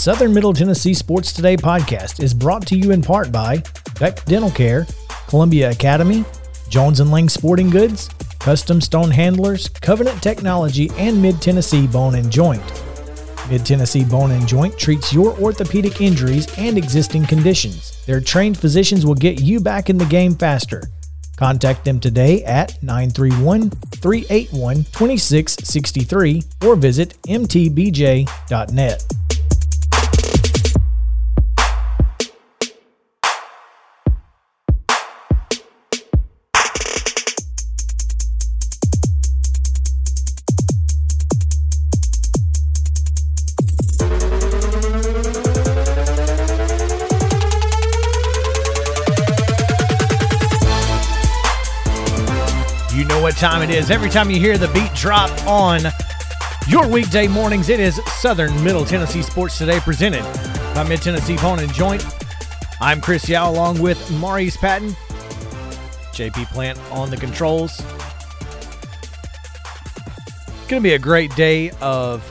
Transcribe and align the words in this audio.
Southern 0.00 0.32
Middle 0.32 0.54
Tennessee 0.54 0.94
Sports 0.94 1.30
Today 1.30 1.58
podcast 1.58 2.22
is 2.22 2.32
brought 2.32 2.66
to 2.68 2.74
you 2.74 2.90
in 2.90 3.02
part 3.02 3.30
by 3.30 3.62
Beck 3.98 4.24
Dental 4.24 4.50
Care, 4.50 4.86
Columbia 5.28 5.72
Academy, 5.72 6.24
Jones 6.70 7.00
and 7.00 7.10
Lang 7.10 7.28
Sporting 7.28 7.68
Goods, 7.68 8.08
Custom 8.38 8.80
Stone 8.80 9.10
Handlers, 9.10 9.68
Covenant 9.68 10.22
Technology, 10.22 10.90
and 10.96 11.20
Mid 11.20 11.42
Tennessee 11.42 11.86
Bone 11.86 12.14
and 12.14 12.32
Joint. 12.32 12.62
Mid 13.50 13.66
Tennessee 13.66 14.06
Bone 14.06 14.30
and 14.30 14.48
Joint 14.48 14.78
treats 14.78 15.12
your 15.12 15.38
orthopedic 15.38 16.00
injuries 16.00 16.46
and 16.56 16.78
existing 16.78 17.26
conditions. 17.26 18.02
Their 18.06 18.22
trained 18.22 18.56
physicians 18.56 19.04
will 19.04 19.14
get 19.14 19.42
you 19.42 19.60
back 19.60 19.90
in 19.90 19.98
the 19.98 20.06
game 20.06 20.34
faster. 20.34 20.84
Contact 21.36 21.84
them 21.84 22.00
today 22.00 22.42
at 22.44 22.82
931 22.82 23.68
381 23.68 24.76
2663 24.76 26.42
or 26.64 26.74
visit 26.74 27.20
mtbj.net. 27.24 29.04
time 53.40 53.62
it 53.62 53.70
is. 53.70 53.90
Every 53.90 54.10
time 54.10 54.30
you 54.30 54.38
hear 54.38 54.58
the 54.58 54.68
beat 54.68 54.92
drop 54.92 55.30
on 55.46 55.80
your 56.68 56.86
weekday 56.86 57.26
mornings, 57.26 57.70
it 57.70 57.80
is 57.80 57.98
Southern 58.20 58.62
Middle 58.62 58.84
Tennessee 58.84 59.22
Sports 59.22 59.56
Today 59.56 59.80
presented 59.80 60.22
by 60.74 60.86
Mid 60.86 61.00
Tennessee 61.00 61.38
Bone 61.38 61.58
and 61.58 61.72
Joint. 61.72 62.04
I'm 62.82 63.00
Chris 63.00 63.30
Yao 63.30 63.50
along 63.50 63.80
with 63.80 64.10
Maurice 64.10 64.58
Patton, 64.58 64.90
JP 66.12 66.52
Plant 66.52 66.78
on 66.90 67.08
the 67.08 67.16
controls. 67.16 67.80
It's 67.80 67.86
Going 70.68 70.82
to 70.82 70.86
be 70.86 70.92
a 70.92 70.98
great 70.98 71.34
day 71.34 71.70
of 71.80 72.22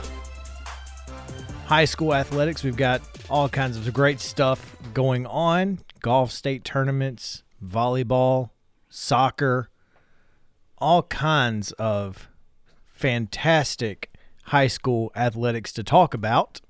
high 1.66 1.86
school 1.86 2.14
athletics. 2.14 2.62
We've 2.62 2.76
got 2.76 3.02
all 3.28 3.48
kinds 3.48 3.76
of 3.76 3.92
great 3.92 4.20
stuff 4.20 4.76
going 4.94 5.26
on 5.26 5.80
golf 6.02 6.30
state 6.30 6.62
tournaments, 6.62 7.42
volleyball, 7.60 8.50
soccer 8.88 9.69
all 10.80 11.02
kinds 11.04 11.72
of 11.72 12.28
fantastic 12.86 14.10
high 14.44 14.66
school 14.66 15.12
athletics 15.14 15.72
to 15.72 15.84
talk 15.84 16.14
about. 16.14 16.60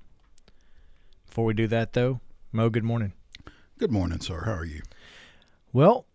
Before 1.25 1.45
we 1.45 1.53
do 1.53 1.67
that, 1.67 1.93
though, 1.93 2.19
Mo, 2.51 2.69
good 2.69 2.83
morning. 2.83 3.13
Good 3.77 3.91
morning, 3.91 4.19
sir. 4.19 4.43
How 4.45 4.53
are 4.53 4.65
you? 4.65 4.81
Well, 5.73 6.05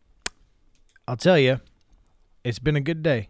I'll 1.09 1.17
tell 1.17 1.39
you, 1.39 1.61
it's 2.45 2.59
been 2.59 2.77
a 2.77 2.81
good 2.81 3.03
day. 3.03 3.29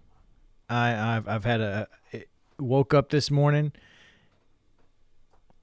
I, 0.69 1.17
I've 1.17 1.29
I've 1.29 1.45
had 1.45 1.61
a 1.61 1.89
woke 2.59 2.93
up 2.93 3.11
this 3.11 3.31
morning, 3.31 3.73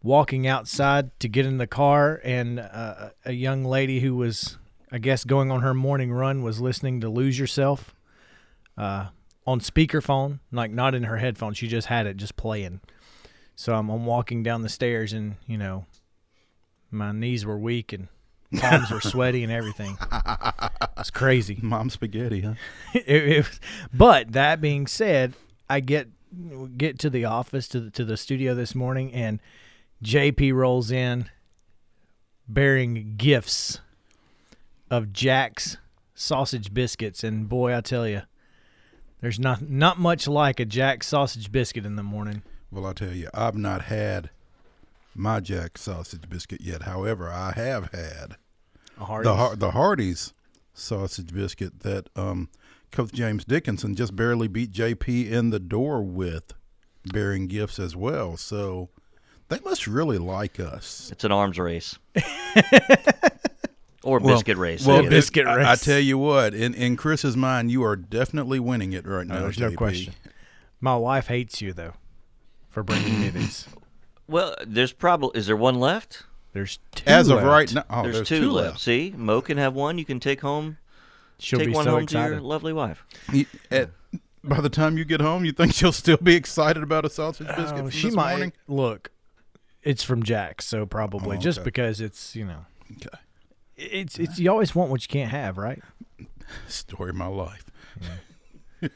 walking 0.01 0.47
outside 0.47 1.19
to 1.19 1.27
get 1.27 1.45
in 1.45 1.57
the 1.57 1.67
car, 1.67 2.21
and 2.23 2.59
uh, 2.59 3.09
a 3.25 3.33
young 3.33 3.65
lady 3.65 3.99
who 3.99 4.15
was, 4.15 4.57
I 4.91 4.99
guess, 4.99 5.25
going 5.25 5.51
on 5.51 5.61
her 5.61 5.73
morning 5.73 6.11
run 6.13 6.41
was 6.41 6.61
listening 6.61 7.01
to 7.01 7.09
"Lose 7.09 7.37
Yourself." 7.37 7.93
Uh, 8.77 9.07
on 9.45 9.59
speakerphone, 9.59 10.39
like 10.51 10.71
not 10.71 10.95
in 10.95 11.03
her 11.03 11.17
headphones. 11.17 11.57
She 11.57 11.67
just 11.67 11.87
had 11.87 12.07
it 12.07 12.17
just 12.17 12.35
playing. 12.35 12.81
So 13.55 13.75
I'm, 13.75 13.89
I'm 13.89 14.05
walking 14.05 14.43
down 14.43 14.61
the 14.61 14.69
stairs, 14.69 15.13
and 15.13 15.35
you 15.47 15.57
know, 15.57 15.85
my 16.91 17.11
knees 17.11 17.45
were 17.45 17.57
weak 17.57 17.93
and 17.93 18.07
palms 18.59 18.91
were 18.91 19.01
sweaty 19.01 19.43
and 19.43 19.51
everything. 19.51 19.97
It's 20.95 21.09
crazy. 21.09 21.59
Mom 21.61 21.89
spaghetti, 21.89 22.41
huh? 22.41 22.53
it, 22.93 23.07
it 23.07 23.37
was, 23.37 23.59
but 23.93 24.31
that 24.31 24.61
being 24.61 24.87
said, 24.87 25.33
I 25.69 25.81
get 25.81 26.07
get 26.77 26.97
to 26.99 27.09
the 27.09 27.25
office 27.25 27.67
to 27.69 27.81
the, 27.81 27.91
to 27.91 28.05
the 28.05 28.15
studio 28.15 28.55
this 28.55 28.73
morning, 28.73 29.11
and 29.11 29.41
JP 30.01 30.53
rolls 30.53 30.91
in 30.91 31.29
bearing 32.47 33.15
gifts 33.17 33.81
of 34.89 35.11
Jack's 35.11 35.77
sausage 36.15 36.73
biscuits, 36.73 37.21
and 37.21 37.49
boy, 37.49 37.75
I 37.75 37.81
tell 37.81 38.07
you, 38.07 38.21
there's 39.23 39.39
not 39.39 39.61
not 39.61 39.97
much 39.97 40.27
like 40.27 40.59
a 40.59 40.65
Jack 40.65 41.01
sausage 41.01 41.49
biscuit 41.49 41.85
in 41.85 41.95
the 41.95 42.03
morning. 42.03 42.43
Well, 42.69 42.85
I 42.85 42.91
tell 42.91 43.13
you, 43.13 43.29
I've 43.33 43.55
not 43.55 43.83
had 43.83 44.29
my 45.15 45.39
Jack 45.39 45.77
sausage 45.77 46.29
biscuit 46.29 46.59
yet. 46.59 46.81
However, 46.81 47.29
I 47.31 47.53
have 47.55 47.89
had 47.93 48.35
the 48.97 49.33
Har- 49.33 49.55
the 49.55 49.71
Hardee's 49.71 50.33
sausage 50.73 51.33
biscuit 51.33 51.79
that 51.79 52.09
um, 52.17 52.49
Coach 52.91 53.13
James 53.13 53.45
Dickinson 53.45 53.95
just 53.95 54.13
barely 54.13 54.49
beat 54.49 54.73
JP 54.73 55.31
in 55.31 55.51
the 55.51 55.59
door 55.59 56.03
with, 56.03 56.51
bearing 57.05 57.47
gifts 57.47 57.79
as 57.79 57.95
well. 57.95 58.35
So 58.35 58.89
they 59.47 59.59
must 59.61 59.87
really 59.87 60.17
like 60.17 60.59
us. 60.59 61.09
It's 61.13 61.23
an 61.23 61.31
arms 61.31 61.57
race. 61.57 61.97
or 64.03 64.19
Well- 64.19 64.35
biscuit 64.35 64.57
race. 64.57 64.85
Well, 64.85 64.99
either. 64.99 65.09
biscuit 65.09 65.47
I- 65.47 65.71
I, 65.71 65.75
tell 65.75 65.99
you 65.99 66.17
what, 66.17 66.53
in 66.53 66.73
in 66.73 66.95
Chris's 66.95 67.37
mind, 67.37 67.71
you 67.71 67.83
are 67.83 67.95
definitely 67.95 68.59
winning 68.59 68.93
it 68.93 69.05
right 69.07 69.25
oh, 69.29 69.33
now. 69.33 69.39
there's 69.41 69.59
no 69.59 69.71
question. 69.71 70.13
My 70.81 70.95
wife 70.95 71.27
hates 71.27 71.61
you 71.61 71.73
though 71.73 71.93
for 72.69 72.83
bringing 72.83 73.21
me 73.21 73.29
these. 73.29 73.67
well, 74.27 74.55
there's 74.65 74.93
probably 74.93 75.37
is 75.39 75.47
there 75.47 75.55
one 75.55 75.79
left? 75.79 76.23
There's 76.53 76.79
two. 76.93 77.03
As 77.07 77.29
of 77.29 77.41
right 77.41 77.73
now, 77.73 77.83
oh, 77.89 78.03
there's, 78.03 78.27
two, 78.27 78.51
left. 78.51 78.79
See, 78.79 79.11
Mo 79.17 79.41
can 79.41 79.57
have 79.57 79.73
one. 79.73 79.97
You 79.97 80.05
can 80.05 80.19
take 80.19 80.41
home. 80.41 80.77
she'll 81.39 81.57
take 81.57 81.69
be 81.69 81.73
one 81.73 81.85
so 81.85 81.91
home 81.91 82.03
excited. 82.03 82.27
to 82.27 82.33
your 82.35 82.41
lovely 82.41 82.73
wife. 82.73 83.03
You- 83.31 83.47
at- 83.71 83.89
by 84.43 84.59
the 84.59 84.69
time 84.69 84.97
you 84.97 85.05
get 85.05 85.21
home, 85.21 85.45
you 85.45 85.51
think 85.51 85.73
she'll 85.75 85.91
still 85.93 86.17
be 86.17 86.35
excited 86.35 86.83
about 86.83 87.05
a 87.05 87.09
sausage 87.09 87.47
oh, 87.49 87.55
biscuit 87.55 87.73
Oh, 87.79 87.81
from 87.83 87.89
she 87.89 88.07
this 88.07 88.15
might 88.15 88.31
morning? 88.31 88.53
look. 88.67 89.09
It's 89.83 90.03
from 90.03 90.23
Jack, 90.23 90.61
so 90.61 90.85
probably 90.85 91.37
Oh, 91.37 91.39
just 91.39 91.63
because 91.63 91.99
it's 91.99 92.35
you 92.35 92.45
know 92.45 92.65
Okay. 92.91 93.17
It's 93.77 94.19
it's 94.19 94.39
you 94.39 94.49
always 94.51 94.75
want 94.75 94.89
what 94.91 95.01
you 95.01 95.07
can't 95.07 95.31
have, 95.31 95.57
right? 95.57 95.81
Story 96.67 97.09
of 97.09 97.15
my 97.15 97.27
life. 97.27 97.65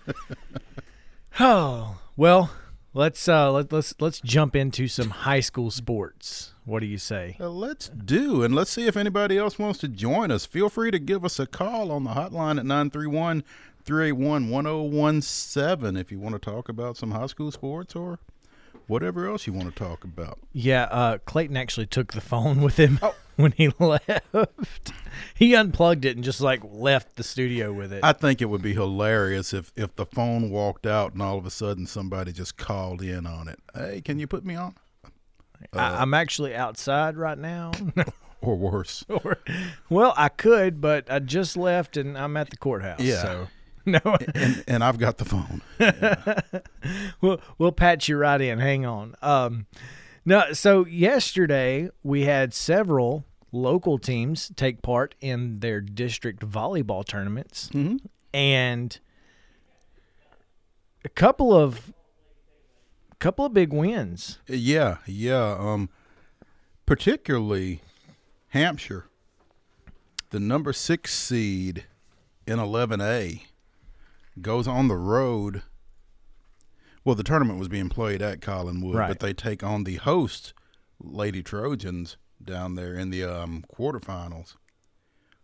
Oh 1.40 2.00
well, 2.16 2.50
let's 2.96 3.28
uh 3.28 3.52
let, 3.52 3.72
let's 3.72 3.94
let's 4.00 4.20
jump 4.20 4.56
into 4.56 4.88
some 4.88 5.12
high 5.12 5.40
school 5.40 5.70
sports. 5.70 6.54
What 6.66 6.80
do 6.80 6.88
you 6.88 6.98
say? 6.98 7.38
Uh, 7.40 7.50
let's 7.50 7.90
do, 7.90 8.42
and 8.44 8.56
let's 8.56 8.72
see 8.72 8.88
if 8.88 8.98
anybody 8.98 9.38
else 9.38 9.60
wants 9.60 9.80
to 9.80 9.88
join 9.88 10.32
us. 10.32 10.46
Feel 10.46 10.70
free 10.70 10.90
to 10.92 11.00
give 11.00 11.24
us 11.24 11.40
a 11.40 11.46
call 11.46 11.92
on 11.92 12.04
the 12.06 12.10
hotline 12.12 12.58
at 12.58 12.66
931 12.66 13.44
381 13.86 14.50
1017 14.50 15.96
if 15.96 16.12
you 16.12 16.20
want 16.20 16.34
to 16.34 16.40
talk 16.40 16.68
about 16.68 16.98
some 16.98 17.12
high 17.12 17.28
school 17.28 17.52
sports 17.52 17.96
or 17.96 18.18
whatever 18.88 19.28
else 19.28 19.46
you 19.48 19.54
want 19.54 19.70
to 19.74 19.76
talk 19.76 20.04
about. 20.04 20.40
Yeah, 20.54 20.84
uh, 20.84 21.18
Clayton 21.20 21.56
actually 21.58 21.88
took 21.88 22.14
the 22.14 22.22
phone 22.22 22.62
with 22.64 22.78
him 22.78 23.00
Oh. 23.02 23.16
when 23.38 23.52
he 23.52 23.70
left. 23.78 24.92
he 25.36 25.54
unplugged 25.54 26.06
it 26.06 26.16
and 26.16 26.24
just 26.24 26.42
like 26.42 26.62
left 26.64 27.18
the 27.18 27.24
studio 27.24 27.72
with 27.72 27.94
it. 27.94 28.04
I 28.04 28.14
think 28.14 28.42
it 28.42 28.46
would 28.46 28.64
be 28.64 28.74
hilarious 28.74 29.54
if, 29.54 29.72
if 29.76 29.96
the 29.96 30.06
phone 30.08 30.50
walked 30.50 30.88
out 30.88 31.14
and 31.14 31.22
all 31.22 31.38
of 31.38 31.46
a 31.46 31.52
sudden 31.52 31.86
somebody 31.86 32.32
just 32.32 32.58
called 32.58 33.02
in 33.04 33.28
on 33.28 33.48
it. 33.48 33.60
Hey, 33.76 34.02
can 34.02 34.18
you 34.18 34.26
put 34.26 34.44
me 34.44 34.56
on? 34.56 34.74
I, 35.74 36.02
I'm 36.02 36.14
actually 36.16 36.56
outside 36.56 37.16
right 37.18 37.38
now. 37.38 37.72
Or 38.40 38.56
worse. 38.56 39.04
Or- 39.10 39.40
well, 39.90 40.14
I 40.16 40.30
could, 40.30 40.80
but 40.80 41.12
I 41.12 41.18
just 41.18 41.58
left 41.58 41.98
and 41.98 42.16
I'm 42.16 42.38
at 42.38 42.52
the 42.52 42.56
courthouse. 42.56 43.00
Yeah. 43.00 43.22
So 43.24 43.48
no, 44.06 44.18
and, 44.36 44.64
and 44.68 44.84
I've 44.84 44.98
got 44.98 45.18
the 45.18 45.26
phone. 45.26 45.62
we'll 47.22 47.40
we'll 47.58 47.72
patch 47.72 48.10
you 48.10 48.18
right 48.18 48.42
in. 48.42 48.60
Hang 48.60 48.86
on. 48.86 49.16
Um, 49.22 49.66
no. 50.26 50.52
So 50.52 50.86
yesterday 50.86 51.90
we 52.04 52.24
had 52.24 52.54
several 52.54 53.24
local 53.54 53.98
teams 53.98 54.52
take 54.58 54.82
part 54.82 55.16
in 55.22 55.62
their 55.62 55.80
district 55.80 56.42
volleyball 56.42 57.06
tournaments, 57.06 57.70
and 58.34 59.00
a 61.06 61.10
couple 61.10 61.54
of 61.54 61.94
couple 63.20 63.46
of 63.46 63.54
big 63.54 63.72
wins. 63.72 64.40
Yeah, 64.48 64.98
yeah. 65.06 65.56
Um, 65.58 65.90
particularly 66.86 67.82
Hampshire, 68.50 69.06
the 70.32 70.42
number 70.42 70.74
six 70.74 71.14
seed 71.18 71.86
in 72.46 72.60
11A, 72.60 73.44
goes 74.42 74.68
on 74.68 74.88
the 74.88 74.96
road. 74.98 75.64
Well, 77.04 77.16
the 77.16 77.24
tournament 77.24 77.60
was 77.60 77.68
being 77.70 77.90
played 77.90 78.22
at 78.22 78.42
Collinwood, 78.42 78.96
Right. 78.96 79.08
but 79.08 79.20
they 79.20 79.34
take 79.34 79.64
on 79.64 79.84
the 79.84 79.96
host 79.96 80.54
Lady 81.00 81.42
Trojans 81.42 82.18
down 82.44 82.76
there 82.76 82.96
in 82.96 83.10
the 83.10 83.24
um, 83.24 83.64
quarterfinals. 83.74 84.56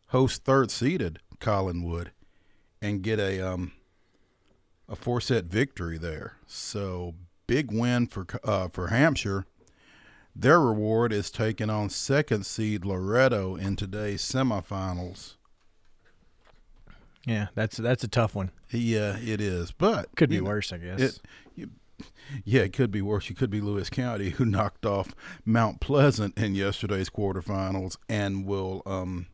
Host 0.08 0.44
third 0.44 0.70
seeded 0.72 1.20
Collinwood 1.40 2.10
and 2.82 3.02
get 3.02 3.20
a 3.20 3.40
um, 3.42 3.72
a 4.90 4.96
four 4.96 5.22
set 5.22 5.46
victory 5.46 5.98
there. 5.98 6.34
So 6.46 7.16
big 7.48 7.72
win 7.72 8.08
for 8.08 8.26
uh, 8.44 8.68
for 8.68 8.88
Hampshire. 8.88 9.46
Their 10.36 10.60
reward 10.60 11.14
is 11.14 11.30
taking 11.32 11.70
on 11.70 11.90
second 11.90 12.46
seed 12.46 12.86
Loretto 12.86 13.56
in 13.56 13.76
today's 13.76 14.22
semifinals. 14.24 15.36
Yeah, 17.26 17.48
that's 17.56 17.78
that's 17.78 18.04
a 18.04 18.08
tough 18.08 18.36
one. 18.36 18.52
Yeah, 18.70 19.18
it 19.18 19.40
is, 19.40 19.72
but 19.72 20.10
Could 20.16 20.30
be 20.30 20.40
know, 20.40 20.46
worse, 20.46 20.74
I 20.74 20.78
guess. 20.78 21.00
It, 21.00 21.22
you, 21.56 21.70
yeah, 22.44 22.62
it 22.64 22.74
could 22.74 22.92
be 22.92 23.02
worse. 23.02 23.30
You 23.30 23.36
could 23.36 23.50
be 23.50 23.62
Lewis 23.62 23.90
County, 23.90 24.32
who 24.32 24.46
knocked 24.46 24.86
off 24.86 25.16
Mount 25.46 25.80
Pleasant 25.80 26.38
in 26.38 26.56
yesterday's 26.56 27.10
quarterfinals, 27.10 27.98
and 28.10 28.46
will 28.46 28.82
um, 28.86 29.28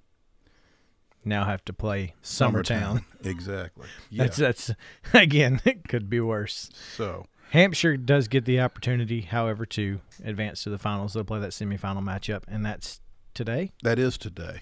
now 1.26 1.46
have 1.46 1.66
to 1.66 1.74
play 1.74 2.14
Summertown. 2.24 3.06
exactly. 3.24 3.88
Yeah. 4.12 4.24
That's 4.24 4.38
that's 4.38 4.72
again, 5.14 5.62
it 5.66 5.88
could 5.88 6.10
be 6.10 6.20
worse. 6.20 6.70
so 6.96 7.26
Hampshire 7.52 7.98
does 7.98 8.28
get 8.28 8.46
the 8.46 8.60
opportunity, 8.60 9.22
however, 9.22 9.66
to 9.68 10.02
advance 10.24 10.64
to 10.64 10.70
the 10.70 10.78
finals. 10.78 11.14
They'll 11.14 11.24
play 11.24 11.40
that 11.40 11.52
semifinal 11.52 12.04
matchup, 12.04 12.44
and 12.48 12.64
that's 12.64 13.02
today. 13.34 13.72
that 13.82 13.98
is 13.98 14.18
today. 14.18 14.60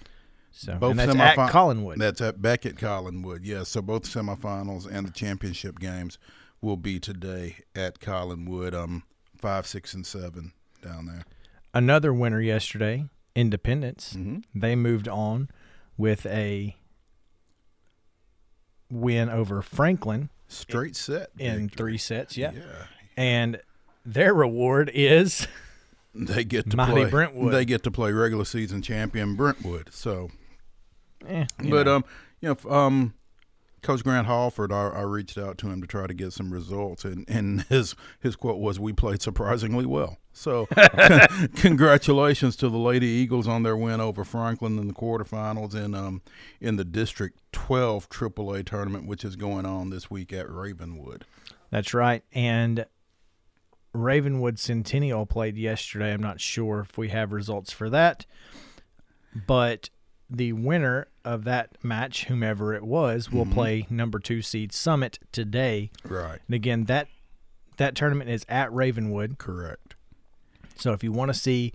So 0.58 0.74
Both 0.76 0.90
and 0.92 0.98
that's 0.98 1.14
semifin- 1.14 1.38
at 1.46 1.52
Collinwood. 1.52 1.96
That's 1.98 2.20
at 2.20 2.42
back 2.42 2.66
at 2.66 2.74
Collinwood. 2.74 3.40
Yeah. 3.42 3.62
So 3.62 3.80
both 3.80 4.02
semifinals 4.04 4.90
and 4.90 5.06
the 5.06 5.12
championship 5.12 5.78
games 5.78 6.18
will 6.60 6.76
be 6.76 6.98
today 6.98 7.58
at 7.76 8.00
Collinwood. 8.00 8.74
Um, 8.74 9.04
five, 9.40 9.66
six, 9.68 9.94
and 9.94 10.04
seven 10.04 10.52
down 10.82 11.06
there. 11.06 11.22
Another 11.72 12.12
winner 12.12 12.40
yesterday, 12.40 13.04
Independence. 13.36 14.14
Mhm. 14.18 14.42
They 14.52 14.74
moved 14.74 15.06
on 15.06 15.48
with 15.96 16.26
a 16.26 16.74
win 18.90 19.28
over 19.28 19.62
Franklin 19.62 20.30
Straight 20.48 20.96
set 20.96 21.30
in 21.38 21.68
victory. 21.68 21.76
three 21.76 21.98
sets. 21.98 22.36
Yeah. 22.36 22.52
Yeah. 22.52 22.62
And 23.16 23.60
their 24.04 24.32
reward 24.34 24.90
is 24.94 25.46
They 26.14 26.42
get 26.42 26.70
to 26.70 26.76
Mighty 26.76 26.92
play 26.92 27.10
Brentwood. 27.10 27.52
They 27.52 27.64
get 27.64 27.82
to 27.84 27.90
play 27.92 28.10
regular 28.12 28.44
season 28.44 28.82
champion 28.82 29.36
Brentwood. 29.36 29.90
So, 29.92 30.30
eh, 31.26 31.46
but 31.58 31.86
know. 31.86 31.96
um, 31.96 32.04
you 32.40 32.48
know, 32.48 32.70
um, 32.70 33.14
Coach 33.82 34.02
Grant 34.02 34.26
Hallford, 34.26 34.72
I, 34.72 34.88
I 34.88 35.02
reached 35.02 35.38
out 35.38 35.56
to 35.58 35.68
him 35.68 35.80
to 35.80 35.86
try 35.86 36.06
to 36.06 36.14
get 36.14 36.32
some 36.32 36.52
results, 36.52 37.04
and, 37.04 37.24
and 37.28 37.62
his 37.68 37.94
his 38.20 38.36
quote 38.36 38.58
was, 38.58 38.80
"We 38.80 38.92
played 38.92 39.22
surprisingly 39.22 39.86
well." 39.86 40.18
So, 40.32 40.68
congratulations 41.56 42.56
to 42.56 42.68
the 42.68 42.78
Lady 42.78 43.06
Eagles 43.06 43.48
on 43.48 43.62
their 43.62 43.76
win 43.76 44.00
over 44.00 44.24
Franklin 44.24 44.78
in 44.78 44.86
the 44.86 44.94
quarterfinals 44.94 45.74
and 45.74 45.96
um 45.96 46.22
in 46.60 46.76
the 46.76 46.84
District 46.84 47.40
12 47.52 48.08
AAA 48.08 48.64
tournament, 48.64 49.06
which 49.06 49.24
is 49.24 49.36
going 49.36 49.66
on 49.66 49.90
this 49.90 50.10
week 50.10 50.32
at 50.32 50.48
Ravenwood. 50.48 51.24
That's 51.70 51.92
right. 51.92 52.22
And 52.32 52.86
Ravenwood 53.92 54.58
Centennial 54.58 55.26
played 55.26 55.56
yesterday. 55.56 56.12
I'm 56.12 56.22
not 56.22 56.40
sure 56.40 56.80
if 56.80 56.96
we 56.96 57.08
have 57.08 57.32
results 57.32 57.72
for 57.72 57.90
that. 57.90 58.26
But 59.46 59.90
the 60.30 60.52
winner 60.52 61.08
of 61.24 61.44
that 61.44 61.82
match, 61.82 62.24
whomever 62.26 62.74
it 62.74 62.82
was, 62.82 63.30
will 63.30 63.46
play 63.46 63.86
number 63.88 64.18
two 64.18 64.42
seed 64.42 64.72
Summit 64.72 65.18
today. 65.32 65.90
Right. 66.04 66.38
And 66.46 66.54
again, 66.54 66.84
that 66.84 67.08
that 67.78 67.94
tournament 67.94 68.28
is 68.28 68.44
at 68.48 68.72
Ravenwood. 68.72 69.38
Correct. 69.38 69.94
So 70.76 70.92
if 70.92 71.02
you 71.02 71.12
want 71.12 71.32
to 71.32 71.38
see 71.38 71.72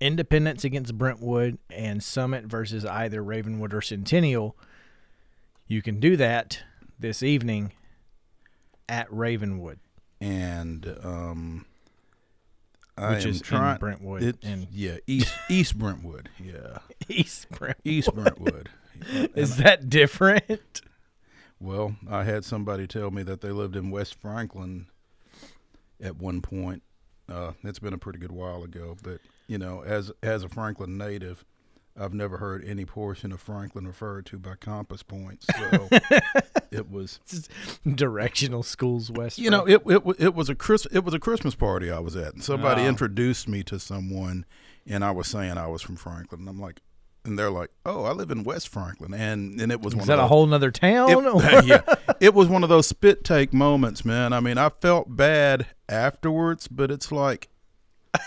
Independence 0.00 0.62
against 0.64 0.98
Brentwood 0.98 1.58
and 1.70 2.02
Summit 2.02 2.44
versus 2.44 2.84
either 2.84 3.22
Ravenwood 3.22 3.72
or 3.72 3.80
Centennial, 3.80 4.56
you 5.66 5.80
can 5.80 5.98
do 5.98 6.16
that 6.16 6.62
this 6.98 7.22
evening 7.22 7.72
at 8.88 9.10
Ravenwood. 9.10 9.78
And 10.20 10.98
um, 11.02 11.66
I 12.98 13.10
Which 13.14 13.24
am 13.24 13.30
is 13.30 13.36
in 13.38 13.42
trying, 13.42 13.78
Brentwood 13.78 14.22
It, 14.22 14.36
and- 14.42 14.66
yeah, 14.72 14.96
East 15.06 15.34
East 15.50 15.78
Brentwood. 15.78 16.28
Yeah, 16.42 16.78
East 17.08 17.48
Brentwood. 17.50 17.76
East 17.84 18.14
Brentwood. 18.14 18.68
Yeah, 19.12 19.26
Is 19.34 19.56
that 19.58 19.90
different? 19.90 20.80
Well, 21.60 21.96
I 22.10 22.24
had 22.24 22.44
somebody 22.44 22.86
tell 22.86 23.10
me 23.10 23.22
that 23.24 23.40
they 23.42 23.50
lived 23.50 23.76
in 23.76 23.90
West 23.90 24.14
Franklin 24.14 24.86
at 26.02 26.16
one 26.16 26.40
point. 26.40 26.82
Uh, 27.28 27.52
it's 27.64 27.78
been 27.78 27.92
a 27.92 27.98
pretty 27.98 28.18
good 28.18 28.32
while 28.32 28.62
ago, 28.62 28.96
but 29.02 29.20
you 29.46 29.58
know, 29.58 29.82
as 29.82 30.10
as 30.22 30.44
a 30.44 30.48
Franklin 30.48 30.96
native, 30.96 31.44
I've 31.98 32.12
never 32.14 32.36
heard 32.36 32.62
any 32.64 32.84
portion 32.84 33.32
of 33.32 33.40
Franklin 33.40 33.86
referred 33.86 34.26
to 34.26 34.38
by 34.38 34.54
compass 34.56 35.02
points. 35.02 35.46
So 35.56 35.88
it 36.70 36.90
was, 36.90 37.20
Directional 37.94 38.62
schools 38.62 39.10
west. 39.10 39.38
you 39.38 39.50
know, 39.50 39.64
it 39.66 39.82
it 39.86 40.02
it 40.18 40.34
was 40.34 40.48
a 40.48 40.54
Chris 40.54 40.86
it 40.92 41.04
was 41.04 41.14
a 41.14 41.18
Christmas 41.18 41.54
party 41.54 41.90
I 41.90 41.98
was 42.00 42.16
at, 42.16 42.34
and 42.34 42.44
somebody 42.44 42.82
Oh. 42.82 42.88
introduced 42.88 43.48
me 43.48 43.62
to 43.64 43.78
someone, 43.78 44.44
and 44.86 45.04
I 45.04 45.10
was 45.10 45.26
saying 45.28 45.56
I 45.56 45.68
was 45.68 45.82
from 45.82 45.96
Franklin, 45.96 46.40
and 46.42 46.48
I'm 46.50 46.60
like, 46.60 46.80
and 47.24 47.38
they're 47.38 47.50
like, 47.50 47.70
oh, 47.84 48.04
I 48.04 48.12
live 48.12 48.30
in 48.30 48.44
West 48.44 48.68
Franklin, 48.68 49.14
and 49.14 49.60
and 49.60 49.72
it 49.72 49.80
was 49.80 49.94
one 49.94 50.02
is 50.04 50.08
of 50.10 50.16
that 50.18 50.22
a 50.22 50.26
whole 50.26 50.46
nother 50.46 50.70
town? 50.70 51.08
it, 51.10 51.64
yeah, 51.66 51.80
it 52.20 52.34
was 52.34 52.48
one 52.48 52.62
of 52.62 52.68
those 52.68 52.86
spit 52.86 53.24
take 53.24 53.52
moments, 53.52 54.04
man. 54.04 54.32
I 54.32 54.40
mean, 54.40 54.58
I 54.58 54.68
felt 54.68 55.16
bad 55.16 55.66
afterwards, 55.88 56.68
but 56.68 56.90
it's 56.90 57.10
like, 57.10 57.48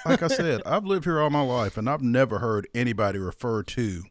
like 0.06 0.24
I 0.24 0.28
said, 0.28 0.62
I've 0.66 0.86
lived 0.86 1.06
here 1.06 1.20
all 1.20 1.30
my 1.30 1.42
life, 1.42 1.78
and 1.78 1.90
I've 1.90 2.02
never 2.02 2.40
heard 2.40 2.68
anybody 2.74 3.20
refer 3.20 3.64
to 3.64 4.04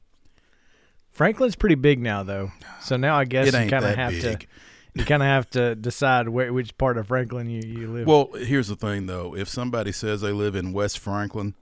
Franklin's 1.10 1.56
pretty 1.56 1.74
big 1.74 1.98
now, 2.00 2.22
though. 2.22 2.52
So 2.80 2.96
now 2.96 3.16
I 3.18 3.24
guess 3.24 3.48
it. 3.48 3.54
you 3.54 3.60
Ain't 3.60 3.70
kind 3.70 3.84
of 3.84 3.90
that 3.90 3.98
have 3.98 4.12
big. 4.12 4.40
to 4.40 4.46
you 4.94 5.04
kind 5.04 5.22
of 5.22 5.26
have 5.26 5.50
to 5.50 5.74
decide 5.74 6.28
where, 6.28 6.52
which 6.52 6.76
part 6.78 6.96
of 6.98 7.08
Franklin 7.08 7.48
you, 7.48 7.60
you 7.64 7.88
live. 7.88 8.06
Well, 8.06 8.30
here's 8.34 8.68
the 8.68 8.76
thing, 8.76 9.06
though. 9.06 9.34
If 9.36 9.48
somebody 9.48 9.92
says 9.92 10.20
they 10.22 10.32
live 10.32 10.56
in 10.56 10.72
West 10.72 10.98
Franklin, 10.98 11.54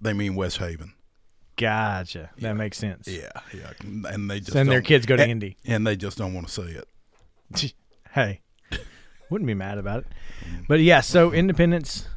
they 0.00 0.12
mean 0.12 0.34
West 0.34 0.58
Haven. 0.58 0.92
gotcha. 1.56 2.30
That 2.38 2.54
makes 2.54 2.76
sense. 2.78 3.08
Yeah, 3.08 3.30
yeah, 3.54 3.72
and 3.82 4.30
they 4.30 4.40
just 4.40 4.52
Send 4.52 4.68
their 4.68 4.82
kids 4.82 5.06
go 5.06 5.16
to 5.16 5.22
and, 5.22 5.30
Indy. 5.32 5.56
and 5.64 5.86
they 5.86 5.96
just 5.96 6.18
don't 6.18 6.34
want 6.34 6.48
to 6.48 6.52
say 6.52 6.80
it. 7.62 7.74
hey, 8.12 8.40
wouldn't 9.30 9.46
be 9.46 9.54
mad 9.54 9.78
about 9.78 10.00
it. 10.00 10.06
But 10.68 10.80
yeah, 10.80 11.00
so 11.00 11.32
Independence 11.32 12.08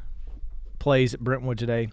plays 0.86 1.12
at 1.12 1.18
Brentwood 1.18 1.58
today. 1.58 1.88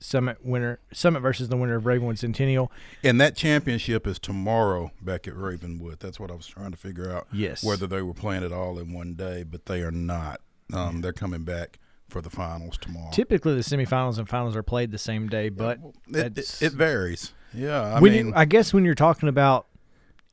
Summit 0.00 0.44
winner, 0.44 0.80
Summit 0.92 1.20
versus 1.20 1.48
the 1.48 1.56
winner 1.56 1.76
of 1.76 1.86
Ravenwood 1.86 2.18
Centennial. 2.18 2.72
And 3.04 3.20
that 3.20 3.36
championship 3.36 4.04
is 4.04 4.18
tomorrow 4.18 4.90
back 5.00 5.28
at 5.28 5.36
Ravenwood. 5.36 6.00
That's 6.00 6.18
what 6.18 6.28
I 6.28 6.34
was 6.34 6.48
trying 6.48 6.72
to 6.72 6.76
figure 6.76 7.08
out. 7.08 7.28
Yes. 7.32 7.62
Whether 7.62 7.86
they 7.86 8.02
were 8.02 8.12
playing 8.12 8.42
it 8.42 8.50
all 8.50 8.80
in 8.80 8.92
one 8.92 9.14
day, 9.14 9.44
but 9.44 9.66
they 9.66 9.82
are 9.82 9.92
not. 9.92 10.40
Um, 10.74 11.02
they're 11.02 11.12
coming 11.12 11.44
back 11.44 11.78
for 12.08 12.20
the 12.20 12.30
finals 12.30 12.78
tomorrow. 12.78 13.12
Typically, 13.12 13.54
the 13.54 13.60
semifinals 13.60 14.18
and 14.18 14.28
finals 14.28 14.56
are 14.56 14.64
played 14.64 14.90
the 14.90 14.98
same 14.98 15.28
day, 15.28 15.48
but 15.48 15.78
it, 16.08 16.36
it, 16.36 16.62
it 16.62 16.72
varies. 16.72 17.32
Yeah, 17.54 17.94
I 17.94 18.00
mean, 18.00 18.26
you, 18.26 18.32
I 18.34 18.44
guess 18.44 18.74
when 18.74 18.84
you're 18.84 18.96
talking 18.96 19.28
about 19.28 19.68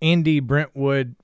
Indy, 0.01 0.39
Brentwood, 0.39 1.15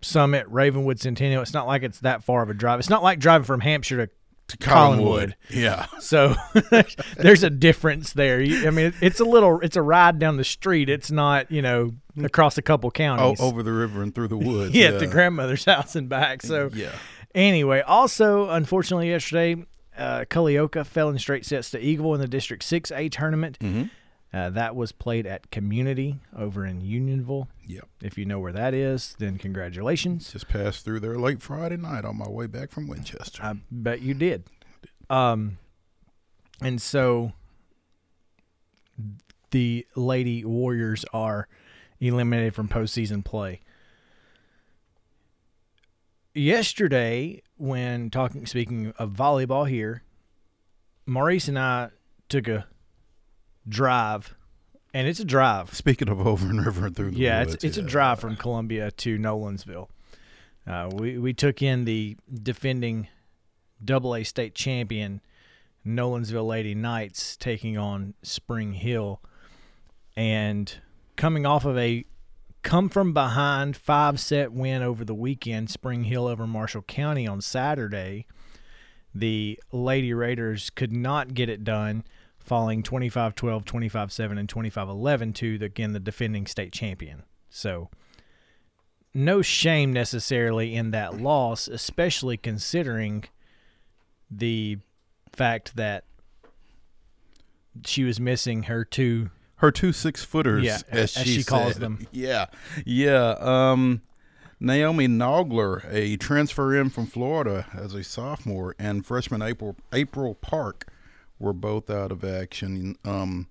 Summit, 0.00 0.44
Ravenwood, 0.48 0.98
Centennial, 0.98 1.40
it's 1.40 1.54
not 1.54 1.68
like 1.68 1.84
it's 1.84 2.00
that 2.00 2.24
far 2.24 2.42
of 2.42 2.50
a 2.50 2.54
drive. 2.54 2.80
It's 2.80 2.90
not 2.90 3.04
like 3.04 3.20
driving 3.20 3.44
from 3.44 3.60
Hampshire 3.60 4.06
to, 4.06 4.12
to 4.48 4.56
Collinwood. 4.58 5.34
Yeah, 5.50 5.86
So 6.00 6.34
there's 7.16 7.42
a 7.42 7.50
difference 7.50 8.12
there. 8.12 8.40
I 8.40 8.70
mean, 8.70 8.94
it's 9.00 9.20
a 9.20 9.24
little, 9.24 9.60
it's 9.60 9.76
a 9.76 9.82
ride 9.82 10.18
down 10.18 10.36
the 10.36 10.44
street. 10.44 10.88
It's 10.88 11.10
not, 11.10 11.50
you 11.50 11.62
know, 11.62 11.92
across 12.22 12.58
a 12.58 12.62
couple 12.62 12.90
counties. 12.90 13.40
oh, 13.40 13.48
over 13.48 13.62
the 13.62 13.72
river 13.72 14.02
and 14.02 14.14
through 14.14 14.28
the 14.28 14.36
woods. 14.36 14.74
yeah, 14.74 14.90
to 14.90 15.06
grandmother's 15.06 15.64
house 15.64 15.96
and 15.96 16.08
back. 16.08 16.42
So 16.42 16.70
yeah, 16.74 16.92
Anyway, 17.34 17.80
also, 17.80 18.50
unfortunately, 18.50 19.08
yesterday, 19.08 19.64
uh, 19.96 20.24
fell 20.84 21.08
in 21.08 21.18
straight 21.18 21.46
sets 21.46 21.70
to 21.70 21.78
Eagle 21.78 22.14
in 22.14 22.20
the 22.20 22.28
District 22.28 22.62
6A 22.62 23.10
tournament. 23.10 23.58
Mm-hmm. 23.60 23.84
Uh, 24.32 24.48
that 24.48 24.74
was 24.74 24.92
played 24.92 25.26
at 25.26 25.50
Community 25.50 26.20
over 26.36 26.64
in 26.64 26.80
Unionville. 26.80 27.48
Yep. 27.66 27.88
If 28.00 28.16
you 28.16 28.24
know 28.24 28.38
where 28.38 28.52
that 28.52 28.72
is, 28.72 29.14
then 29.18 29.36
congratulations. 29.36 30.32
Just 30.32 30.48
passed 30.48 30.84
through 30.84 31.00
there 31.00 31.18
late 31.18 31.42
Friday 31.42 31.76
night 31.76 32.04
on 32.06 32.16
my 32.16 32.28
way 32.28 32.46
back 32.46 32.70
from 32.70 32.88
Winchester. 32.88 33.42
I 33.42 33.54
bet 33.70 34.00
you 34.00 34.14
did. 34.14 34.44
Um, 35.10 35.58
and 36.62 36.80
so 36.80 37.32
the 39.50 39.86
Lady 39.94 40.44
Warriors 40.44 41.04
are 41.12 41.46
eliminated 42.00 42.54
from 42.54 42.68
postseason 42.68 43.22
play. 43.22 43.60
Yesterday, 46.34 47.42
when 47.58 48.08
talking, 48.08 48.46
speaking 48.46 48.94
of 48.98 49.10
volleyball 49.10 49.68
here, 49.68 50.02
Maurice 51.04 51.48
and 51.48 51.58
I 51.58 51.90
took 52.30 52.48
a 52.48 52.66
drive, 53.68 54.34
and 54.94 55.06
it's 55.08 55.20
a 55.20 55.24
drive. 55.24 55.74
Speaking 55.74 56.08
of 56.08 56.26
over 56.26 56.46
and 56.46 56.64
river 56.64 56.86
and 56.86 56.96
through 56.96 57.12
the 57.12 57.18
Yeah, 57.18 57.40
woods, 57.40 57.54
it's 57.54 57.64
it's 57.64 57.76
a 57.76 57.82
drive 57.82 58.20
from 58.20 58.36
Columbia 58.36 58.90
to 58.90 59.18
Nolensville. 59.18 59.88
Uh, 60.66 60.90
we 60.92 61.18
we 61.18 61.32
took 61.32 61.62
in 61.62 61.84
the 61.84 62.16
defending 62.32 63.08
Double 63.84 64.14
A 64.14 64.22
state 64.24 64.54
champion 64.54 65.20
Nolensville 65.86 66.46
Lady 66.46 66.74
Knights 66.74 67.36
taking 67.36 67.76
on 67.76 68.14
Spring 68.22 68.74
Hill, 68.74 69.20
and 70.16 70.76
coming 71.16 71.44
off 71.46 71.64
of 71.64 71.76
a 71.76 72.04
come 72.62 72.88
from 72.88 73.12
behind 73.12 73.76
five 73.76 74.20
set 74.20 74.52
win 74.52 74.82
over 74.82 75.04
the 75.04 75.14
weekend, 75.14 75.68
Spring 75.68 76.04
Hill 76.04 76.28
over 76.28 76.46
Marshall 76.46 76.82
County 76.82 77.26
on 77.26 77.40
Saturday. 77.40 78.26
The 79.14 79.60
Lady 79.72 80.14
Raiders 80.14 80.70
could 80.70 80.92
not 80.92 81.34
get 81.34 81.48
it 81.48 81.64
done. 81.64 82.04
Falling 82.44 82.82
25 82.82 83.34
12, 83.34 83.64
25 83.64 84.12
7, 84.12 84.38
and 84.38 84.48
25 84.48 84.88
11 84.88 85.32
to, 85.34 85.58
the, 85.58 85.66
again, 85.66 85.92
the 85.92 86.00
defending 86.00 86.46
state 86.46 86.72
champion. 86.72 87.22
So, 87.48 87.90
no 89.14 89.42
shame 89.42 89.92
necessarily 89.92 90.74
in 90.74 90.90
that 90.92 91.20
loss, 91.20 91.68
especially 91.68 92.36
considering 92.36 93.24
the 94.30 94.78
fact 95.32 95.76
that 95.76 96.04
she 97.84 98.04
was 98.04 98.20
missing 98.20 98.64
her 98.64 98.84
two 98.84 99.30
her 99.56 99.70
two 99.70 99.92
six 99.92 100.24
footers, 100.24 100.64
Yeah, 100.64 100.78
as, 100.90 101.16
as 101.16 101.24
she, 101.24 101.36
she 101.36 101.44
calls 101.44 101.76
them. 101.76 102.06
Yeah, 102.10 102.46
yeah. 102.84 103.36
Um, 103.38 104.02
Naomi 104.58 105.08
Nogler, 105.08 105.84
a 105.90 106.16
transfer 106.16 106.78
in 106.78 106.90
from 106.90 107.06
Florida 107.06 107.66
as 107.72 107.94
a 107.94 108.02
sophomore, 108.04 108.74
and 108.78 109.06
freshman 109.06 109.42
April 109.42 109.76
April 109.92 110.34
Park 110.34 110.86
were 111.42 111.52
both 111.52 111.90
out 111.90 112.12
of 112.12 112.24
action. 112.24 112.96
Um, 113.04 113.48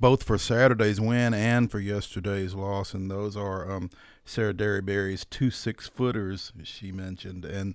both 0.00 0.22
for 0.24 0.36
Saturday's 0.38 1.00
win 1.00 1.32
and 1.34 1.70
for 1.70 1.78
yesterday's 1.80 2.54
loss, 2.54 2.92
and 2.94 3.10
those 3.10 3.36
are 3.36 3.70
um, 3.70 3.90
Sarah 4.24 4.52
Derryberry's 4.52 5.24
two 5.24 5.50
six 5.50 5.88
footers 5.88 6.52
she 6.64 6.90
mentioned, 6.92 7.44
and 7.44 7.74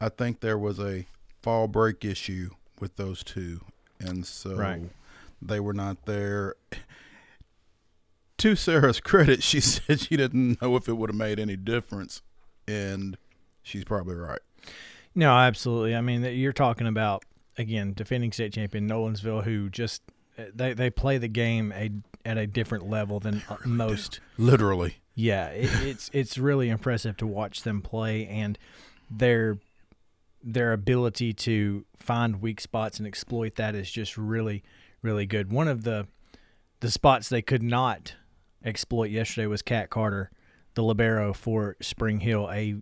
I 0.00 0.08
think 0.10 0.40
there 0.40 0.58
was 0.58 0.78
a 0.78 1.06
fall 1.42 1.66
break 1.68 2.04
issue 2.04 2.50
with 2.80 2.96
those 2.96 3.24
two, 3.24 3.62
and 3.98 4.24
so 4.26 4.54
Right. 4.54 4.82
they 5.42 5.58
were 5.58 5.72
not 5.72 6.04
there. 6.06 6.54
To 8.38 8.54
Sarah's 8.54 9.00
credit, 9.00 9.42
she 9.42 9.60
said 9.62 10.00
she 10.00 10.16
didn't 10.16 10.60
know 10.60 10.76
if 10.76 10.88
it 10.88 10.92
would 10.94 11.10
have 11.10 11.16
made 11.16 11.40
any 11.40 11.56
difference, 11.56 12.22
and 12.68 13.16
she's 13.62 13.84
probably 13.84 14.14
right. 14.14 14.40
No, 15.14 15.32
absolutely. 15.36 15.96
I 15.96 16.00
mean, 16.00 16.22
you're 16.22 16.52
talking 16.52 16.86
about 16.86 17.24
again 17.58 17.92
defending 17.94 18.32
state 18.32 18.52
champion 18.52 18.88
Nolensville, 18.88 19.44
who 19.44 19.68
just 19.70 20.02
they 20.54 20.74
they 20.74 20.90
play 20.90 21.18
the 21.18 21.28
game 21.28 21.72
a 21.72 21.90
at 22.24 22.38
a 22.38 22.46
different 22.46 22.88
level 22.88 23.20
than 23.20 23.42
uh, 23.48 23.56
most. 23.64 24.20
Literally, 24.38 24.96
Yeah, 25.14 25.48
it, 25.48 25.70
it's 25.82 26.10
it's 26.12 26.38
really 26.38 26.68
impressive 26.68 27.16
to 27.18 27.26
watch 27.26 27.62
them 27.62 27.82
play 27.82 28.26
and 28.26 28.58
their 29.10 29.58
their 30.42 30.72
ability 30.72 31.32
to 31.32 31.84
find 31.96 32.40
weak 32.40 32.60
spots 32.60 32.98
and 32.98 33.06
exploit 33.06 33.56
that 33.56 33.74
is 33.74 33.90
just 33.90 34.16
really 34.16 34.62
really 35.02 35.26
good. 35.26 35.50
One 35.50 35.68
of 35.68 35.84
the 35.84 36.06
the 36.80 36.90
spots 36.90 37.28
they 37.28 37.42
could 37.42 37.62
not 37.62 38.14
exploit 38.64 39.10
yesterday 39.10 39.46
was 39.46 39.62
Kat 39.62 39.88
Carter, 39.88 40.30
the 40.74 40.82
libero 40.82 41.32
for 41.32 41.76
Spring 41.80 42.20
Hill, 42.20 42.50
a 42.50 42.76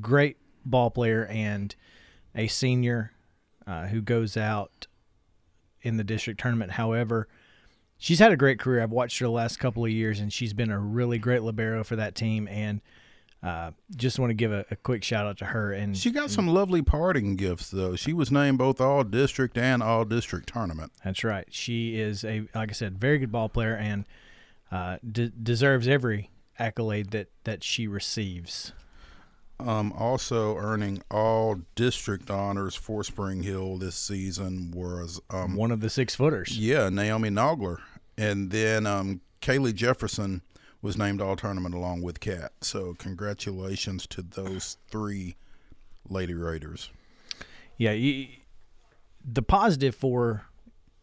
great 0.00 0.36
ball 0.64 0.90
player 0.90 1.26
and 1.26 1.74
a 2.34 2.46
senior 2.48 3.12
uh, 3.66 3.86
who 3.86 4.00
goes 4.00 4.36
out 4.36 4.86
in 5.82 5.96
the 5.96 6.04
district 6.04 6.40
tournament. 6.40 6.72
However, 6.72 7.28
she's 7.98 8.18
had 8.18 8.32
a 8.32 8.36
great 8.36 8.58
career. 8.58 8.82
I've 8.82 8.90
watched 8.90 9.18
her 9.18 9.26
the 9.26 9.30
last 9.30 9.58
couple 9.58 9.84
of 9.84 9.90
years, 9.90 10.20
and 10.20 10.32
she's 10.32 10.52
been 10.52 10.70
a 10.70 10.78
really 10.78 11.18
great 11.18 11.42
libero 11.42 11.84
for 11.84 11.96
that 11.96 12.14
team. 12.14 12.48
And 12.48 12.80
uh, 13.42 13.72
just 13.94 14.18
want 14.18 14.30
to 14.30 14.34
give 14.34 14.52
a, 14.52 14.64
a 14.70 14.76
quick 14.76 15.04
shout 15.04 15.26
out 15.26 15.36
to 15.38 15.44
her. 15.46 15.72
And 15.72 15.96
she 15.96 16.10
got 16.10 16.30
some 16.30 16.48
lovely 16.48 16.80
parting 16.80 17.36
gifts, 17.36 17.70
though. 17.70 17.94
She 17.94 18.14
was 18.14 18.30
named 18.30 18.56
both 18.58 18.80
All 18.80 19.04
District 19.04 19.56
and 19.58 19.82
All 19.82 20.04
District 20.06 20.48
Tournament. 20.48 20.92
That's 21.04 21.22
right. 21.22 21.46
She 21.50 22.00
is 22.00 22.24
a 22.24 22.48
like 22.54 22.70
I 22.70 22.72
said, 22.72 22.98
very 22.98 23.18
good 23.18 23.30
ball 23.30 23.50
player 23.50 23.76
and 23.76 24.06
uh, 24.72 24.96
de- 25.06 25.28
deserves 25.28 25.86
every 25.86 26.30
accolade 26.58 27.10
that 27.10 27.28
that 27.44 27.62
she 27.62 27.86
receives. 27.86 28.72
Um, 29.60 29.92
also 29.92 30.56
earning 30.56 31.02
all 31.10 31.60
district 31.76 32.28
honors 32.30 32.74
for 32.74 33.04
Spring 33.04 33.42
Hill 33.44 33.78
this 33.78 33.94
season 33.94 34.72
was 34.72 35.20
um, 35.30 35.54
One 35.54 35.70
of 35.70 35.80
the 35.80 35.88
six 35.88 36.14
footers. 36.14 36.58
yeah 36.58 36.88
Naomi 36.88 37.30
Nogler, 37.30 37.78
and 38.18 38.50
then 38.50 38.86
um, 38.86 39.20
Kaylee 39.40 39.74
Jefferson 39.74 40.42
was 40.82 40.98
named 40.98 41.20
all 41.22 41.36
tournament 41.36 41.74
along 41.74 42.02
with 42.02 42.20
Kat. 42.20 42.52
So 42.60 42.94
congratulations 42.98 44.06
to 44.08 44.22
those 44.22 44.76
three 44.90 45.36
Lady 46.08 46.34
Raiders. 46.34 46.90
Yeah, 47.76 47.92
you, 47.92 48.26
the 49.24 49.42
positive 49.42 49.94
for 49.94 50.46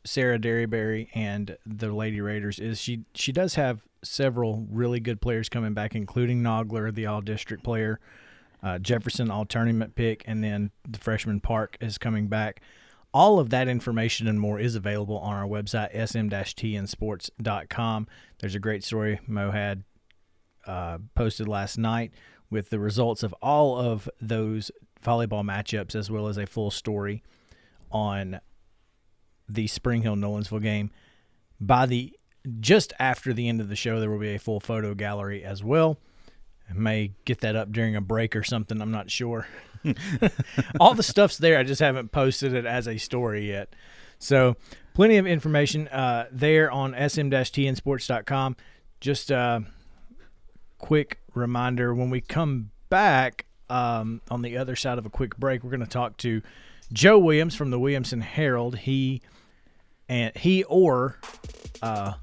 Sarah 0.03 0.37
Derryberry 0.39 1.07
and 1.15 1.57
the 1.65 1.91
Lady 1.93 2.21
Raiders 2.21 2.59
is 2.59 2.79
she 2.79 3.05
she 3.15 3.31
does 3.31 3.55
have 3.55 3.81
several 4.03 4.67
really 4.69 4.99
good 4.99 5.21
players 5.21 5.47
coming 5.49 5.73
back, 5.73 5.95
including 5.95 6.41
Nogler, 6.41 6.93
the 6.93 7.05
All 7.05 7.21
District 7.21 7.63
player, 7.63 7.99
uh, 8.63 8.79
Jefferson 8.79 9.29
All 9.31 9.45
Tournament 9.45 9.95
pick, 9.95 10.23
and 10.25 10.43
then 10.43 10.71
the 10.87 10.99
freshman 10.99 11.39
Park 11.39 11.77
is 11.81 11.97
coming 11.97 12.27
back. 12.27 12.61
All 13.13 13.39
of 13.39 13.49
that 13.49 13.67
information 13.67 14.27
and 14.27 14.39
more 14.39 14.59
is 14.59 14.75
available 14.75 15.17
on 15.17 15.33
our 15.33 15.47
website 15.47 15.93
sm-tnsports.com. 15.93 18.07
There's 18.39 18.55
a 18.55 18.59
great 18.59 18.83
story 18.83 19.19
Mo 19.27 19.51
had 19.51 19.83
uh, 20.65 20.97
posted 21.15 21.47
last 21.47 21.77
night 21.77 22.11
with 22.49 22.69
the 22.69 22.79
results 22.79 23.23
of 23.23 23.33
all 23.41 23.77
of 23.77 24.09
those 24.21 24.71
volleyball 25.03 25.43
matchups, 25.43 25.95
as 25.95 26.11
well 26.11 26.27
as 26.27 26.37
a 26.37 26.45
full 26.45 26.71
story 26.71 27.23
on 27.91 28.39
the 29.49 29.67
Spring 29.67 30.03
Hill 30.03 30.15
Nolensville 30.15 30.61
game. 30.61 30.91
By 31.59 31.85
the 31.85 32.13
just 32.59 32.93
after 32.99 33.33
the 33.33 33.49
end 33.49 33.61
of 33.61 33.69
the 33.69 33.75
show, 33.75 33.99
there 33.99 34.09
will 34.09 34.19
be 34.19 34.35
a 34.35 34.39
full 34.39 34.59
photo 34.59 34.93
gallery 34.93 35.43
as 35.43 35.63
well. 35.63 35.97
May 36.75 37.11
get 37.25 37.41
that 37.41 37.55
up 37.55 37.71
during 37.71 37.95
a 37.95 38.01
break 38.01 38.35
or 38.35 38.43
something. 38.43 38.81
I'm 38.81 38.91
not 38.91 39.09
sure. 39.09 39.47
all 40.79 40.93
the 40.93 41.03
stuff's 41.03 41.37
there. 41.37 41.57
I 41.57 41.63
just 41.63 41.81
haven't 41.81 42.11
posted 42.11 42.53
it 42.53 42.65
as 42.65 42.87
a 42.87 42.97
story 42.97 43.49
yet. 43.49 43.73
So, 44.19 44.55
plenty 44.93 45.17
of 45.17 45.25
information 45.25 45.87
uh, 45.87 46.27
there 46.31 46.69
on 46.69 46.91
sm-tnsports.com. 46.91 48.55
Just 48.99 49.31
a 49.31 49.63
quick 50.77 51.19
reminder 51.33 51.93
when 51.93 52.09
we 52.09 52.21
come 52.21 52.71
back 52.89 53.45
um, 53.69 54.21
on 54.29 54.41
the 54.41 54.57
other 54.57 54.75
side 54.75 54.97
of 54.97 55.05
a 55.05 55.09
quick 55.09 55.37
break, 55.37 55.63
we're 55.63 55.71
going 55.71 55.79
to 55.79 55.87
talk 55.87 56.17
to 56.17 56.41
Joe 56.93 57.17
Williams 57.17 57.55
from 57.55 57.71
the 57.71 57.79
Williamson 57.79 58.21
Herald. 58.21 58.77
He 58.79 59.21
and 60.09 60.35
he 60.35 60.63
or 60.65 61.17
uh, 61.81 62.13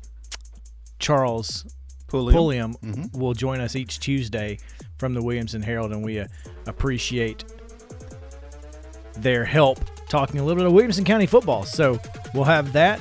Charles 0.99 1.65
Pulliam. 2.09 2.35
Pulliam 2.35 3.11
will 3.13 3.35
join 3.35 3.61
us 3.61 3.77
each 3.77 4.01
Tuesday 4.01 4.59
from 4.99 5.15
the 5.15 5.23
Williamson 5.23 5.63
Herald, 5.63 5.93
and 5.93 6.05
we 6.05 6.21
uh, 6.21 6.27
appreciate 6.67 7.45
their 9.17 9.45
help 9.45 9.79
talking 10.09 10.41
a 10.41 10.45
little 10.45 10.57
bit 10.57 10.67
of 10.67 10.73
Williamson 10.73 11.05
County 11.05 11.27
football. 11.27 11.65
So 11.65 12.01
we'll 12.35 12.45
have 12.45 12.73
that. 12.73 13.01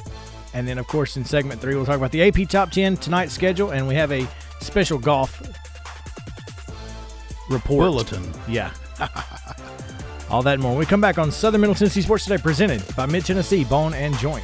And 0.54 0.68
then, 0.68 0.78
of 0.78 0.88
course, 0.88 1.18
in 1.18 1.26
segment 1.26 1.62
three, 1.62 1.76
we'll 1.76 1.86
talk 1.86 1.98
about 1.98 2.12
the 2.12 2.24
AP 2.24 2.50
Top 2.50 2.72
10 2.72 2.98
tonight's 2.98 3.34
schedule, 3.34 3.72
and 3.72 3.88
we 3.88 3.96
have 3.96 4.12
a 4.12 4.28
special 4.60 4.98
golf 4.98 5.42
report. 7.50 7.92
Bulletin. 7.92 8.24
Yeah. 8.48 8.72
All 10.30 10.42
that 10.44 10.56
and 10.56 10.62
more. 10.62 10.72
When 10.72 10.80
we 10.80 10.86
come 10.86 11.02
back 11.02 11.18
on 11.18 11.32
Southern 11.32 11.62
Middle 11.62 11.76
Tennessee 11.76 12.02
Sports 12.02 12.26
Today, 12.26 12.42
presented 12.42 12.84
by 12.96 13.06
Mid 13.06 13.26
Tennessee 13.26 13.64
Bone 13.64 13.94
and 13.94 14.18
Joint. 14.18 14.44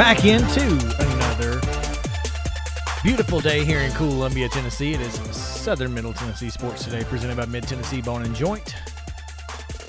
back 0.00 0.24
into 0.24 0.62
another 0.98 1.60
beautiful 3.04 3.38
day 3.38 3.66
here 3.66 3.80
in 3.80 3.92
Columbia, 3.92 4.48
Tennessee. 4.48 4.94
It 4.94 5.00
is 5.02 5.12
Southern 5.36 5.92
Middle 5.92 6.14
Tennessee 6.14 6.48
Sports 6.48 6.84
Today, 6.84 7.04
presented 7.04 7.36
by 7.36 7.44
Mid 7.44 7.64
Tennessee 7.64 8.00
Bone 8.00 8.22
and 8.22 8.34
Joint. 8.34 8.76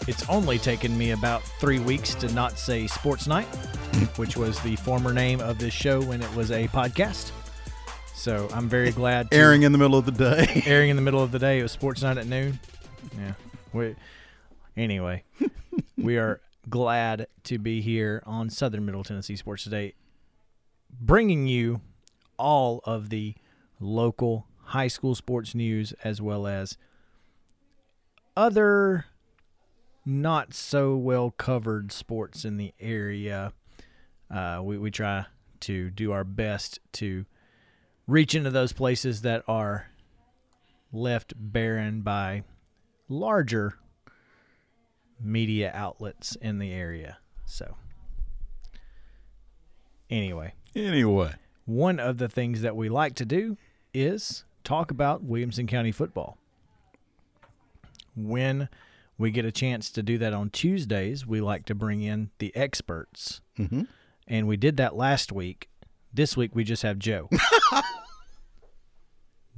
It's 0.10 0.28
only 0.28 0.60
taken 0.60 0.98
me 0.98 1.12
about 1.12 1.44
three 1.62 1.80
weeks 1.80 2.14
to 2.16 2.30
not 2.34 2.60
say 2.60 2.88
Sports 2.88 3.26
Night, 3.26 3.46
which 4.18 4.36
was 4.36 4.60
the 4.64 4.76
former 4.76 5.14
name 5.14 5.40
of 5.40 5.60
this 5.60 5.74
show 5.74 6.02
when 6.02 6.22
it 6.22 6.36
was 6.36 6.52
a 6.52 6.68
podcast. 6.68 7.32
So 8.14 8.50
I'm 8.52 8.68
very 8.68 8.92
glad. 8.92 9.32
To, 9.32 9.38
Airing 9.38 9.64
in 9.64 9.72
the 9.72 9.78
middle 9.78 9.98
of 9.98 10.04
the 10.04 10.12
day. 10.12 10.64
airing 10.66 10.90
in 10.90 10.98
the 10.98 11.02
middle 11.02 11.24
of 11.24 11.32
the 11.32 11.40
day. 11.40 11.60
It 11.60 11.64
was 11.64 11.72
Sports 11.72 12.02
Night 12.02 12.18
at 12.18 12.28
noon. 12.28 12.60
Yeah. 13.18 13.32
We, 13.72 13.96
anyway, 14.76 15.24
we 15.98 16.18
are 16.18 16.42
glad 16.70 17.28
to 17.46 17.58
be 17.58 17.80
here 17.80 18.22
on 18.26 18.50
Southern 18.50 18.86
Middle 18.86 19.06
Tennessee 19.06 19.38
Sports 19.38 19.64
Today, 19.64 19.94
bringing 21.00 21.48
you 21.48 21.82
all 22.38 22.82
of 22.86 23.10
the 23.10 23.36
local 23.80 24.48
high 24.66 24.88
school 24.88 25.16
sports 25.16 25.54
news 25.56 25.94
as 26.04 26.22
well 26.22 26.48
as 26.48 26.78
other 28.36 29.06
not 30.06 30.54
so 30.54 30.96
well 30.96 31.32
covered 31.32 31.92
sports 31.92 32.46
in 32.46 32.58
the 32.58 32.74
area. 32.80 33.54
Uh, 34.34 34.62
we, 34.64 34.78
we 34.78 34.90
try 34.90 35.26
to 35.62 35.90
do 35.90 36.12
our 36.12 36.24
best 36.24 36.80
to 36.94 37.26
reach 38.08 38.34
into 38.34 38.50
those 38.50 38.74
places 38.74 39.22
that 39.22 39.44
are 39.48 39.88
left 40.92 41.34
barren 41.36 42.02
by 42.02 42.44
larger 43.08 43.76
media 45.20 45.72
outlets 45.74 46.36
in 46.38 46.60
the 46.60 46.72
area. 46.72 47.18
So, 47.46 47.76
anyway, 50.12 50.54
Anyway, 50.76 51.34
one 51.66 52.00
of 52.00 52.18
the 52.18 52.30
things 52.30 52.62
that 52.62 52.76
we 52.76 52.88
like 52.90 53.16
to 53.16 53.26
do 53.26 53.58
is 53.94 54.44
talk 54.64 54.92
about 54.92 55.24
Williamson 55.24 55.66
County 55.68 55.92
football. 55.92 56.38
When 58.16 58.70
we 59.18 59.32
get 59.32 59.46
a 59.46 59.52
chance 59.52 59.90
to 59.92 60.04
do 60.04 60.18
that 60.18 60.34
on 60.34 60.50
Tuesdays, 60.50 61.26
we 61.26 61.42
like 61.42 61.66
to 61.66 61.76
bring 61.76 62.02
in 62.02 62.30
the 62.40 62.56
experts. 62.56 63.42
Mhm. 63.58 63.88
And 64.28 64.48
we 64.48 64.58
did 64.58 64.78
that 64.78 64.96
last 64.96 65.32
week. 65.32 65.70
This 66.14 66.36
week, 66.38 66.56
we 66.56 66.64
just 66.64 66.84
have 66.84 67.00
Joe. 67.00 67.30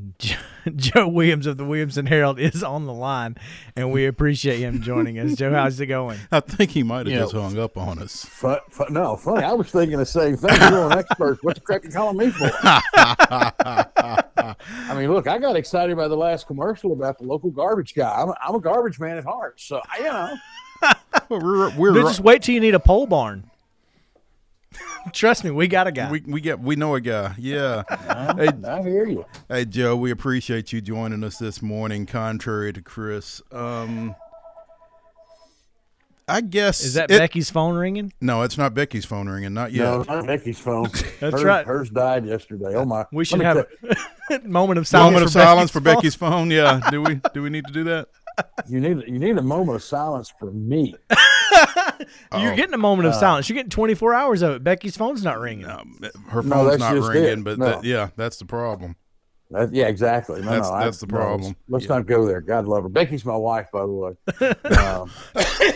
Jo- 0.20 0.36
Joe 0.76 1.08
Williams 1.08 1.46
of 1.46 1.58
the 1.58 1.66
Williamson 1.66 2.06
Herald 2.06 2.40
is 2.40 2.64
on 2.64 2.86
the 2.86 2.94
line, 2.94 3.36
and 3.76 3.92
we 3.92 4.06
appreciate 4.06 4.60
him 4.60 4.82
joining 4.82 5.20
us. 5.20 5.36
Joe, 5.36 5.52
how's 5.52 5.80
it 5.80 5.88
going? 5.88 6.20
I 6.32 6.40
think 6.40 6.72
he 6.72 6.84
might 6.84 7.06
have 7.06 7.14
You 7.14 7.20
just 7.20 7.34
know- 7.34 7.42
hung 7.42 7.60
up 7.60 7.78
on 7.78 8.00
us. 8.00 8.26
Fun, 8.26 8.60
fun, 8.70 8.94
no, 8.94 9.16
funny. 9.18 9.44
I 9.44 9.54
was 9.54 9.70
thinking 9.72 9.98
the 9.98 10.06
same 10.06 10.38
thing. 10.38 10.56
You're 10.62 10.92
an 10.92 11.00
expert. 11.00 11.40
What's 11.44 11.60
the 11.60 11.66
crack 11.66 11.84
you 11.84 11.90
calling 11.92 12.18
me 12.18 12.30
for? 12.30 12.50
I 12.64 14.56
mean, 14.96 15.12
look, 15.12 15.28
I 15.28 15.38
got 15.38 15.56
excited 15.56 15.96
by 15.98 16.08
the 16.08 16.18
last 16.18 16.48
commercial 16.48 16.94
about 16.94 17.18
the 17.18 17.26
local 17.26 17.50
garbage 17.52 17.94
guy. 17.96 18.14
I'm 18.22 18.30
a, 18.30 18.36
I'm 18.42 18.56
a 18.56 18.60
garbage 18.60 19.00
man 19.00 19.18
at 19.18 19.24
heart, 19.24 19.60
so 19.60 19.82
you 19.98 20.04
know. 20.06 20.36
Well, 21.30 21.40
we're 21.40 21.76
we're 21.78 21.94
just 22.02 22.20
wait 22.20 22.44
till 22.44 22.54
you 22.56 22.60
need 22.62 22.76
a 22.76 22.80
pole 22.80 23.08
barn. 23.08 23.50
Trust 25.14 25.44
me, 25.44 25.52
we 25.52 25.68
got 25.68 25.88
a 25.88 25.92
guy. 25.92 26.10
we 26.10 26.22
we 26.26 26.42
get 26.42 26.60
we 26.60 26.76
know 26.76 26.96
a 26.96 27.02
guy. 27.02 27.36
Yeah. 27.38 27.84
hey, 28.38 28.50
I 28.68 28.82
hear 28.82 29.06
you. 29.08 29.26
hey 29.50 29.66
Joe, 29.66 29.96
we 29.96 30.12
appreciate 30.12 30.72
you 30.72 30.82
joining 30.82 31.24
us 31.24 31.38
this 31.38 31.62
morning. 31.62 32.06
Contrary 32.06 32.72
to 32.74 32.82
Chris, 32.82 33.42
um, 33.52 34.16
I 36.28 36.40
guess 36.42 36.84
is 36.84 36.94
that 36.94 37.12
it- 37.12 37.18
Becky's 37.20 37.50
phone 37.50 37.76
ringing? 37.76 38.14
No, 38.22 38.44
it's 38.44 38.58
not 38.58 38.74
Becky's 38.74 39.06
phone 39.06 39.28
ringing. 39.28 39.54
Not 39.54 39.74
yet. 39.74 39.84
No, 39.84 40.04
not 40.04 40.26
Becky's 40.26 40.60
phone. 40.60 40.90
That's 41.20 41.20
hers, 41.34 41.44
right. 41.44 41.66
Hers 41.66 41.90
died 41.90 42.26
yesterday. 42.26 42.74
Oh 42.76 42.86
my! 42.86 43.06
We 43.12 43.26
should 43.26 43.42
have 43.42 43.58
a 44.32 44.40
moment 44.48 44.80
of 44.80 44.88
silence. 44.88 45.08
Moment 45.12 45.26
of 45.26 45.30
for 45.34 45.40
silence 45.40 45.72
for 45.72 45.82
phone. 45.82 45.96
Becky's 45.96 46.16
phone. 46.16 46.50
Yeah. 46.50 46.80
Do 46.90 47.02
we 47.02 47.20
do 47.34 47.44
we 47.44 47.50
need 47.50 47.66
to 47.66 47.74
do 47.74 47.84
that? 47.86 48.08
Tell- 48.38 48.46
You 48.68 48.80
need 48.80 49.04
you 49.08 49.20
need 49.20 49.38
a 49.38 49.42
moment 49.42 49.76
of 49.76 49.84
silence 49.84 50.34
for 50.40 50.52
me. 50.52 50.96
You're 52.34 52.52
Oh. 52.52 52.56
getting 52.56 52.74
a 52.74 52.78
moment 52.80 53.08
of 53.08 53.16
silence. 53.16 53.48
You're 53.48 53.56
getting 53.56 53.70
24 53.70 54.14
hours 54.14 54.42
of 54.42 54.56
it. 54.56 54.64
Becky's 54.64 54.98
phone's 54.98 55.24
not 55.24 55.40
ringing. 55.40 55.66
Um, 55.68 56.00
her 56.30 56.42
phone's 56.42 56.72
that's 56.72 56.80
not 56.80 56.96
just 56.96 57.10
ringing, 57.10 57.40
it. 57.40 57.44
but 57.44 57.60
No. 57.60 57.66
that, 57.66 57.84
yeah, 57.84 58.10
that's 58.16 58.38
the 58.38 58.46
problem. 58.46 58.96
That, 59.52 59.72
yeah, 59.74 59.86
exactly. 59.88 60.42
No, 60.42 60.48
That's- 60.50 60.70
no, 60.70 60.76
I- 60.76 60.84
that's 60.86 61.00
the 61.00 61.08
no, 61.08 61.16
let's- 61.18 61.26
problem. 61.28 61.56
let's 61.70 61.86
Yeah. 61.86 61.96
not 61.96 62.06
go 62.08 62.26
there. 62.26 62.42
God 62.42 62.66
love 62.68 62.84
her. 62.84 62.90
Becky's 62.90 63.24
my 63.24 63.36
wife, 63.36 63.68
by 63.72 63.82
the 63.82 63.88
way. 63.88 64.14
Um, 64.78 65.12
it- 65.50 65.76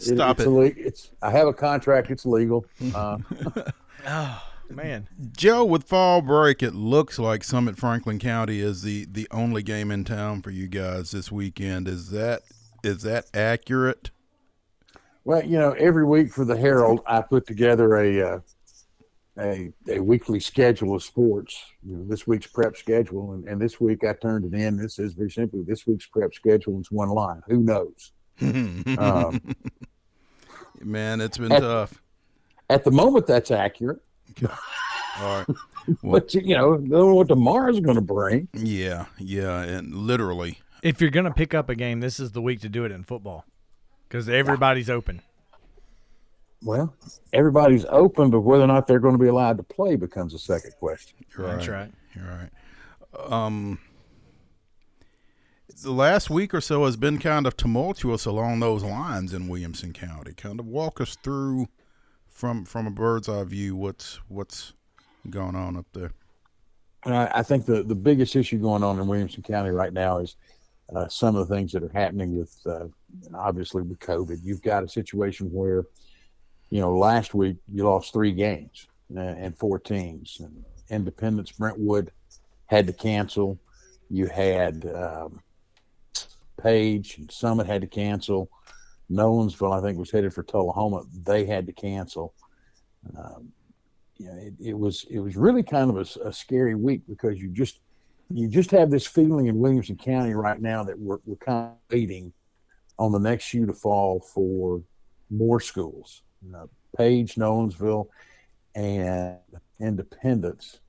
Stop 0.00 0.38
it's 0.38 0.46
it. 0.46 0.48
ille- 0.48 0.74
it's 0.76 1.10
I 1.22 1.30
have 1.32 1.48
a 1.48 1.52
contract. 1.52 2.10
It's 2.10 2.24
legal. 2.26 2.64
Uh, 2.94 3.18
Man, 4.70 5.08
Joe, 5.36 5.64
with 5.64 5.84
fall 5.84 6.20
break, 6.20 6.62
it 6.62 6.74
looks 6.74 7.18
like 7.18 7.42
Summit 7.42 7.76
Franklin 7.78 8.18
County 8.18 8.60
is 8.60 8.82
the 8.82 9.06
the 9.10 9.26
only 9.30 9.62
game 9.62 9.90
in 9.90 10.04
town 10.04 10.42
for 10.42 10.50
you 10.50 10.68
guys 10.68 11.10
this 11.10 11.32
weekend. 11.32 11.88
Is 11.88 12.10
that 12.10 12.42
is 12.84 13.02
that 13.02 13.26
accurate? 13.34 14.10
well, 15.24 15.44
you 15.44 15.58
know, 15.58 15.72
every 15.72 16.04
week 16.04 16.32
for 16.32 16.44
the 16.44 16.56
Herald, 16.56 17.00
I 17.06 17.22
put 17.22 17.46
together 17.46 17.96
a 17.96 18.22
uh, 18.34 18.40
a 19.38 19.72
a 19.88 20.00
weekly 20.00 20.38
schedule 20.38 20.94
of 20.94 21.02
sports. 21.02 21.60
You 21.82 21.96
know, 21.96 22.04
this 22.06 22.26
week's 22.26 22.46
prep 22.46 22.76
schedule, 22.76 23.32
and, 23.32 23.48
and 23.48 23.60
this 23.60 23.80
week 23.80 24.04
I 24.04 24.12
turned 24.12 24.44
it 24.52 24.54
in. 24.58 24.76
This 24.76 24.98
is 24.98 25.14
very 25.14 25.30
simply 25.30 25.62
this 25.62 25.86
week's 25.86 26.06
prep 26.06 26.34
schedule 26.34 26.78
is 26.78 26.90
one 26.92 27.08
line. 27.08 27.40
Who 27.48 27.58
knows? 27.62 28.12
Um, 28.98 29.40
Man, 30.80 31.20
it's 31.20 31.38
been 31.38 31.50
At- 31.50 31.60
tough. 31.60 32.00
at 32.70 32.84
the 32.84 32.90
moment, 32.92 33.26
that's 33.26 33.50
accurate. 33.50 33.98
All 35.20 35.38
right. 35.38 35.46
But 36.02 36.34
you 36.34 36.54
know, 36.54 36.76
don't 36.76 36.88
know 36.88 37.14
what 37.14 37.28
tomorrow's 37.28 37.80
going 37.80 37.96
to 37.96 38.02
bring. 38.02 38.48
Yeah, 38.52 39.06
yeah, 39.18 39.62
and 39.62 39.94
literally. 39.94 40.60
if 40.82 41.00
you're 41.00 41.10
going 41.10 41.24
to 41.24 41.32
pick 41.32 41.54
up 41.54 41.68
a 41.68 41.74
game, 41.74 42.00
this 42.00 42.20
is 42.20 42.32
the 42.32 42.42
week 42.42 42.60
to 42.60 42.68
do 42.68 42.84
it 42.84 42.92
in 42.92 43.04
football 43.04 43.44
because 44.08 44.28
everybody's 44.28 44.90
open. 44.90 45.22
Well, 46.62 46.94
everybody's 47.32 47.84
open, 47.86 48.30
but 48.30 48.40
whether 48.40 48.64
or 48.64 48.66
not 48.66 48.86
they're 48.86 48.98
going 48.98 49.14
to 49.16 49.22
be 49.22 49.28
allowed 49.28 49.58
to 49.58 49.62
play 49.62 49.96
becomes 49.96 50.34
a 50.34 50.38
second 50.38 50.72
question. 50.78 51.16
You're 51.36 51.46
That's 51.46 51.68
right. 51.68 51.80
right. 51.80 51.92
You're 52.14 52.24
right. 52.26 53.32
Um, 53.32 53.78
the 55.82 55.92
last 55.92 56.30
week 56.30 56.52
or 56.52 56.60
so 56.60 56.84
has 56.84 56.96
been 56.96 57.18
kind 57.18 57.46
of 57.46 57.56
tumultuous 57.56 58.26
along 58.26 58.60
those 58.60 58.82
lines 58.82 59.32
in 59.32 59.48
Williamson 59.48 59.92
County. 59.92 60.32
Kind 60.34 60.58
of 60.58 60.66
walk 60.66 61.00
us 61.00 61.16
through 61.22 61.68
from 62.38 62.64
from 62.64 62.86
a 62.86 62.90
bird's 62.90 63.28
eye 63.28 63.42
view 63.42 63.74
what's 63.74 64.20
what's 64.28 64.72
going 65.28 65.56
on 65.56 65.76
up 65.76 65.86
there. 65.92 66.12
And 67.04 67.12
I, 67.12 67.30
I 67.34 67.42
think 67.42 67.66
the, 67.66 67.82
the 67.82 67.96
biggest 67.96 68.36
issue 68.36 68.58
going 68.58 68.84
on 68.84 69.00
in 69.00 69.08
Williamson 69.08 69.42
County 69.42 69.70
right 69.70 69.92
now 69.92 70.18
is 70.18 70.36
uh, 70.94 71.08
some 71.08 71.34
of 71.34 71.48
the 71.48 71.54
things 71.54 71.72
that 71.72 71.82
are 71.82 71.90
happening 71.92 72.38
with, 72.38 72.56
uh, 72.64 72.86
obviously, 73.34 73.82
with 73.82 73.98
COVID. 73.98 74.38
You've 74.42 74.62
got 74.62 74.84
a 74.84 74.88
situation 74.88 75.50
where, 75.52 75.84
you 76.70 76.80
know, 76.80 76.96
last 76.96 77.34
week 77.34 77.56
you 77.72 77.82
lost 77.82 78.12
three 78.12 78.32
games 78.32 78.86
uh, 79.16 79.20
and 79.20 79.58
four 79.58 79.80
teams. 79.80 80.38
And 80.40 80.64
Independence 80.90 81.50
Brentwood 81.52 82.12
had 82.66 82.86
to 82.86 82.92
cancel. 82.92 83.58
You 84.10 84.26
had 84.26 84.86
um, 84.94 85.40
Page 86.62 87.18
and 87.18 87.30
Summit 87.30 87.66
had 87.66 87.80
to 87.80 87.88
cancel. 87.88 88.48
Nolensville, 89.10 89.76
I 89.76 89.80
think, 89.80 89.98
was 89.98 90.10
headed 90.10 90.34
for 90.34 90.42
Tullahoma. 90.42 91.04
They 91.24 91.46
had 91.46 91.66
to 91.66 91.72
cancel. 91.72 92.34
Um, 93.16 93.52
you 94.18 94.26
know, 94.26 94.34
it, 94.34 94.54
it 94.60 94.78
was 94.78 95.06
it 95.10 95.20
was 95.20 95.36
really 95.36 95.62
kind 95.62 95.90
of 95.90 95.96
a 96.24 96.32
scary 96.32 96.74
week 96.74 97.02
because 97.08 97.40
you 97.40 97.48
just 97.48 97.80
you 98.30 98.48
just 98.48 98.70
have 98.72 98.90
this 98.90 99.06
feeling 99.06 99.46
in 99.46 99.58
Williamson 99.58 99.96
County 99.96 100.34
right 100.34 100.60
now 100.60 100.84
that 100.84 100.98
we're 100.98 101.18
we're 101.24 101.36
kind 101.36 101.68
of 101.68 101.76
waiting 101.90 102.32
on 102.98 103.12
the 103.12 103.18
next 103.18 103.44
shoe 103.44 103.66
to 103.66 103.72
fall 103.72 104.20
for 104.20 104.82
more 105.30 105.60
schools. 105.60 106.22
You 106.44 106.52
know, 106.52 106.68
Page, 106.96 107.36
Nolensville, 107.36 108.08
and 108.74 109.38
Independence. 109.80 110.80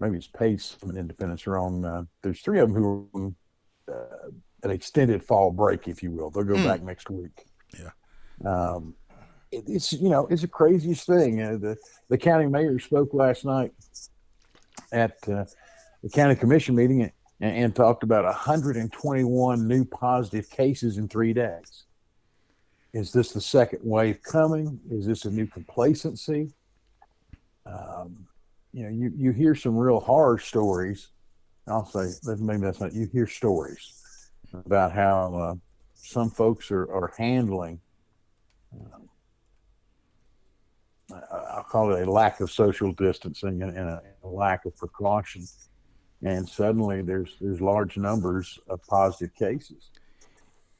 Maybe 0.00 0.18
it's 0.18 0.26
Pace 0.26 0.76
and 0.82 0.96
Independence 0.98 1.46
are 1.46 1.58
on. 1.58 1.84
Uh, 1.84 2.04
there's 2.22 2.40
three 2.40 2.58
of 2.58 2.72
them 2.72 2.82
who 2.82 3.34
are 3.88 4.26
uh, 4.26 4.30
an 4.62 4.70
extended 4.70 5.22
fall 5.22 5.50
break, 5.50 5.88
if 5.88 6.02
you 6.02 6.10
will. 6.10 6.30
They'll 6.30 6.44
go 6.44 6.56
Hmm. 6.56 6.64
back 6.64 6.82
next 6.82 7.10
week. 7.10 7.44
Yeah. 7.78 7.90
Um, 8.44 8.94
it, 9.52 9.64
it's 9.68 9.92
you 9.92 10.08
know 10.08 10.26
it's 10.26 10.42
the 10.42 10.48
craziest 10.48 11.06
thing. 11.06 11.40
Uh, 11.42 11.56
the 11.56 11.76
the 12.08 12.18
county 12.18 12.46
mayor 12.46 12.78
spoke 12.78 13.14
last 13.14 13.44
night 13.44 13.72
at 14.92 15.16
uh, 15.28 15.44
the 16.02 16.10
county 16.12 16.34
commission 16.34 16.74
meeting 16.74 17.02
and, 17.02 17.12
and 17.40 17.76
talked 17.76 18.02
about 18.02 18.24
121 18.24 19.68
new 19.68 19.84
positive 19.84 20.48
cases 20.50 20.98
in 20.98 21.08
three 21.08 21.32
days. 21.32 21.84
Is 22.92 23.12
this 23.12 23.32
the 23.32 23.40
second 23.40 23.80
wave 23.82 24.22
coming? 24.22 24.80
Is 24.90 25.06
this 25.06 25.26
a 25.26 25.30
new 25.30 25.46
complacency? 25.46 26.50
Um, 27.66 28.26
you 28.72 28.84
know, 28.84 28.88
you, 28.90 29.12
you 29.16 29.30
hear 29.32 29.54
some 29.54 29.76
real 29.76 30.00
horror 30.00 30.38
stories. 30.38 31.08
I'll 31.68 31.84
say 31.84 32.12
maybe 32.38 32.62
that's 32.62 32.80
not. 32.80 32.92
You 32.94 33.06
hear 33.12 33.26
stories 33.26 34.02
about 34.64 34.92
how 34.92 35.34
uh, 35.34 35.54
some 35.94 36.30
folks 36.30 36.70
are, 36.70 36.84
are 36.92 37.12
handling 37.18 37.80
I- 41.12 41.36
I'll 41.56 41.62
call 41.62 41.92
it 41.94 42.06
a 42.06 42.10
lack 42.10 42.40
of 42.40 42.50
social 42.50 42.92
distancing 42.92 43.62
and, 43.62 43.76
and 43.76 43.88
a, 43.88 44.02
a 44.24 44.28
lack 44.28 44.64
of 44.64 44.76
precaution. 44.76 45.46
And 46.22 46.48
suddenly 46.48 47.02
there's 47.02 47.36
there's 47.40 47.60
large 47.60 47.96
numbers 47.96 48.58
of 48.68 48.84
positive 48.86 49.34
cases. 49.34 49.90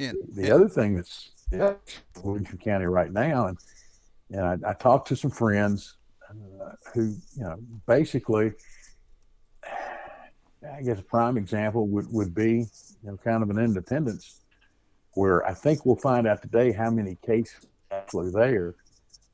And, 0.00 0.16
The 0.32 0.50
other 0.50 0.68
thing 0.68 0.96
that's 0.96 1.30
in 1.52 1.76
Williamson 2.22 2.58
County 2.58 2.86
right 2.86 3.12
now, 3.12 3.46
and 3.46 3.58
and 4.30 4.64
I, 4.64 4.70
I 4.70 4.72
talked 4.72 5.08
to 5.08 5.16
some 5.16 5.30
friends 5.30 5.96
uh, 6.28 6.72
who 6.92 7.14
you 7.36 7.44
know 7.44 7.56
basically 7.86 8.52
I 10.74 10.82
guess 10.82 10.98
a 10.98 11.02
prime 11.02 11.36
example 11.36 11.86
would, 11.88 12.12
would 12.12 12.34
be, 12.34 12.66
you 13.02 13.10
know, 13.10 13.16
kind 13.16 13.42
of 13.42 13.50
an 13.50 13.58
independence 13.58 14.40
where 15.12 15.46
I 15.46 15.54
think 15.54 15.86
we'll 15.86 15.96
find 15.96 16.26
out 16.26 16.42
today 16.42 16.72
how 16.72 16.90
many 16.90 17.16
cases 17.24 17.66
actually 17.90 18.30
there. 18.30 18.74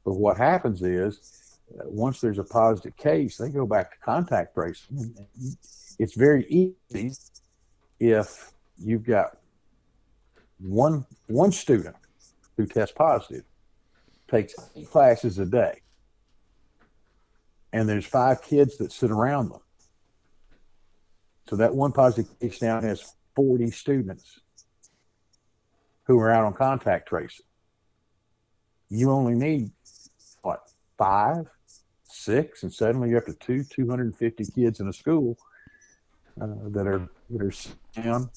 But 0.05 0.15
what 0.15 0.37
happens 0.37 0.83
is 0.83 1.59
uh, 1.79 1.85
once 1.87 2.21
there's 2.21 2.39
a 2.39 2.45
positive 2.45 2.97
case, 2.97 3.37
they 3.37 3.51
go 3.51 3.67
back 3.67 3.93
to 3.93 3.99
contact 3.99 4.55
tracing. 4.55 5.15
It's 5.99 6.15
very 6.15 6.47
easy 6.47 7.13
if 8.01 8.53
you've 8.79 9.05
got 9.05 9.39
one 10.59 11.05
one 11.27 11.53
student 11.53 11.97
who 12.57 12.67
tests 12.67 12.95
positive, 12.97 13.45
takes 14.29 14.55
classes 14.91 15.39
a 15.39 15.47
day, 15.47 15.81
and 17.73 17.89
there's 17.89 18.07
five 18.07 18.43
kids 18.43 18.77
that 18.79 18.93
sit 18.93 19.11
around 19.11 19.51
them. 19.51 19.61
So 21.49 21.57
that 21.57 21.75
one 21.75 21.93
positive 21.93 22.39
case 22.41 22.63
now 22.63 22.81
has 22.81 23.15
40 23.35 23.71
students 23.71 24.41
who 26.05 26.19
are 26.19 26.31
out 26.31 26.45
on 26.45 26.55
contact 26.55 27.09
tracing. 27.09 27.47
You 28.89 29.11
only 29.11 29.35
need 29.35 29.71
what 30.43 30.71
five, 30.99 31.47
six, 32.05 32.63
and 32.63 32.73
suddenly 32.73 33.11
you're 33.11 33.19
up 33.19 33.27
to 33.27 33.35
two, 33.35 33.65
250 33.65 34.45
kids 34.55 34.81
in 34.81 34.89
a 34.89 34.93
school 34.93 35.39
uh, 36.41 36.47
that 36.69 36.87
are 36.87 37.09
that 37.31 37.43
are 37.43 38.03
down 38.03 38.31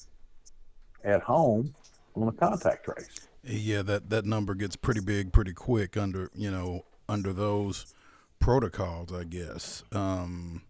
at 1.04 1.22
home 1.22 1.74
on 2.14 2.28
a 2.28 2.32
contact 2.32 2.84
trace. 2.84 3.28
Yeah, 3.44 3.82
that 3.82 4.10
that 4.10 4.24
number 4.24 4.54
gets 4.54 4.76
pretty 4.76 5.00
big 5.00 5.32
pretty 5.32 5.52
quick 5.52 5.96
under 5.96 6.30
you 6.34 6.50
know 6.50 6.84
under 7.08 7.32
those 7.32 7.94
protocols, 8.38 9.12
I 9.12 9.24
guess. 9.24 9.82
Um, 9.92 10.62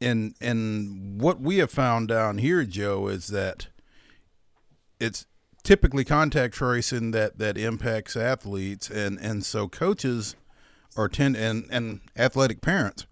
and 0.00 0.34
and 0.40 1.20
what 1.20 1.40
we 1.40 1.58
have 1.58 1.70
found 1.70 2.08
down 2.08 2.38
here, 2.38 2.64
Joe, 2.64 3.08
is 3.08 3.28
that 3.28 3.68
it's 5.00 5.26
typically 5.62 6.04
contact 6.04 6.54
tracing 6.54 7.10
that 7.12 7.38
that 7.38 7.58
impacts 7.58 8.16
athletes, 8.16 8.90
and 8.90 9.18
and 9.18 9.44
so 9.44 9.68
coaches 9.68 10.36
are 10.96 11.08
tend 11.08 11.36
and 11.36 11.66
and 11.70 12.00
athletic 12.16 12.60
parents 12.60 13.06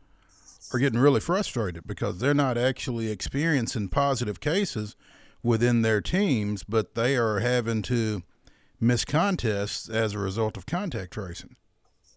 are 0.73 0.79
getting 0.79 0.99
really 0.99 1.21
frustrated 1.21 1.87
because 1.87 2.19
they're 2.19 2.35
not 2.35 2.59
actually 2.59 3.11
experiencing 3.11 3.89
positive 3.89 4.41
cases 4.41 4.97
within 5.43 5.83
their 5.83 6.01
teams, 6.01 6.65
but 6.65 6.95
they 6.95 7.17
are 7.17 7.41
having 7.41 7.83
to 7.83 8.23
miss 8.81 9.05
contests 9.05 9.89
as 9.89 10.15
a 10.15 10.19
result 10.19 10.57
of 10.57 10.67
contact 10.67 11.13
tracing. 11.13 11.57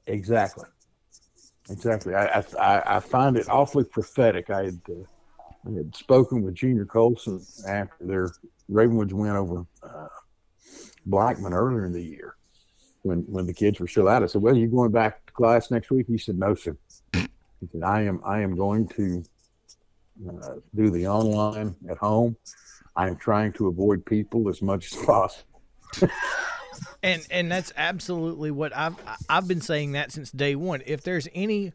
Exactly. 0.07 0.65
Exactly. 1.69 2.15
I, 2.15 2.43
I, 2.59 2.97
I 2.97 2.99
find 2.99 3.37
it 3.37 3.49
awfully 3.49 3.83
prophetic. 3.83 4.49
I 4.49 4.65
had, 4.65 4.81
uh, 4.89 5.03
I 5.67 5.71
had 5.75 5.95
spoken 5.95 6.41
with 6.41 6.55
Junior 6.55 6.85
Colson 6.85 7.45
after 7.67 8.05
their 8.05 8.31
Ravenwoods 8.71 9.13
win 9.13 9.35
over 9.35 9.65
uh, 9.83 10.07
Blackman 11.05 11.53
earlier 11.53 11.85
in 11.85 11.93
the 11.93 12.01
year 12.01 12.35
when 13.03 13.19
when 13.21 13.45
the 13.45 13.53
kids 13.53 13.79
were 13.79 13.87
still 13.87 14.07
out. 14.07 14.23
I 14.23 14.27
said, 14.27 14.41
"Well, 14.41 14.55
you 14.55 14.67
going 14.67 14.91
back 14.91 15.25
to 15.25 15.33
class 15.33 15.71
next 15.71 15.91
week?" 15.91 16.07
He 16.07 16.17
said, 16.17 16.37
"No, 16.37 16.55
sir." 16.55 16.77
He 17.13 17.67
said, 17.71 17.83
"I 17.83 18.01
am 18.03 18.21
I 18.25 18.41
am 18.41 18.55
going 18.55 18.87
to 18.89 19.23
uh, 20.29 20.55
do 20.75 20.89
the 20.89 21.07
online 21.07 21.75
at 21.89 21.97
home. 21.97 22.35
I 22.95 23.07
am 23.07 23.17
trying 23.17 23.53
to 23.53 23.67
avoid 23.67 24.05
people 24.05 24.49
as 24.49 24.61
much 24.61 24.93
as 24.93 25.05
possible." 25.05 25.61
and 27.03 27.25
and 27.29 27.51
that's 27.51 27.71
absolutely 27.77 28.51
what 28.51 28.75
I've 28.75 28.95
I've 29.29 29.47
been 29.47 29.61
saying 29.61 29.93
that 29.93 30.11
since 30.11 30.31
day 30.31 30.55
one. 30.55 30.81
If 30.85 31.03
there's 31.03 31.27
any 31.33 31.73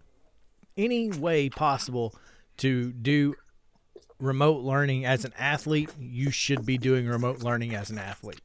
any 0.77 1.11
way 1.11 1.49
possible 1.49 2.15
to 2.59 2.93
do 2.93 3.35
remote 4.19 4.63
learning 4.63 5.05
as 5.05 5.25
an 5.25 5.33
athlete, 5.39 5.91
you 5.99 6.31
should 6.31 6.65
be 6.65 6.79
doing 6.79 7.07
remote 7.07 7.41
learning 7.41 7.75
as 7.75 7.91
an 7.91 7.99
athlete. 7.99 8.41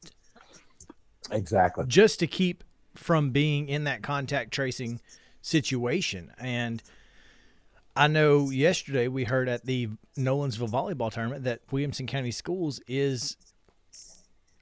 Exactly. 1.30 1.84
Just 1.86 2.20
to 2.20 2.26
keep 2.26 2.64
from 2.94 3.30
being 3.30 3.68
in 3.68 3.84
that 3.84 4.02
contact 4.02 4.52
tracing 4.52 5.00
situation. 5.40 6.32
And 6.38 6.82
I 7.94 8.08
know 8.08 8.50
yesterday 8.50 9.08
we 9.08 9.24
heard 9.24 9.48
at 9.48 9.64
the 9.66 9.88
Nolensville 10.16 10.70
volleyball 10.70 11.12
tournament 11.12 11.44
that 11.44 11.60
Williamson 11.70 12.06
County 12.06 12.30
Schools 12.30 12.80
is 12.86 13.36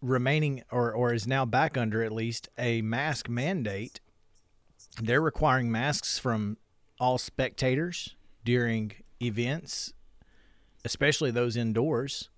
remaining 0.06 0.62
or, 0.70 0.92
or 0.92 1.12
is 1.12 1.26
now 1.26 1.44
back 1.44 1.76
under 1.76 2.02
at 2.02 2.12
least 2.12 2.48
a 2.58 2.82
mask 2.82 3.28
mandate. 3.28 4.00
They're 5.00 5.20
requiring 5.20 5.70
masks 5.70 6.18
from 6.18 6.56
all 6.98 7.18
spectators 7.18 8.14
during 8.44 8.92
events, 9.20 9.92
especially 10.84 11.30
those 11.30 11.56
indoors. 11.56 12.30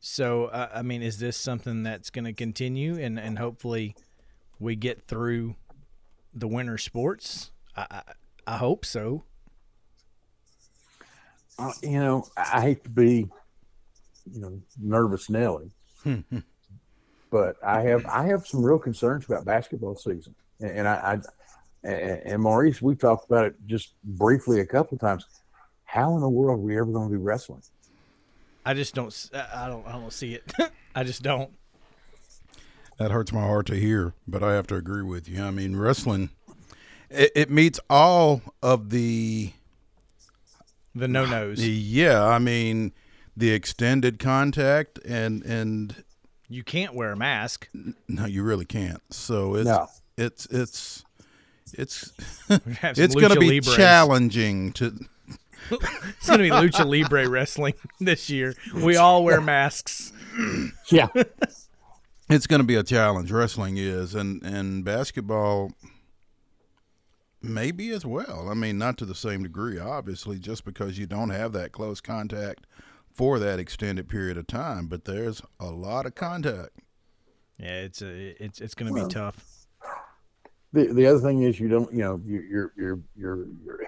So, 0.00 0.44
uh, 0.46 0.68
I 0.74 0.82
mean, 0.82 1.02
is 1.02 1.18
this 1.18 1.36
something 1.36 1.82
that's 1.82 2.10
going 2.10 2.26
to 2.26 2.32
continue 2.32 2.96
and, 2.98 3.18
and 3.18 3.38
hopefully 3.38 3.96
we 4.60 4.76
get 4.76 5.08
through 5.08 5.56
the 6.32 6.46
winter 6.46 6.78
sports? 6.78 7.50
I, 7.74 7.86
I, 7.90 8.02
I 8.46 8.56
hope 8.58 8.84
so. 8.84 9.24
Uh, 11.58 11.72
you 11.82 11.98
know, 11.98 12.26
I 12.36 12.60
hate 12.60 12.84
to 12.84 12.90
be, 12.90 13.26
you 14.30 14.40
know, 14.40 14.60
nervous 14.80 15.30
Nelly, 15.30 15.70
but 17.30 17.56
I 17.64 17.82
have 17.82 18.06
I 18.06 18.26
have 18.26 18.46
some 18.46 18.62
real 18.62 18.78
concerns 18.78 19.24
about 19.26 19.44
basketball 19.44 19.96
season, 19.96 20.34
and, 20.60 20.70
and 20.70 20.88
I, 20.88 21.20
I, 21.84 21.88
and 21.88 22.42
Maurice, 22.42 22.82
we've 22.82 22.98
talked 22.98 23.30
about 23.30 23.46
it 23.46 23.54
just 23.66 23.94
briefly 24.04 24.60
a 24.60 24.66
couple 24.66 24.96
of 24.96 25.00
times. 25.00 25.24
How 25.84 26.14
in 26.14 26.20
the 26.20 26.28
world 26.28 26.58
are 26.58 26.62
we 26.62 26.76
ever 26.78 26.90
going 26.90 27.08
to 27.08 27.16
be 27.16 27.22
wrestling? 27.22 27.62
I 28.64 28.74
just 28.74 28.94
don't. 28.94 29.30
I 29.34 29.68
don't. 29.68 29.86
I 29.86 29.92
don't 29.92 30.12
see 30.12 30.34
it. 30.34 30.52
I 30.94 31.04
just 31.04 31.22
don't. 31.22 31.50
That 32.98 33.10
hurts 33.10 33.32
my 33.32 33.42
heart 33.42 33.66
to 33.66 33.76
hear, 33.76 34.14
but 34.26 34.42
I 34.42 34.54
have 34.54 34.66
to 34.68 34.74
agree 34.74 35.02
with 35.02 35.28
you. 35.28 35.42
I 35.42 35.50
mean, 35.50 35.76
wrestling 35.76 36.30
it, 37.10 37.32
it 37.34 37.50
meets 37.50 37.80
all 37.88 38.42
of 38.62 38.90
the 38.90 39.52
the 40.94 41.08
no 41.08 41.26
nos. 41.26 41.66
Yeah, 41.66 42.24
I 42.24 42.38
mean 42.38 42.92
the 43.36 43.50
extended 43.52 44.18
contact 44.18 44.98
and 45.04 45.42
and 45.44 46.04
you 46.48 46.62
can't 46.62 46.94
wear 46.94 47.12
a 47.12 47.16
mask. 47.16 47.68
No, 48.08 48.26
you 48.26 48.42
really 48.42 48.64
can't. 48.64 49.02
So 49.10 49.56
it's 49.56 49.66
no. 49.66 49.86
it's 50.16 50.46
it's 50.46 51.04
it's 51.72 52.12
it's 52.48 53.14
going 53.14 53.32
to 53.32 53.40
be 53.40 53.48
Libres. 53.48 53.76
challenging 53.76 54.72
to. 54.74 54.98
it's 55.70 56.28
going 56.28 56.38
to 56.38 56.44
be 56.44 56.50
lucha 56.50 56.86
libre 56.86 57.28
wrestling 57.28 57.74
this 58.00 58.30
year. 58.30 58.54
We 58.74 58.96
all 58.96 59.24
wear 59.24 59.40
masks. 59.40 60.12
Yeah, 60.88 61.08
it's 62.28 62.46
going 62.46 62.60
to 62.60 62.66
be 62.66 62.76
a 62.76 62.84
challenge. 62.84 63.32
Wrestling 63.32 63.76
is, 63.76 64.14
and 64.14 64.42
and 64.42 64.84
basketball 64.84 65.72
maybe 67.42 67.90
as 67.90 68.04
well. 68.04 68.48
I 68.48 68.54
mean, 68.54 68.78
not 68.78 68.98
to 68.98 69.04
the 69.04 69.14
same 69.14 69.42
degree, 69.42 69.78
obviously, 69.78 70.38
just 70.38 70.64
because 70.64 70.98
you 70.98 71.06
don't 71.06 71.30
have 71.30 71.52
that 71.52 71.72
close 71.72 72.00
contact 72.00 72.66
for 73.16 73.38
that 73.38 73.58
extended 73.58 74.08
period 74.08 74.36
of 74.36 74.46
time. 74.46 74.86
But 74.86 75.04
there's 75.04 75.42
a 75.58 75.66
lot 75.66 76.06
of 76.06 76.14
contact. 76.14 76.70
Yeah, 77.58 77.80
it's 77.80 78.02
a, 78.02 78.42
it's 78.42 78.60
it's 78.60 78.74
going 78.74 78.92
to 78.92 78.94
well, 78.94 79.08
be 79.08 79.14
tough. 79.14 79.66
The 80.72 80.92
the 80.92 81.06
other 81.06 81.20
thing 81.20 81.42
is 81.42 81.58
you 81.58 81.68
don't 81.68 81.90
you 81.92 82.00
know 82.00 82.20
you're 82.24 82.44
you're 82.44 82.72
you're 82.76 82.98
you're, 83.16 83.46
you're 83.64 83.80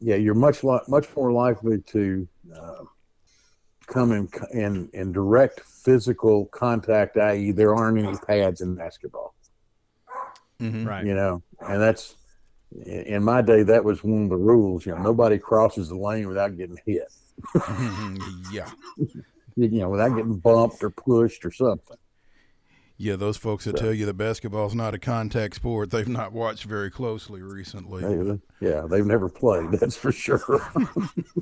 yeah 0.00 0.16
you're 0.16 0.34
much 0.34 0.62
li- 0.62 0.80
much 0.86 1.06
more 1.16 1.32
likely 1.32 1.80
to 1.80 2.28
uh, 2.54 2.84
come 3.86 4.12
in, 4.12 4.28
in 4.52 4.90
in 4.92 5.12
direct 5.12 5.60
physical 5.60 6.46
contact. 6.46 7.16
I.e., 7.16 7.52
there 7.52 7.74
aren't 7.74 7.98
any 7.98 8.16
pads 8.26 8.60
in 8.60 8.74
basketball. 8.74 9.34
Mm-hmm. 10.60 10.86
Right. 10.86 11.06
You 11.06 11.14
know, 11.14 11.42
and 11.60 11.80
that's 11.80 12.16
in 12.84 13.22
my 13.22 13.40
day 13.40 13.62
that 13.62 13.82
was 13.82 14.04
one 14.04 14.24
of 14.24 14.30
the 14.30 14.36
rules. 14.36 14.84
You 14.84 14.94
know, 14.94 15.02
nobody 15.02 15.38
crosses 15.38 15.88
the 15.88 15.96
lane 15.96 16.28
without 16.28 16.56
getting 16.56 16.78
hit. 16.84 17.10
yeah. 18.52 18.70
You 19.56 19.68
know, 19.70 19.88
without 19.88 20.16
getting 20.16 20.38
bumped 20.38 20.82
or 20.82 20.90
pushed 20.90 21.44
or 21.44 21.52
something. 21.52 21.96
Yeah, 22.96 23.16
those 23.16 23.36
folks 23.36 23.64
that 23.64 23.76
so, 23.76 23.84
tell 23.84 23.94
you 23.94 24.06
that 24.06 24.14
basketball's 24.14 24.74
not 24.74 24.94
a 24.94 24.98
contact 24.98 25.56
sport, 25.56 25.90
they've 25.90 26.08
not 26.08 26.32
watched 26.32 26.64
very 26.64 26.90
closely 26.90 27.42
recently. 27.42 28.02
They, 28.02 28.38
yeah, 28.60 28.86
they've 28.88 29.04
never 29.04 29.28
played, 29.28 29.72
that's 29.72 29.96
for 29.96 30.12
sure. 30.12 30.62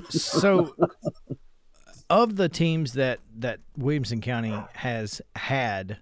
so, 0.09 0.75
of 2.09 2.37
the 2.37 2.49
teams 2.49 2.93
that 2.93 3.19
that 3.37 3.59
Williamson 3.77 4.19
County 4.19 4.57
has 4.73 5.21
had, 5.35 5.99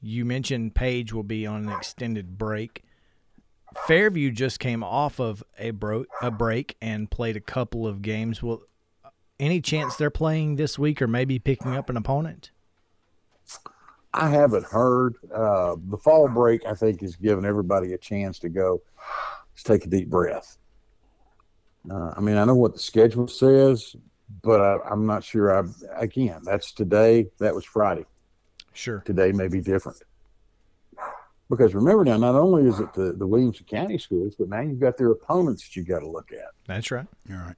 you 0.00 0.24
mentioned 0.24 0.76
Page 0.76 1.12
will 1.12 1.24
be 1.24 1.46
on 1.46 1.68
an 1.68 1.72
extended 1.72 2.38
break. 2.38 2.84
Fairview 3.86 4.30
just 4.30 4.60
came 4.60 4.84
off 4.84 5.18
of 5.18 5.42
a 5.58 5.70
bro- 5.70 6.06
a 6.22 6.30
break 6.30 6.76
and 6.80 7.10
played 7.10 7.36
a 7.36 7.40
couple 7.40 7.86
of 7.88 8.02
games. 8.02 8.40
Will 8.40 8.62
any 9.38 9.60
chance 9.60 9.96
they're 9.96 10.10
playing 10.10 10.56
this 10.56 10.78
week 10.78 11.02
or 11.02 11.06
maybe 11.06 11.38
picking 11.38 11.74
up 11.74 11.90
an 11.90 11.96
opponent? 11.96 12.50
I 14.12 14.30
haven't 14.30 14.64
heard. 14.64 15.16
Uh, 15.32 15.76
the 15.88 15.98
fall 15.98 16.28
break, 16.28 16.64
I 16.64 16.74
think, 16.74 17.02
is 17.02 17.16
giving 17.16 17.44
everybody 17.44 17.92
a 17.92 17.98
chance 17.98 18.38
to 18.40 18.48
go. 18.48 18.80
Let's 19.52 19.62
take 19.62 19.84
a 19.84 19.88
deep 19.88 20.08
breath. 20.08 20.56
Uh, 21.90 22.12
I 22.16 22.20
mean, 22.20 22.36
I 22.36 22.44
know 22.44 22.54
what 22.54 22.72
the 22.72 22.78
schedule 22.78 23.28
says, 23.28 23.94
but 24.42 24.60
I, 24.60 24.78
I'm 24.90 25.06
not 25.06 25.22
sure. 25.22 25.56
I 25.56 25.62
again, 26.00 26.40
that's 26.44 26.72
today. 26.72 27.26
That 27.38 27.54
was 27.54 27.64
Friday. 27.64 28.06
Sure. 28.72 29.00
Today 29.06 29.32
may 29.32 29.48
be 29.48 29.60
different. 29.60 29.98
Because 31.48 31.74
remember 31.74 32.04
now, 32.04 32.16
not 32.16 32.34
only 32.34 32.66
is 32.68 32.80
it 32.80 32.92
the, 32.92 33.12
the 33.12 33.26
Williamson 33.26 33.66
County 33.66 33.98
schools, 33.98 34.34
but 34.36 34.48
now 34.48 34.60
you've 34.60 34.80
got 34.80 34.96
their 34.96 35.12
opponents 35.12 35.62
that 35.62 35.76
you 35.76 35.84
got 35.84 36.00
to 36.00 36.08
look 36.08 36.32
at. 36.32 36.50
That's 36.66 36.90
right. 36.90 37.06
All 37.30 37.36
right. 37.36 37.54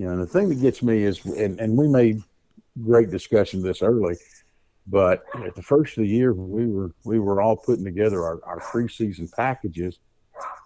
You 0.00 0.06
know, 0.06 0.12
and 0.12 0.22
the 0.22 0.26
thing 0.26 0.48
that 0.48 0.62
gets 0.62 0.82
me 0.82 1.02
is, 1.02 1.22
and, 1.26 1.60
and 1.60 1.76
we 1.76 1.86
made 1.86 2.22
great 2.82 3.10
discussion 3.10 3.62
this 3.62 3.82
early, 3.82 4.16
but 4.86 5.24
at 5.44 5.54
the 5.54 5.60
first 5.60 5.98
of 5.98 6.04
the 6.04 6.08
year, 6.08 6.32
when 6.32 6.48
we 6.48 6.66
were 6.72 6.92
we 7.04 7.18
were 7.18 7.42
all 7.42 7.54
putting 7.54 7.84
together 7.84 8.24
our, 8.24 8.42
our 8.44 8.60
preseason 8.60 9.30
packages. 9.30 9.98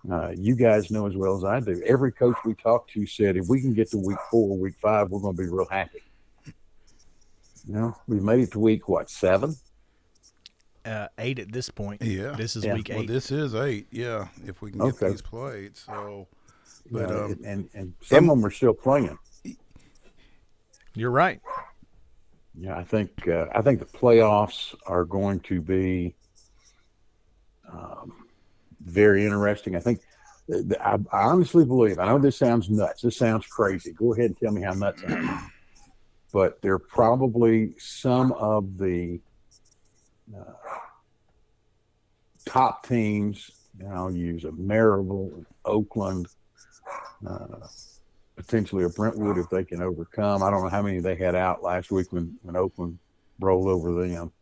Uh, 0.09 0.31
you 0.37 0.55
guys 0.55 0.89
know 0.93 1.09
as 1.09 1.17
well 1.17 1.37
as 1.37 1.43
I 1.43 1.59
do. 1.59 1.83
Every 1.85 2.13
coach 2.13 2.37
we 2.45 2.55
talked 2.55 2.93
to 2.93 3.05
said, 3.09 3.37
if 3.37 3.49
we 3.49 3.61
can 3.61 3.75
get 3.75 3.91
to 3.91 3.99
week 3.99 4.19
four, 4.31 4.57
week 4.57 4.77
five, 4.81 5.11
we're 5.11 5.19
going 5.19 5.37
to 5.37 5.43
be 5.43 5.49
real 5.49 5.67
happy. 5.69 5.99
You 7.67 7.75
know, 7.75 7.97
we 8.07 8.21
made 8.21 8.39
it 8.39 8.53
to 8.53 8.61
week 8.61 8.89
what 8.89 9.11
seven? 9.11 9.57
Uh, 10.85 11.09
eight 11.19 11.41
at 11.41 11.51
this 11.51 11.71
point. 11.71 12.03
Yeah. 12.03 12.33
This 12.37 12.55
is 12.55 12.65
Yeah. 12.65 12.75
week 12.75 12.89
Well, 12.89 13.01
eight. 13.01 13.09
this 13.09 13.33
is 13.33 13.57
eight. 13.57 13.89
Yeah, 13.91 14.29
if 14.47 14.63
we 14.63 14.71
can 14.71 14.79
get 14.79 14.95
Okay. 14.95 15.09
these 15.09 15.23
played. 15.23 15.77
So, 15.77 16.29
but 16.91 17.11
Uh, 17.11 17.25
um, 17.25 17.39
and 17.45 17.69
and 17.75 17.95
some 18.03 18.31
of 18.31 18.37
them 18.37 18.47
are 18.47 18.51
still 18.51 18.75
playing. 18.75 19.19
You're 20.95 21.11
right. 21.11 21.41
Yeah, 22.57 22.77
I 22.77 22.85
think 22.85 23.27
uh, 23.27 23.47
I 23.53 23.63
think 23.63 23.81
the 23.81 23.87
playoffs 23.87 24.75
are 24.87 25.05
going 25.05 25.41
to 25.41 25.61
be 25.61 26.15
um, 27.71 28.29
very 28.81 29.25
interesting. 29.25 29.75
I 29.75 29.81
think 29.81 30.01
th- 30.49 30.69
th- 30.69 30.81
I, 30.81 30.95
I 31.13 31.23
honestly 31.25 31.65
believe. 31.65 31.99
I 31.99 32.07
know 32.07 32.19
this 32.19 32.37
sounds 32.39 32.71
nuts. 32.71 33.03
This 33.03 33.17
sounds 33.17 33.47
crazy. 33.47 33.93
Go 33.93 34.13
ahead 34.15 34.27
and 34.27 34.39
tell 34.39 34.53
me 34.53 34.63
how 34.63 34.73
nuts 34.75 35.03
I 35.07 35.13
am. 35.15 35.51
But 36.33 36.63
there 36.63 36.75
are 36.75 36.79
probably 36.79 37.75
some 37.79 38.31
of 38.33 38.79
the 38.79 39.21
uh, 40.37 40.53
top 42.47 42.87
teams. 42.87 43.51
And 43.81 43.93
I'll 43.93 44.13
use 44.15 44.45
a 44.45 44.51
Maryville, 44.51 45.45
Oakland, 45.65 46.29
uh, 47.27 47.67
potentially 48.37 48.85
a 48.85 48.89
Brentwood 48.89 49.39
if 49.39 49.49
they 49.51 49.65
can 49.65 49.83
overcome. 49.83 50.43
I 50.43 50.51
don't 50.51 50.63
know 50.63 50.69
how 50.69 50.83
many 50.83 51.01
they 51.01 51.15
had 51.17 51.35
out 51.35 51.63
last 51.63 51.91
week 51.91 52.13
when, 52.13 52.37
when 52.43 52.57
Oakland 52.57 52.99
rolled 53.41 53.69
over 53.69 54.07
them. 54.07 54.33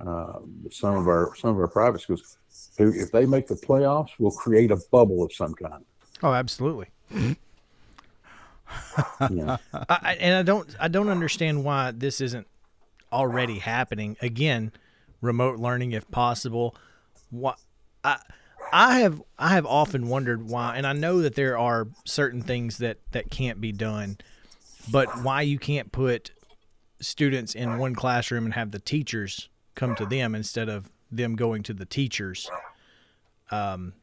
Uh, 0.00 0.38
but 0.62 0.72
some 0.72 0.94
of 0.96 1.08
our 1.08 1.34
some 1.36 1.50
of 1.50 1.58
our 1.58 1.66
private 1.66 2.00
schools, 2.00 2.36
who 2.78 2.92
if 2.92 3.10
they 3.10 3.26
make 3.26 3.48
the 3.48 3.56
playoffs, 3.56 4.10
will 4.20 4.30
create 4.30 4.70
a 4.70 4.78
bubble 4.92 5.24
of 5.24 5.32
some 5.32 5.54
kind. 5.54 5.84
Oh, 6.22 6.32
absolutely. 6.32 6.86
Yeah, 9.30 9.56
I- 9.88 10.16
and 10.20 10.36
I 10.36 10.42
don't 10.42 10.76
I 10.78 10.88
don't 10.88 11.08
understand 11.08 11.64
why 11.64 11.90
this 11.90 12.20
isn't 12.20 12.46
already 13.12 13.58
happening. 13.58 14.16
Again, 14.22 14.72
remote 15.20 15.58
learning 15.58 15.92
if 15.92 16.08
possible. 16.10 16.76
What 17.30 17.58
I 18.04 18.18
I 18.72 19.00
have 19.00 19.22
I 19.38 19.50
have 19.50 19.66
often 19.66 20.08
wondered 20.08 20.48
why, 20.48 20.76
and 20.76 20.86
I 20.86 20.92
know 20.92 21.20
that 21.22 21.34
there 21.34 21.58
are 21.58 21.88
certain 22.04 22.42
things 22.42 22.78
that 22.78 22.98
that 23.12 23.30
can't 23.30 23.60
be 23.60 23.72
done, 23.72 24.18
but 24.90 25.22
why 25.22 25.42
you 25.42 25.58
can't 25.58 25.92
put 25.92 26.30
students 27.00 27.54
in 27.54 27.78
one 27.78 27.94
classroom 27.94 28.44
and 28.44 28.54
have 28.54 28.70
the 28.70 28.78
teachers 28.78 29.48
come 29.74 29.94
to 29.94 30.06
them 30.06 30.34
instead 30.34 30.68
of 30.68 30.90
them 31.10 31.36
going 31.36 31.62
to 31.64 31.72
the 31.72 31.86
teachers, 31.86 32.50
um, 33.50 33.94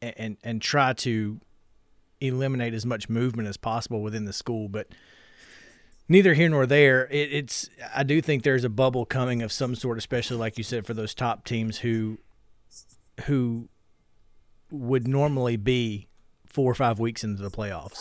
and 0.00 0.36
and, 0.42 0.62
try 0.62 0.92
to 0.92 1.40
eliminate 2.20 2.72
as 2.72 2.86
much 2.86 3.08
movement 3.08 3.48
as 3.48 3.56
possible 3.56 4.00
within 4.02 4.24
the 4.24 4.32
school, 4.32 4.68
but 4.68 4.88
neither 6.08 6.34
here 6.34 6.48
nor 6.48 6.66
there. 6.66 7.06
It, 7.08 7.32
it's 7.32 7.70
I 7.94 8.02
do 8.02 8.22
think 8.22 8.42
there's 8.42 8.64
a 8.64 8.70
bubble 8.70 9.04
coming 9.04 9.42
of 9.42 9.52
some 9.52 9.74
sort, 9.74 9.98
especially 9.98 10.38
like 10.38 10.56
you 10.56 10.64
said 10.64 10.86
for 10.86 10.94
those 10.94 11.14
top 11.14 11.44
teams 11.44 11.78
who 11.78 12.18
who 13.24 13.68
would 14.70 15.06
normally 15.06 15.56
be 15.56 16.08
four 16.46 16.70
or 16.70 16.74
five 16.74 16.98
weeks 16.98 17.22
into 17.22 17.42
the 17.42 17.50
playoffs. 17.50 18.00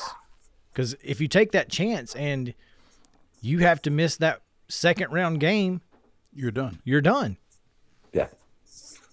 Because 0.72 0.96
if 1.04 1.22
you 1.22 1.28
take 1.28 1.52
that 1.52 1.70
chance 1.70 2.16
and 2.16 2.54
you 3.42 3.60
have 3.60 3.82
to 3.84 3.92
miss 3.92 4.18
that 4.18 4.42
second 4.68 5.12
round 5.12 5.40
game, 5.40 5.82
you're 6.34 6.52
done. 6.52 6.80
you're 6.84 7.02
done. 7.02 7.38
yeah. 8.14 8.28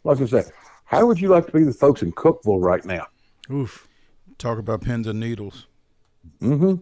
Like 0.05 0.21
I 0.21 0.27
said, 0.27 0.51
how 0.85 1.07
would 1.07 1.21
you 1.21 1.29
like 1.29 1.47
to 1.47 1.53
be 1.53 1.63
the 1.63 1.73
folks 1.73 2.03
in 2.03 2.13
Cookeville 2.13 2.63
right 2.63 2.85
now? 2.85 3.07
Oof. 3.51 3.87
Talk 4.39 4.59
about 4.59 4.81
pins 4.83 5.07
and 5.07 5.21
needles. 5.21 5.67
Mm-hmm. 6.41 6.75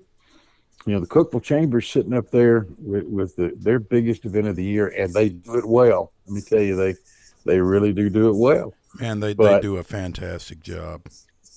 You 0.86 0.94
know, 0.94 1.00
the 1.00 1.06
Cookeville 1.06 1.42
Chamber's 1.42 1.86
sitting 1.88 2.14
up 2.14 2.30
there 2.30 2.66
with, 2.78 3.04
with 3.04 3.36
the, 3.36 3.52
their 3.56 3.78
biggest 3.78 4.24
event 4.24 4.48
of 4.48 4.56
the 4.56 4.64
year, 4.64 4.88
and 4.88 5.12
they 5.12 5.28
do 5.28 5.56
it 5.56 5.68
well. 5.68 6.12
Let 6.26 6.34
me 6.34 6.40
tell 6.40 6.62
you, 6.62 6.74
they 6.76 6.94
they 7.44 7.60
really 7.60 7.92
do 7.92 8.08
do 8.08 8.30
it 8.30 8.36
well. 8.36 8.72
And 9.00 9.22
they, 9.22 9.34
they 9.34 9.60
do 9.60 9.76
a 9.76 9.84
fantastic 9.84 10.60
job. 10.60 11.02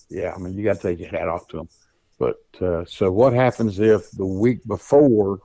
Yeah, 0.10 0.34
I 0.36 0.38
mean, 0.38 0.54
you 0.54 0.64
got 0.64 0.76
to 0.78 0.82
take 0.82 1.00
your 1.00 1.10
hat 1.10 1.28
off 1.28 1.48
to 1.50 1.58
them. 1.58 1.70
But 2.20 2.44
uh, 2.62 2.86
so, 2.86 3.12
what 3.12 3.34
happens 3.34 3.80
if 3.80 4.12
the 4.12 4.26
week 4.26 4.66
before? 4.68 5.40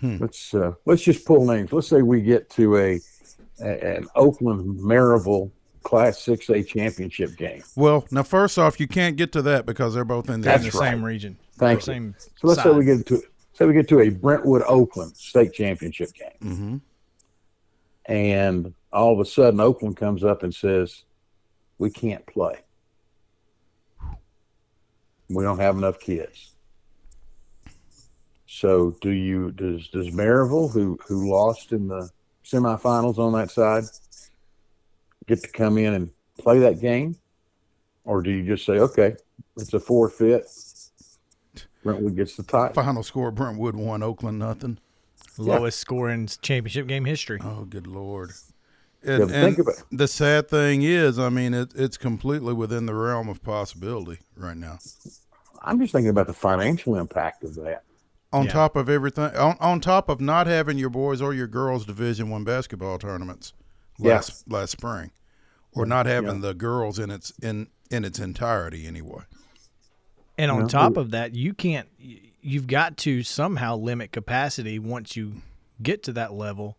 Hmm. 0.00 0.18
Let's 0.20 0.52
uh, 0.52 0.72
let's 0.84 1.02
just 1.02 1.24
pull 1.24 1.46
names. 1.46 1.72
Let's 1.72 1.88
say 1.88 2.02
we 2.02 2.20
get 2.20 2.50
to 2.50 2.76
a, 2.76 3.00
a 3.60 3.96
an 3.96 4.06
Oakland 4.14 4.78
Maryville 4.78 5.50
Class 5.82 6.22
Six 6.22 6.50
A 6.50 6.62
championship 6.62 7.36
game. 7.36 7.62
Well, 7.74 8.06
now 8.10 8.22
first 8.22 8.58
off, 8.58 8.78
you 8.78 8.86
can't 8.86 9.16
get 9.16 9.32
to 9.32 9.42
that 9.42 9.64
because 9.64 9.94
they're 9.94 10.04
both 10.04 10.28
in 10.28 10.42
the 10.42 10.54
In 10.54 10.60
the 10.62 10.70
right. 10.70 10.90
same 10.90 11.02
region. 11.04 11.38
Thank 11.56 11.80
you. 11.80 11.84
same 11.84 12.14
So 12.36 12.48
let's 12.48 12.62
say 12.62 12.70
we 12.70 12.84
get 12.84 13.06
to 13.06 13.22
say 13.54 13.64
we 13.64 13.72
get 13.72 13.88
to 13.88 14.00
a 14.00 14.10
Brentwood 14.10 14.62
Oakland 14.66 15.16
state 15.16 15.52
championship 15.54 16.10
game. 16.12 16.52
hmm 16.52 16.76
and 18.06 18.74
all 18.92 19.12
of 19.12 19.20
a 19.20 19.24
sudden 19.24 19.60
Oakland 19.60 19.96
comes 19.96 20.24
up 20.24 20.42
and 20.42 20.54
says, 20.54 21.04
"We 21.78 21.90
can't 21.90 22.24
play. 22.26 22.60
We 25.28 25.42
don't 25.42 25.58
have 25.58 25.76
enough 25.76 26.00
kids." 26.00 26.52
So, 28.46 28.96
do 29.00 29.10
you 29.10 29.50
does 29.52 29.88
does 29.88 30.10
Maryville, 30.10 30.70
who 30.72 30.98
who 31.06 31.30
lost 31.30 31.72
in 31.72 31.88
the 31.88 32.10
semifinals 32.44 33.18
on 33.18 33.32
that 33.32 33.50
side, 33.50 33.84
get 35.26 35.42
to 35.42 35.48
come 35.48 35.78
in 35.78 35.94
and 35.94 36.10
play 36.38 36.58
that 36.60 36.80
game, 36.80 37.16
or 38.04 38.22
do 38.22 38.30
you 38.30 38.44
just 38.44 38.64
say, 38.64 38.74
"Okay, 38.78 39.16
it's 39.56 39.74
a 39.74 39.80
forfeit"? 39.80 40.46
Brentwood 41.82 42.16
gets 42.16 42.36
the 42.36 42.42
title. 42.42 42.74
Final 42.74 43.02
score: 43.02 43.30
Brentwood 43.30 43.74
won, 43.76 44.02
Oakland 44.02 44.38
nothing. 44.38 44.78
lowest 45.36 45.80
scoring 45.80 46.28
championship 46.42 46.86
game 46.86 47.04
history. 47.04 47.40
Oh, 47.42 47.64
good 47.64 47.86
lord! 47.86 48.32
Yeah, 49.04 49.12
And, 49.14 49.20
but 49.22 49.30
think 49.30 49.58
and 49.58 49.68
about 49.68 49.82
the 49.92 50.08
sad 50.08 50.48
thing 50.48 50.82
is, 50.82 51.18
I 51.18 51.28
mean, 51.28 51.52
it, 51.54 51.72
it's 51.74 51.96
completely 51.96 52.54
within 52.54 52.86
the 52.86 52.94
realm 52.94 53.28
of 53.28 53.42
possibility 53.42 54.20
right 54.36 54.56
now. 54.56 54.78
I'm 55.62 55.78
just 55.80 55.92
thinking 55.92 56.10
about 56.10 56.26
the 56.26 56.32
financial 56.34 56.96
impact 56.96 57.44
of 57.44 57.54
that. 57.56 57.84
On 58.32 58.46
Yeah. 58.46 58.52
top 58.52 58.76
of 58.76 58.88
everything, 58.88 59.34
on, 59.36 59.56
on 59.60 59.80
top 59.80 60.08
of 60.08 60.20
not 60.20 60.46
having 60.46 60.76
your 60.78 60.90
boys 60.90 61.22
or 61.22 61.32
your 61.34 61.46
girls 61.46 61.84
Division 61.86 62.30
One 62.30 62.44
basketball 62.44 62.98
tournaments 62.98 63.52
Yeah. 63.98 64.14
last 64.14 64.50
last 64.50 64.72
spring, 64.72 65.12
or 65.72 65.86
not 65.86 66.06
having 66.06 66.36
Yeah. 66.36 66.48
the 66.48 66.54
girls 66.54 66.98
in 66.98 67.10
its 67.10 67.32
in 67.42 67.68
in 67.90 68.04
its 68.04 68.18
entirety 68.18 68.86
anyway. 68.86 69.22
And 70.36 70.50
on 70.50 70.62
Yeah. 70.62 70.66
top 70.66 70.96
of 70.96 71.12
that, 71.12 71.34
you 71.34 71.54
can't. 71.54 71.88
You've 72.42 72.66
got 72.66 72.96
to 72.98 73.22
somehow 73.22 73.76
limit 73.76 74.10
capacity 74.10 74.78
once 74.80 75.16
you 75.16 75.42
get 75.80 76.02
to 76.04 76.12
that 76.14 76.32
level. 76.34 76.76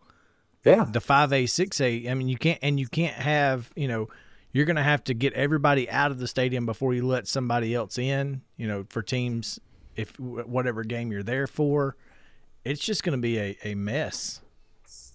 Yeah, 0.65 0.85
The 0.91 0.99
five 1.01 1.31
A, 1.31 1.45
six 1.45 1.79
A. 1.79 2.09
I 2.09 2.13
mean, 2.15 2.27
you 2.27 2.37
can't, 2.37 2.59
and 2.61 2.79
you 2.79 2.87
can't 2.87 3.15
have. 3.15 3.71
You 3.75 3.87
know, 3.87 4.09
you're 4.51 4.65
going 4.65 4.77
to 4.77 4.83
have 4.83 5.03
to 5.05 5.13
get 5.13 5.33
everybody 5.33 5.89
out 5.89 6.11
of 6.11 6.17
the 6.19 6.27
stadium 6.27 6.65
before 6.65 6.93
you 6.93 7.05
let 7.05 7.27
somebody 7.27 7.73
else 7.75 7.97
in. 7.97 8.41
You 8.57 8.67
know, 8.67 8.85
for 8.89 9.01
teams, 9.01 9.59
if 9.95 10.19
whatever 10.19 10.83
game 10.83 11.11
you're 11.11 11.23
there 11.23 11.45
for, 11.47 11.95
it's 12.63 12.83
just 12.83 13.03
going 13.03 13.17
to 13.17 13.21
be 13.21 13.37
a, 13.37 13.57
a 13.63 13.75
mess. 13.75 14.41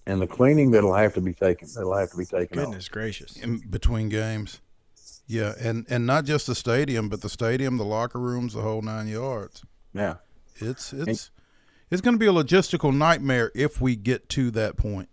and 0.07 0.21
the 0.21 0.27
cleaning 0.27 0.71
that'll 0.71 0.93
have 0.95 1.13
to 1.15 1.21
be 1.21 1.33
taken 1.33 1.67
that'll 1.75 1.95
have 1.97 2.11
to 2.11 2.17
be 2.17 2.25
taken 2.25 2.57
off. 2.59 2.65
Goodness 2.65 2.87
gracious. 2.89 3.35
in 3.37 3.57
between 3.69 4.09
games. 4.09 4.61
Yeah, 5.27 5.53
and 5.59 5.85
and 5.89 6.05
not 6.05 6.25
just 6.25 6.47
the 6.47 6.55
stadium, 6.55 7.07
but 7.09 7.21
the 7.21 7.29
stadium, 7.29 7.77
the 7.77 7.85
locker 7.85 8.19
rooms, 8.19 8.53
the 8.53 8.61
whole 8.61 8.81
nine 8.81 9.07
yards. 9.07 9.63
Yeah, 9.93 10.15
It's 10.57 10.93
it's 10.93 11.29
it's 11.89 12.01
going 12.01 12.15
to 12.15 12.19
be 12.19 12.25
a 12.27 12.31
logistical 12.33 12.95
nightmare 12.95 13.51
if 13.53 13.79
we 13.81 13.95
get 13.95 14.29
to 14.29 14.49
that 14.51 14.77
point. 14.77 15.09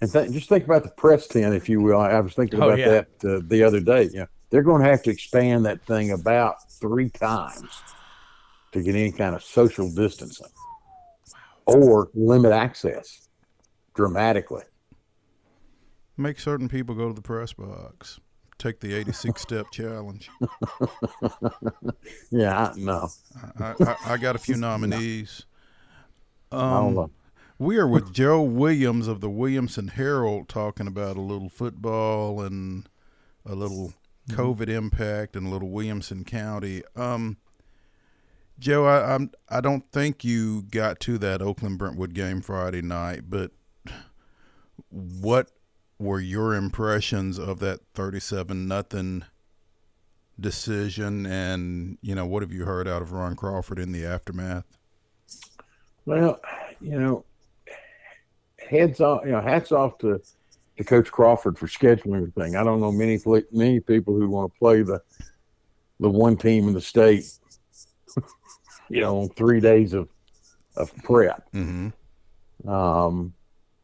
And 0.00 0.12
th- 0.12 0.30
just 0.32 0.48
think 0.48 0.64
about 0.64 0.82
the 0.82 0.90
press 0.90 1.26
tent, 1.26 1.54
if 1.54 1.68
you 1.68 1.80
will. 1.80 2.00
I 2.00 2.20
was 2.20 2.34
thinking 2.34 2.60
Oh, 2.62 2.66
about 2.68 2.78
yeah. 2.78 2.88
that 3.20 3.24
uh, 3.24 3.40
the 3.46 3.62
other 3.62 3.80
day. 3.80 4.10
Yeah, 4.12 4.26
they're 4.50 4.62
going 4.62 4.82
to 4.82 4.88
have 4.88 5.02
to 5.04 5.10
expand 5.10 5.64
that 5.66 5.82
thing 5.84 6.10
about 6.10 6.56
three 6.72 7.10
times 7.10 7.70
to 8.72 8.82
get 8.82 8.94
any 8.94 9.12
kind 9.12 9.34
of 9.34 9.42
social 9.42 9.90
distancing, 9.90 10.48
or 11.66 12.10
limit 12.14 12.52
access 12.52 13.28
dramatically. 13.94 14.64
Make 16.16 16.38
certain 16.38 16.68
people 16.68 16.94
go 16.94 17.08
to 17.08 17.14
the 17.14 17.22
press 17.22 17.52
box. 17.52 18.20
take 18.58 18.80
the 18.80 18.94
86 18.94 19.40
step 19.42 19.66
challenge. 19.72 20.28
yeah, 22.30 22.68
I, 22.68 22.72
no. 22.76 23.08
I, 23.60 23.74
I, 23.80 23.96
I, 24.06 24.16
got 24.16 24.36
a 24.36 24.38
few 24.38 24.56
nominees. 24.58 25.46
Um, 26.52 27.10
we 27.58 27.76
are 27.78 27.88
with 27.88 28.12
Joe 28.12 28.42
Williams 28.42 29.08
of 29.08 29.20
the 29.20 29.30
Williamson 29.30 29.88
Herald 29.88 30.48
talking 30.48 30.86
about 30.86 31.16
a 31.16 31.20
little 31.20 31.48
football 31.48 32.40
and 32.40 32.88
a 33.46 33.54
little. 33.54 33.94
COVID 34.30 34.68
impact 34.68 35.36
and 35.36 35.46
a 35.46 35.50
little 35.50 35.68
Williamson 35.68 36.24
County. 36.24 36.82
Um, 36.96 37.36
Joe, 38.58 38.86
I, 38.86 39.14
I'm 39.14 39.32
I 39.48 39.60
don't 39.60 39.90
think 39.92 40.24
you 40.24 40.62
got 40.62 41.00
to 41.00 41.18
that 41.18 41.42
Oakland 41.42 41.78
Brentwood 41.78 42.14
game 42.14 42.40
Friday 42.40 42.82
night, 42.82 43.24
but 43.28 43.50
what 44.88 45.50
were 45.98 46.20
your 46.20 46.54
impressions 46.54 47.38
of 47.38 47.60
that 47.60 47.80
37 47.94 48.66
nothing 48.66 49.24
decision 50.40 51.24
and 51.26 51.98
you 52.02 52.14
know 52.14 52.26
what 52.26 52.42
have 52.42 52.52
you 52.52 52.64
heard 52.64 52.88
out 52.88 53.02
of 53.02 53.12
Ron 53.12 53.36
Crawford 53.36 53.78
in 53.78 53.92
the 53.92 54.04
aftermath 54.04 54.64
well 56.04 56.40
you 56.80 56.98
know 56.98 57.24
heads 58.68 59.00
off 59.00 59.22
you 59.24 59.32
know 59.32 59.40
hats 59.40 59.72
off 59.72 59.98
to 59.98 60.20
to 60.76 60.84
coach 60.84 61.10
Crawford 61.10 61.58
for 61.58 61.66
scheduling 61.66 62.16
everything 62.16 62.56
I 62.56 62.64
don't 62.64 62.80
know 62.80 62.92
many 62.92 63.18
many 63.52 63.80
people 63.80 64.14
who 64.14 64.28
want 64.28 64.52
to 64.52 64.58
play 64.58 64.82
the 64.82 65.00
the 66.00 66.10
one 66.10 66.36
team 66.36 66.68
in 66.68 66.74
the 66.74 66.80
state 66.80 67.24
you 68.88 69.00
know 69.00 69.20
on 69.20 69.28
3 69.30 69.60
days 69.60 69.92
of 69.92 70.08
of 70.76 70.94
prep 71.04 71.50
mm-hmm. 71.52 72.68
um 72.68 73.32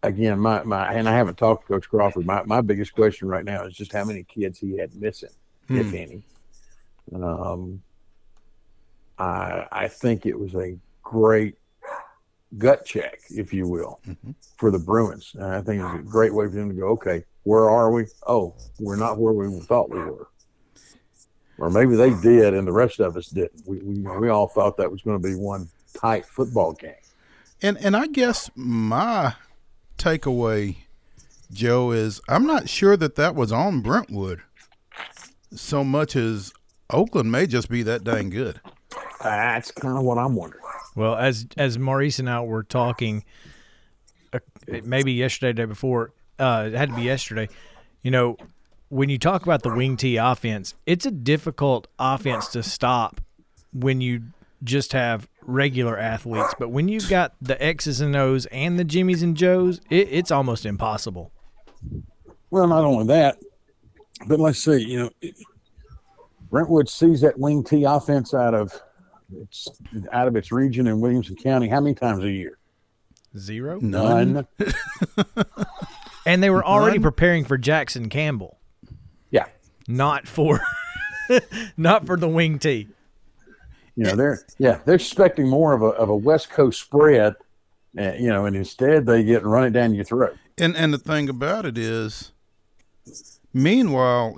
again, 0.02 0.38
my, 0.38 0.62
my 0.62 0.92
and 0.92 1.08
I 1.08 1.12
haven't 1.12 1.38
talked 1.38 1.66
to 1.66 1.74
Coach 1.74 1.88
Crawford. 1.88 2.26
My 2.26 2.42
my 2.44 2.60
biggest 2.60 2.94
question 2.94 3.28
right 3.28 3.44
now 3.44 3.64
is 3.64 3.74
just 3.74 3.92
how 3.92 4.04
many 4.04 4.24
kids 4.24 4.58
he 4.58 4.76
had 4.76 4.94
missing, 4.94 5.30
hmm. 5.68 5.78
if 5.78 5.94
any. 5.94 6.22
Um, 7.14 7.82
I 9.18 9.66
I 9.70 9.88
think 9.88 10.26
it 10.26 10.38
was 10.38 10.54
a 10.54 10.78
great 11.02 11.56
gut 12.58 12.84
check, 12.84 13.20
if 13.30 13.52
you 13.52 13.68
will, 13.68 14.00
mm-hmm. 14.06 14.32
for 14.56 14.70
the 14.70 14.78
Bruins. 14.78 15.32
And 15.34 15.44
I 15.44 15.60
think 15.60 15.82
it's 15.82 16.00
a 16.00 16.02
great 16.02 16.34
way 16.34 16.46
for 16.46 16.52
them 16.52 16.70
to 16.70 16.74
go. 16.74 16.88
Okay, 16.88 17.24
where 17.44 17.70
are 17.70 17.90
we? 17.90 18.06
Oh, 18.26 18.54
we're 18.78 18.96
not 18.96 19.18
where 19.18 19.32
we 19.32 19.60
thought 19.60 19.90
we 19.90 19.98
were. 19.98 20.28
Or 21.58 21.70
maybe 21.70 21.94
they 21.94 22.14
did, 22.20 22.54
and 22.54 22.66
the 22.66 22.72
rest 22.72 23.00
of 23.00 23.16
us 23.16 23.28
didn't. 23.28 23.66
We 23.66 23.78
we, 23.78 24.00
we 24.18 24.28
all 24.28 24.48
thought 24.48 24.76
that 24.78 24.90
was 24.90 25.02
going 25.02 25.20
to 25.20 25.28
be 25.28 25.34
one 25.34 25.68
tight 25.94 26.24
football 26.24 26.72
game. 26.72 26.94
And 27.62 27.76
and 27.78 27.96
I 27.96 28.06
guess 28.06 28.50
my 28.54 29.34
takeaway, 29.98 30.76
Joe, 31.52 31.90
is 31.90 32.20
I'm 32.28 32.46
not 32.46 32.68
sure 32.68 32.96
that 32.96 33.16
that 33.16 33.34
was 33.34 33.52
on 33.52 33.80
Brentwood 33.82 34.42
so 35.54 35.84
much 35.84 36.16
as 36.16 36.52
Oakland 36.88 37.30
may 37.30 37.46
just 37.46 37.68
be 37.68 37.82
that 37.82 38.04
dang 38.04 38.30
good. 38.30 38.60
That's 39.22 39.70
kind 39.70 39.98
of 39.98 40.04
what 40.04 40.16
I'm 40.16 40.34
wondering. 40.34 40.59
Well, 40.96 41.14
as 41.16 41.46
as 41.56 41.78
Maurice 41.78 42.18
and 42.18 42.28
I 42.28 42.40
were 42.40 42.62
talking, 42.62 43.24
uh, 44.32 44.40
maybe 44.82 45.12
yesterday, 45.12 45.52
day 45.52 45.64
before, 45.66 46.12
uh, 46.38 46.70
it 46.72 46.76
had 46.76 46.90
to 46.90 46.96
be 46.96 47.02
yesterday. 47.02 47.48
You 48.02 48.10
know, 48.10 48.36
when 48.88 49.08
you 49.08 49.18
talk 49.18 49.42
about 49.42 49.62
the 49.62 49.74
wing 49.74 49.96
T 49.96 50.16
offense, 50.16 50.74
it's 50.86 51.06
a 51.06 51.10
difficult 51.10 51.86
offense 51.98 52.48
to 52.48 52.62
stop 52.62 53.20
when 53.72 54.00
you 54.00 54.22
just 54.64 54.92
have 54.92 55.28
regular 55.42 55.98
athletes. 55.98 56.54
But 56.58 56.70
when 56.70 56.88
you've 56.88 57.08
got 57.08 57.34
the 57.40 57.62
X's 57.62 58.00
and 58.00 58.16
O's 58.16 58.46
and 58.46 58.78
the 58.78 58.84
Jimmys 58.84 59.22
and 59.22 59.36
Joes, 59.36 59.80
it, 59.90 60.08
it's 60.10 60.30
almost 60.30 60.66
impossible. 60.66 61.30
Well, 62.50 62.66
not 62.66 62.84
only 62.84 63.06
that, 63.06 63.38
but 64.26 64.40
let's 64.40 64.58
see, 64.58 64.82
you 64.82 64.98
know, 64.98 65.30
Brentwood 66.50 66.88
sees 66.88 67.20
that 67.20 67.38
wing 67.38 67.62
T 67.62 67.84
offense 67.84 68.34
out 68.34 68.54
of 68.54 68.80
its 69.42 69.68
out 70.12 70.28
of 70.28 70.36
its 70.36 70.52
region 70.52 70.86
in 70.86 71.00
Williamson 71.00 71.36
County 71.36 71.68
how 71.68 71.80
many 71.80 71.94
times 71.94 72.24
a 72.24 72.30
year? 72.30 72.58
Zero. 73.36 73.78
None. 73.80 74.46
and 76.26 76.42
they 76.42 76.50
were 76.50 76.64
already 76.64 76.98
None? 76.98 77.02
preparing 77.02 77.44
for 77.44 77.56
Jackson 77.56 78.08
Campbell. 78.08 78.58
Yeah. 79.30 79.46
Not 79.86 80.26
for 80.26 80.60
not 81.76 82.06
for 82.06 82.16
the 82.16 82.28
wing 82.28 82.58
T. 82.58 82.88
You 83.96 84.04
know, 84.04 84.16
they're 84.16 84.40
yeah, 84.58 84.80
they're 84.84 84.94
expecting 84.94 85.48
more 85.48 85.72
of 85.72 85.82
a 85.82 85.86
of 85.86 86.08
a 86.08 86.16
West 86.16 86.50
Coast 86.50 86.80
spread, 86.80 87.34
uh, 87.98 88.12
you 88.12 88.28
know, 88.28 88.46
and 88.46 88.56
instead 88.56 89.06
they 89.06 89.22
get 89.22 89.44
run 89.44 89.64
it 89.64 89.70
down 89.70 89.94
your 89.94 90.04
throat. 90.04 90.36
And 90.56 90.76
and 90.76 90.92
the 90.92 90.98
thing 90.98 91.28
about 91.28 91.66
it 91.66 91.76
is, 91.76 92.32
meanwhile, 93.52 94.36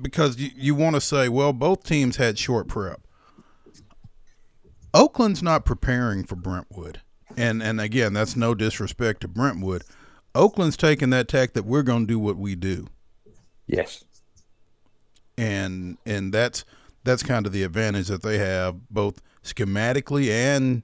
because 0.00 0.38
you, 0.38 0.50
you 0.56 0.74
want 0.74 0.96
to 0.96 1.00
say, 1.00 1.28
well, 1.28 1.52
both 1.52 1.84
teams 1.84 2.16
had 2.16 2.38
short 2.38 2.68
prep. 2.68 3.00
Oakland's 4.92 5.42
not 5.42 5.64
preparing 5.64 6.24
for 6.24 6.36
Brentwood, 6.36 7.00
and 7.36 7.62
and 7.62 7.80
again, 7.80 8.12
that's 8.12 8.36
no 8.36 8.54
disrespect 8.54 9.20
to 9.22 9.28
Brentwood. 9.28 9.84
Oakland's 10.34 10.76
taking 10.76 11.10
that 11.10 11.28
tack 11.28 11.52
that 11.52 11.64
we're 11.64 11.82
going 11.82 12.06
to 12.06 12.12
do 12.12 12.18
what 12.18 12.36
we 12.36 12.54
do. 12.54 12.86
Yes. 13.66 14.04
And 15.36 15.98
and 16.04 16.32
that's 16.32 16.64
that's 17.04 17.22
kind 17.22 17.46
of 17.46 17.52
the 17.52 17.62
advantage 17.62 18.08
that 18.08 18.22
they 18.22 18.38
have, 18.38 18.88
both 18.90 19.22
schematically 19.42 20.28
and 20.28 20.82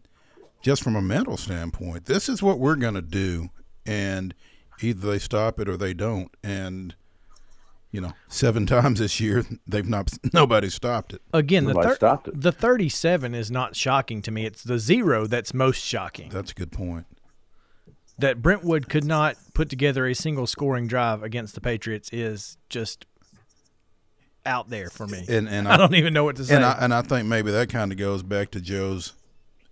just 0.62 0.83
from 0.83 0.97
a 0.97 1.03
mental 1.03 1.37
standpoint. 1.37 2.07
This 2.07 2.29
is 2.29 2.42
what 2.42 2.59
we're 2.59 2.77
going 2.77 2.95
to 2.95 3.03
do, 3.03 3.51
and 3.85 4.35
either 4.81 5.07
they 5.11 5.19
stop 5.19 5.61
it 5.61 5.69
or 5.69 5.77
they 5.77 5.95
don't. 5.95 6.31
And 6.42 6.95
you 7.90 8.01
know, 8.01 8.12
seven 8.29 8.66
times 8.66 8.99
this 8.99 9.20
year 9.20 9.44
they've 9.66 9.88
not 9.88 10.12
nobody 10.33 10.68
stopped 10.68 11.14
it. 11.14 11.22
Again, 11.33 11.64
nobody 11.64 11.85
the 11.85 11.90
thir- 11.90 11.96
stopped 11.96 12.29
it. 12.29 12.40
The 12.40 12.53
thirty-seven 12.53 13.35
is 13.35 13.51
not 13.51 13.77
shocking 13.77 14.22
to 14.22 14.31
me. 14.31 14.46
It's 14.46 14.62
the 14.62 14.79
zero 14.79 15.27
that's 15.27 15.55
most 15.55 15.83
shocking. 15.83 16.31
That's 16.31 16.51
a 16.51 16.55
good 16.55 16.72
point. 16.72 17.07
That 18.18 18.40
Brentwood 18.40 18.88
could 18.88 19.05
not 19.05 19.37
put 19.53 19.68
together 19.68 20.07
a 20.07 20.14
single 20.14 20.46
scoring 20.46 20.87
drive 20.87 21.22
against 21.22 21.55
the 21.55 21.61
Patriots 21.61 22.09
is 22.12 22.57
just 22.70 23.05
out 24.46 24.70
there 24.70 24.88
for 24.88 25.07
me. 25.07 25.25
And, 25.29 25.49
and 25.49 25.68
I, 25.68 25.75
I, 25.75 25.77
don't 25.77 25.94
even 25.94 26.14
know 26.14 26.25
what 26.25 26.37
to 26.37 26.44
say. 26.44 26.57
And 26.57 26.64
I, 26.64 26.79
and 26.81 26.94
I 26.94 27.03
think 27.03 27.27
maybe 27.29 27.51
that 27.51 27.68
kind 27.68 27.92
of 27.92 27.99
goes 27.99 28.22
back 28.22 28.51
to 28.53 28.61
Joe's 28.61 29.12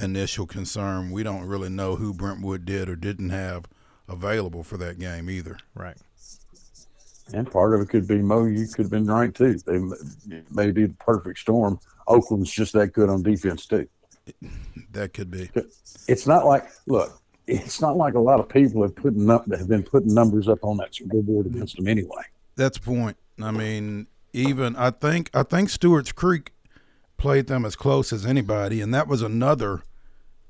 initial 0.01 0.47
concern. 0.47 1.11
We 1.11 1.23
don't 1.23 1.47
really 1.47 1.71
know 1.71 1.97
who 1.97 2.13
Brentwood 2.13 2.65
did 2.65 2.89
or 2.89 2.97
didn't 2.97 3.31
have 3.31 3.65
available 4.09 4.63
for 4.63 4.77
that 4.77 4.99
game 4.99 5.31
either. 5.31 5.57
Right. 5.75 5.97
And 7.33 7.51
part 7.51 7.75
of 7.75 7.81
it 7.81 7.89
could 7.89 8.07
be 8.07 8.21
Mo. 8.21 8.45
You 8.45 8.67
could 8.67 8.85
have 8.85 8.91
been 8.91 9.07
right 9.07 9.35
too. 9.35 9.55
They 9.59 9.79
may 10.51 10.71
be 10.71 10.87
the 10.87 10.95
perfect 11.01 11.39
storm. 11.39 11.81
Oakland's 12.07 12.51
just 12.51 12.75
that 12.75 12.89
good 12.89 13.09
on 13.09 13.23
defense 13.23 13.67
too. 13.67 13.89
That 14.93 15.15
could 15.15 15.31
be. 15.31 15.51
It's 16.07 16.27
not 16.27 16.47
like 16.47 16.67
look. 16.87 17.21
It's 17.47 17.81
not 17.81 17.97
like 17.97 18.15
a 18.15 18.21
lot 18.21 18.41
of 18.41 18.49
people 18.49 18.83
have 18.83 18.95
put 18.95 19.15
up 19.29 19.51
have 19.51 19.69
been 19.69 19.83
putting 19.83 20.15
numbers 20.15 20.49
up 20.49 20.59
on 20.63 20.77
that 20.79 20.95
scoreboard 20.95 21.47
against 21.47 21.77
them 21.77 21.89
anyway. 21.89 22.23
That's 22.57 22.79
the 22.79 22.85
point. 22.85 23.17
I 23.43 23.51
mean, 23.51 24.07
even 24.33 24.77
I 24.77 24.91
think 24.91 25.31
I 25.35 25.43
think 25.43 25.71
Stewart's 25.71 26.13
Creek 26.13 26.53
played 27.17 27.47
them 27.47 27.65
as 27.65 27.77
close 27.77 28.13
as 28.13 28.27
anybody, 28.27 28.81
and 28.81 28.93
that 28.95 29.09
was 29.09 29.23
another 29.23 29.83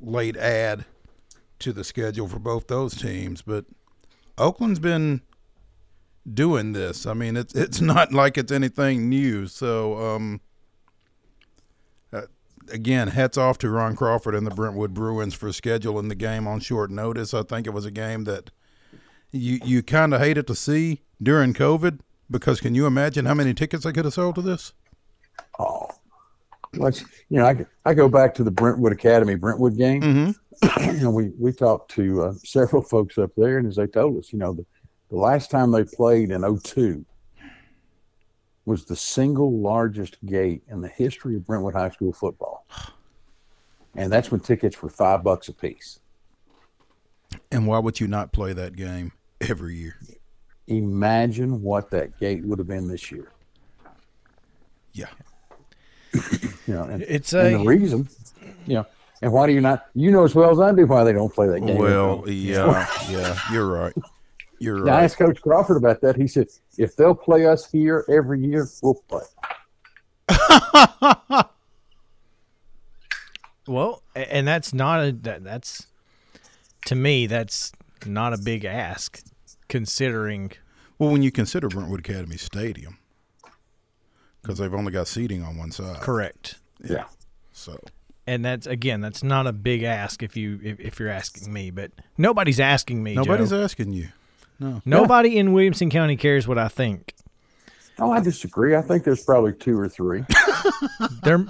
late 0.01 0.37
add 0.37 0.85
to 1.61 1.73
the 1.73 1.85
schedule 1.85 2.29
for 2.29 2.39
both 2.39 2.67
those 2.67 2.95
teams. 2.95 3.43
But 3.43 3.65
Oakland's 4.37 4.81
been 4.81 5.23
doing 6.33 6.73
this. 6.73 7.07
I 7.07 7.15
mean, 7.15 7.37
it's 7.37 7.55
it's 7.55 7.81
not 7.81 8.13
like 8.13 8.39
it's 8.39 8.53
anything 8.53 9.09
new. 9.09 9.47
So, 9.47 9.99
um, 9.99 10.41
uh, 12.13 12.23
again, 12.71 13.09
hats 13.09 13.37
off 13.37 13.59
to 13.59 13.71
Ron 13.71 13.97
Crawford 13.97 14.35
and 14.35 14.47
the 14.47 14.55
Brentwood 14.55 14.95
Bruins 14.95 15.35
for 15.35 15.49
scheduling 15.49 16.09
the 16.09 16.15
game 16.15 16.47
on 16.47 16.61
short 16.61 16.91
notice. 16.91 17.35
I 17.35 17.43
think 17.43 17.67
it 17.67 17.71
was 17.71 17.85
a 17.85 17.91
game 17.91 18.25
that 18.25 18.51
you 19.33 19.59
you 19.65 19.83
kind 19.83 20.15
of 20.15 20.21
hated 20.21 20.47
to 20.47 20.55
see 20.55 21.03
during 21.23 21.55
COVID 21.55 22.01
because 22.31 22.61
can 22.61 22.75
you 22.75 22.87
imagine 22.87 23.27
how 23.27 23.35
many 23.35 23.55
tickets 23.55 23.85
I 23.85 23.93
could 23.93 24.05
have 24.05 24.15
sold 24.15 24.37
to 24.37 24.43
this? 24.43 24.73
Oh, 25.59 25.89
let's 26.75 27.01
you 27.29 27.39
know, 27.39 27.47
I 27.47 27.67
I 27.85 27.95
go 27.95 28.09
back 28.09 28.35
to 28.35 28.45
the 28.45 28.51
Brentwood 28.51 28.93
Academy 28.93 29.35
Brentwood 29.35 29.77
game. 29.77 30.03
Mm-hmm. 30.03 30.91
you 30.97 31.03
know, 31.03 31.11
we 31.11 31.33
we 31.39 31.53
talked 31.53 31.91
to 31.93 32.23
uh, 32.23 32.33
several 32.45 32.83
folks 32.83 33.19
up 33.19 33.31
there, 33.37 33.59
and 33.59 33.67
as 33.67 33.77
they 33.77 33.87
told 33.87 34.19
us, 34.19 34.33
you 34.33 34.39
know, 34.39 34.55
the, 34.55 34.65
the 35.15 35.21
last 35.21 35.49
time 35.49 35.71
they 35.71 35.85
played 35.85 36.33
in 36.33 36.59
02 36.59 37.05
was 38.65 38.85
the 38.85 38.97
single 38.97 39.61
largest 39.61 40.17
gate 40.27 40.63
in 40.69 40.81
the 40.81 40.89
history 40.89 41.37
of 41.37 41.47
Brentwood 41.47 41.75
High 41.75 41.91
School 41.91 42.13
football, 42.13 42.67
and 43.95 44.13
that's 44.13 44.33
when 44.33 44.41
tickets 44.41 44.83
were 44.83 44.89
five 44.89 45.23
bucks 45.23 45.49
a 45.49 45.53
piece. 45.53 46.01
And 47.53 47.67
why 47.69 47.79
would 47.79 48.01
you 48.01 48.09
not 48.09 48.33
play 48.33 48.53
that 48.55 48.75
game 48.75 49.13
every 49.41 49.77
year? 49.77 49.97
imagine 50.67 51.63
what 51.63 51.91
that 51.91 52.19
gate 52.19 52.43
would 52.45 52.59
have 52.59 52.67
been 52.67 52.89
this 52.89 53.13
year. 53.13 53.29
Yeah. 54.95 55.11
you 56.13 56.75
know, 56.75 56.85
and, 56.85 57.03
it's 57.03 57.35
a, 57.35 57.41
and 57.41 57.61
the 57.61 57.65
reason, 57.65 58.09
you 58.67 58.75
know, 58.75 58.87
and 59.21 59.33
why 59.33 59.47
do 59.47 59.53
you 59.53 59.61
not? 59.61 59.87
You 59.95 60.11
know 60.11 60.25
as 60.25 60.35
well 60.35 60.51
as 60.51 60.59
I 60.59 60.73
do 60.73 60.87
why 60.87 61.05
they 61.05 61.13
don't 61.13 61.33
play 61.33 61.47
that 61.49 61.61
game. 61.61 61.77
Well, 61.77 62.25
yeah, 62.27 62.87
yeah, 63.11 63.39
you're 63.53 63.67
right. 63.67 63.93
You're 64.59 64.87
Yeah, 64.87 64.97
I 64.97 65.05
asked 65.05 65.19
Coach 65.19 65.41
Crawford 65.43 65.77
about 65.77 66.01
that. 66.03 66.17
He 66.17 66.27
said, 66.27 66.49
if 66.79 66.97
they'll 66.97 67.15
play 67.15 67.47
us 67.47 67.71
here 67.71 68.05
every 68.09 68.41
year, 68.45 68.69
we'll 68.83 68.95
play. 69.09 69.23
Well, 73.67 74.03
and 74.15 74.47
that's 74.47 74.75
not 74.75 75.03
a 75.05 75.13
that, 75.23 75.43
that's 75.43 75.87
to 76.87 76.95
me 76.95 77.27
that's 77.27 77.73
not 78.05 78.35
a 78.35 78.39
big 78.39 78.65
ask 78.65 79.23
considering 79.69 80.53
Well, 80.99 81.11
when 81.11 81.23
you 81.23 81.31
consider 81.31 81.69
Brentwood 81.69 82.01
Academy 82.01 82.37
Stadium, 82.37 82.99
because 84.43 84.59
they've 84.59 84.75
only 84.75 84.93
got 84.93 85.09
seating 85.09 85.43
on 85.43 85.57
one 85.57 85.71
side. 85.71 86.01
correct. 86.03 86.57
Yeah. 86.85 87.05
So 87.53 87.79
And 88.27 88.45
that's 88.45 88.67
again 88.67 89.01
that's 89.01 89.23
not 89.23 89.47
a 89.47 89.53
big 89.53 89.83
ask 89.83 90.23
if 90.23 90.37
you 90.37 90.61
if, 90.63 90.79
if 90.81 91.01
you're 91.01 91.09
asking 91.09 91.51
me, 91.51 91.71
but 91.71 91.91
nobody's 92.19 92.61
asking 92.61 93.03
me. 93.03 93.15
nobody's 93.15 93.51
Joe. 93.51 93.63
asking 93.63 93.95
you. 93.95 94.09
No. 94.61 94.81
Nobody 94.85 95.37
in 95.37 95.53
Williamson 95.53 95.91
County 95.91 96.17
cares 96.17 96.47
what 96.47 96.59
I 96.59 96.69
think. 96.69 97.15
Oh, 97.99 98.11
I 98.11 98.21
disagree. 98.21 98.75
I 98.75 98.83
think 98.83 99.05
there's 99.05 99.23
probably 99.25 99.53
two 99.53 99.79
or 99.79 99.89
three. 99.89 100.25
They're, 101.23 101.45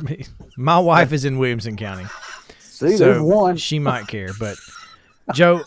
my 0.57 0.79
wife 0.79 1.13
is 1.13 1.25
in 1.25 1.39
Williamson 1.39 1.77
County. 1.77 2.05
See, 2.59 2.97
so 2.97 3.05
there's 3.05 3.23
one. 3.23 3.57
she 3.57 3.79
might 3.79 4.09
care. 4.09 4.31
But 4.39 4.57
Joe, 5.33 5.63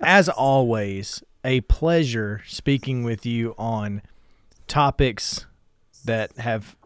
as 0.00 0.28
always, 0.28 1.22
a 1.44 1.60
pleasure 1.62 2.42
speaking 2.46 3.02
with 3.02 3.26
you 3.26 3.54
on 3.58 4.00
topics 4.68 5.46
that 6.04 6.36
have 6.38 6.76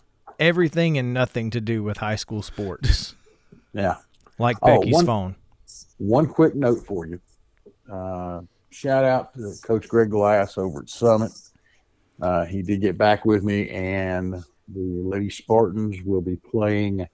everything 0.40 0.98
and 0.98 1.14
nothing 1.14 1.50
to 1.50 1.60
do 1.60 1.82
with 1.84 1.98
high 1.98 2.16
school 2.16 2.42
sports, 2.42 3.14
Yeah. 3.72 3.96
like 4.38 4.56
Oh, 4.62 4.78
Becky's 4.80 4.94
one- 4.94 5.06
phone. 5.06 5.36
One 5.98 6.26
quick 6.26 6.54
note 6.56 6.84
for 6.84 7.06
you. 7.06 7.20
Uh, 7.90 8.40
shout 8.74 9.04
out 9.04 9.34
to 9.34 9.54
Coach 9.62 9.88
Greg 9.88 10.10
Glass 10.10 10.58
over 10.58 10.80
at 10.80 10.90
Summit. 10.90 11.32
Uh, 12.20 12.44
he 12.44 12.62
did 12.62 12.80
get 12.80 12.98
back 12.98 13.24
with 13.24 13.42
me, 13.44 13.68
and 13.70 14.34
the 14.34 14.80
Lady 14.80 15.30
Spartans 15.30 16.00
will 16.02 16.20
be 16.20 16.36
playing 16.36 17.06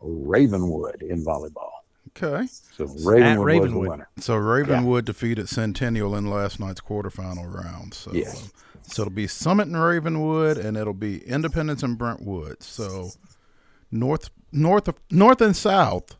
Ravenwood 0.00 1.02
in 1.02 1.24
volleyball. 1.24 1.70
Okay. 2.16 2.46
So 2.76 2.84
Ravenwood, 3.04 3.38
was 3.38 3.44
Ravenwood. 3.44 3.72
the 3.86 3.90
winner. 3.90 4.08
So 4.18 4.36
Ravenwood 4.36 5.04
defeated 5.04 5.48
Centennial 5.48 6.14
in 6.14 6.30
last 6.30 6.60
night's 6.60 6.80
quarterfinal 6.80 7.52
round. 7.52 7.94
So, 7.94 8.12
Yes. 8.12 8.42
um, 8.44 8.50
so 8.82 9.02
it'll 9.02 9.12
be 9.14 9.26
Summit 9.26 9.66
and 9.68 9.76
Ravenwood, 9.82 10.58
and 10.58 10.76
it'll 10.76 10.92
be 10.94 11.18
Independence 11.26 11.82
and 11.82 11.98
Brentwood. 11.98 12.62
So 12.62 13.10
north, 13.90 14.30
north, 14.52 14.86
of, 14.88 14.96
north 15.10 15.40
and 15.40 15.56
south. 15.56 16.14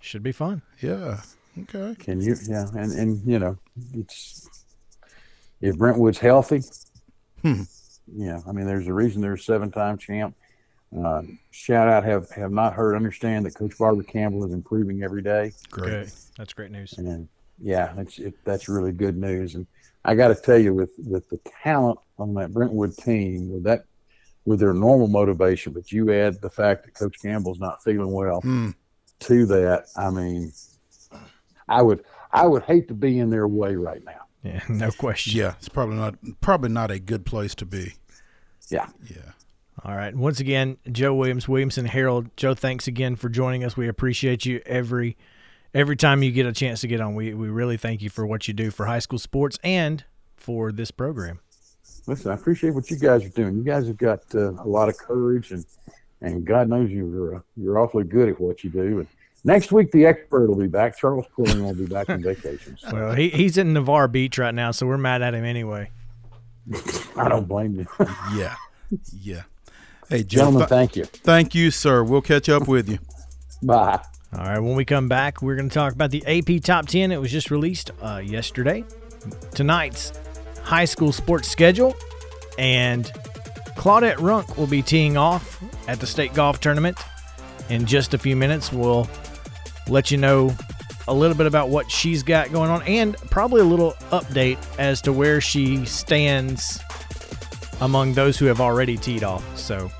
Should 0.00 0.22
be 0.22 0.32
fun. 0.32 0.62
Yeah. 0.80 1.20
Okay. 1.58 1.94
Can 1.98 2.20
you? 2.20 2.34
Yeah, 2.48 2.66
and 2.74 2.92
and 2.92 3.26
you 3.26 3.38
know, 3.38 3.58
it's 3.94 4.48
if 5.60 5.76
Brentwood's 5.76 6.18
healthy. 6.18 6.62
Hmm. 7.42 7.62
Yeah, 8.14 8.40
I 8.48 8.52
mean, 8.52 8.66
there's 8.66 8.88
a 8.88 8.92
reason 8.92 9.20
they're 9.22 9.34
a 9.34 9.38
seven-time 9.38 9.96
champ. 9.98 10.34
Uh, 10.96 11.22
shout 11.50 11.88
out, 11.88 12.04
have 12.04 12.30
have 12.30 12.52
not 12.52 12.74
heard, 12.74 12.94
understand 12.96 13.46
that 13.46 13.54
Coach 13.54 13.78
Barbara 13.78 14.04
Campbell 14.04 14.44
is 14.44 14.52
improving 14.52 15.02
every 15.02 15.22
day, 15.22 15.52
Great. 15.70 15.90
Good. 15.90 16.12
That's 16.36 16.52
great 16.52 16.70
news. 16.70 16.94
and 16.98 17.28
yeah, 17.62 17.92
that's 17.96 18.18
it, 18.18 18.34
that's 18.44 18.68
really 18.68 18.92
good 18.92 19.16
news. 19.16 19.54
And 19.54 19.66
I 20.04 20.14
got 20.14 20.28
to 20.28 20.34
tell 20.34 20.58
you, 20.58 20.74
with 20.74 20.90
with 20.98 21.28
the 21.30 21.38
talent 21.62 21.98
on 22.18 22.34
that 22.34 22.52
Brentwood 22.52 22.96
team, 22.96 23.50
with 23.52 23.62
that 23.64 23.84
with 24.44 24.58
their 24.58 24.74
normal 24.74 25.06
motivation, 25.06 25.72
but 25.72 25.92
you 25.92 26.12
add 26.12 26.40
the 26.42 26.50
fact 26.50 26.84
that 26.84 26.94
Coach 26.94 27.16
Campbell's 27.22 27.60
not 27.60 27.82
feeling 27.84 28.10
well 28.12 28.40
Hmm. 28.40 28.70
to 29.20 29.46
that. 29.46 29.86
I 29.96 30.10
mean, 30.10 30.52
I 31.72 31.82
would 31.82 32.04
I 32.32 32.46
would 32.46 32.62
hate 32.62 32.88
to 32.88 32.94
be 32.94 33.18
in 33.18 33.30
their 33.30 33.48
way 33.48 33.74
right 33.74 34.04
now. 34.04 34.26
Yeah, 34.42 34.60
no 34.68 34.90
question. 34.90 35.36
Yeah. 35.36 35.54
It's 35.58 35.68
probably 35.68 35.96
not 35.96 36.14
probably 36.40 36.70
not 36.70 36.90
a 36.90 36.98
good 36.98 37.24
place 37.24 37.54
to 37.56 37.66
be. 37.66 37.94
Yeah. 38.68 38.88
Yeah. 39.08 39.32
All 39.84 39.96
right. 39.96 40.14
Once 40.14 40.38
again, 40.38 40.76
Joe 40.90 41.14
Williams, 41.14 41.48
Williamson 41.48 41.86
Herald. 41.86 42.28
Joe, 42.36 42.54
thanks 42.54 42.86
again 42.86 43.16
for 43.16 43.28
joining 43.28 43.64
us. 43.64 43.76
We 43.76 43.88
appreciate 43.88 44.44
you 44.44 44.60
every 44.66 45.16
every 45.74 45.96
time 45.96 46.22
you 46.22 46.30
get 46.30 46.46
a 46.46 46.52
chance 46.52 46.82
to 46.82 46.88
get 46.88 47.00
on. 47.00 47.14
We 47.14 47.34
we 47.34 47.48
really 47.48 47.76
thank 47.76 48.02
you 48.02 48.10
for 48.10 48.26
what 48.26 48.46
you 48.46 48.54
do 48.54 48.70
for 48.70 48.86
high 48.86 48.98
school 48.98 49.18
sports 49.18 49.58
and 49.64 50.04
for 50.36 50.72
this 50.72 50.90
program. 50.90 51.40
Listen, 52.06 52.32
I 52.32 52.34
appreciate 52.34 52.74
what 52.74 52.90
you 52.90 52.98
guys 52.98 53.24
are 53.24 53.28
doing. 53.28 53.56
You 53.56 53.62
guys 53.62 53.86
have 53.86 53.96
got 53.96 54.22
uh, 54.34 54.52
a 54.54 54.66
lot 54.66 54.88
of 54.88 54.98
courage, 54.98 55.52
and 55.52 55.64
and 56.20 56.44
God 56.44 56.68
knows 56.68 56.90
you're 56.90 57.36
uh, 57.36 57.40
you're 57.56 57.78
awfully 57.78 58.04
good 58.04 58.28
at 58.28 58.40
what 58.40 58.62
you 58.62 58.70
do. 58.70 59.00
And 59.00 59.06
next 59.44 59.72
week, 59.72 59.90
the 59.92 60.06
expert 60.06 60.48
will 60.48 60.56
be 60.56 60.66
back. 60.68 60.96
Charles 60.98 61.26
Pulling 61.34 61.64
will 61.64 61.74
be 61.74 61.86
back 61.86 62.08
on 62.10 62.22
vacation. 62.22 62.76
So 62.78 62.90
Well, 62.92 63.14
he, 63.14 63.28
he's 63.30 63.56
in 63.58 63.72
Navarre 63.72 64.08
Beach 64.08 64.38
right 64.38 64.54
now, 64.54 64.70
so 64.70 64.86
we're 64.86 64.98
mad 64.98 65.22
at 65.22 65.34
him 65.34 65.44
anyway. 65.44 65.90
I 67.16 67.28
don't 67.28 67.48
blame 67.48 67.74
you, 67.74 67.86
Yeah. 68.34 68.54
Yeah. 69.20 69.42
Hey, 70.08 70.22
Joe. 70.22 70.38
gentlemen. 70.38 70.60
th- 70.60 70.68
Thank 70.68 70.96
you. 70.96 71.04
thank 71.04 71.54
you, 71.54 71.70
sir. 71.70 72.04
We'll 72.04 72.20
catch 72.22 72.48
up 72.48 72.68
with 72.68 72.88
you. 72.88 72.98
Bye. 73.62 74.00
All 74.34 74.44
right, 74.44 74.58
when 74.60 74.74
we 74.76 74.84
come 74.84 75.08
back, 75.08 75.42
we're 75.42 75.56
going 75.56 75.68
to 75.68 75.74
talk 75.74 75.92
about 75.92 76.10
the 76.10 76.24
AP 76.26 76.62
Top 76.62 76.86
10. 76.86 77.10
It 77.12 77.20
was 77.20 77.30
just 77.32 77.50
released 77.50 77.90
uh, 78.00 78.20
yesterday. 78.24 78.84
Tonight's 79.52 80.12
high 80.62 80.84
school 80.84 81.12
sports 81.12 81.48
schedule. 81.48 81.94
And 82.58 83.06
Claudette 83.76 84.16
Runk 84.16 84.56
will 84.56 84.66
be 84.66 84.82
teeing 84.82 85.16
off 85.16 85.62
at 85.88 86.00
the 86.00 86.06
state 86.06 86.32
golf 86.34 86.60
tournament 86.60 86.98
in 87.70 87.86
just 87.86 88.14
a 88.14 88.18
few 88.18 88.36
minutes. 88.36 88.72
We'll 88.72 89.08
let 89.88 90.10
you 90.10 90.18
know 90.18 90.54
a 91.08 91.14
little 91.14 91.36
bit 91.36 91.46
about 91.46 91.68
what 91.68 91.90
she's 91.90 92.22
got 92.22 92.52
going 92.52 92.70
on 92.70 92.82
and 92.84 93.16
probably 93.30 93.60
a 93.60 93.64
little 93.64 93.92
update 94.10 94.58
as 94.78 95.00
to 95.02 95.12
where 95.12 95.40
she 95.40 95.84
stands 95.84 96.80
among 97.80 98.14
those 98.14 98.38
who 98.38 98.46
have 98.46 98.60
already 98.60 98.96
teed 98.96 99.24
off. 99.24 99.58
So 99.58 99.90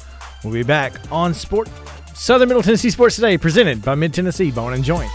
we'll 0.45 0.53
be 0.53 0.63
back 0.63 0.93
on 1.11 1.35
Sport 1.35 1.69
Southern 2.15 2.49
Middle 2.49 2.63
Tennessee 2.63 2.91
Sports 2.91 3.17
Today, 3.17 3.37
presented 3.37 3.83
by 3.83 3.95
Mid 3.97 4.15
Tennessee 4.15 4.51
Bone 4.51 4.75
and 4.75 4.85
Joint. 4.85 5.11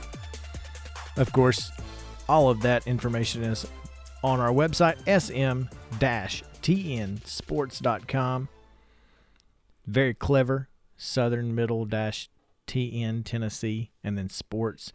Of 1.17 1.33
course, 1.33 1.71
all 2.27 2.51
of 2.51 2.61
that 2.61 2.85
information 2.85 3.43
is 3.43 3.65
on 4.23 4.39
our 4.39 4.51
website, 4.51 4.97
sm-tnsports.com. 6.69 8.49
Very 9.85 10.13
clever, 10.13 10.69
Southern 10.97 11.55
Middle 11.55 11.85
dash 11.85 12.29
TN 12.67 13.23
Tennessee, 13.25 13.91
and 14.03 14.17
then 14.17 14.29
sports. 14.29 14.93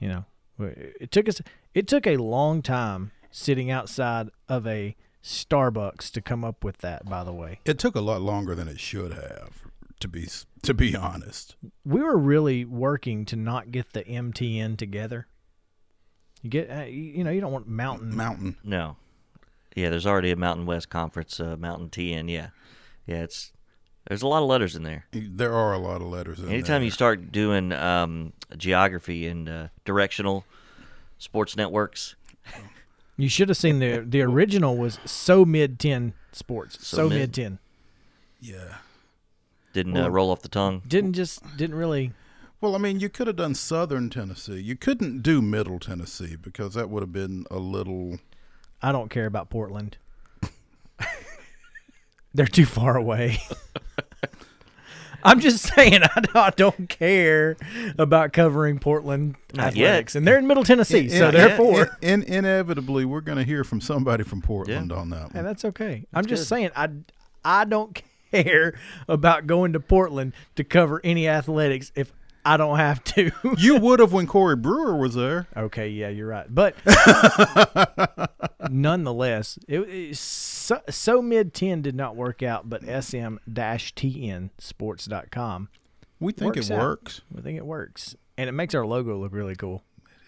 You 0.00 0.08
know, 0.08 0.24
it 0.58 1.10
took 1.12 1.28
us. 1.28 1.40
It 1.74 1.86
took 1.86 2.06
a 2.06 2.16
long 2.16 2.62
time 2.62 3.12
sitting 3.30 3.70
outside 3.70 4.28
of 4.48 4.66
a 4.66 4.96
Starbucks 5.22 6.10
to 6.10 6.20
come 6.20 6.44
up 6.44 6.64
with 6.64 6.78
that. 6.78 7.08
By 7.08 7.22
the 7.22 7.32
way, 7.32 7.60
It 7.64 7.78
took 7.78 7.94
a 7.94 8.00
lot 8.00 8.20
longer 8.20 8.54
than 8.56 8.66
it 8.66 8.80
should 8.80 9.12
have, 9.12 9.62
to 10.00 10.08
be 10.08 10.26
to 10.62 10.74
be 10.74 10.96
honest. 10.96 11.54
we 11.84 12.00
were 12.02 12.18
really 12.18 12.64
working 12.64 13.24
to 13.26 13.36
not 13.36 13.70
get 13.70 13.92
the 13.92 14.02
MTN 14.02 14.76
together. 14.76 15.28
You 16.42 16.50
get, 16.50 16.68
uh, 16.70 16.82
you 16.84 17.02
you 17.02 17.24
know, 17.24 17.30
you 17.30 17.40
don't 17.40 17.52
want 17.52 17.68
mountain. 17.68 18.16
Mountain. 18.16 18.56
No. 18.64 18.96
Yeah, 19.76 19.88
there's 19.90 20.06
already 20.06 20.30
a 20.30 20.36
Mountain 20.36 20.66
West 20.66 20.88
Conference, 20.90 21.40
uh, 21.40 21.56
Mountain 21.58 21.88
TN. 21.90 22.30
Yeah, 22.30 22.48
yeah, 23.06 23.22
it's 23.22 23.52
There's 24.08 24.22
a 24.22 24.26
lot 24.28 24.42
of 24.42 24.48
letters 24.48 24.74
in 24.76 24.82
there. 24.82 25.06
There 25.12 25.52
are 25.54 25.72
a 25.72 25.78
lot 25.78 26.00
of 26.00 26.08
letters 26.08 26.38
in 26.40 26.48
Anytime 26.48 26.80
there. 26.80 26.84
you 26.84 26.90
start 26.90 27.32
doing 27.32 27.72
um, 27.72 28.32
geography 28.56 29.26
and 29.26 29.48
uh, 29.48 29.68
directional 29.84 30.44
sports 31.18 31.56
networks, 31.56 32.16
You 33.16 33.28
should 33.28 33.48
have 33.48 33.56
seen 33.58 33.78
the 33.78 34.04
the 34.06 34.22
original 34.22 34.76
was 34.76 34.98
so 35.04 35.44
mid 35.44 35.78
ten 35.78 36.14
sports. 36.32 36.86
So, 36.86 36.96
So 36.96 37.08
mid. 37.08 37.18
mid 37.18 37.34
ten. 37.34 37.58
yeah. 38.40 38.78
didn't 39.72 39.96
uh, 39.96 40.10
roll 40.10 40.30
off 40.30 40.42
the 40.42 40.48
tongue. 40.48 40.82
Didn't 40.86 41.12
just 41.14 41.40
didn't 41.56 41.76
really 41.76 42.12
Well, 42.60 42.74
I 42.74 42.78
mean, 42.78 43.00
you 43.00 43.08
could 43.08 43.26
have 43.26 43.36
done 43.36 43.54
Southern 43.54 44.10
Tennessee. 44.10 44.60
You 44.60 44.76
couldn't 44.76 45.22
do 45.22 45.40
Middle 45.40 45.78
Tennessee 45.78 46.36
because 46.36 46.74
that 46.74 46.90
would 46.90 47.02
have 47.02 47.12
been 47.12 47.44
a 47.50 47.58
little. 47.58 48.18
I 48.82 48.92
don't 48.92 49.08
care 49.10 49.26
about 49.26 49.48
Portland. 49.50 49.96
They're 52.34 52.46
too 52.46 52.66
far 52.66 52.96
away. 52.96 53.38
I'm 55.24 55.38
just 55.38 55.62
saying 55.74 56.02
I 56.02 56.20
don't, 56.20 56.36
I 56.36 56.50
don't 56.50 56.88
care 56.88 57.56
about 57.96 58.32
covering 58.32 58.80
Portland 58.80 59.36
Not 59.54 59.76
yet. 59.76 59.86
athletics, 59.86 60.14
and 60.16 60.26
they're 60.26 60.38
in 60.38 60.48
Middle 60.48 60.64
Tennessee, 60.64 61.08
so 61.08 61.28
In- 61.28 61.34
therefore, 61.34 61.96
in, 62.02 62.22
in- 62.24 62.34
inevitably, 62.44 63.04
we're 63.04 63.20
going 63.20 63.38
to 63.38 63.44
hear 63.44 63.62
from 63.62 63.80
somebody 63.80 64.24
from 64.24 64.42
Portland 64.42 64.90
on 64.90 65.10
that 65.10 65.26
and 65.26 65.34
one. 65.34 65.44
that's 65.44 65.64
okay. 65.64 66.06
I'm 66.12 66.26
just 66.26 66.42
good. 66.42 66.48
saying 66.48 66.70
I 66.74 66.88
I 67.44 67.64
don't 67.66 68.02
care 68.32 68.74
about 69.08 69.46
going 69.46 69.74
to 69.74 69.80
Portland 69.80 70.32
to 70.56 70.64
cover 70.64 71.00
any 71.04 71.28
athletics 71.28 71.92
if 71.94 72.12
I 72.44 72.56
don't 72.56 72.76
have 72.78 73.02
to. 73.04 73.30
You 73.58 73.76
would 73.76 74.00
have 74.00 74.12
when 74.12 74.26
Corey 74.26 74.56
Brewer 74.56 74.96
was 74.96 75.14
there. 75.14 75.46
Okay, 75.56 75.88
yeah, 75.90 76.08
you're 76.08 76.26
right. 76.26 76.46
But 76.52 76.74
nonetheless, 78.70 79.58
it, 79.68 79.80
it 79.80 80.16
so, 80.16 80.80
so 80.88 81.22
mid 81.22 81.54
10 81.54 81.82
did 81.82 81.94
not 81.94 82.16
work 82.16 82.42
out, 82.42 82.68
but 82.68 82.82
sm-tn 82.82 84.50
sports.com. 84.58 85.68
We 86.20 86.32
think 86.32 86.54
Works 86.56 86.70
it 86.70 86.74
out. 86.74 86.80
works. 86.80 87.20
I 87.36 87.40
think 87.40 87.58
it 87.58 87.66
works. 87.66 88.16
And 88.38 88.48
it 88.48 88.52
makes 88.52 88.74
our 88.74 88.86
logo 88.86 89.16
look 89.18 89.32
really 89.32 89.56
cool. 89.56 89.82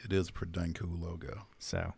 It 0.05 0.13
is 0.13 0.29
a 0.29 0.33
pretty 0.33 0.53
dang 0.53 0.73
cool 0.75 0.91
logo. 0.99 1.47
So, 1.59 1.95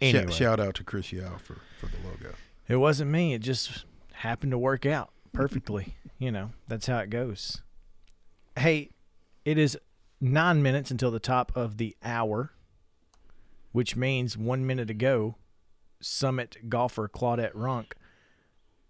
anyway, 0.00 0.30
shout 0.32 0.60
out 0.60 0.74
to 0.76 0.84
Chris 0.84 1.12
Yao 1.12 1.36
for, 1.38 1.58
for 1.80 1.86
the 1.86 1.96
logo. 2.06 2.34
it 2.68 2.76
wasn't 2.76 3.10
me. 3.10 3.34
It 3.34 3.40
just 3.40 3.84
happened 4.14 4.50
to 4.52 4.58
work 4.58 4.84
out 4.84 5.10
perfectly. 5.32 5.94
you 6.18 6.30
know, 6.30 6.50
that's 6.68 6.86
how 6.86 6.98
it 6.98 7.08
goes. 7.10 7.62
Hey, 8.58 8.90
it 9.46 9.56
is 9.56 9.78
nine 10.20 10.60
minutes 10.60 10.90
until 10.90 11.12
the 11.12 11.20
top 11.20 11.56
of 11.56 11.78
the 11.78 11.96
hour, 12.04 12.50
which 13.70 13.94
means 13.94 14.36
one 14.36 14.66
minute 14.66 14.90
ago, 14.90 15.36
Summit 16.00 16.68
golfer 16.68 17.08
Claudette 17.08 17.54
Runk 17.54 17.92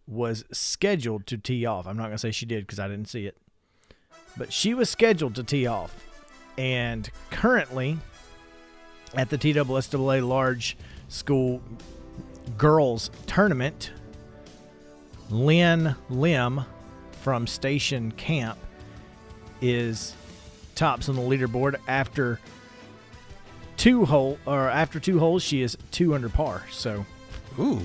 was 0.06 0.44
scheduled 0.50 1.26
to 1.26 1.36
tee 1.36 1.66
off. 1.66 1.86
I'm 1.86 1.96
not 1.96 2.04
going 2.04 2.14
to 2.14 2.18
say 2.18 2.30
she 2.30 2.46
did 2.46 2.66
because 2.66 2.80
I 2.80 2.88
didn't 2.88 3.08
see 3.10 3.26
it, 3.26 3.36
but 4.36 4.50
she 4.50 4.72
was 4.72 4.88
scheduled 4.88 5.34
to 5.34 5.44
tee 5.44 5.66
off. 5.66 5.94
And 6.56 7.10
currently, 7.30 7.98
at 9.14 9.28
the 9.28 9.36
TWSAA 9.36 10.26
Large 10.26 10.78
School 11.08 11.62
Girls 12.56 13.10
Tournament, 13.26 13.92
Lynn 15.28 15.96
Lim 16.08 16.62
from 17.20 17.46
Station 17.46 18.10
Camp 18.12 18.58
is 19.60 20.14
tops 20.76 21.08
on 21.08 21.16
the 21.16 21.22
leaderboard 21.22 21.76
after 21.88 22.38
two 23.76 24.04
hole 24.04 24.38
or 24.46 24.68
after 24.68 25.00
two 25.00 25.18
holes 25.18 25.42
she 25.42 25.62
is 25.62 25.76
two 25.90 26.14
under 26.14 26.28
par. 26.28 26.64
So 26.70 27.04
Ooh, 27.58 27.80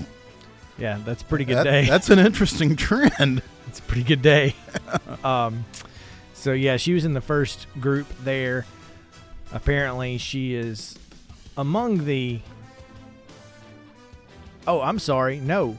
yeah, 0.78 0.98
that's 1.04 1.22
a 1.22 1.24
pretty 1.24 1.44
good 1.44 1.56
that- 1.58 1.64
day. 1.64 1.86
that's 1.86 2.10
an 2.10 2.18
interesting 2.18 2.76
trend. 2.76 3.42
It's 3.68 3.78
a 3.78 3.82
pretty 3.84 4.02
good 4.02 4.20
day. 4.20 4.54
um, 5.24 5.64
so 6.34 6.52
yeah, 6.52 6.76
she 6.76 6.92
was 6.92 7.06
in 7.06 7.14
the 7.14 7.22
first 7.22 7.66
group 7.80 8.06
there. 8.22 8.66
Apparently, 9.50 10.18
she 10.18 10.54
is 10.54 10.98
among 11.56 12.04
the. 12.04 12.40
Oh, 14.66 14.82
I'm 14.82 14.98
sorry. 14.98 15.38
No, 15.40 15.78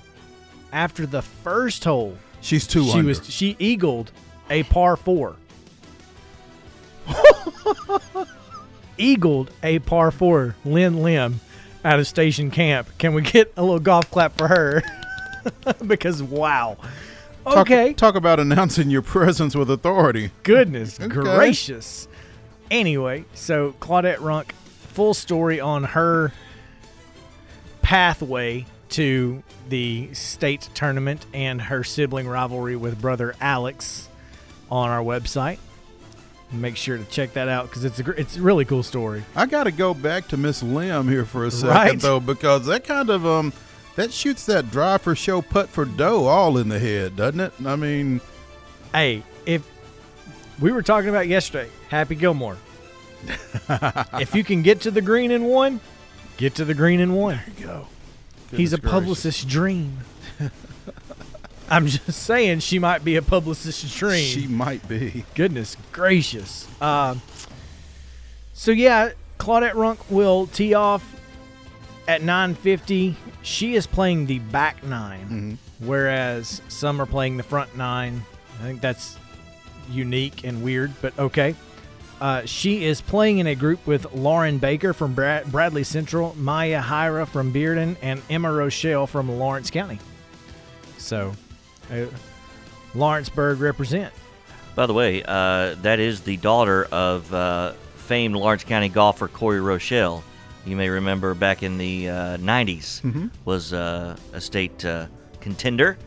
after 0.71 1.05
the 1.05 1.21
first 1.21 1.83
hole, 1.83 2.17
She's 2.41 2.65
two 2.65 2.83
she 2.85 2.91
under. 2.93 3.07
was 3.09 3.29
she 3.31 3.55
eagled 3.59 4.11
a 4.49 4.63
par 4.63 4.95
four. 4.97 5.35
eagled 8.97 9.51
a 9.61 9.79
par 9.79 10.11
four. 10.11 10.55
Lynn 10.65 11.01
Lim 11.01 11.39
out 11.83 11.99
of 11.99 12.07
station 12.07 12.51
camp. 12.51 12.87
Can 12.97 13.13
we 13.13 13.21
get 13.21 13.53
a 13.57 13.61
little 13.61 13.79
golf 13.79 14.09
clap 14.09 14.37
for 14.37 14.47
her? 14.47 14.83
because 15.87 16.21
wow. 16.23 16.77
Talk, 17.43 17.57
Okay. 17.57 17.93
Talk 17.93 18.15
about 18.15 18.39
announcing 18.39 18.89
your 18.89 19.01
presence 19.01 19.55
with 19.55 19.69
authority. 19.69 20.31
Goodness 20.43 20.99
Okay. 21.01 21.09
gracious. 21.09 22.07
Anyway, 22.71 23.25
so 23.33 23.73
Claudette 23.81 24.17
Runk, 24.17 24.51
full 24.53 25.13
story 25.13 25.59
on 25.59 25.83
her 25.83 26.31
pathway 27.81 28.65
to 28.89 29.43
the 29.67 30.13
state 30.13 30.69
tournament 30.73 31.25
and 31.33 31.63
her 31.63 31.83
sibling 31.83 32.27
rivalry 32.27 32.75
with 32.75 33.01
brother 33.01 33.35
Alex 33.41 34.07
on 34.71 34.89
our 34.89 35.01
website. 35.03 35.57
Make 36.53 36.77
sure 36.77 36.97
to 36.97 37.03
check 37.05 37.33
that 37.33 37.47
out 37.49 37.67
because 37.69 37.83
it's 37.83 37.97
a 37.99 38.03
gr- 38.03 38.11
it's 38.11 38.37
a 38.37 38.41
really 38.41 38.63
cool 38.63 38.83
story. 38.83 39.23
I 39.35 39.47
got 39.47 39.63
to 39.63 39.71
go 39.71 39.93
back 39.93 40.27
to 40.29 40.37
Miss 40.37 40.61
Lim 40.61 41.07
here 41.09 41.25
for 41.25 41.45
a 41.45 41.51
second 41.51 41.69
Right. 41.75 41.99
though, 41.99 42.19
because 42.19 42.67
that 42.67 42.83
kind 42.83 43.09
of 43.09 43.25
um 43.25 43.51
that 43.95 44.11
shoots 44.13 44.45
that 44.45 44.69
drive 44.69 45.01
for 45.01 45.15
show, 45.15 45.41
putt 45.41 45.69
for 45.69 45.85
dough 45.85 46.25
all 46.25 46.57
in 46.57 46.69
the 46.69 46.77
head, 46.79 47.15
doesn't 47.15 47.39
it? 47.39 47.53
I 47.65 47.75
mean, 47.75 48.21
Hey, 48.93 49.23
if 49.47 49.63
we 50.59 50.71
were 50.71 50.83
talking 50.83 51.09
about 51.09 51.27
yesterday, 51.27 51.69
Happy 51.89 52.13
Gilmore. 52.15 52.57
if 54.19 54.35
you 54.35 54.43
can 54.43 54.61
get 54.61 54.81
to 54.81 54.91
the 54.91 55.01
green 55.01 55.31
in 55.31 55.45
one, 55.45 55.79
get 56.37 56.55
to 56.55 56.65
the 56.65 56.73
green 56.73 56.99
in 56.99 57.13
one. 57.13 57.39
go. 57.61 57.87
He's 58.51 58.73
a 58.73 58.77
Goodness 58.77 58.79
gracious. 58.79 58.91
publicist's 58.91 59.45
dream. 59.45 59.97
I'm 61.69 61.87
just 61.87 62.21
saying 62.23 62.59
she 62.59 62.79
might 62.79 63.03
be 63.03 63.15
a 63.15 63.21
publicist's 63.21 63.97
dream. 63.97 64.25
She 64.25 64.47
might 64.47 64.87
be. 64.87 65.25
Goodness 65.35 65.77
gracious. 65.91 66.67
Um, 66.81 67.21
so 68.53 68.71
yeah, 68.71 69.11
Claudette 69.39 69.73
Runk 69.73 69.99
will 70.09 70.47
tee 70.47 70.73
off 70.73 71.03
at 72.07 72.21
9:50. 72.21 73.15
She 73.41 73.75
is 73.75 73.87
playing 73.87 74.25
the 74.27 74.39
back 74.39 74.83
9 74.83 75.57
whereas 75.85 76.61
some 76.67 77.01
are 77.01 77.05
playing 77.05 77.37
the 77.37 77.43
front 77.43 77.75
nine. 77.75 78.23
I 78.59 78.63
think 78.63 78.81
that's 78.81 79.17
unique 79.89 80.43
and 80.43 80.63
weird, 80.63 80.91
but 81.01 81.17
okay. 81.19 81.55
Uh, 82.21 82.45
she 82.45 82.85
is 82.85 83.01
playing 83.01 83.39
in 83.39 83.47
a 83.47 83.55
group 83.55 83.85
with 83.85 84.13
Lauren 84.13 84.57
Baker 84.57 84.93
from 84.93 85.13
Brad- 85.13 85.51
Bradley 85.51 85.83
Central, 85.83 86.33
Maya 86.37 86.81
Hyra 86.81 87.27
from 87.27 87.51
Bearden, 87.51 87.97
and 88.01 88.21
Emma 88.29 88.51
Rochelle 88.51 89.07
from 89.07 89.29
Lawrence 89.29 89.69
County. 89.69 89.99
So, 90.97 91.33
uh, 91.91 92.05
Lawrenceburg 92.95 93.59
represent. 93.59 94.13
By 94.75 94.85
the 94.85 94.93
way, 94.93 95.23
uh, 95.23 95.75
that 95.81 95.99
is 95.99 96.21
the 96.21 96.37
daughter 96.37 96.85
of 96.85 97.31
uh, 97.33 97.73
famed 97.95 98.35
Lawrence 98.35 98.63
County 98.63 98.89
golfer 98.89 99.27
Corey 99.27 99.61
Rochelle. 99.61 100.23
You 100.65 100.75
may 100.75 100.89
remember 100.89 101.33
back 101.33 101.61
in 101.61 101.77
the 101.77 102.09
uh, 102.09 102.37
90s 102.37 103.29
was 103.45 103.73
uh, 103.73 104.15
a 104.31 104.39
state 104.41 104.83
uh, 104.85 105.07
contender 105.41 105.97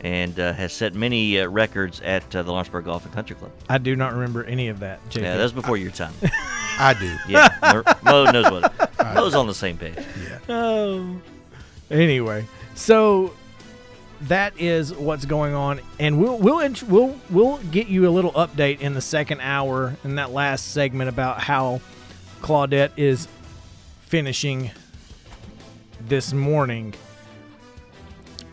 and 0.00 0.38
uh, 0.38 0.52
has 0.52 0.72
set 0.72 0.94
many 0.94 1.40
uh, 1.40 1.48
records 1.48 2.00
at 2.02 2.22
uh, 2.36 2.42
the 2.42 2.52
Lawrenceburg 2.52 2.84
Golf 2.84 3.04
and 3.04 3.12
Country 3.12 3.34
Club. 3.34 3.50
I 3.68 3.78
do 3.78 3.96
not 3.96 4.12
remember 4.12 4.44
any 4.44 4.68
of 4.68 4.78
that. 4.80 5.04
JP. 5.08 5.22
Yeah, 5.22 5.36
that 5.36 5.42
was 5.42 5.52
before 5.52 5.76
your 5.76 5.90
time. 5.90 6.12
I 6.78 6.94
do. 6.98 7.16
Yeah, 7.28 7.48
Mo 7.72 7.82
Mo 8.02 8.30
knows 8.30 8.50
what. 8.50 9.14
Mo's 9.14 9.34
on 9.34 9.46
the 9.46 9.54
same 9.54 9.76
page. 9.78 9.96
Oh. 10.48 11.20
Anyway, 11.90 12.46
so 12.74 13.32
that 14.22 14.58
is 14.58 14.94
what's 14.94 15.24
going 15.24 15.54
on, 15.54 15.80
and 15.98 16.20
we'll 16.20 16.38
we'll 16.38 16.72
we'll 16.88 17.16
we'll 17.30 17.58
get 17.58 17.88
you 17.88 18.08
a 18.08 18.10
little 18.10 18.32
update 18.32 18.80
in 18.80 18.94
the 18.94 19.00
second 19.00 19.40
hour 19.40 19.96
in 20.04 20.16
that 20.16 20.30
last 20.30 20.72
segment 20.72 21.08
about 21.08 21.40
how 21.40 21.80
Claudette 22.40 22.92
is 22.96 23.28
finishing 24.00 24.70
this 26.00 26.32
morning. 26.32 26.94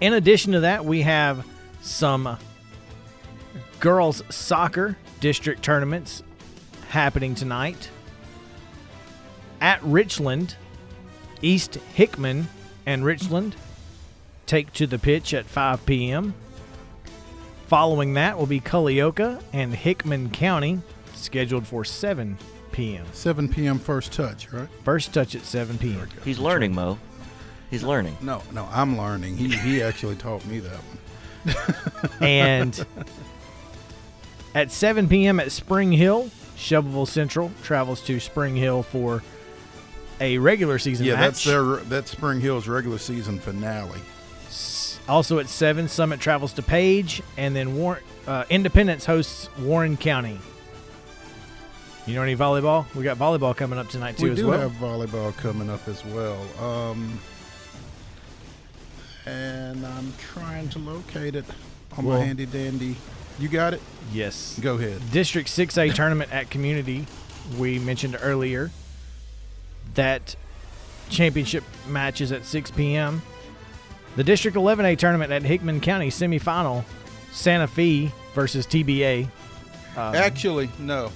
In 0.01 0.13
addition 0.13 0.51
to 0.53 0.61
that, 0.61 0.83
we 0.83 1.01
have 1.03 1.45
some 1.81 2.37
girls 3.79 4.21
soccer 4.29 4.97
district 5.19 5.63
tournaments 5.63 6.23
happening 6.89 7.35
tonight 7.35 7.89
at 9.61 9.81
Richland. 9.83 10.55
East 11.41 11.75
Hickman 11.93 12.47
and 12.85 13.03
Richland 13.03 13.55
take 14.45 14.73
to 14.73 14.87
the 14.87 14.99
pitch 14.99 15.33
at 15.33 15.45
5 15.45 15.85
p.m. 15.85 16.33
Following 17.67 18.13
that 18.15 18.37
will 18.37 18.45
be 18.45 18.59
Culleoka 18.59 19.41
and 19.51 19.73
Hickman 19.73 20.29
County, 20.29 20.81
scheduled 21.13 21.65
for 21.65 21.83
7 21.83 22.37
p.m. 22.71 23.05
7 23.13 23.49
p.m. 23.49 23.79
first 23.79 24.11
touch, 24.11 24.51
right? 24.51 24.67
First 24.83 25.13
touch 25.13 25.35
at 25.35 25.43
7 25.43 25.77
p.m. 25.77 26.07
He's 26.23 26.39
learning, 26.39 26.75
Mo. 26.75 26.99
He's 27.71 27.83
learning. 27.83 28.17
No, 28.21 28.43
no, 28.51 28.67
I'm 28.71 28.97
learning. 28.97 29.37
He 29.37 29.49
he 29.49 29.81
actually 29.81 30.15
taught 30.15 30.45
me 30.45 30.59
that 30.59 30.77
one. 30.77 30.97
And 32.21 32.85
At 34.55 34.71
7 34.71 35.09
p.m. 35.09 35.39
at 35.39 35.51
Spring 35.51 35.91
Hill, 35.91 36.29
Shelbyville 36.55 37.07
Central 37.07 37.51
travels 37.63 38.01
to 38.01 38.19
Spring 38.19 38.55
Hill 38.55 38.83
for 38.83 39.23
a 40.21 40.37
regular 40.37 40.77
season 40.77 41.07
yeah, 41.07 41.13
match. 41.15 41.21
that's 41.21 41.43
their 41.43 41.63
that's 41.77 42.11
Spring 42.11 42.39
Hill's 42.39 42.67
regular 42.67 42.99
season 42.99 43.39
finale. 43.39 43.99
Also 45.07 45.39
at 45.39 45.47
7, 45.49 45.87
Summit 45.89 46.19
travels 46.19 46.53
to 46.53 46.61
Page, 46.61 47.21
and 47.37 47.55
then 47.55 47.75
War- 47.75 48.01
uh, 48.25 48.45
Independence 48.49 49.05
hosts 49.05 49.49
Warren 49.59 49.97
County. 49.97 50.39
You 52.05 52.15
know 52.15 52.21
any 52.21 52.35
volleyball? 52.35 52.85
We 52.95 53.03
got 53.03 53.17
volleyball 53.17 53.55
coming 53.55 53.79
up 53.79 53.89
tonight 53.89 54.17
too 54.17 54.31
as 54.31 54.43
well. 54.43 54.59
we 54.59 54.65
as 54.65 54.71
do 54.71 54.81
well. 54.81 54.99
have 54.99 55.09
volleyball 55.09 55.35
coming 55.37 55.69
up 55.69 55.87
as 55.87 56.03
well. 56.05 56.37
Um, 56.61 57.19
and 59.25 59.85
I'm 59.85 60.13
trying 60.17 60.69
to 60.69 60.79
locate 60.79 61.35
it 61.35 61.45
on 61.97 62.05
Well- 62.05 62.19
my 62.19 62.25
handy 62.25 62.45
dandy. 62.45 62.95
You 63.39 63.47
got 63.49 63.73
it? 63.73 63.81
yes. 64.13 64.59
Go 64.61 64.75
ahead. 64.75 65.01
District 65.11 65.49
6A 65.49 65.91
tournament 65.95 66.31
at 66.31 66.49
Community, 66.49 67.05
we 67.57 67.79
mentioned 67.79 68.17
earlier. 68.21 68.69
That 69.95 70.35
championship 71.09 71.63
match 71.89 72.21
is 72.21 72.31
at 72.31 72.45
6 72.45 72.71
p.m. 72.71 73.21
The 74.15 74.23
District 74.23 74.55
11A 74.55 74.97
tournament 74.97 75.31
at 75.31 75.43
Hickman 75.43 75.79
County 75.79 76.09
semifinal, 76.09 76.83
Santa 77.31 77.67
Fe 77.67 78.11
versus 78.35 78.67
TBA. 78.67 79.25
Um, 79.95 80.15
Actually, 80.15 80.69
no. 80.79 81.11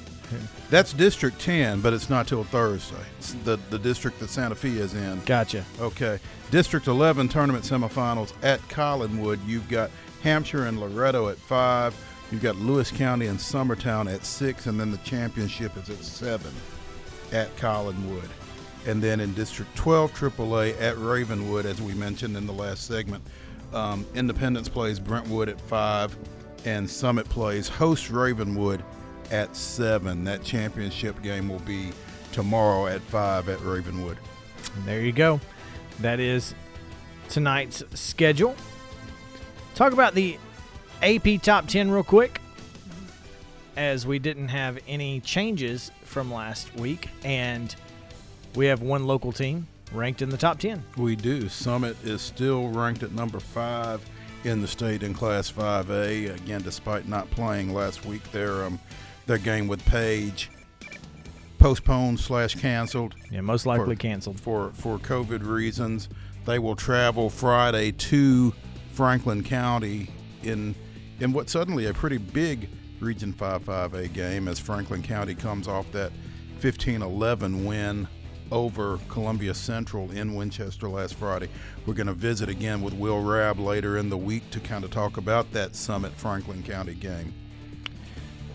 That's 0.70 0.92
District 0.94 1.40
10, 1.40 1.80
but 1.82 1.94
it's 1.94 2.10
not 2.10 2.28
till 2.28 2.44
Thursday. 2.44 2.96
It's 3.18 3.34
the 3.46 3.58
the 3.70 3.80
district 3.80 4.20
that 4.20 4.30
Santa 4.30 4.56
Fe 4.56 4.70
is 4.72 4.94
in. 4.94 5.22
Gotcha. 5.26 5.64
Okay. 5.80 6.20
District 6.52 6.88
11 6.88 7.30
tournament 7.30 7.64
semifinals 7.64 8.34
at 8.44 8.60
Collinwood. 8.68 9.40
You've 9.46 9.70
got 9.70 9.90
Hampshire 10.24 10.66
and 10.66 10.80
Loretto 10.80 11.30
at 11.30 11.38
5. 11.38 11.96
You've 12.32 12.42
got 12.42 12.58
Lewis 12.58 12.92
County 12.92 13.28
and 13.28 13.40
Summertown 13.40 14.14
at 14.14 14.26
6. 14.26 14.66
And 14.66 14.78
then 14.78 14.92
the 14.92 14.98
championship 14.98 15.78
is 15.78 15.90
at 15.90 16.04
7 16.04 16.52
at 17.32 17.56
Collinwood. 17.56 18.28
And 18.88 19.04
then 19.04 19.20
in 19.20 19.34
District 19.34 19.74
12 19.76 20.14
AAA 20.14 20.82
at 20.82 20.98
Ravenwood, 20.98 21.66
as 21.66 21.82
we 21.82 21.94
mentioned 21.94 22.38
in 22.38 22.48
the 22.48 22.54
last 22.54 22.88
segment, 22.88 23.22
um, 23.74 24.06
Independence 24.16 24.70
plays 24.70 24.98
Brentwood 24.98 25.50
at 25.50 25.60
5. 25.60 26.16
And 26.66 26.90
Summit 26.90 27.28
plays 27.30 27.68
host 27.68 28.10
Ravenwood 28.10 28.84
at 29.30 29.56
7. 29.56 30.24
That 30.24 30.42
championship 30.44 31.22
game 31.22 31.50
will 31.50 31.60
be 31.60 31.92
tomorrow 32.32 32.88
at 32.88 33.02
5 33.02 33.50
at 33.50 33.60
Ravenwood. 33.62 34.18
There 34.86 35.02
you 35.02 35.12
go. 35.12 35.40
That 36.00 36.20
is 36.20 36.56
tonight's 37.30 37.84
schedule. 37.94 38.56
Talk 39.76 39.94
about 39.94 40.16
the 40.16 40.38
AP 41.04 41.42
top 41.42 41.68
10 41.68 41.92
real 41.92 42.04
quick, 42.04 42.42
as 43.76 44.08
we 44.08 44.18
didn't 44.18 44.48
have 44.48 44.80
any 44.88 45.20
changes 45.20 45.92
from 46.04 46.34
last 46.34 46.74
week, 46.76 47.10
and 47.24 47.76
we 48.56 48.66
have 48.68 48.82
one 48.82 49.06
local 49.06 49.32
team 49.32 49.68
ranked 49.94 50.22
in 50.22 50.30
the 50.30 50.38
top 50.38 50.60
10. 50.60 50.84
We 50.98 51.16
do. 51.16 51.48
Summit 51.50 51.96
is 52.04 52.22
still 52.22 52.68
ranked 52.70 53.04
at 53.04 53.12
number 53.12 53.40
five 53.40 54.02
in 54.44 54.62
the 54.62 54.68
state 54.68 55.04
in 55.04 55.14
Class 55.14 55.52
5A. 55.52 56.36
Again, 56.36 56.62
despite 56.62 57.08
not 57.08 57.30
playing 57.32 57.74
last 57.74 58.06
week, 58.06 58.24
their 58.32 58.64
um, 58.64 58.80
their 59.26 59.38
game 59.38 59.68
with 59.68 59.84
Page 59.86 60.50
postponed 61.60 62.20
slash 62.20 62.56
canceled 62.56 63.16
Yeah, 63.32 63.42
most 63.42 63.66
likely 63.66 63.96
For- 63.96 64.02
canceled. 64.02 64.40
for 64.40 64.72
for 64.74 64.98
COVID 65.00 65.46
reasons. 65.46 66.10
They 66.46 66.60
will 66.60 66.76
travel 66.76 67.30
Friday 67.30 67.92
to 67.92 68.54
Franklin 68.94 69.44
County 69.44 70.10
in 70.44 70.76
in 71.20 71.34
what 71.34 71.50
suddenly 71.50 71.88
a 71.88 71.94
pretty 71.94 72.18
big 72.18 72.70
Region 73.00 73.34
5 73.34 73.64
5A 73.66 74.14
game 74.14 74.48
as 74.48 74.60
Franklin 74.60 75.04
County 75.04 75.36
comes 75.36 75.68
off 75.68 75.92
that 75.92 76.12
15-11 76.62 77.66
win 77.66 78.08
over 78.52 79.00
Columbia 79.10 79.54
Central 79.54 80.10
in 80.12 80.36
Winchester 80.36 80.88
last 80.90 81.16
Friday. 81.16 81.50
We're 81.86 81.94
going 81.94 82.08
to 82.08 82.14
visit 82.14 82.50
again 82.50 82.82
with 82.82 82.94
Will 82.94 83.22
Rabb 83.22 83.60
later 83.60 83.98
in 83.98 84.10
the 84.10 84.18
week 84.18 84.50
to 84.52 84.60
kind 84.60 84.84
of 84.84 84.92
talk 84.92 85.18
about 85.18 85.52
that 85.54 85.76
Summit 85.76 86.14
Franklin 86.14 86.64
County 86.64 86.94
game. 86.94 87.34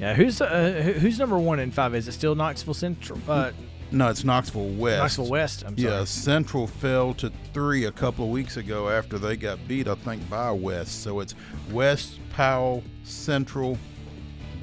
Yeah, 0.01 0.14
who's 0.14 0.40
uh, 0.40 0.95
who's 0.99 1.18
number 1.18 1.38
one 1.38 1.61
in 1.61 1.70
five? 1.70 1.95
Is 1.95 2.09
it 2.09 2.12
still 2.12 2.34
Knoxville 2.34 2.74
Central? 2.74 3.20
Uh, 3.28 3.53
No, 3.93 4.09
it's 4.09 4.24
Knoxville 4.24 4.70
West. 4.70 4.99
Knoxville 4.99 5.28
West. 5.30 5.64
I'm 5.66 5.76
sorry. 5.78 5.93
Yeah, 5.95 6.05
Central 6.05 6.66
fell 6.66 7.14
to 7.14 7.30
three 7.53 7.84
a 7.84 7.93
couple 7.93 8.24
of 8.24 8.30
weeks 8.30 8.57
ago 8.57 8.88
after 8.88 9.18
they 9.18 9.36
got 9.36 9.59
beat, 9.68 9.86
I 9.86 9.95
think, 9.97 10.28
by 10.30 10.51
West. 10.51 11.03
So 11.03 11.20
it's 11.20 11.34
West, 11.70 12.18
Powell, 12.30 12.82
Central, 13.05 13.78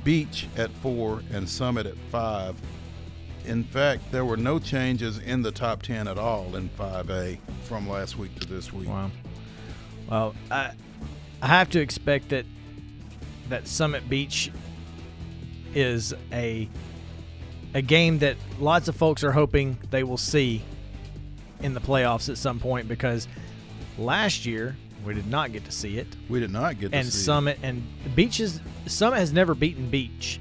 Beach 0.04 0.48
at 0.58 0.72
four, 0.78 1.22
and 1.32 1.48
Summit 1.48 1.86
at 1.86 1.96
five. 2.12 2.60
In 3.50 3.64
fact, 3.64 4.12
there 4.12 4.24
were 4.24 4.38
no 4.38 4.60
changes 4.60 5.18
in 5.18 5.42
the 5.42 5.52
top 5.52 5.82
10 5.82 6.08
at 6.08 6.20
all 6.20 6.56
in 6.56 6.70
5A 6.70 7.40
from 7.64 7.90
last 7.90 8.16
week 8.16 8.40
to 8.40 8.48
this 8.48 8.72
week. 8.72 8.88
Wow. 8.88 9.10
Well, 10.08 10.36
I 10.52 10.72
I 11.42 11.48
have 11.48 11.70
to 11.72 11.80
expect 11.80 12.30
that 12.30 12.46
that 13.50 13.68
Summit 13.68 14.08
Beach 14.08 14.52
is 15.74 16.14
a 16.32 16.70
a 17.74 17.82
game 17.82 18.20
that 18.20 18.38
lots 18.60 18.88
of 18.88 18.96
folks 18.96 19.24
are 19.24 19.32
hoping 19.32 19.80
they 19.90 20.04
will 20.04 20.18
see 20.18 20.64
in 21.62 21.74
the 21.74 21.82
playoffs 21.82 22.30
at 22.30 22.38
some 22.38 22.60
point 22.60 22.88
because 22.88 23.28
last 23.98 24.46
year 24.46 24.76
we 25.06 25.14
did 25.14 25.28
not 25.28 25.52
get 25.52 25.66
to 25.66 25.72
see 25.72 25.98
it 25.98 26.08
We 26.30 26.40
did 26.40 26.52
not 26.52 26.80
get 26.80 26.92
to 26.92 26.98
and 26.98 27.08
see 27.08 27.24
Summit 27.24 27.60
and 27.64 27.84
Beaches 28.16 28.60
Summit 28.86 29.18
has 29.18 29.34
never 29.34 29.56
beaten 29.56 29.90
Beach. 29.90 30.40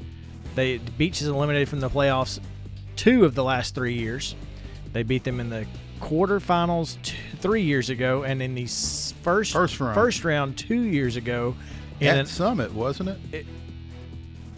They 0.54 0.76
Beach 0.76 1.22
is 1.22 1.28
eliminated 1.28 1.70
from 1.70 1.80
the 1.80 1.90
playoffs 1.90 2.38
two 2.98 3.24
of 3.24 3.34
the 3.34 3.42
last 3.44 3.74
three 3.74 3.94
years. 3.94 4.34
They 4.92 5.02
beat 5.02 5.24
them 5.24 5.40
in 5.40 5.48
the 5.48 5.66
quarterfinals 6.00 7.00
t- 7.02 7.16
three 7.40 7.62
years 7.62 7.88
ago, 7.90 8.24
and 8.24 8.42
in 8.42 8.54
the 8.54 8.66
first 8.66 9.52
First 9.52 9.80
round. 9.80 9.94
first 9.94 10.24
round 10.24 10.58
two 10.58 10.80
years 10.82 11.16
ago. 11.16 11.54
At 12.00 12.18
an, 12.18 12.26
Summit, 12.26 12.72
wasn't 12.74 13.10
it? 13.32 13.46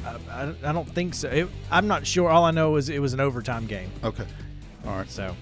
I, 0.04 0.16
I- 0.30 0.54
I 0.64 0.72
don't 0.72 0.88
think 0.88 1.14
so. 1.14 1.28
It, 1.28 1.48
I'm 1.70 1.86
not 1.86 2.06
sure. 2.06 2.28
All 2.30 2.44
I 2.44 2.50
know 2.50 2.76
is 2.76 2.88
it 2.88 2.98
was 3.00 3.12
an 3.12 3.20
overtime 3.20 3.66
game. 3.66 3.90
Okay. 4.04 4.24
All 4.86 4.96
right. 4.96 5.10
So 5.10 5.34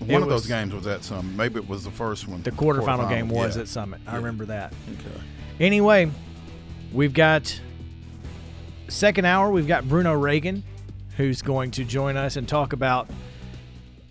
One 0.00 0.10
it 0.10 0.22
of 0.22 0.28
those 0.28 0.46
games 0.46 0.72
was 0.74 0.86
at 0.86 1.02
Summit. 1.04 1.34
Maybe 1.36 1.56
it 1.60 1.68
was 1.68 1.84
the 1.84 1.90
first 1.90 2.28
one. 2.28 2.42
the 2.42 2.50
quarterfinal, 2.50 3.08
game 3.08 3.28
was 3.28 3.56
yeah. 3.56 3.62
at 3.62 3.68
Summit. 3.68 4.00
I 4.06 4.12
Yeah. 4.12 4.16
remember 4.18 4.46
that. 4.46 4.72
Okay. 4.92 5.20
Anyway, 5.60 6.10
we've 6.92 7.14
got 7.14 7.60
second 8.88 9.24
hour. 9.24 9.50
We've 9.50 9.66
got 9.68 9.88
Bruno 9.88 10.12
Reagan, 10.14 10.62
who's 11.16 11.42
going 11.42 11.70
to 11.72 11.84
join 11.84 12.16
us 12.16 12.36
and 12.36 12.48
talk 12.48 12.72
about 12.72 13.08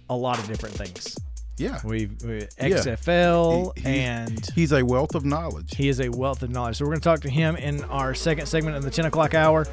a 0.10 0.16
lot 0.16 0.40
of 0.40 0.48
different 0.48 0.76
things. 0.76 1.16
Yeah. 1.58 1.80
We've 1.84 2.12
we, 2.24 2.40
XFL 2.60 3.74
He- 3.76 3.82
he- 3.82 3.88
and 4.00 4.50
He's 4.56 4.72
a 4.72 4.84
wealth 4.84 5.14
of 5.16 5.24
knowledge. 5.26 5.76
he 5.76 5.88
is 5.90 6.00
a 6.02 6.10
wealth 6.10 6.42
of 6.44 6.50
knowledge. 6.50 6.78
So 6.78 6.86
we're 6.86 6.92
going 6.92 7.02
to 7.02 7.10
talk 7.10 7.20
to 7.22 7.30
him 7.30 7.56
in 7.56 7.84
our 7.86 8.14
second 8.16 8.48
segment 8.48 8.76
in 8.76 8.82
the 8.82 8.90
10 8.92 9.06
o'clock 9.06 9.34
hour. 9.34 9.68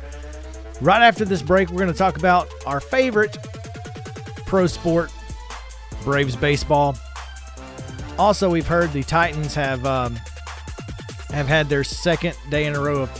Right 0.80 1.02
after 1.02 1.24
this 1.24 1.42
break, 1.42 1.70
we're 1.70 1.78
going 1.80 1.92
to 1.92 1.98
talk 1.98 2.16
about 2.16 2.48
our 2.66 2.80
favorite 2.80 3.36
pro 4.46 4.66
sport, 4.66 5.10
Braves 6.04 6.36
baseball. 6.36 6.96
Also, 8.18 8.50
we've 8.50 8.66
heard 8.66 8.92
the 8.92 9.02
Titans 9.02 9.54
have 9.54 9.84
um, 9.86 10.16
have 11.30 11.46
had 11.48 11.68
their 11.68 11.84
second 11.84 12.36
day 12.50 12.66
in 12.66 12.74
a 12.74 12.80
row 12.80 13.02
of 13.02 13.10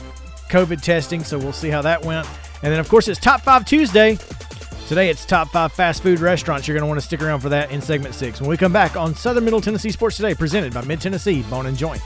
COVID 0.50 0.82
testing, 0.82 1.22
so 1.24 1.38
we'll 1.38 1.52
see 1.52 1.68
how 1.70 1.82
that 1.82 2.04
went. 2.04 2.26
And 2.62 2.72
then, 2.72 2.80
of 2.80 2.88
course, 2.88 3.08
it's 3.08 3.20
Top 3.20 3.40
Five 3.40 3.64
Tuesday. 3.64 4.18
Today, 4.88 5.08
it's 5.08 5.24
Top 5.24 5.48
Five 5.50 5.72
fast 5.72 6.02
food 6.02 6.20
restaurants. 6.20 6.66
You're 6.66 6.74
going 6.74 6.82
to 6.82 6.88
want 6.88 7.00
to 7.00 7.06
stick 7.06 7.22
around 7.22 7.40
for 7.40 7.48
that 7.48 7.70
in 7.70 7.80
segment 7.80 8.14
six 8.14 8.40
when 8.40 8.50
we 8.50 8.56
come 8.56 8.72
back 8.72 8.96
on 8.96 9.14
Southern 9.14 9.44
Middle 9.44 9.60
Tennessee 9.60 9.90
Sports 9.90 10.16
Today, 10.16 10.34
presented 10.34 10.74
by 10.74 10.82
Mid 10.82 11.00
Tennessee 11.00 11.42
Bone 11.44 11.66
and 11.66 11.76
Joint. 11.76 12.02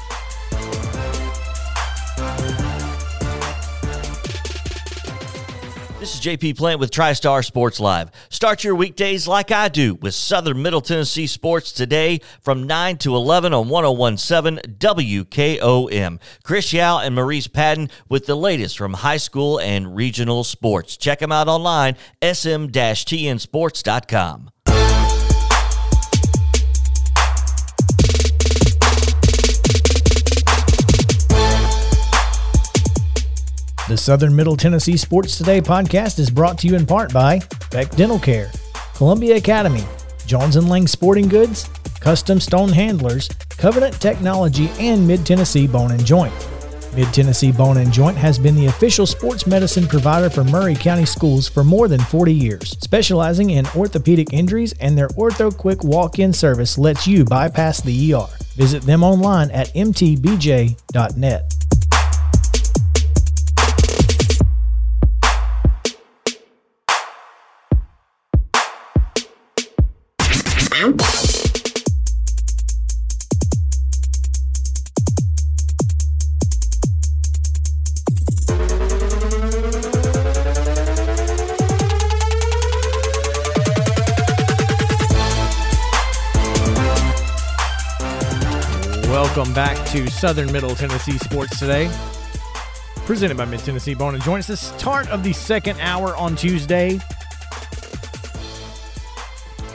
This 6.05 6.16
is 6.16 6.20
JP 6.20 6.59
Plant 6.59 6.80
with 6.80 6.90
TriStar 6.90 7.42
Sports 7.42 7.80
Live. 7.80 8.11
Start 8.28 8.62
your 8.62 8.74
weekdays 8.74 9.26
like 9.26 9.50
I 9.50 9.70
do 9.70 9.94
with 9.94 10.14
Southern 10.14 10.61
Middle 10.61 10.82
Tennessee 10.82 11.26
Sports 11.26 11.72
today 11.72 12.20
from 12.42 12.66
9 12.66 12.98
to 12.98 13.16
11 13.16 13.55
on 13.55 13.70
1017 13.70 14.76
WKOM. 14.76 16.20
Chris 16.42 16.74
Yao 16.74 16.98
and 16.98 17.14
Maurice 17.14 17.46
Patton 17.46 17.88
with 18.07 18.26
the 18.26 18.34
latest 18.34 18.76
from 18.76 18.92
high 18.92 19.16
school 19.16 19.59
and 19.59 19.96
regional 19.96 20.44
sports. 20.44 20.98
Check 20.98 21.20
them 21.20 21.32
out 21.32 21.48
online, 21.48 21.96
sm-tnsports.com. 22.20 24.50
The 33.87 33.99
Southern 33.99 34.35
Middle 34.35 34.57
Tennessee 34.57 34.97
Sports 34.97 35.37
Today 35.37 35.61
podcast 35.61 36.18
is 36.18 36.30
brought 36.30 36.57
to 36.61 36.66
you 36.66 36.74
in 36.74 36.87
part 36.87 37.12
by 37.12 37.39
Beck 37.70 37.91
Dental 37.91 38.18
Care, 38.18 38.51
Columbia 38.95 39.37
Academy, 39.37 39.85
Jones 40.24 40.57
and 40.57 40.70
Lang 40.70 40.87
Sporting 40.87 41.28
Goods, 41.28 41.68
Custom 42.01 42.41
Stone 42.41 42.70
Handlers, 42.70 43.28
Covenant 43.59 44.01
Technology, 44.01 44.70
and 44.78 45.07
Mid 45.07 45.26
Tennessee 45.26 45.66
Bone 45.66 45.91
and 45.91 46.03
Joint. 46.03 46.32
Mid 46.95 47.12
Tennessee 47.12 47.53
Bone 47.53 47.76
and 47.76 47.93
Joint 47.93 48.16
has 48.16 48.39
been 48.39 48.55
the 48.55 48.68
official 48.68 49.05
sports 49.05 49.47
medicine 49.47 49.87
provider 49.87 50.30
for 50.30 50.45
Maury 50.45 50.76
County 50.76 51.05
schools 51.05 51.47
for 51.47 51.62
more 51.62 51.87
than 51.87 52.01
40 52.01 52.32
years. 52.32 52.70
Specializing 52.80 53.51
in 53.51 53.66
orthopedic 53.76 54.32
injuries 54.32 54.72
and 54.80 54.97
their 54.97 55.09
Ortho 55.09 55.55
Quick 55.55 55.85
walk 55.85 56.18
in 56.18 56.32
service 56.32 56.78
lets 56.78 57.07
you 57.07 57.22
bypass 57.26 57.82
the 57.82 58.14
ER. 58.14 58.28
Visit 58.57 58.82
them 58.85 59.05
online 59.05 59.51
at 59.51 59.68
mtbj.net. 59.74 61.53
to 89.95 90.11
Southern 90.11 90.51
Middle 90.51 90.74
Tennessee 90.74 91.18
Sports 91.18 91.57
Today, 91.57 91.88
presented 93.07 93.36
by 93.36 93.45
Mid 93.45 93.61
Tennessee 93.61 93.95
Bone 93.95 94.14
and 94.14 94.24
Joint. 94.24 94.40
It's 94.40 94.49
the 94.49 94.57
start 94.57 95.09
of 95.09 95.22
the 95.22 95.32
second 95.32 95.78
hour 95.78 96.16
on 96.16 96.34
Tuesday. 96.34 96.99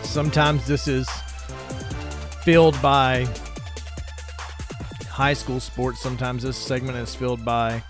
Sometimes 0.03 0.67
this 0.67 0.89
is 0.89 1.07
filled 2.41 2.81
by 2.81 3.29
high 5.07 5.31
school 5.31 5.61
sports. 5.61 6.01
Sometimes 6.01 6.43
this 6.43 6.57
segment 6.57 6.97
is 6.97 7.15
filled 7.15 7.45
by 7.45 7.81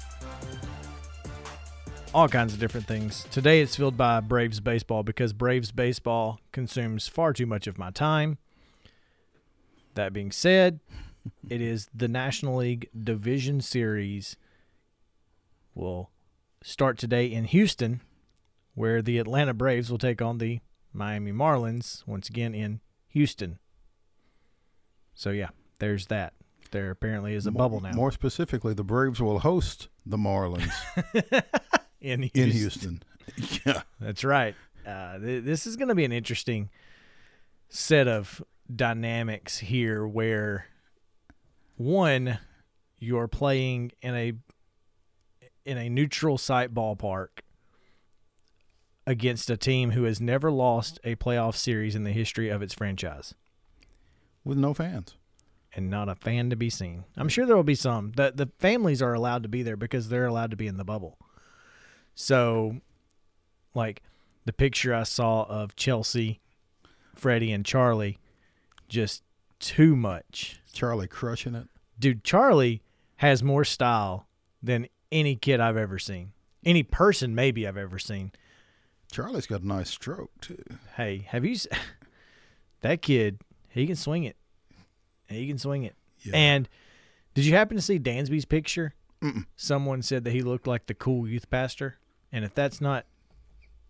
all 2.14 2.28
kinds 2.28 2.54
of 2.54 2.60
different 2.60 2.86
things. 2.86 3.26
Today 3.32 3.62
it's 3.62 3.76
filled 3.76 3.98
by 3.98 4.20
Braves 4.20 4.60
baseball 4.60 5.02
because 5.02 5.34
Braves 5.34 5.72
baseball 5.72 6.40
consumes 6.52 7.08
far 7.08 7.34
too 7.34 7.48
much 7.48 7.66
of 7.66 7.80
my 7.80 7.90
time. 7.90 8.38
That 9.96 10.14
being 10.14 10.32
said, 10.32 10.80
it 11.50 11.62
is 11.62 11.88
the 11.94 12.08
National 12.08 12.58
League 12.58 12.90
Division 13.04 13.62
Series 13.62 14.36
will 15.74 16.10
start 16.62 16.98
today 16.98 17.26
in 17.26 17.46
Houston, 17.46 18.02
where 18.76 19.02
the 19.02 19.18
Atlanta 19.18 19.54
Braves 19.54 19.90
will 19.90 19.98
take 19.98 20.22
on 20.22 20.38
the 20.38 20.60
Miami 20.94 21.32
Marlins 21.32 22.06
once 22.08 22.30
again 22.30 22.54
in 22.54 22.82
Houston. 23.10 23.60
So 25.14 25.32
yeah, 25.32 25.50
there's 25.80 26.08
that. 26.08 26.34
There 26.72 26.92
apparently 26.92 27.34
is 27.34 27.48
a 27.48 27.52
more, 27.52 27.64
bubble 27.64 27.82
now. 27.82 27.94
More 27.94 28.12
specifically, 28.12 28.74
the 28.74 28.84
Braves 28.84 29.20
will 29.20 29.40
host 29.40 29.88
the 30.06 30.18
Marlins 30.18 30.72
in 32.02 32.24
Houston. 32.24 32.42
in 32.42 32.52
Houston. 32.52 33.04
yeah, 33.66 33.82
that's 34.00 34.24
right. 34.24 34.56
Uh, 34.86 35.18
th- 35.18 35.44
this 35.44 35.66
is 35.66 35.76
going 35.76 35.90
to 35.90 35.96
be 35.96 36.06
an 36.06 36.12
interesting 36.12 36.70
set 37.70 38.08
of 38.08 38.44
dynamics 38.74 39.58
here, 39.58 40.08
where 40.08 40.68
one, 41.80 42.40
you're 43.00 43.30
playing 43.30 43.94
in 44.02 44.14
a 44.14 44.34
in 45.64 45.78
a 45.78 45.88
neutral 45.90 46.38
site 46.38 46.74
ballpark 46.74 47.40
against 49.08 49.50
a 49.50 49.56
team 49.56 49.92
who 49.92 50.04
has 50.04 50.20
never 50.20 50.52
lost 50.52 51.00
a 51.06 51.16
playoff 51.16 51.56
series 51.56 51.96
in 51.96 52.04
the 52.04 52.12
history 52.12 52.50
of 52.50 52.62
its 52.62 52.74
franchise 52.74 53.34
with 54.44 54.58
no 54.58 54.74
fans 54.74 55.16
and 55.74 55.90
not 55.90 56.10
a 56.10 56.16
fan 56.16 56.50
to 56.50 56.58
be 56.58 56.70
seen. 56.70 57.06
I'm 57.16 57.30
sure 57.30 57.46
there 57.46 57.56
will 57.56 57.64
be 57.64 57.76
some. 57.76 58.12
The 58.12 58.34
the 58.36 58.50
families 58.60 59.02
are 59.02 59.14
allowed 59.14 59.44
to 59.44 59.50
be 59.50 59.64
there 59.64 59.78
because 59.78 60.10
they're 60.10 60.26
allowed 60.26 60.52
to 60.52 60.58
be 60.58 60.68
in 60.68 60.76
the 60.76 60.84
bubble. 60.84 61.18
So 62.14 62.82
like 63.74 64.02
the 64.44 64.52
picture 64.52 64.94
I 64.94 65.04
saw 65.04 65.44
of 65.44 65.78
Chelsea, 65.78 66.42
Freddie 67.16 67.54
and 67.54 67.66
Charlie 67.66 68.20
just 68.90 69.24
too 69.60 69.96
much. 69.96 70.59
Charlie 70.74 71.08
crushing 71.08 71.56
it. 71.56 71.68
Dude, 72.00 72.24
Charlie 72.24 72.82
has 73.18 73.44
more 73.44 73.66
style 73.66 74.28
than 74.62 74.88
any 75.12 75.36
kid 75.36 75.60
I've 75.60 75.78
ever 75.78 76.00
seen. 76.00 76.32
Any 76.64 76.84
person 76.84 77.36
maybe 77.36 77.68
I've 77.68 77.78
ever 77.78 78.00
seen. 78.00 78.32
Charlie's 79.12 79.48
got 79.48 79.62
a 79.62 79.68
nice 79.68 79.90
stroke 79.90 80.32
too. 80.42 80.64
Hey, 80.96 81.26
have 81.30 81.44
you 81.44 81.56
that 82.82 83.02
kid, 83.02 83.40
he 83.70 83.88
can 83.88 83.96
swing 83.96 84.24
it. 84.24 84.36
He 85.28 85.48
can 85.48 85.58
swing 85.58 85.84
it. 85.84 85.96
Yeah. 86.22 86.36
And 86.36 86.70
did 87.34 87.46
you 87.46 87.54
happen 87.54 87.78
to 87.78 87.82
see 87.82 88.00
Dansby's 88.00 88.46
picture? 88.46 88.94
Mm-mm. 89.22 89.46
Someone 89.56 90.02
said 90.02 90.24
that 90.24 90.32
he 90.32 90.42
looked 90.42 90.68
like 90.68 90.88
the 90.88 90.94
cool 90.94 91.28
youth 91.28 91.50
pastor. 91.50 91.98
And 92.32 92.46
if 92.46 92.54
that's 92.54 92.80
not 92.80 93.06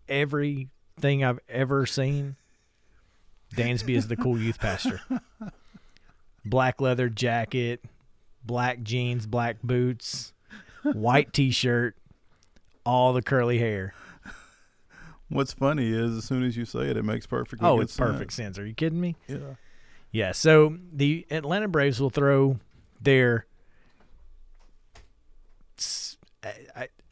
everything 0.08 1.24
I've 1.24 1.40
ever 1.48 1.86
seen, 1.86 2.36
Dansby 3.54 3.96
is 3.96 4.08
the 4.08 4.16
cool 4.16 4.38
youth 4.40 4.58
pastor. 4.58 5.00
Black 6.44 6.80
leather 6.80 7.08
jacket, 7.08 7.84
black 8.44 8.82
jeans, 8.82 9.26
black 9.26 9.56
boots, 9.62 10.32
white 10.82 11.32
t 11.32 11.50
shirt, 11.50 11.96
all 12.84 13.12
the 13.12 13.22
curly 13.22 13.58
hair. 13.58 13.94
What's 15.28 15.52
funny 15.52 15.92
is 15.92 16.16
as 16.16 16.24
soon 16.24 16.42
as 16.42 16.56
you 16.56 16.64
say 16.64 16.90
it, 16.90 16.96
it 16.96 17.04
makes 17.04 17.26
oh, 17.26 17.28
perfect. 17.28 17.62
Oh, 17.62 17.80
it's 17.80 17.92
sense. 17.92 18.10
perfect 18.10 18.32
sense. 18.32 18.58
Are 18.58 18.66
you 18.66 18.74
kidding 18.74 19.00
me? 19.00 19.16
Yeah. 19.28 19.36
Yeah. 20.10 20.32
So 20.32 20.76
the 20.92 21.26
Atlanta 21.30 21.68
Braves 21.68 22.00
will 22.00 22.10
throw 22.10 22.58
their 23.00 23.46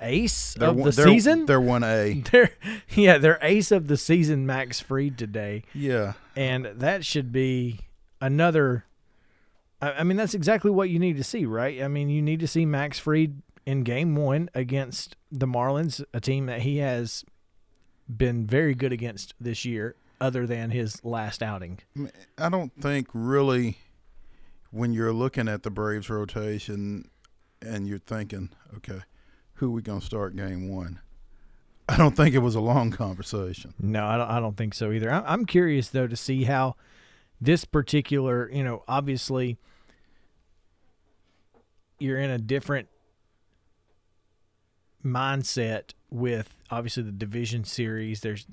ace 0.01 0.55
they're 0.55 0.69
of 0.69 0.83
the 0.83 0.93
season. 0.93 1.47
They're 1.47 1.61
one 1.61 1.85
A. 1.85 2.23
They're 2.33 2.51
yeah, 2.95 3.19
they're 3.19 3.39
ace 3.43 3.71
of 3.71 3.89
the 3.89 3.97
season. 3.97 4.47
Max 4.47 4.81
Fried 4.81 5.19
today. 5.19 5.63
Yeah, 5.75 6.15
and 6.37 6.67
that 6.67 7.05
should 7.05 7.33
be 7.33 7.81
another. 8.21 8.85
I, 9.81 9.93
I 9.93 10.05
mean, 10.05 10.17
that's 10.17 10.35
exactly 10.35 10.71
what 10.71 10.91
you 10.91 10.99
need 10.99 11.17
to 11.17 11.25
see, 11.25 11.45
right? 11.45 11.83
I 11.83 11.89
mean, 11.89 12.09
you 12.09 12.23
need 12.23 12.41
to 12.41 12.49
see 12.49 12.67
Max 12.67 12.99
Fried 12.99 13.43
in 13.67 13.83
Game 13.83 14.17
One 14.17 14.49
against 14.55 15.17
the 15.31 15.47
Marlins, 15.47 16.03
a 16.15 16.21
team 16.21 16.47
that 16.47 16.63
he 16.63 16.79
has 16.79 17.25
been 18.09 18.47
very 18.47 18.75
good 18.75 18.93
against 18.93 19.35
this 19.41 19.65
year, 19.65 19.95
other 20.21 20.47
than 20.47 20.71
his 20.71 21.05
last 21.05 21.43
outing. 21.43 21.81
I 22.39 22.49
don't 22.49 22.73
think 22.81 23.09
really 23.13 23.79
when 24.71 24.93
you're 24.93 25.13
looking 25.13 25.49
at 25.49 25.63
the 25.63 25.71
Braves 25.71 26.11
rotation 26.11 27.11
and 27.61 27.87
you're 27.87 27.99
thinking, 27.99 28.51
okay, 28.77 29.01
who 29.55 29.67
are 29.67 29.71
we 29.71 29.83
going 29.83 30.01
to 30.01 30.07
start 30.07 30.37
game 30.37 30.69
one? 30.69 31.01
I 31.89 31.97
don't 31.97 32.17
think 32.17 32.35
it 32.35 32.41
was 32.41 32.55
a 32.55 32.61
long 32.61 32.91
conversation. 32.91 33.75
No, 33.81 34.07
I 34.07 34.17
don't, 34.19 34.29
I 34.29 34.41
don't 34.41 34.57
think 34.57 34.75
so 34.75 34.93
either. 34.93 35.11
I'm 35.11 35.47
curious, 35.47 35.89
though, 35.89 36.07
to 36.07 36.17
see 36.17 36.45
how 36.45 36.77
this 37.41 37.65
particular, 37.65 38.51
you 38.51 38.65
know, 38.65 38.85
obviously 38.89 39.59
you're 41.99 42.19
in 42.19 42.31
a 42.31 42.39
different 42.39 42.89
mindset 45.05 45.93
with 46.11 46.57
obviously 46.71 47.03
the 47.03 47.13
division 47.13 47.65
series. 47.65 48.21
There's 48.21 48.47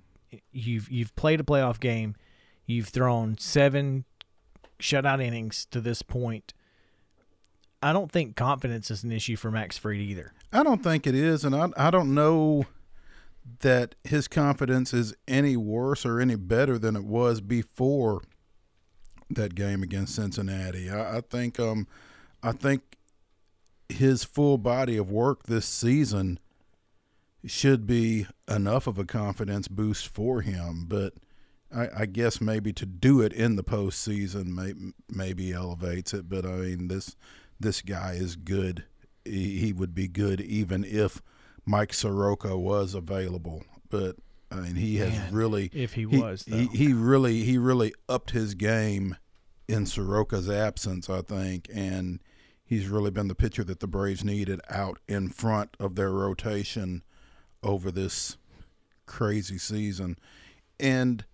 you've 0.51 0.89
you've 0.89 1.15
played 1.15 1.39
a 1.39 1.43
playoff 1.43 1.79
game, 1.79 2.15
you've 2.65 2.89
thrown 2.89 3.38
seven 3.38 4.05
shutout 4.79 5.21
innings 5.21 5.65
to 5.71 5.81
this 5.81 6.01
point. 6.01 6.53
I 7.81 7.93
don't 7.93 8.11
think 8.11 8.36
confidence 8.36 8.89
is 8.89 9.03
an 9.03 9.11
issue 9.11 9.36
for 9.36 9.51
Max 9.51 9.77
Fried 9.77 9.99
either. 9.99 10.33
I 10.51 10.63
don't 10.63 10.83
think 10.83 11.05
it 11.05 11.15
is, 11.15 11.43
and 11.43 11.55
I 11.55 11.69
I 11.77 11.91
don't 11.91 12.13
know 12.13 12.65
that 13.59 13.93
his 14.03 14.27
confidence 14.27 14.91
is 14.93 15.13
any 15.27 15.55
worse 15.55 16.03
or 16.05 16.19
any 16.19 16.36
better 16.36 16.79
than 16.79 16.95
it 16.95 17.03
was 17.03 17.41
before 17.41 18.21
that 19.30 19.55
game 19.55 19.84
against 19.84 20.15
Cincinnati. 20.15 20.89
I, 20.89 21.17
I 21.17 21.21
think 21.21 21.59
um 21.59 21.88
I 22.43 22.51
think 22.51 22.97
his 23.89 24.23
full 24.23 24.57
body 24.57 24.97
of 24.97 25.09
work 25.11 25.43
this 25.43 25.65
season 25.65 26.39
should 27.45 27.86
be 27.86 28.28
enough 28.47 28.88
of 28.88 28.97
a 28.97 29.05
confidence 29.05 29.67
boost 29.67 30.07
for 30.07 30.41
him. 30.41 30.86
But 30.88 31.13
I, 31.76 31.89
I 32.01 32.05
guess 32.05 32.41
maybe 32.41 32.73
to 32.73 32.86
do 32.86 33.21
it 33.21 33.34
in 33.34 33.55
the 33.55 33.63
postseason 33.63 34.47
may, 34.47 34.73
maybe 35.09 35.53
elevates 35.53 36.13
it. 36.13 36.30
But 36.30 36.45
I 36.45 36.51
mean 36.51 36.88
this 36.88 37.15
this 37.59 37.82
guy 37.82 38.13
is 38.13 38.36
good. 38.36 38.86
He, 39.23 39.57
he 39.59 39.73
would 39.73 39.95
be 39.95 40.07
good 40.07 40.41
even 40.41 40.84
if 40.84 41.21
Mike 41.65 41.93
Soroka 41.93 42.57
was 42.57 42.93
available. 42.93 43.63
But 43.89 44.17
I 44.56 44.62
mean 44.62 44.76
he 44.76 44.97
has 44.97 45.12
Man, 45.12 45.34
really 45.34 45.70
if 45.74 45.93
he 45.93 46.06
was 46.06 46.45
he, 46.45 46.68
he 46.68 46.93
really 46.93 47.43
he 47.43 47.58
really 47.58 47.93
upped 48.10 48.32
his 48.32 48.53
game 48.53 49.18
in 49.68 49.86
Soroka's 49.86 50.49
absence. 50.49 51.10
I 51.10 51.22
think 51.22 51.70
and. 51.74 52.22
He's 52.68 52.88
really 52.88 53.12
been 53.12 53.28
the 53.28 53.36
pitcher 53.36 53.64
that 53.64 53.80
the 53.80 53.86
Braves 53.86 54.24
needed 54.24 54.60
out 54.72 54.97
in 55.08 55.30
front 55.30 55.78
of 55.80 55.93
their 55.93 56.10
rotation 56.10 57.03
over 57.62 57.91
this 57.91 58.38
crazy 59.06 59.60
season. 59.60 60.18
And 60.80 61.26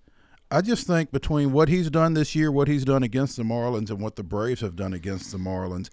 I 0.51 0.59
just 0.59 0.86
think 0.86 1.09
between 1.09 1.53
what 1.53 1.69
he's 1.69 1.89
done 1.89 2.15
this 2.15 2.36
year, 2.36 2.51
what 2.51 2.67
he's 2.67 2.84
done 2.84 3.01
against 3.01 3.38
the 3.38 3.43
Marlins, 3.43 3.89
and 3.89 4.01
what 4.01 4.17
the 4.17 4.26
Braves 4.26 4.59
have 4.59 4.76
done 4.76 4.93
against 4.93 5.32
the 5.32 5.38
Marlins, 5.38 5.89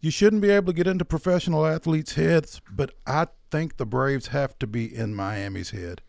You 0.00 0.10
shouldn't 0.10 0.42
be 0.42 0.50
able 0.50 0.72
to 0.72 0.76
get 0.76 0.86
into 0.86 1.04
professional 1.04 1.66
athletes' 1.66 2.14
heads, 2.14 2.60
but 2.70 2.92
I 3.06 3.26
think 3.50 3.78
the 3.78 3.86
Braves 3.86 4.28
have 4.28 4.58
to 4.60 4.66
be 4.66 4.94
in 4.94 5.14
Miami's 5.14 5.70
head. 5.70 6.02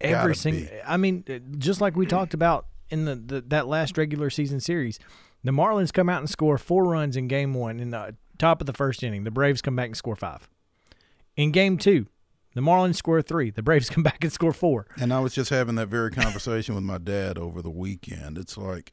Every 0.00 0.34
single, 0.34 0.66
I 0.86 0.96
mean, 0.96 1.24
uh, 1.28 1.38
just 1.58 1.80
like 1.80 1.96
we 1.96 2.06
talked 2.06 2.32
about 2.32 2.66
in 2.88 3.04
the, 3.04 3.16
the 3.16 3.40
that 3.48 3.66
last 3.66 3.98
regular 3.98 4.30
season 4.30 4.60
series, 4.60 4.98
the 5.44 5.50
Marlins 5.50 5.92
come 5.92 6.08
out 6.08 6.20
and 6.20 6.30
score 6.30 6.56
four 6.56 6.84
runs 6.84 7.16
in 7.16 7.28
game 7.28 7.52
one 7.52 7.80
in 7.80 7.90
the 7.90 8.16
top 8.38 8.60
of 8.60 8.66
the 8.66 8.72
first 8.72 9.02
inning. 9.02 9.24
The 9.24 9.30
Braves 9.30 9.60
come 9.60 9.76
back 9.76 9.86
and 9.86 9.96
score 9.96 10.16
five. 10.16 10.48
In 11.36 11.50
game 11.50 11.76
two, 11.76 12.06
the 12.54 12.60
Marlins 12.60 12.96
score 12.96 13.20
three. 13.22 13.50
The 13.50 13.62
Braves 13.62 13.90
come 13.90 14.02
back 14.02 14.22
and 14.22 14.32
score 14.32 14.52
four. 14.52 14.86
And 14.98 15.12
I 15.12 15.20
was 15.20 15.34
just 15.34 15.50
having 15.50 15.74
that 15.76 15.88
very 15.88 16.10
conversation 16.10 16.74
with 16.74 16.84
my 16.84 16.98
dad 16.98 17.38
over 17.38 17.60
the 17.60 17.70
weekend. 17.70 18.38
It's 18.38 18.56
like 18.56 18.92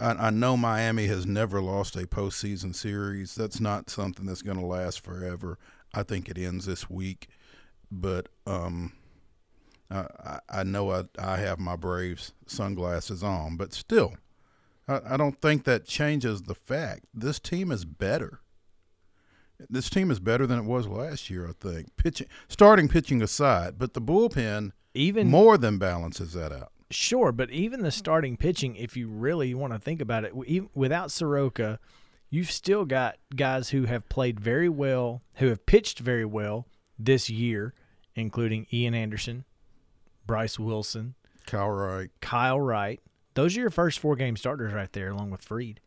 I, 0.00 0.12
I 0.12 0.30
know 0.30 0.56
Miami 0.56 1.06
has 1.06 1.26
never 1.26 1.60
lost 1.60 1.96
a 1.96 2.06
postseason 2.06 2.74
series. 2.74 3.34
That's 3.34 3.60
not 3.60 3.90
something 3.90 4.26
that's 4.26 4.42
going 4.42 4.58
to 4.58 4.66
last 4.66 5.00
forever. 5.00 5.58
I 5.94 6.02
think 6.02 6.28
it 6.28 6.38
ends 6.38 6.66
this 6.66 6.88
week, 6.88 7.28
but 7.90 8.28
um, 8.46 8.92
I, 9.90 10.38
I 10.48 10.62
know 10.62 10.90
I, 10.92 11.04
I 11.18 11.36
have 11.38 11.58
my 11.58 11.76
Braves 11.76 12.32
sunglasses 12.46 13.22
on, 13.22 13.56
but 13.56 13.72
still, 13.72 14.14
I, 14.86 15.00
I 15.10 15.16
don't 15.16 15.40
think 15.40 15.64
that 15.64 15.86
changes 15.86 16.42
the 16.42 16.54
fact 16.54 17.06
this 17.12 17.38
team 17.38 17.72
is 17.72 17.84
better. 17.84 18.40
This 19.68 19.90
team 19.90 20.10
is 20.10 20.20
better 20.20 20.46
than 20.46 20.58
it 20.58 20.64
was 20.64 20.86
last 20.86 21.28
year. 21.28 21.46
I 21.46 21.52
think 21.52 21.96
pitching, 21.96 22.28
starting 22.48 22.88
pitching 22.88 23.20
aside, 23.20 23.78
but 23.78 23.92
the 23.94 24.00
bullpen 24.00 24.72
even 24.94 25.28
more 25.28 25.58
than 25.58 25.78
balances 25.78 26.32
that 26.32 26.52
out. 26.52 26.72
Sure, 26.90 27.30
but 27.30 27.50
even 27.50 27.82
the 27.82 27.92
starting 27.92 28.36
pitching, 28.36 28.74
if 28.74 28.96
you 28.96 29.08
really 29.08 29.54
want 29.54 29.72
to 29.72 29.78
think 29.78 30.00
about 30.00 30.24
it, 30.24 30.34
without 30.74 31.12
Soroka, 31.12 31.78
you've 32.30 32.50
still 32.50 32.84
got 32.84 33.16
guys 33.34 33.70
who 33.70 33.84
have 33.84 34.08
played 34.08 34.40
very 34.40 34.68
well, 34.68 35.22
who 35.36 35.46
have 35.48 35.66
pitched 35.66 36.00
very 36.00 36.24
well 36.24 36.66
this 36.98 37.30
year, 37.30 37.74
including 38.16 38.66
Ian 38.72 38.94
Anderson, 38.94 39.44
Bryce 40.26 40.58
Wilson, 40.58 41.14
Kyle 41.46 41.70
Wright. 41.70 42.10
Kyle 42.20 42.60
Wright. 42.60 43.00
Those 43.34 43.56
are 43.56 43.60
your 43.60 43.70
first 43.70 43.98
four 43.98 44.16
game 44.16 44.36
starters 44.36 44.72
right 44.72 44.92
there, 44.92 45.10
along 45.10 45.30
with 45.30 45.42
Fried. 45.42 45.80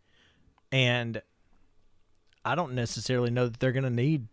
And 0.72 1.22
I 2.45 2.56
don't 2.56 2.74
necessarily 2.74 3.30
know 3.30 3.47
that 3.47 3.60
they're 3.60 3.72
going 3.72 3.84
to 3.84 3.89
need 3.89 4.28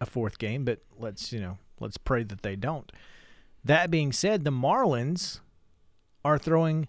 a 0.00 0.06
fourth 0.06 0.38
game, 0.38 0.64
but 0.64 0.80
let's, 0.98 1.32
you 1.32 1.40
know, 1.40 1.58
let's 1.78 1.96
pray 1.96 2.22
that 2.24 2.42
they 2.42 2.56
don't. 2.56 2.90
That 3.64 3.90
being 3.90 4.12
said, 4.12 4.44
the 4.44 4.50
Marlins 4.50 5.40
are 6.24 6.38
throwing 6.38 6.88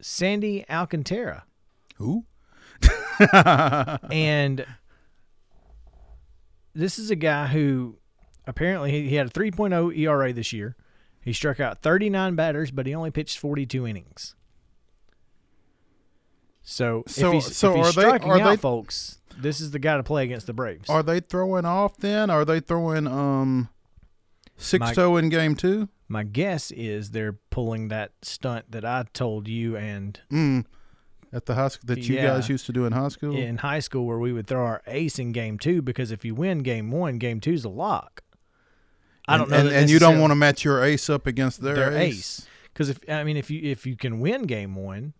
Sandy 0.00 0.64
Alcantara. 0.68 1.44
Who? 1.96 2.24
and 4.10 4.64
this 6.74 6.98
is 6.98 7.10
a 7.10 7.16
guy 7.16 7.46
who 7.48 7.98
apparently 8.46 8.90
he 8.90 9.14
had 9.16 9.26
a 9.26 9.30
3.0 9.30 9.96
ERA 9.96 10.32
this 10.32 10.52
year. 10.52 10.76
He 11.22 11.32
struck 11.32 11.60
out 11.60 11.82
39 11.82 12.34
batters, 12.34 12.70
but 12.70 12.86
he 12.86 12.94
only 12.94 13.10
pitched 13.10 13.38
42 13.38 13.86
innings. 13.86 14.34
So, 16.62 17.04
so 17.06 17.28
if 17.28 17.32
he's, 17.34 17.56
so 17.56 17.70
if 17.70 17.76
he's 17.76 17.86
are 17.88 18.00
striking 18.00 18.28
they, 18.28 18.34
are 18.34 18.40
out, 18.40 18.50
they, 18.50 18.56
folks, 18.56 19.18
this 19.36 19.60
is 19.60 19.70
the 19.70 19.78
guy 19.78 19.96
to 19.96 20.02
play 20.02 20.24
against 20.24 20.46
the 20.46 20.52
Braves. 20.52 20.88
Are 20.88 21.02
they 21.02 21.20
throwing 21.20 21.64
off 21.64 21.96
then? 21.96 22.30
Are 22.30 22.44
they 22.44 22.60
throwing 22.60 23.06
um 23.06 23.68
Sixto 24.58 25.18
in 25.18 25.28
game 25.28 25.56
two? 25.56 25.88
My 26.10 26.24
guess 26.24 26.72
is 26.72 27.12
they're 27.12 27.34
pulling 27.50 27.86
that 27.88 28.10
stunt 28.20 28.72
that 28.72 28.84
I 28.84 29.04
told 29.14 29.46
you 29.46 29.76
and 29.76 30.20
mm, 30.30 30.64
at 31.32 31.46
the 31.46 31.54
high 31.54 31.68
school 31.68 31.86
that 31.86 32.00
you 32.00 32.16
yeah, 32.16 32.26
guys 32.26 32.48
used 32.48 32.66
to 32.66 32.72
do 32.72 32.84
in 32.84 32.92
high 32.92 33.08
school. 33.08 33.36
In 33.36 33.58
high 33.58 33.78
school, 33.78 34.06
where 34.06 34.18
we 34.18 34.32
would 34.32 34.48
throw 34.48 34.64
our 34.64 34.82
ace 34.88 35.20
in 35.20 35.30
game 35.30 35.56
two 35.56 35.82
because 35.82 36.10
if 36.10 36.24
you 36.24 36.34
win 36.34 36.64
game 36.64 36.90
one, 36.90 37.18
game 37.18 37.38
two's 37.38 37.64
a 37.64 37.68
lock. 37.68 38.24
I 39.28 39.36
don't 39.36 39.48
know, 39.50 39.56
and, 39.56 39.68
and 39.68 39.88
you 39.88 40.00
don't 40.00 40.18
want 40.18 40.32
to 40.32 40.34
match 40.34 40.64
your 40.64 40.82
ace 40.82 41.08
up 41.08 41.28
against 41.28 41.62
their, 41.62 41.76
their 41.76 41.96
ace. 41.96 42.44
Because 42.72 42.88
if 42.88 42.98
I 43.08 43.22
mean, 43.22 43.36
if 43.36 43.48
you 43.48 43.60
if 43.62 43.86
you 43.86 43.94
can 43.94 44.18
win 44.18 44.42
game 44.42 44.74
one, 44.74 45.14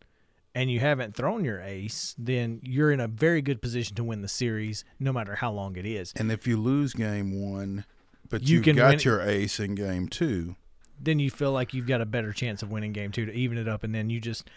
and 0.56 0.72
you 0.72 0.80
haven't 0.80 1.14
thrown 1.14 1.44
your 1.44 1.60
ace, 1.60 2.16
then 2.18 2.58
you're 2.64 2.90
in 2.90 2.98
a 2.98 3.06
very 3.06 3.42
good 3.42 3.62
position 3.62 3.94
to 3.94 4.02
win 4.02 4.22
the 4.22 4.28
series, 4.28 4.84
no 4.98 5.12
matter 5.12 5.36
how 5.36 5.52
long 5.52 5.76
it 5.76 5.86
is. 5.86 6.12
And 6.16 6.32
if 6.32 6.48
you 6.48 6.56
lose 6.56 6.94
game 6.94 7.40
one, 7.40 7.84
but 8.28 8.42
you 8.42 8.60
got 8.60 9.04
your 9.04 9.20
ace 9.20 9.60
in 9.60 9.76
game 9.76 10.08
two. 10.08 10.56
Then 11.02 11.18
you 11.18 11.30
feel 11.30 11.52
like 11.52 11.74
you've 11.74 11.86
got 11.86 12.00
a 12.00 12.06
better 12.06 12.32
chance 12.32 12.62
of 12.62 12.70
winning 12.70 12.92
game 12.92 13.12
two 13.12 13.26
to 13.26 13.32
even 13.32 13.58
it 13.58 13.68
up, 13.68 13.84
and 13.84 13.94
then 13.94 14.10
you 14.10 14.20
just 14.20 14.48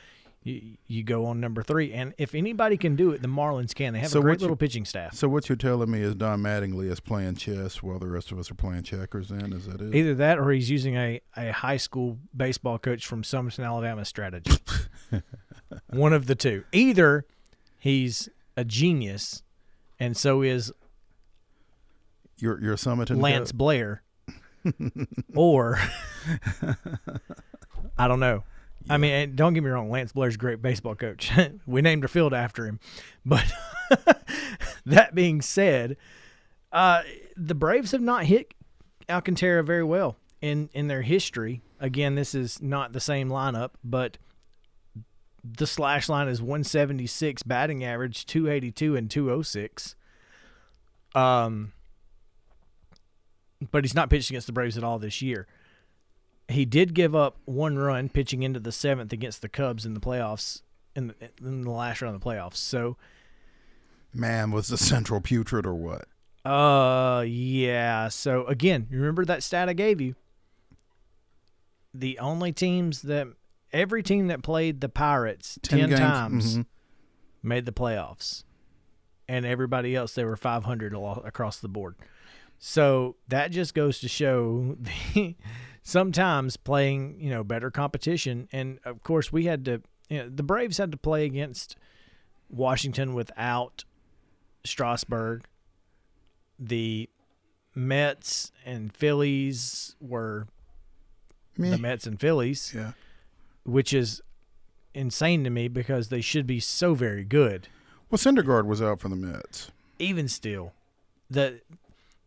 you, 0.44 0.78
you 0.88 1.04
go 1.04 1.26
on 1.26 1.39
number 1.39 1.64
three. 1.64 1.94
And 1.94 2.14
if 2.18 2.36
anybody 2.36 2.78
can 2.78 2.96
do 2.96 3.12
it, 3.12 3.22
the 3.22 3.28
Marlins 3.28 3.74
can. 3.74 3.94
They 3.94 4.00
have 4.00 4.10
so 4.10 4.20
a 4.20 4.22
great 4.22 4.41
little 4.41 4.54
you, 4.54 4.58
pitching 4.58 4.86
staff. 4.86 5.16
So 5.16 5.30
what 5.30 5.48
you're 5.48 5.56
telling 5.56 5.89
me 5.89 6.02
is 6.02 6.16
Don 6.16 6.41
Mattingly 6.41 6.91
is 6.91 7.00
playing 7.00 7.36
chess 7.36 7.82
while 7.82 8.00
the 8.00 8.08
rest 8.08 8.32
of 8.32 8.39
us 8.39 8.52
are 8.52 8.56
playing 8.56 8.84
checkers. 8.84 9.30
Then 9.30 9.54
is 9.54 9.68
that 9.68 9.82
it? 9.82 9.96
Either 9.96 10.14
that, 10.16 10.39
or 10.39 10.52
he's 10.52 10.70
using 10.70 10.96
a 10.96 11.22
a 11.36 11.52
high 11.52 11.78
school 11.78 12.20
baseball 12.36 12.78
coach 12.78 13.06
from 13.06 13.24
Summerton, 13.24 13.66
Alabama 13.66 14.06
strategy. 14.06 14.58
One 15.89 16.14
of 16.14 16.28
the 16.28 16.36
two. 16.36 16.66
Either 16.72 17.26
he's 17.80 18.30
a 18.58 18.64
genius, 18.64 19.44
and 20.00 20.18
so 20.18 20.41
is 20.41 20.72
your 22.38 22.60
your 22.62 22.76
Summerton 22.76 23.22
Lance 23.22 23.52
Blair, 23.52 24.03
or 25.36 25.80
I 27.97 28.07
don't 28.07 28.20
know. 28.20 28.43
Yeah. 28.86 28.93
I 28.93 28.97
mean, 28.97 29.36
don't 29.36 29.53
get 29.53 29.64
me 29.64 29.70
wrong. 29.70 29.89
Lance 29.89 30.11
Blair's 30.11 30.36
a 30.36 30.38
great 30.38 30.61
baseball 30.61 30.95
coach. 30.95 31.32
we 31.66 31.82
named 31.82 32.03
our 32.03 32.07
field 32.07 32.34
after 32.34 32.66
him. 32.66 32.80
But 33.26 33.45
that 34.86 35.16
being 35.16 35.41
said, 35.41 35.97
uh, 36.72 37.03
the 37.38 37.55
Braves 37.55 37.91
have 37.91 38.01
not 38.01 38.26
hit 38.26 38.53
Alcantara 39.09 39.64
very 39.64 39.84
well 39.84 40.18
in 40.41 40.70
in 40.74 40.88
their 40.88 41.01
history. 41.01 41.61
Again, 41.80 42.16
this 42.16 42.34
is 42.36 42.61
not 42.61 42.93
the 42.93 42.99
same 42.99 43.30
lineup, 43.30 43.72
but 43.84 44.18
the 45.43 45.68
slash 45.68 46.07
line 46.07 46.28
is 46.28 46.41
176 46.41 47.43
batting 47.43 47.84
average, 47.84 48.26
282 48.26 48.95
and 48.95 49.11
206. 49.11 49.95
Um, 51.16 51.74
but 53.72 53.84
he's 53.84 53.95
not 53.95 54.09
pitched 54.09 54.30
against 54.30 54.47
the 54.47 54.53
Braves 54.53 54.78
at 54.78 54.84
all 54.84 54.99
this 54.99 55.22
year. 55.22 55.47
He 56.49 56.66
did 56.66 56.93
give 56.93 57.16
up 57.16 57.38
one 57.45 57.78
run 57.78 58.09
pitching 58.09 58.43
into 58.43 58.59
the 58.59 58.72
seventh 58.72 59.14
against 59.14 59.41
the 59.41 59.49
Cubs 59.49 59.86
in 59.86 59.93
the 59.93 59.99
playoffs 59.99 60.61
in 60.95 61.07
the, 61.07 61.16
in 61.41 61.61
the 61.61 61.72
last 61.72 62.01
round 62.01 62.16
of 62.16 62.22
the 62.22 62.28
playoffs. 62.28 62.57
So, 62.57 62.97
man, 64.14 64.51
was 64.51 64.68
the 64.68 64.78
central 64.78 65.22
putrid 65.22 65.66
or 65.66 65.76
what? 65.76 66.05
Uh, 66.45 67.24
yeah. 67.26 68.09
So 68.09 68.45
again, 68.45 68.88
you 68.89 68.97
remember 68.97 69.26
that 69.26 69.43
stat 69.43 69.70
I 69.70 69.74
gave 69.74 70.01
you. 70.01 70.16
The 71.93 72.20
only 72.20 72.51
teams 72.51 73.03
that 73.03 73.28
every 73.72 74.03
team 74.03 74.28
that 74.28 74.41
played 74.41 74.82
the 74.82 74.89
Pirates 74.89 75.59
ten, 75.61 75.89
10 75.89 75.97
times 75.97 76.51
mm-hmm. 76.53 77.47
made 77.47 77.66
the 77.66 77.72
playoffs, 77.72 78.43
and 79.28 79.45
everybody 79.45 79.95
else 79.95 80.14
they 80.14 80.26
were 80.26 80.36
five 80.36 80.64
hundred 80.64 80.93
across 80.93 81.59
the 81.59 81.70
board. 81.70 81.95
So 82.66 83.18
that 83.28 83.51
just 83.51 83.74
goes 83.74 83.99
to 83.99 84.07
show 84.07 84.78
the 84.80 85.36
sometimes 85.84 86.55
playing, 86.55 87.20
you 87.20 87.30
know, 87.30 87.43
better 87.43 87.70
competition. 87.70 88.47
And 88.53 88.80
of 88.86 89.03
course, 89.03 89.34
we 89.34 89.47
had 89.47 89.66
to, 89.66 89.82
you 90.07 90.20
know, 90.20 90.30
the 90.30 90.43
Braves 90.43 90.78
had 90.78 90.89
to 90.91 90.97
play 90.97 91.26
against 91.26 91.76
Washington 92.49 93.14
without 93.14 93.84
Strasburg. 94.64 95.43
The 96.57 97.09
Mets 97.76 98.53
and 98.66 98.95
Phillies 98.95 99.97
were 99.99 100.47
me. 101.57 101.70
the 101.70 101.78
Mets 101.78 102.07
and 102.07 102.18
Phillies. 102.18 102.72
Yeah. 102.74 102.93
Which 103.66 103.91
is 103.91 104.22
insane 104.93 105.43
to 105.43 105.49
me 105.49 105.68
because 105.68 106.07
they 106.07 106.22
should 106.22 106.47
be 106.47 106.61
so 106.61 106.93
very 106.93 107.26
good. 107.26 107.68
Well, 108.09 108.20
Syndergaard 108.20 108.68
was 108.68 108.82
out 108.82 109.01
for 109.01 109.09
the 109.09 109.18
Mets. 109.18 109.70
Even 109.99 110.30
still, 110.30 110.72
the 111.30 111.59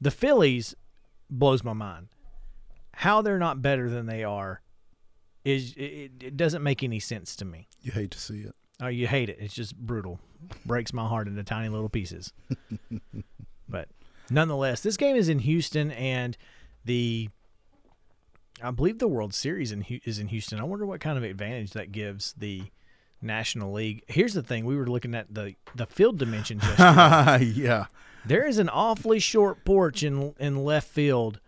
the 0.01 0.11
Phillies 0.11 0.74
blows 1.30 1.64
my 1.64 1.72
mind. 1.72 2.09
How 2.92 3.22
they're 3.22 3.38
not 3.38 3.62
better 3.62 3.90
than 3.90 4.07
they 4.07 4.24
are 4.24 4.62
is 5.44 5.74
it, 5.76 6.12
it 6.20 6.36
doesn't 6.36 6.62
make 6.62 6.82
any 6.82 6.99
sense 6.99 7.36
to 7.36 7.44
me. 7.44 7.68
You 7.80 7.92
hate 7.92 8.11
to 8.12 8.18
see 8.18 8.40
it. 8.40 8.55
Oh, 8.80 8.88
you 8.88 9.07
hate 9.07 9.28
it. 9.28 9.38
It's 9.40 9.55
just 9.55 9.76
brutal. 9.76 10.20
Breaks 10.64 10.92
my 10.92 11.07
heart 11.07 11.28
into 11.28 11.42
tiny 11.44 11.68
little 11.68 11.88
pieces. 11.88 12.32
but 13.68 13.88
nonetheless, 14.28 14.80
this 14.80 14.97
game 14.97 15.16
is 15.16 15.28
in 15.28 15.38
Houston, 15.40 15.90
and 15.92 16.36
the 16.84 17.30
I 18.62 18.70
believe 18.70 18.99
the 18.99 19.09
World 19.09 19.34
Series 19.34 19.72
in, 19.72 19.84
is 20.05 20.18
in 20.18 20.28
Houston. 20.28 20.61
I 20.61 20.64
wonder 20.64 20.86
what 20.86 21.01
kind 21.01 21.18
of 21.18 21.24
advantage 21.24 21.72
that 21.72 21.92
gives 21.92 22.32
the 22.34 22.64
National 23.22 23.72
League. 23.72 24.05
Here's 24.09 24.34
the 24.34 24.42
thing: 24.42 24.64
we 24.64 24.76
were 24.76 24.86
looking 24.86 25.14
at 25.14 25.32
the 25.32 25.55
the 25.74 25.86
field 25.86 26.18
dimensions 26.18 26.64
yeah, 26.78 27.86
there 28.27 28.47
is 28.47 28.59
an 28.59 28.68
awfully 28.68 29.18
short 29.18 29.64
porch 29.64 30.03
in 30.03 30.35
in 30.39 30.64
left 30.64 30.89
field. 30.89 31.41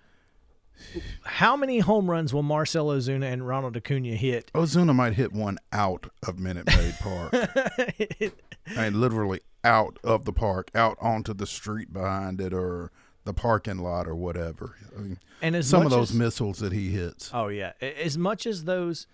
How 1.25 1.57
many 1.57 1.81
home 1.81 2.09
runs 2.09 2.33
will 2.33 2.45
Marcell 2.45 2.87
Ozuna 2.87 3.25
and 3.33 3.47
Ronald 3.47 3.77
Acuna 3.77 4.15
hit? 4.15 4.53
Ozuna 4.55 4.95
might 4.95 5.15
hit 5.15 5.33
one 5.33 5.59
out 5.73 6.07
of 6.27 6.39
Minute 6.39 6.67
Maid 6.69 6.95
Park. 7.01 7.33
I 7.35 8.31
mean, 8.77 9.01
literally 9.01 9.41
out 9.65 9.99
of 10.05 10.25
the 10.25 10.33
park, 10.33 10.71
out 10.77 10.97
onto 11.01 11.35
the 11.35 11.47
street 11.49 11.93
behind 11.93 12.41
it, 12.41 12.55
or 12.55 12.93
the 13.25 13.35
parking 13.35 13.79
lot, 13.79 14.07
or 14.07 14.15
whatever. 14.15 14.77
I 14.97 15.01
mean, 15.01 15.19
And 15.43 15.57
as 15.57 15.69
some 15.69 15.85
of 15.85 15.91
those 15.91 16.11
as- 16.13 16.17
missiles 16.17 16.59
that 16.59 16.73
he 16.73 16.91
hits. 16.91 17.31
Oh 17.35 17.49
yeah, 17.49 17.73
as 17.81 18.17
much 18.17 18.47
as 18.47 18.63
those, 18.65 19.09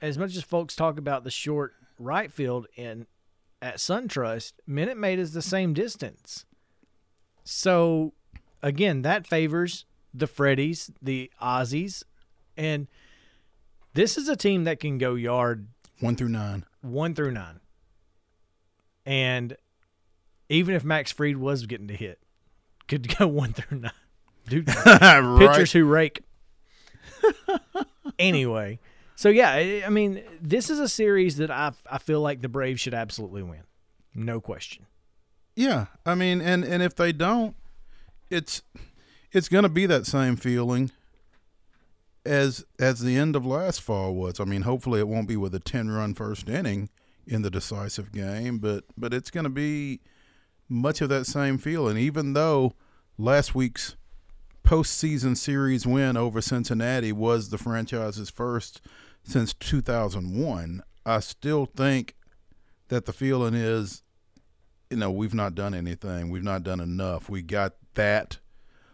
as 0.00 0.16
much 0.16 0.36
as 0.36 0.44
folks 0.44 0.76
talk 0.76 0.98
about 0.98 1.24
the 1.24 1.32
short 1.32 1.74
right 1.98 2.32
field 2.32 2.68
in 2.76 3.06
at 3.60 3.78
SunTrust, 3.78 4.52
Minute 4.68 4.96
Maid 4.98 5.18
is 5.18 5.32
the 5.32 5.42
same 5.42 5.74
distance. 5.74 6.44
So, 7.48 8.12
again, 8.60 9.02
that 9.02 9.24
favors 9.24 9.84
the 10.12 10.26
Freddies, 10.26 10.90
the 11.00 11.30
Aussies, 11.40 12.02
and 12.56 12.88
this 13.94 14.18
is 14.18 14.28
a 14.28 14.34
team 14.34 14.64
that 14.64 14.80
can 14.80 14.98
go 14.98 15.14
yard 15.14 15.68
One 16.00 16.16
through 16.16 16.30
nine. 16.30 16.64
one 16.80 17.14
through 17.14 17.30
nine. 17.30 17.60
And 19.06 19.56
even 20.48 20.74
if 20.74 20.82
Max 20.84 21.12
Fried 21.12 21.36
was 21.36 21.66
getting 21.66 21.86
to 21.86 21.94
hit, 21.94 22.18
could 22.88 23.16
go 23.18 23.28
one 23.28 23.52
through 23.52 23.78
nine. 23.78 23.92
Dude, 24.48 24.68
right. 24.86 25.38
pitchers 25.38 25.70
who 25.72 25.84
rake. 25.84 26.22
anyway, 28.18 28.78
so 29.14 29.28
yeah, 29.28 29.50
I, 29.52 29.82
I 29.86 29.88
mean, 29.90 30.22
this 30.40 30.68
is 30.70 30.78
a 30.80 30.88
series 30.88 31.36
that 31.36 31.50
I 31.50 31.72
I 31.90 31.98
feel 31.98 32.20
like 32.20 32.42
the 32.42 32.48
Braves 32.48 32.80
should 32.80 32.94
absolutely 32.94 33.42
win, 33.42 33.62
no 34.14 34.40
question. 34.40 34.86
Yeah, 35.56 35.86
I 36.04 36.14
mean, 36.14 36.42
and 36.42 36.62
and 36.64 36.82
if 36.82 36.94
they 36.94 37.12
don't, 37.12 37.56
it's 38.30 38.62
it's 39.32 39.48
going 39.48 39.62
to 39.62 39.70
be 39.70 39.86
that 39.86 40.06
same 40.06 40.36
feeling 40.36 40.90
as 42.26 42.64
as 42.78 43.00
the 43.00 43.16
end 43.16 43.34
of 43.34 43.46
last 43.46 43.80
fall 43.80 44.14
was. 44.14 44.38
I 44.38 44.44
mean, 44.44 44.62
hopefully 44.62 45.00
it 45.00 45.08
won't 45.08 45.26
be 45.26 45.36
with 45.36 45.54
a 45.54 45.60
ten 45.60 45.90
run 45.90 46.12
first 46.12 46.48
inning 46.48 46.90
in 47.26 47.40
the 47.40 47.50
decisive 47.50 48.12
game, 48.12 48.58
but 48.58 48.84
but 48.98 49.14
it's 49.14 49.30
going 49.30 49.44
to 49.44 49.50
be 49.50 50.00
much 50.68 51.00
of 51.00 51.08
that 51.08 51.24
same 51.24 51.56
feeling. 51.56 51.96
Even 51.96 52.34
though 52.34 52.74
last 53.16 53.54
week's 53.54 53.96
postseason 54.62 55.36
series 55.36 55.86
win 55.86 56.18
over 56.18 56.42
Cincinnati 56.42 57.12
was 57.12 57.48
the 57.48 57.58
franchise's 57.58 58.28
first 58.28 58.82
since 59.22 59.54
2001, 59.54 60.82
I 61.06 61.20
still 61.20 61.66
think 61.66 62.14
that 62.88 63.06
the 63.06 63.12
feeling 63.12 63.54
is 63.54 64.02
you 64.90 64.96
know, 64.96 65.10
we've 65.10 65.34
not 65.34 65.54
done 65.54 65.74
anything. 65.74 66.30
We've 66.30 66.42
not 66.42 66.62
done 66.62 66.80
enough. 66.80 67.28
We 67.28 67.42
got 67.42 67.74
that 67.94 68.38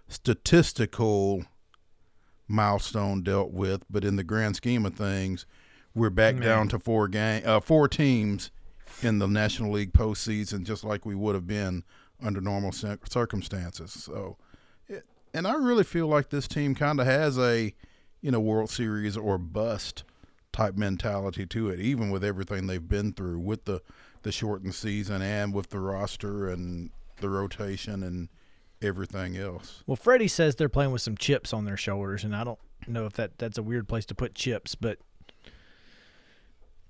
statistical 0.08 1.44
milestone 2.48 3.22
dealt 3.22 3.52
with, 3.52 3.84
but 3.90 4.04
in 4.04 4.16
the 4.16 4.24
grand 4.24 4.56
scheme 4.56 4.86
of 4.86 4.94
things, 4.94 5.46
we're 5.94 6.10
back 6.10 6.36
Man. 6.36 6.44
down 6.44 6.68
to 6.68 6.78
four 6.78 7.08
game, 7.08 7.42
uh, 7.44 7.60
four 7.60 7.88
teams 7.88 8.50
in 9.02 9.18
the 9.18 9.26
National 9.26 9.72
League 9.72 9.92
postseason, 9.92 10.64
just 10.64 10.84
like 10.84 11.04
we 11.04 11.14
would 11.14 11.34
have 11.34 11.46
been 11.46 11.84
under 12.22 12.40
normal 12.40 12.72
circumstances. 12.72 13.92
So, 13.92 14.36
it, 14.88 15.04
and 15.34 15.46
I 15.46 15.54
really 15.54 15.84
feel 15.84 16.06
like 16.06 16.30
this 16.30 16.48
team 16.48 16.74
kind 16.74 17.00
of 17.00 17.06
has 17.06 17.38
a, 17.38 17.74
you 18.20 18.30
know, 18.30 18.40
World 18.40 18.70
Series 18.70 19.16
or 19.16 19.38
bust 19.38 20.04
type 20.52 20.76
mentality 20.76 21.46
to 21.46 21.70
it, 21.70 21.80
even 21.80 22.10
with 22.10 22.22
everything 22.22 22.66
they've 22.66 22.88
been 22.88 23.12
through 23.12 23.40
with 23.40 23.64
the 23.64 23.80
the 24.22 24.32
shortened 24.32 24.74
season 24.74 25.22
and 25.22 25.52
with 25.54 25.70
the 25.70 25.80
roster 25.80 26.48
and 26.48 26.90
the 27.20 27.28
rotation 27.28 28.02
and 28.02 28.28
everything 28.80 29.36
else. 29.36 29.82
Well, 29.86 29.96
Freddie 29.96 30.28
says 30.28 30.56
they're 30.56 30.68
playing 30.68 30.92
with 30.92 31.02
some 31.02 31.16
chips 31.16 31.52
on 31.52 31.64
their 31.64 31.76
shoulders, 31.76 32.24
and 32.24 32.34
I 32.34 32.44
don't 32.44 32.58
know 32.86 33.06
if 33.06 33.12
that 33.14 33.38
that's 33.38 33.58
a 33.58 33.62
weird 33.62 33.88
place 33.88 34.06
to 34.06 34.14
put 34.14 34.34
chips, 34.34 34.74
but. 34.74 34.98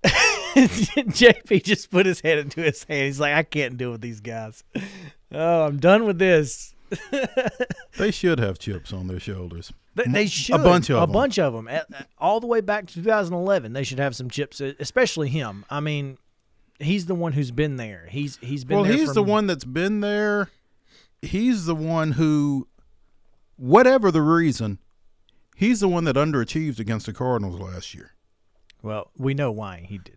JP 0.55 1.63
just 1.65 1.91
put 1.91 2.05
his 2.07 2.21
head 2.21 2.39
into 2.39 2.61
his 2.61 2.85
hand. 2.85 3.07
He's 3.07 3.21
like, 3.21 3.35
I 3.35 3.43
can't 3.43 3.77
deal 3.77 3.93
with 3.93 4.01
these 4.01 4.21
guys. 4.21 4.65
Oh, 5.31 5.67
I'm 5.67 5.79
done 5.79 6.05
with 6.05 6.19
this. 6.19 6.75
They 7.99 8.11
should 8.11 8.39
have 8.39 8.59
chips 8.59 8.93
on 8.93 9.07
their 9.07 9.21
shoulders. 9.21 9.73
They, 9.95 10.05
they 10.05 10.27
should. 10.27 10.63
bunch 10.63 10.89
of 10.91 10.97
a 10.99 11.03
'em. 11.03 11.13
bunch 11.13 11.39
of 11.39 11.53
them. 11.53 11.69
All 12.19 12.41
the 12.41 12.47
way 12.47 12.63
back 12.63 12.87
to 12.89 12.95
2011, 12.95 13.75
they 13.75 13.85
should 13.85 13.99
have 13.99 14.17
some 14.17 14.31
chips, 14.31 14.61
especially 14.61 15.29
him. 15.29 15.65
I 15.71 15.81
mean, 15.81 16.17
he's 16.83 17.07
the 17.07 17.15
one 17.15 17.33
who's 17.33 17.51
been 17.51 17.77
there. 17.77 18.07
He's 18.11 18.37
he's 18.43 18.65
been 18.65 18.77
Well, 18.81 18.85
he's 18.85 19.07
from- 19.07 19.15
the 19.15 19.23
one 19.23 19.47
that's 19.47 19.65
been 19.65 20.01
there. 20.01 20.49
He's 21.21 21.67
the 21.67 21.75
one 21.75 22.13
who, 22.13 22.67
whatever 23.57 24.11
the 24.11 24.23
reason, 24.23 24.79
he's 25.57 25.81
the 25.81 25.89
one 25.89 26.05
that 26.05 26.17
underachieved 26.17 26.79
against 26.81 27.07
the 27.07 27.13
Cardinals 27.13 27.61
last 27.61 27.95
year. 27.95 28.13
Well, 28.83 29.11
we 29.17 29.33
know 29.35 29.53
why 29.53 29.87
he 29.89 29.99
did. 29.99 30.17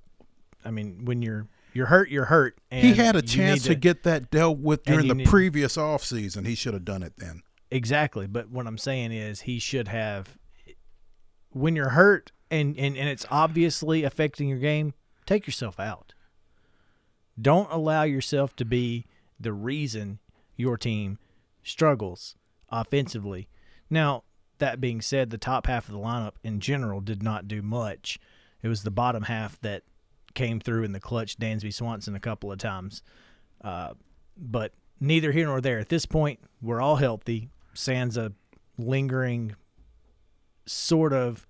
I 0.63 0.71
mean, 0.71 1.05
when 1.05 1.21
you're 1.21 1.47
you're 1.73 1.85
hurt, 1.87 2.09
you're 2.09 2.25
hurt. 2.25 2.57
And 2.71 2.85
he 2.87 2.93
had 2.95 3.15
a 3.15 3.21
chance 3.21 3.65
need 3.65 3.73
to, 3.73 3.75
get 3.75 4.03
that 4.03 4.31
dealt 4.31 4.57
with 4.59 4.83
during 4.83 5.07
the 5.07 5.13
need- 5.15 5.27
previous 5.27 5.77
offseason. 5.77 6.47
He 6.47 6.55
should 6.55 6.73
have 6.73 6.85
done 6.85 7.03
it 7.03 7.13
then. 7.17 7.43
exactly. 7.69 8.25
But 8.25 8.49
what 8.49 8.65
I'm 8.65 8.77
saying 8.79 9.11
is, 9.11 9.41
he 9.41 9.59
should 9.59 9.87
have. 9.89 10.37
When 11.51 11.75
you're 11.75 11.89
hurt 11.89 12.31
and, 12.51 12.77
and 12.77 12.97
and 12.97 13.07
it's 13.07 13.25
obviously 13.31 14.03
affecting 14.03 14.49
your 14.49 14.57
game, 14.57 14.93
take 15.25 15.45
yourself 15.47 15.79
out. 15.79 16.13
Don't 17.39 17.71
allow 17.71 18.03
yourself 18.03 18.55
to 18.57 18.65
be 18.65 19.05
the 19.39 19.53
reason 19.53 20.19
your 20.55 20.77
team 20.77 21.19
struggles 21.63 22.35
offensively. 22.69 23.47
Now, 23.89 24.23
that 24.59 24.79
being 24.79 25.01
said, 25.01 25.29
the 25.29 25.37
top 25.37 25.67
half 25.67 25.87
of 25.87 25.93
the 25.93 25.99
lineup 25.99 26.35
in 26.43 26.59
general 26.59 27.01
did 27.01 27.21
not 27.21 27.47
do 27.47 27.61
much. 27.61 28.17
It 28.61 28.67
was 28.67 28.83
the 28.83 28.91
bottom 28.91 29.23
half 29.23 29.59
that 29.61 29.83
came 30.33 30.59
through 30.59 30.83
in 30.83 30.91
the 30.91 30.99
clutch, 30.99 31.37
Dansby 31.37 31.73
Swanson, 31.73 32.15
a 32.15 32.19
couple 32.19 32.51
of 32.51 32.57
times. 32.57 33.01
Uh, 33.61 33.93
but 34.37 34.71
neither 34.99 35.31
here 35.31 35.45
nor 35.45 35.61
there. 35.61 35.79
At 35.79 35.89
this 35.89 36.05
point, 36.05 36.39
we're 36.61 36.81
all 36.81 36.97
healthy. 36.97 37.49
Sans 37.73 38.15
a 38.15 38.31
lingering, 38.77 39.55
sort 40.65 41.13
of 41.13 41.45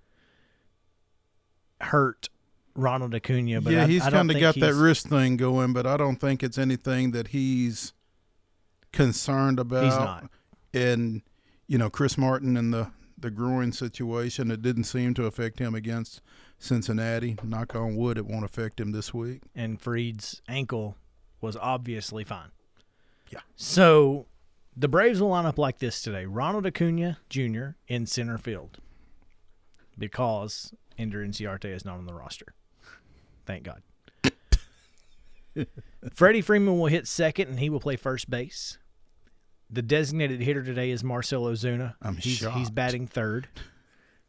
hurt 1.80 2.28
Ronald 2.76 3.14
Acuna. 3.14 3.60
But 3.60 3.72
yeah, 3.72 3.84
I, 3.84 3.86
he's 3.86 4.02
kind 4.02 4.30
of 4.30 4.40
got 4.40 4.54
that 4.56 4.74
wrist 4.74 5.08
thing 5.08 5.36
going, 5.36 5.72
but 5.72 5.86
I 5.86 5.96
don't 5.96 6.16
think 6.16 6.42
it's 6.42 6.58
anything 6.58 7.10
that 7.12 7.28
he's 7.28 7.92
concerned 8.92 9.58
about. 9.58 9.84
He's 9.84 9.94
not. 9.94 10.30
And 10.74 11.22
you 11.66 11.78
know, 11.78 11.90
Chris 11.90 12.16
Martin 12.16 12.56
and 12.56 12.72
the 12.72 12.90
the 13.18 13.30
groin 13.30 13.72
situation, 13.72 14.50
it 14.50 14.60
didn't 14.60 14.84
seem 14.84 15.14
to 15.14 15.24
affect 15.24 15.58
him 15.58 15.74
against 15.74 16.20
Cincinnati. 16.58 17.36
Knock 17.42 17.74
on 17.74 17.96
wood, 17.96 18.18
it 18.18 18.26
won't 18.26 18.44
affect 18.44 18.78
him 18.78 18.92
this 18.92 19.14
week. 19.14 19.42
and 19.54 19.80
Fried's 19.80 20.42
ankle 20.48 20.96
was 21.40 21.56
obviously 21.56 22.24
fine. 22.24 22.50
Yeah. 23.30 23.40
So 23.56 24.26
the 24.76 24.88
Braves 24.88 25.20
will 25.20 25.28
line 25.28 25.46
up 25.46 25.58
like 25.58 25.78
this 25.78 26.02
today: 26.02 26.26
Ronald 26.26 26.66
Acuna 26.66 27.18
Jr. 27.30 27.70
in 27.88 28.06
center 28.06 28.38
field, 28.38 28.78
because 29.98 30.72
Ender 30.98 31.24
Inciarte 31.24 31.66
is 31.74 31.84
not 31.84 31.98
on 31.98 32.06
the 32.06 32.14
roster. 32.14 32.54
Thank 33.46 33.64
God. 33.64 33.82
Freddie 36.14 36.42
Freeman 36.42 36.78
will 36.78 36.86
hit 36.86 37.06
second, 37.06 37.48
and 37.48 37.60
he 37.60 37.70
will 37.70 37.80
play 37.80 37.96
first 37.96 38.28
base. 38.28 38.78
The 39.70 39.82
designated 39.82 40.40
hitter 40.40 40.62
today 40.62 40.90
is 40.90 41.02
Marcelo 41.02 41.52
Ozuna. 41.52 41.94
I'm 42.02 42.16
he's, 42.16 42.44
He's 42.44 42.70
batting 42.70 43.06
third, 43.06 43.48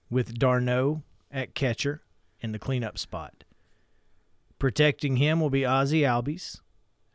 with 0.09 0.37
d'Arnaud 0.37 1.03
at 1.31 1.53
catcher 1.53 2.01
in 2.39 2.51
the 2.51 2.59
cleanup 2.59 2.97
spot. 2.97 3.43
Protecting 4.57 5.17
him 5.17 5.39
will 5.39 5.51
be 5.51 5.61
Ozzy 5.61 6.01
Albies, 6.01 6.61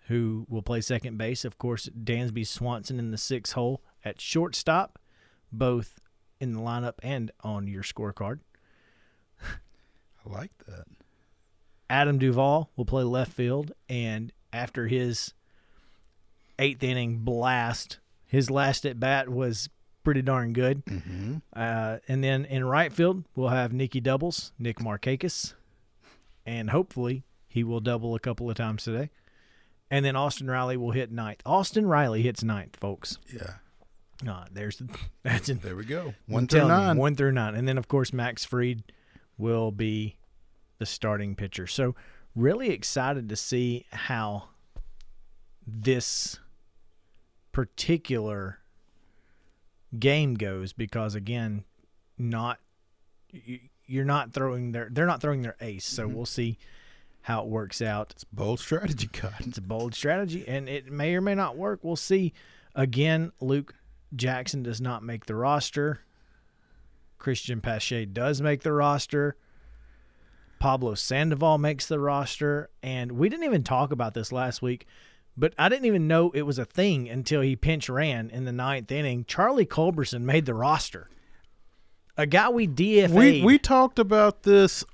who 0.07 0.46
will 0.48 0.62
play 0.62 0.80
second 0.80 1.16
base. 1.18 1.44
Of 1.44 1.59
course, 1.59 1.88
Dansby 1.88 2.46
Swanson 2.46 2.98
in 2.98 3.11
the 3.11 3.18
sixth 3.18 3.55
hole 3.55 3.82
at 4.05 4.20
shortstop, 4.20 4.98
both 5.50 5.98
in 6.38 6.53
the 6.53 6.61
lineup 6.61 6.94
and 7.03 7.32
on 7.40 7.66
your 7.66 7.82
scorecard. 7.82 8.40
I 9.44 10.28
like 10.28 10.53
that. 10.66 10.84
Adam 11.93 12.18
Duvall 12.18 12.70
will 12.74 12.86
play 12.86 13.03
left 13.03 13.32
field, 13.32 13.72
and 13.86 14.32
after 14.51 14.88
his 14.88 15.34
eighth 16.59 16.82
inning 16.82 17.18
blast, 17.18 17.99
his 18.26 18.51
last 18.51 18.86
at 18.86 18.99
bat 18.99 19.28
was 19.28 19.68
pretty 20.03 20.22
darn 20.22 20.55
good. 20.55 20.84
Mm-hmm. 20.86 21.36
Uh, 21.55 21.99
and 22.09 22.24
then 22.24 22.47
in 22.47 22.64
right 22.64 22.90
field, 22.93 23.24
we'll 23.36 23.49
have 23.51 23.74
Nicky 23.74 24.01
Doubles, 24.01 24.53
Nick 24.59 24.78
Markakis, 24.78 25.53
and 26.47 26.70
hopefully 26.70 27.24
he 27.47 27.62
will 27.62 27.80
double 27.80 28.14
a 28.14 28.18
couple 28.20 28.49
of 28.49 28.57
times 28.57 28.84
today. 28.84 29.11
And 29.90 30.03
then 30.03 30.16
Austin 30.16 30.51
Riley 30.51 30.78
will 30.78 30.93
hit 30.93 31.12
ninth. 31.12 31.43
Austin 31.45 31.84
Riley 31.86 32.22
hits 32.22 32.43
ninth, 32.43 32.76
folks. 32.76 33.18
Yeah, 33.30 33.57
Uh, 34.26 34.47
there's 34.51 34.80
that's 35.22 35.51
in 35.51 35.59
there 35.59 35.76
we 35.76 35.84
go. 35.84 36.14
I'm 36.26 36.32
One 36.34 36.47
through 36.47 36.61
telling 36.61 36.72
you, 36.80 36.86
nine. 36.86 36.97
one 36.97 37.14
through 37.16 37.32
nine, 37.32 37.55
and 37.55 37.68
then 37.68 37.76
of 37.76 37.86
course 37.88 38.14
Max 38.14 38.47
Fried 38.47 38.82
will 39.36 39.70
be 39.70 40.16
the 40.83 40.87
starting 40.87 41.37
pitcher. 41.37 41.68
So 41.68 41.95
really 42.35 42.70
excited 42.70 43.28
to 43.28 43.37
see 43.37 43.87
how 43.93 44.49
this 45.64 46.41
particular 47.53 48.59
game 49.97 50.35
goes 50.35 50.72
because 50.72 51.14
again, 51.14 51.62
not 52.18 52.59
you- 53.30 53.61
you're 53.87 54.05
not 54.05 54.33
throwing 54.33 54.72
their 54.72 54.89
they're 54.91 55.07
not 55.07 55.20
throwing 55.20 55.43
their 55.43 55.55
ace. 55.61 55.85
So 55.87 56.07
mm-hmm. 56.07 56.16
we'll 56.16 56.26
see 56.26 56.59
how 57.22 57.43
it 57.43 57.49
works 57.49 57.80
out. 57.80 58.11
It's 58.11 58.24
bold 58.24 58.59
strategy, 58.59 59.07
cut. 59.12 59.35
It's 59.39 59.59
a 59.59 59.62
bold 59.62 59.95
strategy, 59.95 60.45
and 60.49 60.68
it 60.68 60.91
may 60.91 61.14
or 61.14 61.20
may 61.20 61.37
not 61.37 61.57
work. 61.57 61.80
We'll 61.83 61.95
see. 61.95 62.33
Again, 62.74 63.30
Luke 63.41 63.74
Jackson 64.16 64.64
does 64.64 64.80
not 64.80 65.05
make 65.05 65.26
the 65.26 65.37
roster. 65.37 66.01
Cristian 67.20 67.62
Pache 67.62 68.07
does 68.07 68.41
make 68.41 68.62
the 68.62 68.72
roster. 68.72 69.37
Pablo 70.62 70.94
Sandoval 70.94 71.58
makes 71.58 71.86
the 71.86 71.98
roster. 71.98 72.70
And 72.84 73.12
we 73.12 73.28
didn't 73.28 73.44
even 73.46 73.64
talk 73.64 73.90
about 73.90 74.14
this 74.14 74.30
last 74.30 74.62
week, 74.62 74.86
but 75.36 75.54
I 75.58 75.68
didn't 75.68 75.86
even 75.86 76.06
know 76.06 76.30
it 76.30 76.42
was 76.42 76.56
a 76.56 76.64
thing 76.64 77.08
until 77.08 77.40
he 77.40 77.56
pinch 77.56 77.88
ran 77.88 78.30
in 78.30 78.44
the 78.44 78.52
ninth 78.52 78.92
inning. 78.92 79.24
Charlie 79.24 79.66
Culberson 79.66 80.22
made 80.22 80.46
the 80.46 80.54
roster. 80.54 81.10
A 82.16 82.26
guy 82.26 82.48
we 82.48 82.68
DFA. 82.68 83.10
We, 83.10 83.42
we 83.42 83.58
talked 83.58 83.98
about 83.98 84.44
this 84.44 84.84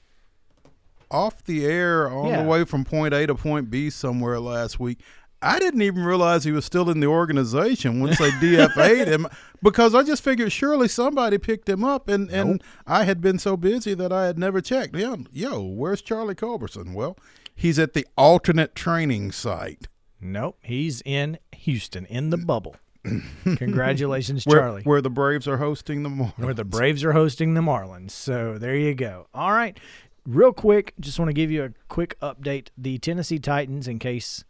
off 1.10 1.44
the 1.44 1.66
air 1.66 2.10
on 2.10 2.28
yeah. 2.28 2.42
the 2.42 2.48
way 2.48 2.64
from 2.64 2.86
point 2.86 3.12
A 3.12 3.26
to 3.26 3.34
point 3.34 3.68
B 3.68 3.90
somewhere 3.90 4.40
last 4.40 4.80
week. 4.80 5.00
I 5.40 5.58
didn't 5.60 5.82
even 5.82 6.02
realize 6.02 6.44
he 6.44 6.52
was 6.52 6.64
still 6.64 6.90
in 6.90 7.00
the 7.00 7.06
organization 7.06 8.00
once 8.00 8.18
they 8.18 8.30
DFA'd 8.30 9.06
him 9.06 9.28
because 9.62 9.94
I 9.94 10.02
just 10.02 10.24
figured 10.24 10.50
surely 10.50 10.88
somebody 10.88 11.38
picked 11.38 11.68
him 11.68 11.84
up 11.84 12.08
and, 12.08 12.28
and 12.30 12.50
nope. 12.50 12.62
I 12.86 13.04
had 13.04 13.20
been 13.20 13.38
so 13.38 13.56
busy 13.56 13.94
that 13.94 14.12
I 14.12 14.26
had 14.26 14.38
never 14.38 14.60
checked. 14.60 14.96
Yo, 14.96 15.18
yo, 15.32 15.62
where's 15.62 16.02
Charlie 16.02 16.34
Culberson? 16.34 16.92
Well, 16.92 17.16
he's 17.54 17.78
at 17.78 17.92
the 17.92 18.06
alternate 18.16 18.74
training 18.74 19.30
site. 19.30 19.86
Nope, 20.20 20.58
he's 20.62 21.02
in 21.04 21.38
Houston 21.52 22.06
in 22.06 22.30
the 22.30 22.38
bubble. 22.38 22.76
Congratulations, 23.44 24.44
where, 24.44 24.58
Charlie. 24.58 24.82
Where 24.82 25.00
the 25.00 25.10
Braves 25.10 25.46
are 25.46 25.58
hosting 25.58 26.02
the 26.02 26.08
Marlins. 26.08 26.38
Where 26.38 26.54
the 26.54 26.64
Braves 26.64 27.04
are 27.04 27.12
hosting 27.12 27.54
the 27.54 27.60
Marlins. 27.60 28.10
So 28.10 28.58
there 28.58 28.74
you 28.74 28.94
go. 28.94 29.28
All 29.32 29.52
right. 29.52 29.78
Real 30.26 30.52
quick, 30.52 30.94
just 31.00 31.18
want 31.18 31.28
to 31.28 31.32
give 31.32 31.50
you 31.50 31.64
a 31.64 31.70
quick 31.88 32.18
update. 32.20 32.68
The 32.76 32.98
Tennessee 32.98 33.38
Titans, 33.38 33.86
in 33.86 33.98
case 33.98 34.44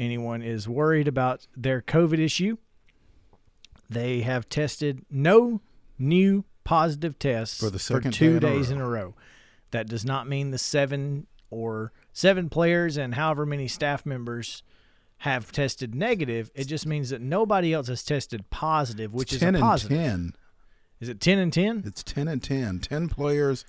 anyone 0.00 0.42
is 0.42 0.68
worried 0.68 1.06
about 1.06 1.46
their 1.56 1.82
COVID 1.82 2.18
issue, 2.18 2.56
they 3.88 4.22
have 4.22 4.48
tested 4.48 5.04
no 5.10 5.60
new 5.98 6.44
positive 6.64 7.18
tests 7.18 7.60
for, 7.60 7.70
the 7.70 7.78
second 7.78 8.12
for 8.12 8.18
two 8.18 8.40
day 8.40 8.54
days 8.54 8.70
in 8.70 8.80
a 8.80 8.88
row. 8.88 9.14
That 9.70 9.88
does 9.88 10.04
not 10.04 10.26
mean 10.26 10.50
the 10.50 10.58
seven 10.58 11.26
or 11.50 11.92
seven 12.12 12.48
players 12.48 12.96
and 12.96 13.14
however 13.14 13.44
many 13.44 13.68
staff 13.68 14.06
members 14.06 14.62
have 15.18 15.52
tested 15.52 15.94
negative. 15.94 16.50
It 16.54 16.64
just 16.64 16.86
means 16.86 17.10
that 17.10 17.20
nobody 17.20 17.72
else 17.72 17.88
has 17.88 18.02
tested 18.02 18.48
positive, 18.50 19.12
which 19.12 19.32
it's 19.32 19.34
is 19.34 19.40
10 19.40 19.56
a 19.56 19.60
positive. 19.60 19.98
And 19.98 20.32
10. 20.32 20.34
Is 21.00 21.08
it 21.08 21.20
10 21.20 21.38
and 21.38 21.52
10? 21.52 21.82
It's 21.86 22.02
10 22.02 22.28
and 22.28 22.42
10. 22.42 22.80
10 22.80 23.08
players, 23.08 23.64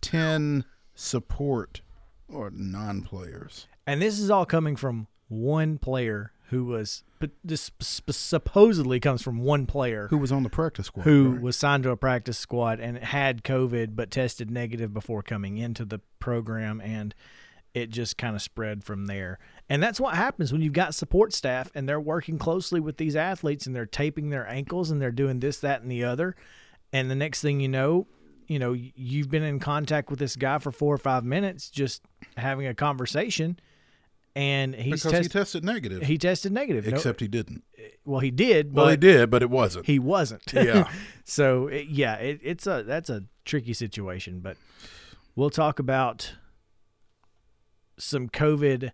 10 0.00 0.64
support 0.94 1.82
or 2.28 2.50
non 2.50 3.02
players. 3.02 3.68
And 3.86 4.02
this 4.02 4.18
is 4.18 4.30
all 4.30 4.44
coming 4.44 4.76
from 4.76 5.06
one 5.28 5.78
player 5.78 6.32
who 6.50 6.64
was 6.64 7.04
but 7.18 7.30
this 7.44 7.70
supposedly 7.80 9.00
comes 9.00 9.22
from 9.22 9.38
one 9.38 9.66
player 9.66 10.08
who 10.08 10.18
was 10.18 10.32
on 10.32 10.42
the 10.42 10.48
practice 10.48 10.86
squad 10.86 11.02
who 11.02 11.32
right? 11.32 11.42
was 11.42 11.56
signed 11.56 11.82
to 11.82 11.90
a 11.90 11.96
practice 11.96 12.38
squad 12.38 12.80
and 12.80 12.98
had 12.98 13.44
covid 13.44 13.94
but 13.94 14.10
tested 14.10 14.50
negative 14.50 14.92
before 14.94 15.22
coming 15.22 15.58
into 15.58 15.84
the 15.84 16.00
program 16.18 16.80
and 16.80 17.14
it 17.74 17.90
just 17.90 18.18
kind 18.18 18.34
of 18.34 18.42
spread 18.42 18.84
from 18.84 19.06
there. 19.06 19.38
And 19.68 19.82
that's 19.82 20.00
what 20.00 20.14
happens 20.14 20.52
when 20.52 20.62
you've 20.62 20.72
got 20.72 20.94
support 20.94 21.32
staff 21.32 21.70
and 21.74 21.88
they're 21.88 22.00
working 22.00 22.38
closely 22.38 22.80
with 22.80 22.96
these 22.96 23.16
athletes 23.16 23.66
and 23.66 23.76
they're 23.76 23.86
taping 23.86 24.30
their 24.30 24.48
ankles 24.48 24.90
and 24.90 25.00
they're 25.00 25.10
doing 25.10 25.40
this 25.40 25.58
that 25.60 25.82
and 25.82 25.90
the 25.90 26.04
other. 26.04 26.34
And 26.92 27.10
the 27.10 27.14
next 27.14 27.42
thing 27.42 27.60
you 27.60 27.68
know 27.68 28.06
you 28.46 28.58
know 28.58 28.72
you've 28.72 29.30
been 29.30 29.42
in 29.42 29.58
contact 29.60 30.08
with 30.08 30.18
this 30.18 30.34
guy 30.34 30.58
for 30.58 30.72
4 30.72 30.94
or 30.94 30.98
5 30.98 31.24
minutes 31.24 31.68
just 31.68 32.02
having 32.38 32.66
a 32.66 32.74
conversation 32.74 33.58
and 34.38 34.72
he's 34.76 35.02
because 35.02 35.10
test- 35.10 35.22
he 35.24 35.28
tested 35.28 35.64
negative. 35.64 36.02
He 36.04 36.16
tested 36.16 36.52
negative, 36.52 36.86
except 36.86 37.20
no, 37.20 37.24
he 37.24 37.28
didn't. 37.28 37.64
Well, 38.04 38.20
he 38.20 38.30
did. 38.30 38.72
well, 38.72 38.86
he 38.86 38.96
did, 38.96 39.30
but 39.30 39.42
it 39.42 39.50
wasn't. 39.50 39.86
He 39.86 39.98
wasn't. 39.98 40.42
Yeah. 40.52 40.88
so 41.24 41.66
it, 41.66 41.88
yeah, 41.88 42.14
it, 42.14 42.38
it's 42.44 42.64
a 42.68 42.84
that's 42.84 43.10
a 43.10 43.24
tricky 43.44 43.72
situation, 43.72 44.38
but 44.38 44.56
we'll 45.34 45.50
talk 45.50 45.80
about 45.80 46.34
some 47.98 48.28
COVID. 48.28 48.92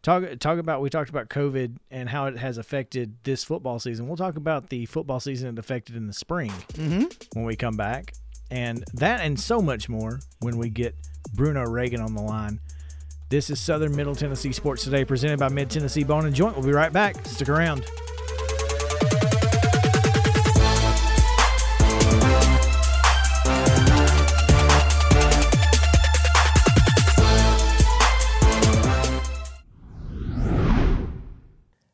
Talk 0.00 0.38
talk 0.38 0.58
about 0.58 0.80
we 0.80 0.88
talked 0.88 1.10
about 1.10 1.28
COVID 1.28 1.76
and 1.90 2.08
how 2.08 2.24
it 2.24 2.38
has 2.38 2.56
affected 2.56 3.16
this 3.24 3.44
football 3.44 3.78
season. 3.78 4.08
We'll 4.08 4.16
talk 4.16 4.38
about 4.38 4.70
the 4.70 4.86
football 4.86 5.20
season 5.20 5.50
it 5.50 5.58
affected 5.58 5.96
in 5.96 6.06
the 6.06 6.14
spring 6.14 6.50
mm-hmm. 6.72 7.04
when 7.34 7.44
we 7.44 7.56
come 7.56 7.76
back, 7.76 8.14
and 8.50 8.82
that 8.94 9.20
and 9.20 9.38
so 9.38 9.60
much 9.60 9.90
more 9.90 10.20
when 10.40 10.56
we 10.56 10.70
get 10.70 10.94
Bruno 11.34 11.62
Reagan 11.64 12.00
on 12.00 12.14
the 12.14 12.22
line. 12.22 12.58
This 13.32 13.48
is 13.48 13.58
Southern 13.58 13.96
Middle 13.96 14.14
Tennessee 14.14 14.52
Sports 14.52 14.84
Today, 14.84 15.06
presented 15.06 15.38
by 15.38 15.48
Mid 15.48 15.70
Tennessee 15.70 16.04
Bone 16.04 16.26
and 16.26 16.34
Joint. 16.34 16.54
We'll 16.54 16.66
be 16.66 16.72
right 16.72 16.92
back. 16.92 17.16
Stick 17.26 17.48
around. 17.48 17.82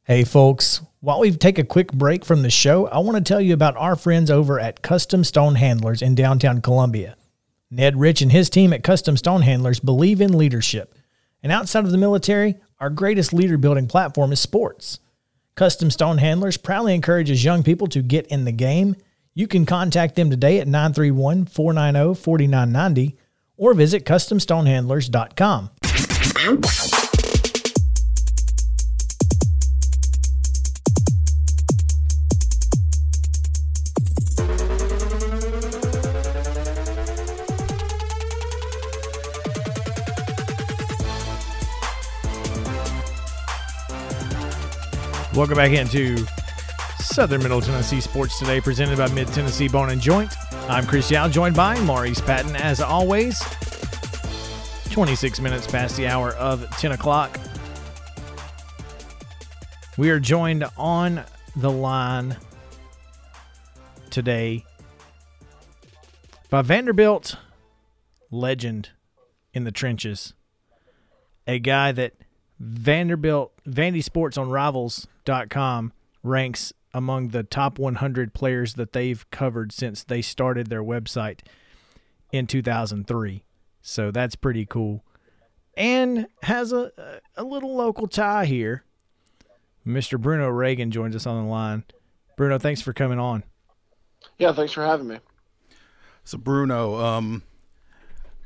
Hey, 0.02 0.24
folks. 0.24 0.80
While 0.98 1.20
we 1.20 1.30
take 1.30 1.60
a 1.60 1.62
quick 1.62 1.92
break 1.92 2.24
from 2.24 2.42
the 2.42 2.50
show, 2.50 2.88
I 2.88 2.98
want 2.98 3.16
to 3.16 3.22
tell 3.22 3.40
you 3.40 3.54
about 3.54 3.76
our 3.76 3.94
friends 3.94 4.28
over 4.28 4.58
at 4.58 4.82
Custom 4.82 5.22
Stone 5.22 5.54
Handlers 5.54 6.02
in 6.02 6.16
downtown 6.16 6.60
Columbia. 6.60 7.16
Ned 7.70 7.96
Rich 8.00 8.22
and 8.22 8.32
his 8.32 8.50
team 8.50 8.72
at 8.72 8.82
Custom 8.82 9.16
Stone 9.16 9.42
Handlers 9.42 9.78
believe 9.78 10.20
in 10.20 10.36
leadership 10.36 10.97
and 11.42 11.52
outside 11.52 11.84
of 11.84 11.90
the 11.90 11.98
military, 11.98 12.56
our 12.80 12.90
greatest 12.90 13.32
leader 13.32 13.58
building 13.58 13.86
platform 13.86 14.32
is 14.32 14.40
sports. 14.40 15.00
Custom 15.54 15.90
Stone 15.90 16.18
Handlers 16.18 16.56
proudly 16.56 16.94
encourages 16.94 17.44
young 17.44 17.62
people 17.62 17.88
to 17.88 18.02
get 18.02 18.26
in 18.28 18.44
the 18.44 18.52
game. 18.52 18.96
You 19.34 19.48
can 19.48 19.66
contact 19.66 20.14
them 20.14 20.30
today 20.30 20.60
at 20.60 20.68
931 20.68 21.46
490 21.46 22.20
4990 22.20 23.16
or 23.56 23.74
visit 23.74 24.04
CustomStonehandlers.com. 24.04 26.97
Welcome 45.34 45.56
back 45.56 45.72
into 45.72 46.24
Southern 46.98 47.42
Middle 47.42 47.60
Tennessee 47.60 48.00
Sports 48.00 48.38
Today, 48.38 48.62
presented 48.62 48.96
by 48.96 49.08
Mid 49.12 49.28
Tennessee 49.28 49.68
Bone 49.68 49.90
and 49.90 50.00
Joint. 50.00 50.32
I'm 50.68 50.86
Chris 50.86 51.10
Yao, 51.10 51.28
joined 51.28 51.54
by 51.54 51.78
Maurice 51.82 52.20
Patton, 52.20 52.56
as 52.56 52.80
always. 52.80 53.38
26 54.90 55.40
minutes 55.40 55.66
past 55.66 55.96
the 55.96 56.06
hour 56.06 56.32
of 56.32 56.68
10 56.78 56.92
o'clock. 56.92 57.38
We 59.98 60.08
are 60.10 60.18
joined 60.18 60.64
on 60.78 61.24
the 61.54 61.70
line 61.70 62.36
today 64.08 64.64
by 66.48 66.62
Vanderbilt 66.62 67.36
legend 68.30 68.90
in 69.52 69.64
the 69.64 69.72
trenches, 69.72 70.32
a 71.46 71.58
guy 71.58 71.92
that 71.92 72.14
Vanderbilt 72.58 73.52
Vandy 73.66 74.02
Sports 74.02 74.38
on 74.38 74.48
Rivals.com 75.28 75.92
ranks 76.22 76.72
among 76.94 77.28
the 77.28 77.42
top 77.42 77.78
100 77.78 78.34
players 78.34 78.74
that 78.74 78.92
they've 78.92 79.28
covered 79.30 79.72
since 79.72 80.02
they 80.02 80.22
started 80.22 80.68
their 80.68 80.82
website 80.82 81.40
in 82.32 82.46
2003. 82.46 83.44
So 83.82 84.10
that's 84.10 84.34
pretty 84.34 84.66
cool. 84.66 85.04
And 85.76 86.26
has 86.42 86.72
a 86.72 86.90
a 87.36 87.44
little 87.44 87.76
local 87.76 88.08
tie 88.08 88.46
here. 88.46 88.84
Mr. 89.86 90.20
Bruno 90.20 90.48
Reagan 90.48 90.90
joins 90.90 91.14
us 91.14 91.26
on 91.26 91.44
the 91.44 91.50
line. 91.50 91.84
Bruno, 92.36 92.58
thanks 92.58 92.82
for 92.82 92.92
coming 92.92 93.18
on. 93.18 93.44
Yeah, 94.38 94.52
thanks 94.52 94.72
for 94.72 94.84
having 94.84 95.06
me. 95.06 95.20
So 96.24 96.36
Bruno, 96.36 96.96
um, 96.96 97.42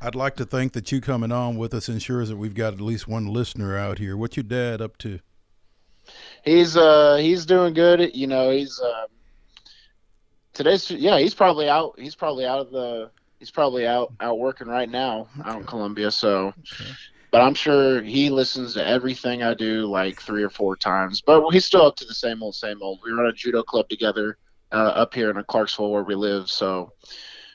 I'd 0.01 0.15
like 0.15 0.37
to 0.37 0.45
think 0.45 0.73
that 0.75 0.93
you 0.93 1.01
coming 1.01 1.33
on 1.33 1.57
with 1.57 1.75
us 1.75 1.89
ensures 1.89 2.29
that 2.29 2.37
we've 2.37 2.55
got 2.55 2.75
at 2.75 2.81
least 2.81 3.09
one 3.09 3.27
listener 3.27 3.77
out 3.77 3.99
here. 3.99 4.17
What's 4.17 4.37
your 4.37 4.45
dad 4.45 4.83
up 4.83 4.99
to? 4.99 5.21
He's 6.43 6.77
uh 6.77 7.17
he's 7.17 7.47
doing 7.47 7.75
good. 7.75 8.15
You 8.15 8.27
know, 8.27 8.51
he's 8.51 8.81
uh, 8.81 9.07
today's 10.53 10.91
yeah, 10.91 11.19
he's 11.19 11.35
probably 11.35 11.69
out. 11.69 11.99
He's 11.99 12.15
probably 12.15 12.47
out 12.47 12.59
of 12.59 12.71
the. 12.71 13.11
He's 13.39 13.51
probably 13.51 13.87
out 13.87 14.13
out 14.21 14.39
working 14.39 14.69
right 14.69 14.89
now 14.89 15.29
okay. 15.41 15.51
out 15.51 15.61
in 15.61 15.67
Columbia. 15.67 16.13
So, 16.13 16.49
okay. 16.49 16.91
but 17.33 17.41
I'm 17.41 17.55
sure 17.55 18.01
he 18.01 18.31
listens 18.31 18.75
to 18.75 18.87
everything 18.87 19.43
I 19.43 19.55
do 19.55 19.87
like 19.87 20.21
three 20.21 20.45
or 20.45 20.51
four 20.51 20.77
times. 20.77 21.21
But 21.21 21.51
he's 21.51 21.65
still 21.65 21.87
up 21.87 21.97
to 21.97 22.05
the 22.05 22.15
same 22.15 22.41
old, 22.41 22.55
same 22.55 22.81
old. 22.83 23.01
We 23.05 23.11
run 23.11 23.27
a 23.27 23.33
judo 23.33 23.65
club 23.65 23.89
together 23.89 24.37
uh, 24.71 24.77
up 24.95 25.13
here 25.15 25.31
in 25.31 25.45
Clarksville 25.45 25.91
where 25.91 26.05
we 26.05 26.15
live. 26.15 26.51
So, 26.51 26.93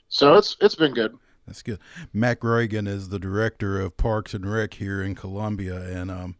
so 0.09 0.35
it's 0.35 0.57
it's 0.59 0.75
been 0.75 0.93
good. 0.93 1.17
That's 1.45 1.61
good. 1.61 1.79
Mac 2.11 2.43
Reagan 2.43 2.87
is 2.87 3.07
the 3.07 3.19
director 3.19 3.79
of 3.79 3.95
Parks 3.95 4.33
and 4.33 4.49
Rec 4.51 4.73
here 4.73 5.01
in 5.01 5.15
Columbia. 5.15 5.81
And 5.81 6.11
um, 6.11 6.35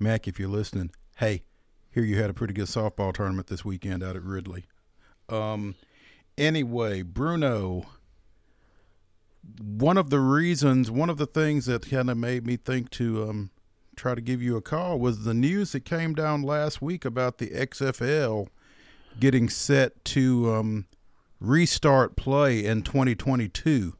Mac, 0.00 0.26
if 0.26 0.40
you're 0.40 0.48
listening, 0.48 0.90
hey, 1.18 1.44
here 1.90 2.04
you 2.04 2.20
had 2.20 2.30
a 2.30 2.34
pretty 2.34 2.54
good 2.54 2.66
softball 2.66 3.12
tournament 3.12 3.48
this 3.48 3.64
weekend 3.64 4.02
out 4.02 4.16
at 4.16 4.22
Ridley. 4.22 4.66
Um, 5.28 5.74
anyway, 6.38 7.02
Bruno, 7.02 7.86
one 9.60 9.96
of 9.96 10.10
the 10.10 10.20
reasons, 10.20 10.90
one 10.90 11.10
of 11.10 11.16
the 11.16 11.26
things 11.26 11.66
that 11.66 11.88
kind 11.88 12.10
of 12.10 12.16
made 12.16 12.46
me 12.46 12.56
think 12.56 12.90
to 12.90 13.28
um, 13.28 13.50
try 13.96 14.14
to 14.14 14.20
give 14.20 14.42
you 14.42 14.56
a 14.56 14.62
call 14.62 14.98
was 14.98 15.24
the 15.24 15.34
news 15.34 15.72
that 15.72 15.84
came 15.84 16.14
down 16.14 16.42
last 16.42 16.80
week 16.80 17.04
about 17.04 17.38
the 17.38 17.48
XFL 17.48 18.48
getting 19.18 19.48
set 19.48 20.04
to 20.04 20.52
um, 20.52 20.86
restart 21.40 22.16
play 22.16 22.64
in 22.64 22.82
2022. 22.82 23.94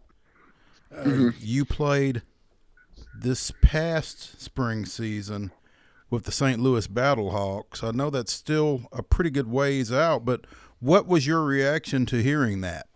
Uh, 0.93 1.03
mm-hmm. 1.03 1.29
You 1.41 1.65
played 1.65 2.23
this 3.15 3.53
past 3.63 4.41
spring 4.41 4.87
season 4.87 5.51
with 6.11 6.25
the 6.25 6.33
St. 6.33 6.61
Louis 6.61 6.87
Battlehawks. 6.89 7.83
I 7.83 7.93
know 7.93 8.11
that's 8.11 8.33
still 8.33 8.83
a 8.93 9.03
pretty 9.03 9.31
good 9.31 9.51
ways 9.51 9.93
out, 9.93 10.25
but 10.25 10.47
what 10.81 11.07
was 11.07 11.27
your 11.27 11.43
reaction 11.43 12.05
to 12.07 12.23
hearing 12.23 12.61
that? 12.63 12.87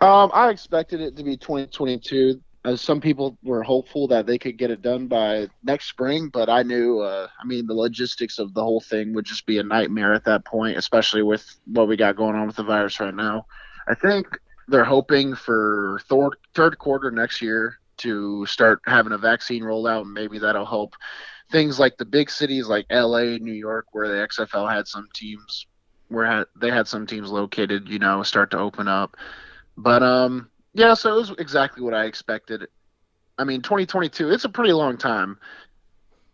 Um, 0.00 0.30
I 0.32 0.48
expected 0.48 1.00
it 1.00 1.16
to 1.16 1.22
be 1.22 1.36
2022. 1.36 2.40
As 2.64 2.80
some 2.82 3.00
people 3.00 3.38
were 3.42 3.62
hopeful 3.62 4.06
that 4.08 4.26
they 4.26 4.36
could 4.36 4.58
get 4.58 4.70
it 4.70 4.82
done 4.82 5.06
by 5.06 5.48
next 5.64 5.86
spring, 5.86 6.28
but 6.28 6.50
I 6.50 6.62
knew, 6.62 7.00
uh, 7.00 7.26
I 7.42 7.46
mean, 7.46 7.66
the 7.66 7.74
logistics 7.74 8.38
of 8.38 8.52
the 8.52 8.62
whole 8.62 8.82
thing 8.82 9.14
would 9.14 9.24
just 9.24 9.46
be 9.46 9.58
a 9.58 9.62
nightmare 9.62 10.12
at 10.12 10.24
that 10.26 10.44
point, 10.44 10.76
especially 10.76 11.22
with 11.22 11.58
what 11.64 11.88
we 11.88 11.96
got 11.96 12.16
going 12.16 12.36
on 12.36 12.46
with 12.46 12.56
the 12.56 12.62
virus 12.62 13.00
right 13.00 13.14
now. 13.14 13.46
I 13.88 13.94
think 13.94 14.26
they're 14.68 14.84
hoping 14.84 15.34
for 15.34 16.00
third, 16.06 16.36
third 16.54 16.78
quarter 16.78 17.10
next 17.10 17.40
year 17.40 17.78
to 17.98 18.44
start 18.46 18.80
having 18.86 19.12
a 19.12 19.18
vaccine 19.18 19.62
rollout, 19.62 20.02
and 20.02 20.12
maybe 20.12 20.38
that'll 20.38 20.66
help 20.66 20.94
things 21.50 21.78
like 21.78 21.96
the 21.96 22.04
big 22.04 22.30
cities 22.30 22.68
like 22.68 22.86
LA, 22.90 23.36
New 23.38 23.52
York, 23.52 23.86
where 23.92 24.08
the 24.08 24.26
XFL 24.28 24.70
had 24.72 24.86
some 24.86 25.08
teams 25.14 25.66
where 26.08 26.46
they 26.56 26.70
had 26.70 26.88
some 26.88 27.06
teams 27.06 27.30
located, 27.30 27.88
you 27.88 27.98
know, 27.98 28.22
start 28.22 28.50
to 28.50 28.58
open 28.58 28.88
up. 28.88 29.16
But 29.76 30.02
um, 30.02 30.50
yeah, 30.74 30.94
so 30.94 31.14
it 31.14 31.16
was 31.16 31.30
exactly 31.38 31.82
what 31.82 31.94
I 31.94 32.04
expected. 32.04 32.66
I 33.38 33.44
mean, 33.44 33.62
2022, 33.62 34.30
it's 34.30 34.44
a 34.44 34.48
pretty 34.48 34.72
long 34.72 34.96
time. 34.96 35.38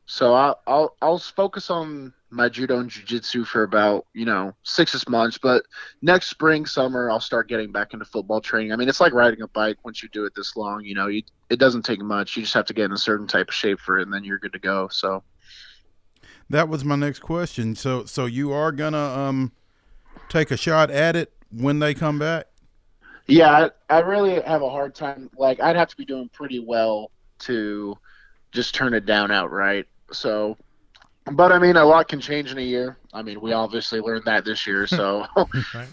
So 0.07 0.35
I'll 0.35 0.61
I'll, 0.67 0.97
I'll 1.03 1.19
focus 1.19 1.71
on 1.71 2.13
my 2.31 2.49
judo 2.49 2.81
and 2.81 2.91
jiu-jitsu 2.91 3.45
for 3.45 3.63
about 3.63 4.07
you 4.13 4.25
know 4.25 4.53
six 4.65 5.09
months 5.09 5.39
but 5.39 5.65
next 6.03 6.29
spring 6.29 6.67
summer 6.67 7.11
i'll 7.11 7.21
start 7.21 7.49
getting 7.49 7.71
back 7.71 7.93
into 7.93 8.05
football 8.05 8.41
training. 8.41 8.73
I 8.73 8.77
mean 8.77 8.89
it's 8.89 9.01
like 9.01 9.13
riding 9.13 9.43
a 9.43 9.49
bike 9.49 9.77
once 9.85 10.03
you 10.03 10.09
do 10.09 10.25
it 10.25 10.35
this 10.35 10.57
long 10.57 10.85
you 10.85 10.95
know 10.95 11.07
you, 11.07 11.23
it 11.49 11.59
doesn't 11.59 11.83
take 11.83 12.01
much. 12.01 12.37
You 12.37 12.43
just 12.43 12.55
have 12.55 12.67
to 12.67 12.75
get 12.75 12.87
in 12.87 12.93
a 12.93 12.99
certain 12.99 13.27
type 13.27 13.49
of 13.49 13.55
shape 13.55 13.79
for 13.79 13.99
it 13.99 14.03
and 14.03 14.13
then 14.13 14.25
you're 14.25 14.39
good 14.39 14.53
to 14.53 14.59
go 14.59 14.89
so. 14.89 15.23
That 16.49 16.69
was 16.69 16.85
my 16.85 16.97
next 16.97 17.21
question. 17.21 17.75
So 17.75 18.05
so 18.05 18.27
you 18.27 18.53
are 18.53 18.73
gonna 18.73 18.99
um 18.99 19.53
take 20.29 20.51
a 20.51 20.57
shot 20.57 20.91
at 20.91 21.15
it 21.15 21.33
when 21.51 21.79
they 21.79 21.95
come 21.95 22.19
back? 22.19 22.47
Yeah 23.29 23.71
I, 23.91 23.97
I 23.97 24.01
really 24.01 24.41
have 24.43 24.63
a 24.63 24.71
hard 24.71 24.95
time 24.95 25.31
like 25.37 25.61
i'd 25.61 25.77
have 25.77 25.89
to 25.89 25.97
be 25.97 26.05
doing 26.05 26.29
pretty 26.33 26.59
well 26.59 27.11
to 27.41 27.97
just 28.53 28.75
turn 28.75 28.95
it 28.95 29.07
down 29.07 29.31
outright. 29.31 29.87
So 30.13 30.57
but 31.33 31.53
I 31.53 31.59
mean, 31.59 31.77
a 31.77 31.85
lot 31.85 32.09
can 32.09 32.21
change 32.21 32.53
in 32.53 32.59
a 32.59 32.63
year. 32.63 32.97
I 33.13 33.23
mean, 33.23 33.41
we 33.41 33.53
obviously 33.53 34.01
learned 34.01 34.25
that 34.27 34.45
this 34.45 34.67
year. 34.67 34.87
So, 34.87 35.27
right. 35.75 35.89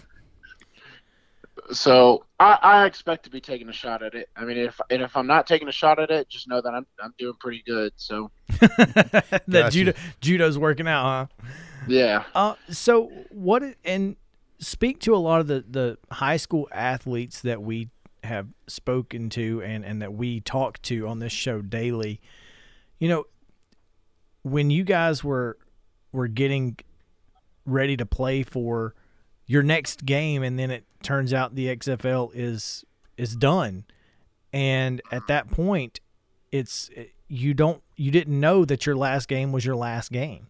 so 1.72 2.24
I, 2.38 2.58
I, 2.62 2.86
expect 2.86 3.24
to 3.24 3.30
be 3.30 3.40
taking 3.40 3.68
a 3.68 3.72
shot 3.72 4.02
at 4.02 4.14
it. 4.14 4.28
I 4.36 4.44
mean, 4.44 4.58
if 4.58 4.80
and 4.90 5.02
if 5.02 5.16
I'm 5.16 5.26
not 5.26 5.46
taking 5.46 5.68
a 5.68 5.72
shot 5.72 5.98
at 5.98 6.10
it, 6.10 6.28
just 6.28 6.48
know 6.48 6.60
that 6.60 6.72
I'm 6.72 6.86
I'm 7.02 7.14
doing 7.18 7.34
pretty 7.40 7.62
good. 7.66 7.92
So 7.96 8.30
that 9.48 9.68
judo 9.70 9.92
judo's 10.20 10.56
working 10.56 10.86
out, 10.86 11.04
huh? 11.04 11.46
Yeah. 11.88 12.24
Uh, 12.34 12.54
so 12.70 13.10
what 13.30 13.62
and 13.84 14.16
speak 14.58 15.00
to 15.00 15.14
a 15.14 15.18
lot 15.18 15.40
of 15.40 15.48
the 15.48 15.64
the 15.68 15.98
high 16.12 16.36
school 16.36 16.68
athletes 16.72 17.40
that 17.42 17.62
we 17.62 17.90
have 18.22 18.48
spoken 18.66 19.28
to 19.30 19.62
and 19.62 19.84
and 19.84 20.00
that 20.00 20.14
we 20.14 20.40
talk 20.40 20.80
to 20.82 21.06
on 21.08 21.18
this 21.18 21.32
show 21.32 21.60
daily. 21.60 22.20
You 22.98 23.08
know, 23.08 23.24
when 24.44 24.70
you 24.70 24.84
guys 24.84 25.24
were 25.24 25.58
were 26.12 26.28
getting 26.28 26.76
ready 27.66 27.96
to 27.96 28.06
play 28.06 28.44
for 28.44 28.94
your 29.46 29.62
next 29.62 30.06
game 30.06 30.42
and 30.42 30.58
then 30.58 30.70
it 30.70 30.84
turns 31.02 31.32
out 31.32 31.54
the 31.54 31.74
XFL 31.74 32.30
is 32.32 32.84
is 33.16 33.34
done. 33.34 33.84
And 34.52 35.02
at 35.10 35.26
that 35.26 35.50
point 35.50 35.98
it's 36.52 36.88
you 37.26 37.52
don't 37.52 37.82
you 37.96 38.12
didn't 38.12 38.38
know 38.38 38.64
that 38.64 38.86
your 38.86 38.96
last 38.96 39.26
game 39.28 39.50
was 39.50 39.64
your 39.64 39.76
last 39.76 40.12
game. 40.12 40.46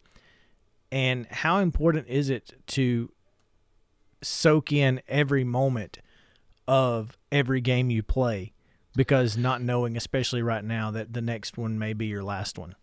And 0.92 1.26
how 1.26 1.58
important 1.58 2.08
is 2.08 2.28
it 2.28 2.52
to 2.68 3.10
soak 4.22 4.72
in 4.72 5.00
every 5.08 5.44
moment 5.44 5.98
of 6.68 7.16
every 7.32 7.60
game 7.60 7.90
you 7.90 8.02
play? 8.02 8.52
Because 8.96 9.36
not 9.36 9.60
knowing 9.62 9.96
especially 9.96 10.42
right 10.42 10.64
now 10.64 10.90
that 10.90 11.12
the 11.12 11.22
next 11.22 11.56
one 11.56 11.78
may 11.78 11.94
be 11.94 12.06
your 12.06 12.22
last 12.22 12.58
one 12.58 12.74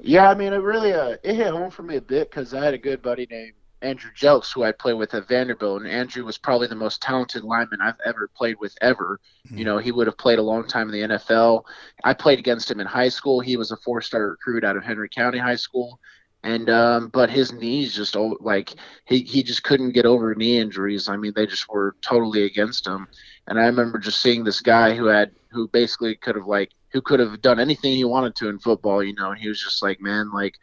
yeah, 0.00 0.28
I 0.30 0.34
mean, 0.34 0.52
it 0.52 0.56
really 0.56 0.92
uh, 0.92 1.16
it 1.22 1.36
hit 1.36 1.48
home 1.48 1.70
for 1.70 1.82
me 1.82 1.96
a 1.96 2.00
bit 2.00 2.30
because 2.30 2.54
I 2.54 2.64
had 2.64 2.74
a 2.74 2.78
good 2.78 3.02
buddy 3.02 3.26
named 3.30 3.54
Andrew 3.82 4.10
Jelks 4.16 4.52
who 4.52 4.62
I 4.62 4.72
played 4.72 4.94
with 4.94 5.14
at 5.14 5.28
Vanderbilt, 5.28 5.82
and 5.82 5.90
Andrew 5.90 6.24
was 6.24 6.38
probably 6.38 6.66
the 6.66 6.74
most 6.74 7.00
talented 7.02 7.44
lineman 7.44 7.80
I've 7.80 8.00
ever 8.04 8.28
played 8.34 8.56
with 8.60 8.74
ever. 8.80 9.20
Mm-hmm. 9.46 9.58
You 9.58 9.64
know, 9.64 9.78
he 9.78 9.92
would 9.92 10.06
have 10.06 10.18
played 10.18 10.38
a 10.38 10.42
long 10.42 10.66
time 10.66 10.88
in 10.88 11.08
the 11.08 11.16
NFL. 11.16 11.62
I 12.04 12.14
played 12.14 12.38
against 12.38 12.70
him 12.70 12.80
in 12.80 12.86
high 12.86 13.08
school. 13.08 13.40
He 13.40 13.56
was 13.56 13.70
a 13.70 13.76
four-star 13.78 14.30
recruit 14.30 14.64
out 14.64 14.76
of 14.76 14.84
Henry 14.84 15.08
County 15.08 15.38
High 15.38 15.56
School, 15.56 15.98
and 16.42 16.68
um, 16.70 17.08
but 17.08 17.30
his 17.30 17.52
knees 17.52 17.94
just 17.94 18.16
like 18.40 18.74
he 19.06 19.20
he 19.20 19.42
just 19.42 19.62
couldn't 19.62 19.92
get 19.92 20.06
over 20.06 20.34
knee 20.34 20.58
injuries. 20.58 21.08
I 21.08 21.16
mean, 21.16 21.32
they 21.34 21.46
just 21.46 21.68
were 21.68 21.96
totally 22.02 22.44
against 22.44 22.86
him. 22.86 23.08
And 23.48 23.58
I 23.58 23.66
remember 23.66 23.98
just 23.98 24.20
seeing 24.20 24.44
this 24.44 24.60
guy 24.60 24.94
who 24.94 25.06
had 25.06 25.32
who 25.50 25.68
basically 25.68 26.16
could 26.16 26.36
have 26.36 26.46
like 26.46 26.70
who 26.96 27.02
could 27.02 27.20
have 27.20 27.42
done 27.42 27.60
anything 27.60 27.92
he 27.92 28.04
wanted 28.04 28.34
to 28.34 28.48
in 28.48 28.58
football, 28.58 29.04
you 29.04 29.12
know, 29.12 29.30
and 29.30 29.38
he 29.38 29.50
was 29.50 29.62
just 29.62 29.82
like, 29.82 30.00
man, 30.00 30.32
like, 30.32 30.54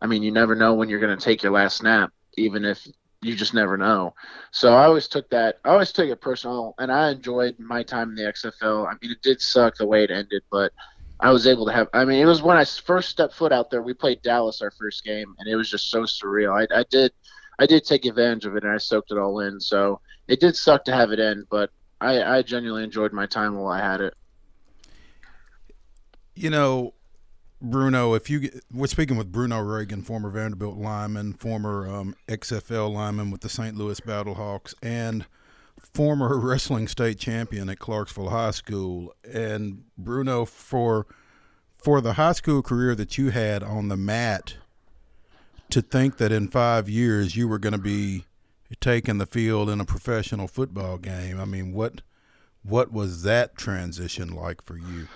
I 0.00 0.06
mean, 0.06 0.22
you 0.22 0.30
never 0.30 0.54
know 0.54 0.72
when 0.72 0.88
you're 0.88 1.00
going 1.00 1.18
to 1.18 1.24
take 1.24 1.42
your 1.42 1.50
last 1.50 1.78
snap, 1.78 2.12
even 2.36 2.64
if 2.64 2.86
you 3.22 3.34
just 3.34 3.54
never 3.54 3.76
know. 3.76 4.14
So 4.52 4.72
I 4.72 4.84
always 4.84 5.08
took 5.08 5.28
that, 5.30 5.58
I 5.64 5.70
always 5.70 5.90
took 5.90 6.08
it 6.08 6.20
personal, 6.20 6.76
and 6.78 6.92
I 6.92 7.10
enjoyed 7.10 7.58
my 7.58 7.82
time 7.82 8.10
in 8.10 8.14
the 8.14 8.22
XFL. 8.22 8.86
I 8.86 8.92
mean, 9.02 9.10
it 9.10 9.20
did 9.22 9.40
suck 9.40 9.78
the 9.78 9.86
way 9.86 10.04
it 10.04 10.12
ended, 10.12 10.44
but 10.48 10.70
I 11.18 11.32
was 11.32 11.48
able 11.48 11.66
to 11.66 11.72
have, 11.72 11.88
I 11.92 12.04
mean, 12.04 12.22
it 12.22 12.26
was 12.26 12.40
when 12.40 12.56
I 12.56 12.64
first 12.64 13.08
stepped 13.08 13.34
foot 13.34 13.50
out 13.50 13.68
there, 13.68 13.82
we 13.82 13.92
played 13.92 14.22
Dallas 14.22 14.62
our 14.62 14.70
first 14.70 15.02
game, 15.02 15.34
and 15.40 15.48
it 15.48 15.56
was 15.56 15.68
just 15.68 15.90
so 15.90 16.02
surreal. 16.02 16.52
I, 16.56 16.72
I 16.72 16.84
did, 16.88 17.10
I 17.58 17.66
did 17.66 17.84
take 17.84 18.04
advantage 18.04 18.44
of 18.44 18.54
it, 18.54 18.62
and 18.62 18.72
I 18.72 18.78
soaked 18.78 19.10
it 19.10 19.18
all 19.18 19.40
in. 19.40 19.58
So 19.58 20.00
it 20.28 20.38
did 20.38 20.54
suck 20.54 20.84
to 20.84 20.92
have 20.92 21.10
it 21.10 21.18
end, 21.18 21.46
but 21.50 21.70
I, 22.00 22.22
I 22.22 22.42
genuinely 22.42 22.84
enjoyed 22.84 23.12
my 23.12 23.26
time 23.26 23.56
while 23.56 23.72
I 23.72 23.80
had 23.80 24.00
it 24.00 24.14
you 26.34 26.50
know, 26.50 26.94
Bruno, 27.62 28.14
if 28.14 28.30
you 28.30 28.50
we're 28.72 28.86
speaking 28.86 29.16
with 29.16 29.30
Bruno 29.30 29.60
Reagan, 29.60 30.02
former 30.02 30.30
Vanderbilt 30.30 30.78
lineman, 30.78 31.34
former 31.34 31.86
um, 31.88 32.14
XFL 32.26 32.92
lineman 32.92 33.30
with 33.30 33.42
the 33.42 33.48
St. 33.48 33.76
Louis 33.76 34.00
Battlehawks, 34.00 34.74
and 34.82 35.26
former 35.78 36.38
wrestling 36.40 36.88
state 36.88 37.18
champion 37.18 37.68
at 37.68 37.78
Clarksville 37.78 38.30
High 38.30 38.52
School. 38.52 39.14
And 39.30 39.84
Bruno, 39.98 40.46
for 40.46 41.06
for 41.76 42.00
the 42.00 42.14
high 42.14 42.32
school 42.32 42.62
career 42.62 42.94
that 42.94 43.18
you 43.18 43.30
had 43.30 43.62
on 43.62 43.88
the 43.88 43.96
mat, 43.96 44.56
to 45.70 45.82
think 45.82 46.16
that 46.16 46.32
in 46.32 46.48
five 46.48 46.88
years 46.88 47.36
you 47.36 47.46
were 47.46 47.58
going 47.58 47.72
to 47.72 47.78
be 47.78 48.24
taking 48.80 49.18
the 49.18 49.26
field 49.26 49.68
in 49.68 49.80
a 49.80 49.84
professional 49.84 50.48
football 50.48 50.98
game. 50.98 51.40
I 51.40 51.44
mean, 51.44 51.72
what 51.72 52.02
what 52.62 52.92
was 52.92 53.22
that 53.22 53.56
transition 53.56 54.34
like 54.34 54.64
for 54.64 54.76
you? 54.76 55.08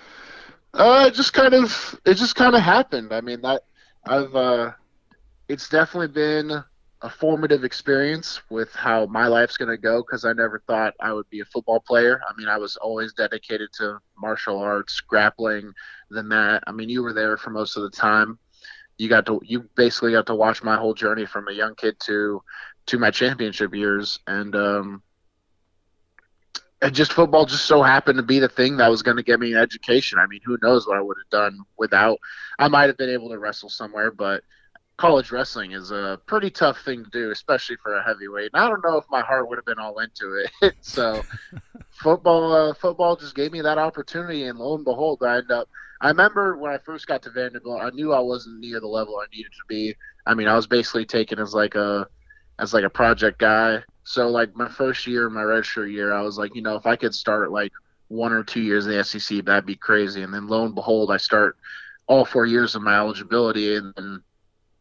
Uh, 0.75 1.05
it 1.07 1.13
just 1.13 1.33
kind 1.33 1.53
of 1.53 1.99
it 2.05 2.15
just 2.15 2.35
kind 2.35 2.55
of 2.55 2.61
happened. 2.61 3.13
I 3.13 3.21
mean, 3.21 3.41
that 3.41 3.63
I've 4.05 4.35
uh, 4.35 4.71
it's 5.47 5.69
definitely 5.69 6.09
been 6.09 6.63
a 7.01 7.09
formative 7.09 7.63
experience 7.63 8.41
with 8.49 8.73
how 8.73 9.05
my 9.05 9.27
life's 9.27 9.57
gonna 9.57 9.77
go 9.77 10.01
because 10.01 10.25
I 10.25 10.33
never 10.33 10.61
thought 10.67 10.93
I 10.99 11.13
would 11.13 11.29
be 11.29 11.39
a 11.39 11.45
football 11.45 11.79
player. 11.79 12.21
I 12.27 12.33
mean, 12.37 12.49
I 12.49 12.57
was 12.57 12.75
always 12.77 13.13
dedicated 13.13 13.69
to 13.77 13.99
martial 14.17 14.59
arts, 14.59 14.99
grappling, 14.99 15.71
the 16.09 16.23
mat. 16.23 16.63
I 16.67 16.73
mean, 16.73 16.89
you 16.89 17.03
were 17.03 17.13
there 17.13 17.37
for 17.37 17.51
most 17.51 17.77
of 17.77 17.83
the 17.83 17.89
time. 17.89 18.37
You 18.97 19.07
got 19.07 19.25
to 19.27 19.39
you 19.45 19.69
basically 19.75 20.11
got 20.11 20.25
to 20.27 20.35
watch 20.35 20.61
my 20.61 20.75
whole 20.75 20.93
journey 20.93 21.25
from 21.25 21.47
a 21.47 21.53
young 21.53 21.75
kid 21.75 21.95
to 22.01 22.41
to 22.87 22.99
my 22.99 23.11
championship 23.11 23.73
years, 23.73 24.19
and 24.27 24.55
um, 24.55 25.03
and 26.85 26.93
just 26.93 27.13
football 27.13 27.47
just 27.47 27.65
so 27.65 27.81
happened 27.81 28.17
to 28.17 28.23
be 28.23 28.37
the 28.37 28.47
thing 28.47 28.77
that 28.77 28.91
was 28.91 29.01
going 29.01 29.17
to 29.17 29.23
get 29.23 29.39
me 29.39 29.53
an 29.53 29.57
education. 29.57 30.19
I 30.19 30.27
mean, 30.27 30.41
who 30.45 30.59
knows 30.61 30.87
what 30.87 30.97
I 30.97 31.01
would 31.01 31.17
have 31.17 31.31
done 31.31 31.57
without? 31.79 32.19
I 32.59 32.67
might 32.67 32.85
have 32.85 32.97
been 32.97 33.09
able 33.09 33.29
to 33.29 33.39
wrestle 33.39 33.69
somewhere, 33.69 34.11
but 34.11 34.43
college 34.97 35.31
wrestling 35.31 35.71
is 35.71 35.89
a 35.89 36.19
pretty 36.27 36.51
tough 36.51 36.79
thing 36.81 37.03
to 37.03 37.09
do, 37.09 37.31
especially 37.31 37.75
for 37.81 37.95
a 37.95 38.03
heavyweight. 38.03 38.51
And 38.53 38.61
I 38.61 38.69
don't 38.69 38.85
know 38.85 38.97
if 38.97 39.05
my 39.09 39.21
heart 39.21 39.49
would 39.49 39.57
have 39.57 39.65
been 39.65 39.79
all 39.79 39.97
into 39.97 40.45
it. 40.61 40.75
so 40.81 41.23
football, 41.89 42.53
uh, 42.53 42.73
football 42.75 43.15
just 43.15 43.33
gave 43.33 43.51
me 43.51 43.61
that 43.61 43.79
opportunity, 43.79 44.43
and 44.43 44.59
lo 44.59 44.75
and 44.75 44.85
behold, 44.85 45.23
I 45.23 45.37
end 45.37 45.49
up. 45.49 45.67
I 46.01 46.09
remember 46.09 46.55
when 46.55 46.71
I 46.71 46.77
first 46.77 47.07
got 47.07 47.23
to 47.23 47.31
Vanderbilt, 47.31 47.81
I 47.81 47.89
knew 47.95 48.13
I 48.13 48.19
wasn't 48.19 48.59
near 48.59 48.79
the 48.79 48.87
level 48.87 49.17
I 49.17 49.25
needed 49.35 49.53
to 49.53 49.63
be. 49.67 49.95
I 50.27 50.35
mean, 50.35 50.47
I 50.47 50.55
was 50.55 50.67
basically 50.67 51.07
taken 51.07 51.39
as 51.39 51.55
like 51.55 51.73
a 51.73 52.05
as 52.59 52.75
like 52.75 52.83
a 52.83 52.91
project 52.91 53.39
guy. 53.39 53.81
So 54.05 54.29
like 54.29 54.55
my 54.55 54.69
first 54.69 55.07
year, 55.07 55.29
my 55.29 55.41
redshirt 55.41 55.91
year, 55.91 56.13
I 56.13 56.21
was 56.21 56.37
like, 56.37 56.55
you 56.55 56.61
know, 56.61 56.75
if 56.75 56.85
I 56.85 56.95
could 56.95 57.13
start 57.13 57.51
like 57.51 57.73
one 58.07 58.31
or 58.31 58.43
two 58.43 58.61
years 58.61 58.85
in 58.85 58.95
the 58.95 59.03
SEC, 59.03 59.43
that'd 59.43 59.65
be 59.65 59.75
crazy. 59.75 60.21
And 60.21 60.33
then 60.33 60.47
lo 60.47 60.63
and 60.63 60.75
behold, 60.75 61.11
I 61.11 61.17
start 61.17 61.57
all 62.07 62.23
four 62.23 62.45
years 62.45 62.75
of 62.75 62.83
my 62.83 62.95
eligibility, 62.95 63.75
and, 63.75 64.21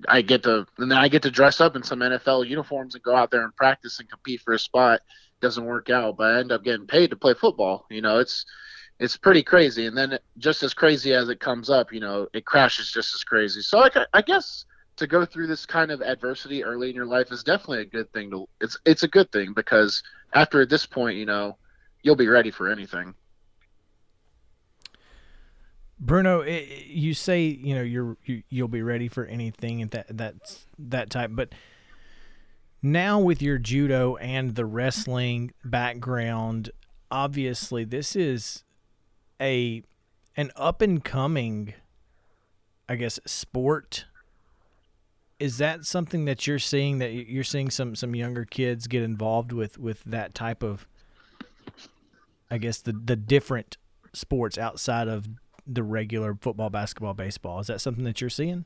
I 0.09 0.23
get 0.23 0.43
to 0.43 0.67
and 0.77 0.91
then 0.91 0.99
I 0.99 1.09
get 1.09 1.23
to 1.23 1.31
dress 1.31 1.61
up 1.61 1.77
in 1.77 1.83
some 1.83 2.01
NFL 2.01 2.47
uniforms 2.47 2.95
and 2.95 3.03
go 3.03 3.15
out 3.15 3.31
there 3.31 3.45
and 3.45 3.57
practice 3.57 4.01
and 4.01 4.11
compete 4.11 4.41
for 4.43 4.53
a 4.53 4.59
spot. 4.59 5.01
Doesn't 5.41 5.65
work 5.65 5.89
out, 5.89 6.17
but 6.19 6.35
I 6.35 6.41
end 6.41 6.53
up 6.53 6.65
getting 6.65 6.87
paid 6.87 7.11
to 7.11 7.17
play 7.17 7.33
football. 7.33 7.87
You 7.91 8.03
know, 8.03 8.19
it's 8.19 8.45
it's 8.99 9.17
pretty 9.17 9.43
crazy. 9.43 9.87
And 9.87 9.97
then 9.97 10.19
just 10.37 10.63
as 10.63 10.75
crazy 10.75 11.15
as 11.15 11.29
it 11.29 11.41
comes 11.41 11.71
up, 11.71 11.93
you 11.93 12.01
know, 12.01 12.29
it 12.35 12.45
crashes 12.45 12.91
just 12.91 13.15
as 13.15 13.25
crazy. 13.25 13.63
So 13.63 13.79
I, 13.79 13.91
I 14.13 14.21
guess 14.21 14.67
to 14.97 15.07
go 15.07 15.25
through 15.25 15.47
this 15.47 15.67
kind 15.67 15.91
of 15.91 16.01
adversity 16.01 16.63
early 16.65 16.89
in 16.89 16.95
your 16.95 17.07
life 17.07 17.33
is 17.33 17.43
definitely 17.43 17.81
a 17.81 17.87
good 17.87 18.13
thing 18.13 18.31
to 18.31 18.49
it's 18.61 18.79
it's 18.85 19.03
a 19.03 19.09
good 19.09 19.31
thing 19.33 19.53
because 19.55 20.03
after 20.33 20.67
this 20.67 20.87
point, 20.87 21.17
you 21.17 21.27
know, 21.27 21.57
you'll 22.03 22.17
be 22.17 22.29
ready 22.29 22.51
for 22.51 22.71
anything. 22.71 23.15
Bruno, 25.99 26.41
it, 26.41 26.87
you 26.87 27.15
say 27.15 27.43
you 27.43 27.75
know 27.75 27.83
you're 27.83 28.17
you, 28.25 28.43
you'll 28.49 28.69
be 28.69 28.83
ready 28.83 29.09
for 29.09 29.25
anything 29.25 29.81
and 29.81 29.91
that 29.93 30.07
that's 30.11 30.67
that 30.79 31.11
type, 31.11 31.31
but 31.33 31.55
now 32.83 33.19
with 33.19 33.41
your 33.41 33.59
judo 33.59 34.17
and 34.17 34.57
the 34.57 34.67
wrestling 34.67 35.53
background, 35.65 36.71
obviously 37.11 37.85
this 37.85 38.15
is 38.15 38.65
a 39.41 39.83
an 40.37 40.51
up 40.57 40.83
and 40.83 41.03
coming, 41.03 41.75
I 42.89 42.97
guess, 42.97 43.19
sport. 43.25 44.05
Is 45.45 45.59
that 45.59 45.85
something 45.85 46.25
that 46.25 46.47
you're 46.47 46.59
seeing 46.59 47.01
that 47.01 47.13
you're 47.13 47.45
seeing 47.45 47.69
some 47.69 47.95
some 47.95 48.15
younger 48.15 48.47
kids 48.47 48.87
get 48.87 49.03
involved 49.03 49.53
with 49.53 49.77
with 49.79 50.03
that 50.05 50.35
type 50.35 50.63
of, 50.63 50.87
I 52.51 52.57
guess 52.57 52.79
the 52.81 52.93
the 52.93 53.15
different 53.15 53.77
sports 54.15 54.57
outside 54.57 55.07
of 55.07 55.29
the 55.67 55.83
regular 55.83 56.35
football, 56.41 56.71
basketball, 56.71 57.13
baseball. 57.13 57.61
Is 57.61 57.67
that 57.67 57.83
something 57.83 58.05
that 58.05 58.23
you're 58.23 58.31
seeing? 58.31 58.65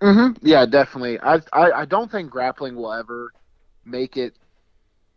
Mm-hmm. 0.00 0.46
Yeah, 0.46 0.66
definitely. 0.66 1.18
I, 1.18 1.40
I 1.52 1.72
I 1.72 1.84
don't 1.84 2.12
think 2.12 2.30
grappling 2.30 2.76
will 2.76 2.92
ever 2.92 3.32
make 3.84 4.16
it. 4.16 4.36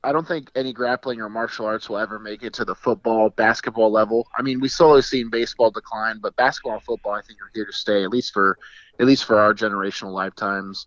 I 0.06 0.11
don't 0.11 0.27
think 0.27 0.52
any 0.56 0.72
grappling 0.72 1.19
or 1.19 1.30
martial 1.30 1.65
arts 1.65 1.90
will 1.90 1.98
ever 1.98 2.19
make 2.19 2.44
it 2.44 2.53
to 2.53 2.65
the 2.65 2.76
football, 2.76 3.32
basketball 3.32 3.91
level. 3.91 4.27
I 4.38 4.44
mean, 4.44 4.60
we 4.60 4.68
slowly 4.68 5.02
seen 5.02 5.32
baseball 5.32 5.72
decline, 5.72 6.19
but 6.19 6.36
basketball 6.36 6.80
football, 6.80 7.14
I 7.14 7.23
think, 7.23 7.41
are 7.41 7.49
here 7.56 7.65
to 7.65 7.73
stay 7.73 8.03
at 8.03 8.11
least 8.11 8.32
for 8.32 8.60
at 8.99 9.07
least 9.07 9.26
for 9.26 9.40
our 9.40 9.53
generational 9.56 10.11
lifetimes 10.11 10.86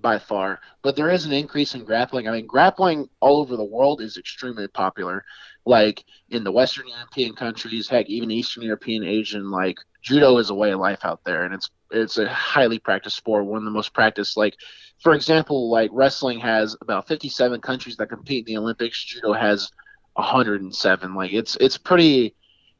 by 0.00 0.20
far. 0.20 0.60
But 0.82 0.94
there 0.94 1.10
is 1.10 1.24
an 1.24 1.32
increase 1.32 1.74
in 1.74 1.84
grappling. 1.84 2.28
I 2.28 2.30
mean, 2.30 2.46
grappling 2.46 3.08
all 3.18 3.40
over 3.40 3.56
the 3.56 3.64
world 3.64 4.00
is 4.00 4.16
extremely 4.16 4.68
popular 4.68 5.24
like 5.66 6.04
in 6.30 6.44
the 6.44 6.52
Western 6.52 6.88
European 6.88 7.34
countries, 7.34 7.88
heck, 7.88 8.06
even 8.08 8.30
Eastern 8.30 8.64
European, 8.64 9.04
Asian, 9.04 9.50
like 9.50 9.78
judo 10.02 10.36
is 10.38 10.50
a 10.50 10.54
way 10.54 10.70
of 10.70 10.80
life 10.80 11.04
out 11.04 11.20
there, 11.24 11.44
and 11.44 11.54
it's 11.54 11.70
it's 11.90 12.18
a 12.18 12.28
highly 12.28 12.78
practiced 12.78 13.16
sport, 13.16 13.46
one 13.46 13.58
of 13.58 13.64
the 13.64 13.70
most 13.70 13.92
practiced. 13.94 14.36
Like, 14.36 14.54
for 15.00 15.14
example, 15.14 15.70
like 15.70 15.90
wrestling 15.92 16.40
has 16.40 16.76
about 16.80 17.08
57 17.08 17.60
countries 17.60 17.96
that 17.96 18.08
compete 18.08 18.46
in 18.46 18.54
the 18.54 18.60
Olympics. 18.60 19.02
Judo 19.02 19.32
has 19.32 19.70
107. 20.14 21.14
Like, 21.14 21.32
it's 21.32 21.56
it's 21.56 21.78
pretty 21.78 22.34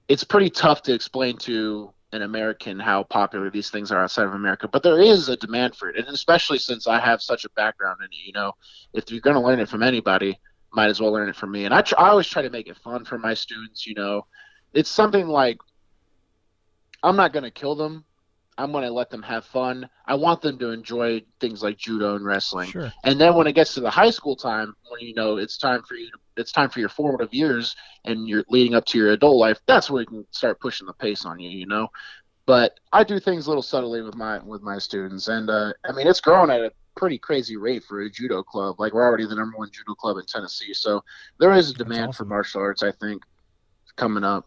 it's 0.09 0.25
pretty 0.25 0.51
tough 0.51 0.83
to 0.83 0.93
explain 0.93 1.39
to 1.39 1.93
an 2.13 2.23
American 2.23 2.79
how 2.79 3.03
popular 3.03 3.51
these 3.51 3.71
things 3.71 3.91
are 3.91 4.05
outside 4.05 4.27
of 4.27 4.35
America, 4.35 4.69
but 4.69 4.83
there 4.83 5.01
is 5.01 5.29
a 5.29 5.37
demand 5.37 5.75
for 5.75 5.89
it, 5.89 5.97
and 5.97 6.07
especially 6.09 6.59
since 6.59 6.87
I 6.87 7.01
have 7.01 7.21
such 7.21 7.45
a 7.45 7.51
background 7.51 7.99
in 8.01 8.07
it. 8.07 8.27
You 8.27 8.33
know, 8.33 8.53
if 8.93 9.11
you're 9.11 9.21
going 9.21 9.35
to 9.35 9.41
learn 9.41 9.59
it 9.59 9.69
from 9.69 9.83
anybody, 9.83 10.39
might 10.75 10.89
as 10.89 11.01
well 11.01 11.13
learn 11.13 11.29
it 11.29 11.37
from 11.37 11.53
me. 11.53 11.65
And 11.65 11.75
I, 11.75 11.83
tr- 11.83 11.99
I 11.99 12.09
always 12.09 12.27
try 12.27 12.43
to 12.43 12.51
make 12.51 12.69
it 12.69 12.77
fun 12.79 13.05
for 13.05 13.19
my 13.19 13.35
students. 13.35 13.87
You 13.87 13.95
know, 13.95 14.27
it's 14.73 14.91
something 14.91 15.27
like 15.27 15.59
I'm 17.03 17.17
not 17.17 17.33
going 17.33 17.45
to 17.45 17.51
kill 17.51 17.75
them. 17.75 18.05
I'm 18.57 18.71
going 18.71 18.85
to 18.85 18.93
let 18.93 19.11
them 19.11 19.23
have 19.23 19.45
fun. 19.45 19.89
I 20.07 20.15
want 20.15 20.41
them 20.41 20.59
to 20.59 20.71
enjoy 20.71 21.23
things 21.41 21.63
like 21.63 21.77
judo 21.77 22.15
and 22.15 22.25
wrestling. 22.25 22.71
Sure. 22.71 22.93
And 23.03 23.21
then 23.21 23.35
when 23.35 23.49
it 23.49 23.55
gets 23.55 23.75
to 23.75 23.81
the 23.81 23.91
high 23.91 24.11
school 24.11 24.37
time, 24.37 24.75
when 24.89 25.01
you 25.01 25.13
know 25.15 25.39
it's 25.39 25.59
time 25.59 25.83
for 25.83 25.95
you, 25.95 26.09
it's 26.37 26.53
time 26.53 26.71
for 26.71 26.79
your 26.79 26.89
formative 26.89 27.35
years, 27.35 27.75
and 28.05 28.29
you're 28.29 28.45
leading 28.49 28.75
up 28.75 28.85
to 28.87 28.99
your 28.99 29.11
adult 29.11 29.37
life. 29.37 29.61
That's 29.67 29.91
where 29.91 30.03
you 30.03 30.07
can 30.07 30.27
start 30.31 30.61
pushing 30.61 30.87
the 30.87 30.93
pace 30.93 31.25
on 31.25 31.41
you. 31.41 31.51
You 31.51 31.67
know. 31.67 31.89
But 32.47 32.79
I 32.93 33.05
do 33.05 33.19
things 33.19 33.47
a 33.47 33.51
little 33.51 33.63
subtly 33.63 34.03
with 34.03 34.15
my 34.15 34.39
with 34.39 34.63
my 34.63 34.79
students, 34.79 35.29
and 35.29 35.51
uh, 35.51 35.73
I 35.85 35.93
mean 35.93 36.07
it's 36.07 36.21
grown 36.21 36.51
at 36.51 36.61
a 36.61 36.71
pretty 36.97 37.19
crazy 37.19 37.57
rate 37.57 37.85
for 37.85 38.01
a 38.01 38.11
judo 38.11 38.43
club. 38.43 38.77
Like 38.79 38.93
we're 38.93 39.05
already 39.05 39.27
the 39.27 39.35
number 39.35 39.57
one 39.57 39.71
judo 39.71 39.95
club 39.95 40.17
in 40.19 40.25
Tennessee, 40.27 40.75
so 40.75 41.03
there 41.39 41.53
is 41.53 41.71
a 41.71 41.75
demand 41.75 42.11
awesome. 42.11 42.13
for 42.13 42.25
martial 42.25 42.61
arts. 42.61 42.83
I 42.83 42.93
think 42.93 43.23
coming 43.97 44.25
up. 44.25 44.47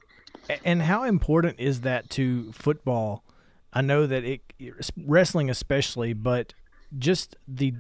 And 0.64 0.82
how 0.82 1.04
important 1.04 1.60
is 1.60 1.82
that 1.82 2.10
to 2.12 2.52
football? 2.54 3.24
I 3.74 3.82
know 3.82 4.08
that 4.08 4.24
it 4.24 4.42
wrestling 4.96 5.50
especially, 5.50 6.14
but 6.14 6.54
just 6.98 7.36
the 7.48 7.74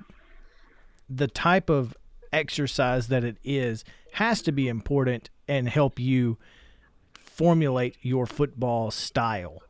the 1.10 1.27
type 1.27 1.69
of 1.69 1.95
exercise 2.34 3.07
that 3.07 3.23
it 3.23 3.38
is 3.44 3.85
has 4.14 4.41
to 4.41 4.52
be 4.52 4.68
important 4.68 5.30
and 5.48 5.69
help 5.69 5.99
you 5.99 6.38
formulate 7.14 7.95
your 8.02 8.26
football 8.26 8.91
style. 8.91 9.61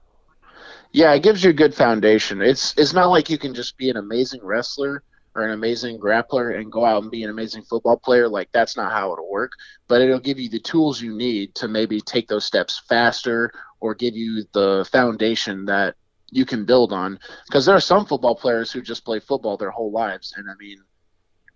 Yeah, 0.91 1.13
it 1.13 1.23
gives 1.23 1.43
you 1.43 1.49
a 1.51 1.53
good 1.53 1.75
foundation. 1.75 2.41
It's 2.41 2.73
it's 2.77 2.93
not 2.93 3.09
like 3.09 3.29
you 3.29 3.37
can 3.37 3.53
just 3.53 3.77
be 3.77 3.89
an 3.89 3.97
amazing 3.97 4.41
wrestler 4.43 5.03
or 5.35 5.43
an 5.43 5.51
amazing 5.51 5.99
grappler 5.99 6.59
and 6.59 6.71
go 6.71 6.83
out 6.83 7.03
and 7.03 7.11
be 7.11 7.23
an 7.23 7.29
amazing 7.29 7.63
football 7.63 7.97
player. 7.97 8.27
Like 8.27 8.49
that's 8.51 8.75
not 8.75 8.91
how 8.91 9.13
it'll 9.13 9.29
work. 9.29 9.51
But 9.87 10.01
it'll 10.01 10.19
give 10.19 10.39
you 10.39 10.49
the 10.49 10.59
tools 10.59 11.01
you 11.01 11.15
need 11.15 11.53
to 11.55 11.67
maybe 11.67 12.01
take 12.01 12.27
those 12.27 12.45
steps 12.45 12.81
faster 12.89 13.51
or 13.79 13.93
give 13.93 14.15
you 14.15 14.45
the 14.53 14.87
foundation 14.91 15.65
that 15.65 15.95
you 16.31 16.45
can 16.45 16.65
build 16.65 16.91
on. 16.91 17.19
Because 17.47 17.65
there 17.65 17.75
are 17.75 17.81
some 17.81 18.05
football 18.05 18.35
players 18.35 18.71
who 18.71 18.81
just 18.81 19.05
play 19.05 19.19
football 19.19 19.57
their 19.57 19.71
whole 19.71 19.91
lives, 19.91 20.33
and 20.37 20.49
I 20.49 20.53
mean, 20.59 20.79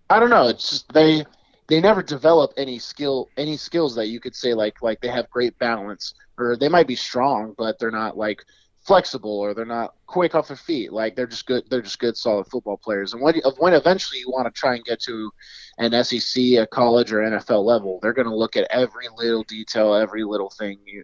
I 0.10 0.20
don't 0.20 0.30
know. 0.30 0.48
It's 0.48 0.70
just 0.70 0.94
they 0.94 1.26
they 1.68 1.80
never 1.80 2.04
develop 2.04 2.52
any 2.58 2.80
skill 2.80 3.30
any 3.38 3.58
skills 3.58 3.96
that 3.96 4.08
you 4.08 4.20
could 4.20 4.36
say 4.36 4.54
like 4.54 4.82
like 4.82 5.00
they 5.02 5.08
have 5.08 5.30
great 5.30 5.58
balance 5.58 6.14
or 6.38 6.56
they 6.58 6.70
might 6.70 6.88
be 6.88 6.96
strong, 6.96 7.56
but 7.58 7.80
they're 7.80 7.92
not 7.92 8.18
like 8.18 8.44
flexible 8.82 9.40
or 9.40 9.54
they're 9.54 9.66
not 9.66 9.94
quick 10.08 10.36
off 10.36 10.48
their 10.48 10.58
feet. 10.58 10.92
Like 10.92 11.16
they're 11.16 11.28
just 11.28 11.46
good. 11.46 11.64
They're 11.70 11.82
just 11.82 12.00
good, 12.00 12.18
solid 12.18 12.48
football 12.48 12.78
players. 12.78 13.14
And 13.14 13.22
when 13.22 13.40
when 13.58 13.74
eventually 13.74 14.20
you 14.20 14.30
want 14.30 14.54
to 14.54 14.60
try 14.60 14.76
and 14.76 14.84
get 14.84 15.00
to 15.02 15.32
an 15.78 16.04
SEC, 16.04 16.44
a 16.58 16.68
college, 16.68 17.12
or 17.12 17.20
NFL 17.20 17.64
level, 17.64 18.00
they're 18.02 18.14
going 18.14 18.28
to 18.28 18.36
look 18.36 18.58
at 18.58 18.68
every 18.72 19.08
little 19.16 19.44
detail, 19.44 19.94
every 19.94 20.24
little 20.24 20.50
thing 20.50 20.80
you 20.86 21.04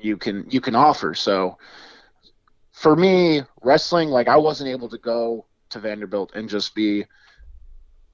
you 0.00 0.16
can 0.16 0.46
you 0.50 0.60
can 0.60 0.74
offer. 0.74 1.14
So 1.14 1.56
for 2.72 2.96
me, 2.96 3.42
wrestling, 3.62 4.08
like 4.08 4.28
I 4.28 4.36
wasn't 4.36 4.70
able 4.70 4.88
to 4.88 4.98
go 4.98 5.46
to 5.70 5.78
Vanderbilt 5.78 6.32
and 6.34 6.48
just 6.48 6.74
be 6.74 7.04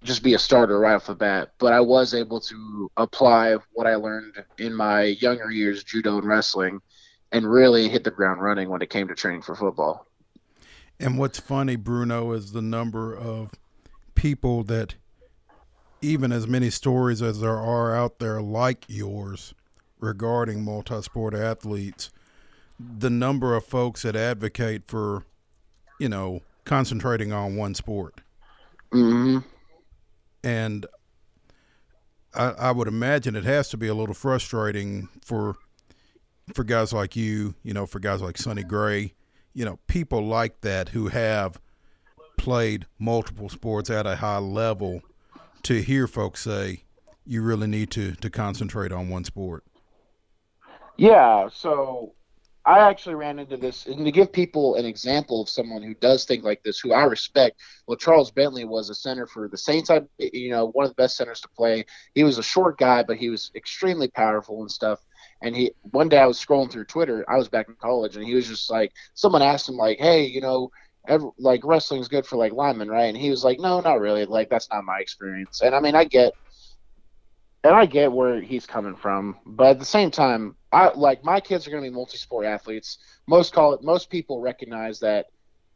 just 0.04 0.22
be 0.22 0.34
a 0.34 0.38
starter 0.38 0.78
right 0.78 0.94
off 0.94 1.06
the 1.06 1.14
bat, 1.14 1.52
but 1.58 1.72
I 1.72 1.80
was 1.80 2.14
able 2.14 2.40
to 2.40 2.90
apply 2.96 3.56
what 3.72 3.86
I 3.88 3.96
learned 3.96 4.34
in 4.58 4.72
my 4.72 5.02
younger 5.02 5.50
years, 5.50 5.82
judo 5.82 6.18
and 6.18 6.28
wrestling, 6.28 6.80
and 7.32 7.50
really 7.50 7.88
hit 7.88 8.04
the 8.04 8.10
ground 8.10 8.42
running 8.42 8.68
when 8.68 8.82
it 8.82 8.90
came 8.90 9.08
to 9.08 9.14
training 9.14 9.42
for 9.42 9.54
football. 9.54 10.06
And 11.00 11.18
what's 11.18 11.38
funny, 11.38 11.76
Bruno, 11.76 12.32
is 12.32 12.52
the 12.52 12.62
number 12.62 13.16
of 13.16 13.52
people 14.14 14.64
that, 14.64 14.96
even 16.00 16.32
as 16.32 16.48
many 16.48 16.70
stories 16.70 17.22
as 17.22 17.40
there 17.40 17.58
are 17.58 17.94
out 17.94 18.18
there 18.18 18.40
like 18.40 18.84
yours 18.88 19.54
regarding 20.00 20.64
multi 20.64 21.00
sport 21.02 21.34
athletes, 21.34 22.10
the 22.78 23.10
number 23.10 23.54
of 23.54 23.64
folks 23.64 24.02
that 24.02 24.16
advocate 24.16 24.82
for, 24.86 25.24
you 25.98 26.08
know, 26.08 26.40
concentrating 26.64 27.32
on 27.32 27.56
one 27.56 27.74
sport. 27.74 28.20
Mm-hmm. 28.92 29.38
And 30.42 30.86
I, 32.34 32.50
I 32.50 32.70
would 32.72 32.88
imagine 32.88 33.36
it 33.36 33.44
has 33.44 33.68
to 33.70 33.76
be 33.76 33.88
a 33.88 33.94
little 33.94 34.14
frustrating 34.14 35.08
for 35.24 35.56
for 36.54 36.64
guys 36.64 36.92
like 36.92 37.16
you, 37.16 37.54
you 37.62 37.72
know, 37.72 37.86
for 37.86 37.98
guys 37.98 38.20
like 38.20 38.38
Sonny 38.38 38.62
Gray, 38.62 39.14
you 39.54 39.64
know, 39.64 39.78
people 39.86 40.24
like 40.26 40.60
that 40.62 40.90
who 40.90 41.08
have 41.08 41.60
played 42.36 42.86
multiple 42.98 43.48
sports 43.48 43.90
at 43.90 44.06
a 44.06 44.16
high 44.16 44.38
level 44.38 45.02
to 45.62 45.82
hear 45.82 46.06
folks 46.06 46.42
say 46.42 46.84
you 47.26 47.42
really 47.42 47.66
need 47.66 47.90
to 47.90 48.12
to 48.12 48.30
concentrate 48.30 48.92
on 48.92 49.08
one 49.08 49.24
sport. 49.24 49.64
Yeah, 50.96 51.48
so 51.52 52.14
I 52.64 52.80
actually 52.80 53.14
ran 53.14 53.38
into 53.38 53.56
this, 53.56 53.86
and 53.86 54.04
to 54.04 54.12
give 54.12 54.30
people 54.30 54.74
an 54.74 54.84
example 54.84 55.40
of 55.40 55.48
someone 55.48 55.82
who 55.82 55.94
does 55.94 56.26
think 56.26 56.44
like 56.44 56.62
this, 56.64 56.78
who 56.78 56.92
I 56.92 57.04
respect. 57.04 57.60
Well, 57.86 57.96
Charles 57.96 58.30
Bentley 58.30 58.64
was 58.64 58.90
a 58.90 58.94
center 58.94 59.26
for 59.26 59.48
the 59.48 59.56
Saints. 59.56 59.88
I, 59.88 60.02
you 60.18 60.50
know, 60.50 60.66
one 60.66 60.84
of 60.84 60.90
the 60.90 61.02
best 61.02 61.16
centers 61.16 61.40
to 61.40 61.48
play. 61.48 61.86
He 62.14 62.24
was 62.24 62.36
a 62.36 62.42
short 62.42 62.76
guy, 62.76 63.02
but 63.04 63.16
he 63.16 63.30
was 63.30 63.50
extremely 63.54 64.08
powerful 64.08 64.60
and 64.60 64.70
stuff. 64.70 65.00
And 65.42 65.54
he 65.54 65.72
one 65.82 66.08
day 66.08 66.18
I 66.18 66.26
was 66.26 66.44
scrolling 66.44 66.70
through 66.70 66.86
Twitter. 66.86 67.24
I 67.28 67.36
was 67.36 67.48
back 67.48 67.68
in 67.68 67.74
college, 67.76 68.16
and 68.16 68.24
he 68.24 68.34
was 68.34 68.48
just 68.48 68.70
like, 68.70 68.92
someone 69.14 69.42
asked 69.42 69.68
him 69.68 69.76
like, 69.76 69.98
"Hey, 69.98 70.24
you 70.24 70.40
know, 70.40 70.70
every, 71.06 71.30
like 71.38 71.64
wrestling's 71.64 72.08
good 72.08 72.26
for 72.26 72.36
like 72.36 72.52
linemen, 72.52 72.88
right?" 72.88 73.04
And 73.04 73.16
he 73.16 73.30
was 73.30 73.44
like, 73.44 73.60
"No, 73.60 73.80
not 73.80 74.00
really. 74.00 74.24
Like 74.24 74.50
that's 74.50 74.68
not 74.70 74.84
my 74.84 74.98
experience." 74.98 75.60
And 75.62 75.74
I 75.74 75.80
mean, 75.80 75.94
I 75.94 76.04
get, 76.04 76.32
and 77.62 77.74
I 77.74 77.86
get 77.86 78.12
where 78.12 78.40
he's 78.40 78.66
coming 78.66 78.96
from, 78.96 79.36
but 79.46 79.68
at 79.68 79.78
the 79.78 79.84
same 79.84 80.10
time, 80.10 80.56
I 80.72 80.88
like 80.94 81.24
my 81.24 81.40
kids 81.40 81.66
are 81.66 81.70
going 81.70 81.84
to 81.84 81.90
be 81.90 81.94
multi-sport 81.94 82.44
athletes. 82.44 82.98
Most 83.26 83.52
call 83.52 83.74
it. 83.74 83.82
Most 83.82 84.10
people 84.10 84.40
recognize 84.40 84.98
that 85.00 85.26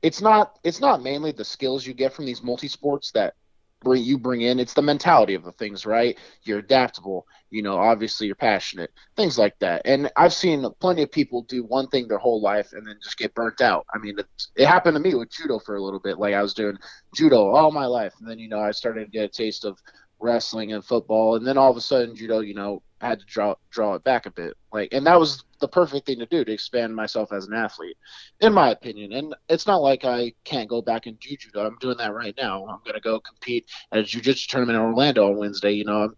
it's 0.02 0.20
not. 0.20 0.58
It's 0.64 0.80
not 0.80 1.02
mainly 1.02 1.30
the 1.32 1.44
skills 1.44 1.86
you 1.86 1.94
get 1.94 2.12
from 2.12 2.26
these 2.26 2.42
multi-sports 2.42 3.12
that 3.12 3.34
bring 3.82 4.02
you 4.02 4.18
bring 4.18 4.42
in 4.42 4.58
it's 4.58 4.74
the 4.74 4.82
mentality 4.82 5.34
of 5.34 5.44
the 5.44 5.52
things 5.52 5.86
right? 5.86 6.18
You're 6.42 6.58
adaptable 6.58 7.26
you 7.50 7.62
know 7.62 7.76
obviously 7.76 8.26
you're 8.26 8.36
passionate 8.36 8.90
things 9.16 9.38
like 9.38 9.58
that. 9.58 9.82
And 9.84 10.10
i've 10.16 10.32
seen 10.32 10.66
plenty 10.80 11.02
of 11.02 11.12
people 11.12 11.42
do 11.42 11.64
one 11.64 11.88
thing 11.88 12.08
their 12.08 12.18
whole 12.18 12.40
life 12.40 12.72
and 12.72 12.86
then 12.86 12.98
just 13.02 13.18
get 13.18 13.34
burnt 13.34 13.60
out. 13.60 13.86
I 13.94 13.98
mean 13.98 14.16
it 14.56 14.66
happened 14.66 14.94
to 14.96 15.00
me 15.00 15.14
with 15.14 15.30
judo 15.30 15.58
for 15.58 15.76
a 15.76 15.82
little 15.82 16.00
bit. 16.00 16.18
Like 16.18 16.34
i 16.34 16.42
was 16.42 16.54
doing 16.54 16.78
judo 17.14 17.48
all 17.48 17.70
my 17.70 17.86
life 17.86 18.14
and 18.20 18.28
then 18.28 18.38
you 18.38 18.48
know 18.48 18.60
i 18.60 18.70
started 18.70 19.04
to 19.04 19.10
get 19.10 19.24
a 19.24 19.28
taste 19.28 19.64
of 19.64 19.78
wrestling 20.22 20.72
and 20.72 20.84
football 20.84 21.36
and 21.36 21.46
then 21.46 21.58
all 21.58 21.70
of 21.70 21.76
a 21.76 21.80
sudden 21.80 22.14
judo 22.14 22.40
you 22.40 22.54
know 22.54 22.82
I 23.02 23.08
had 23.08 23.20
to 23.20 23.26
draw 23.26 23.56
draw 23.70 23.94
it 23.94 24.04
back 24.04 24.26
a 24.26 24.30
bit. 24.30 24.54
Like 24.72 24.92
and 24.92 25.04
that 25.06 25.18
was 25.18 25.44
the 25.60 25.66
perfect 25.66 26.06
thing 26.06 26.20
to 26.20 26.26
do 26.26 26.44
to 26.44 26.52
expand 26.52 26.94
myself 26.94 27.32
as 27.32 27.46
an 27.46 27.54
athlete 27.54 27.96
in 28.40 28.52
my 28.52 28.70
opinion. 28.70 29.12
And 29.12 29.34
it's 29.48 29.66
not 29.66 29.82
like 29.82 30.04
i 30.04 30.32
can't 30.44 30.68
go 30.68 30.80
back 30.80 31.06
and 31.06 31.18
do 31.18 31.36
judo. 31.36 31.66
I'm 31.66 31.76
doing 31.80 31.98
that 31.98 32.14
right 32.14 32.34
now. 32.38 32.64
I'm 32.66 32.80
going 32.84 32.94
to 32.94 33.00
go 33.00 33.18
compete 33.20 33.68
at 33.90 33.98
a 33.98 34.04
jiu-jitsu 34.04 34.46
tournament 34.48 34.76
in 34.76 34.82
orlando 34.82 35.26
on 35.26 35.36
wednesday 35.36 35.72
you 35.72 35.84
know. 35.84 36.10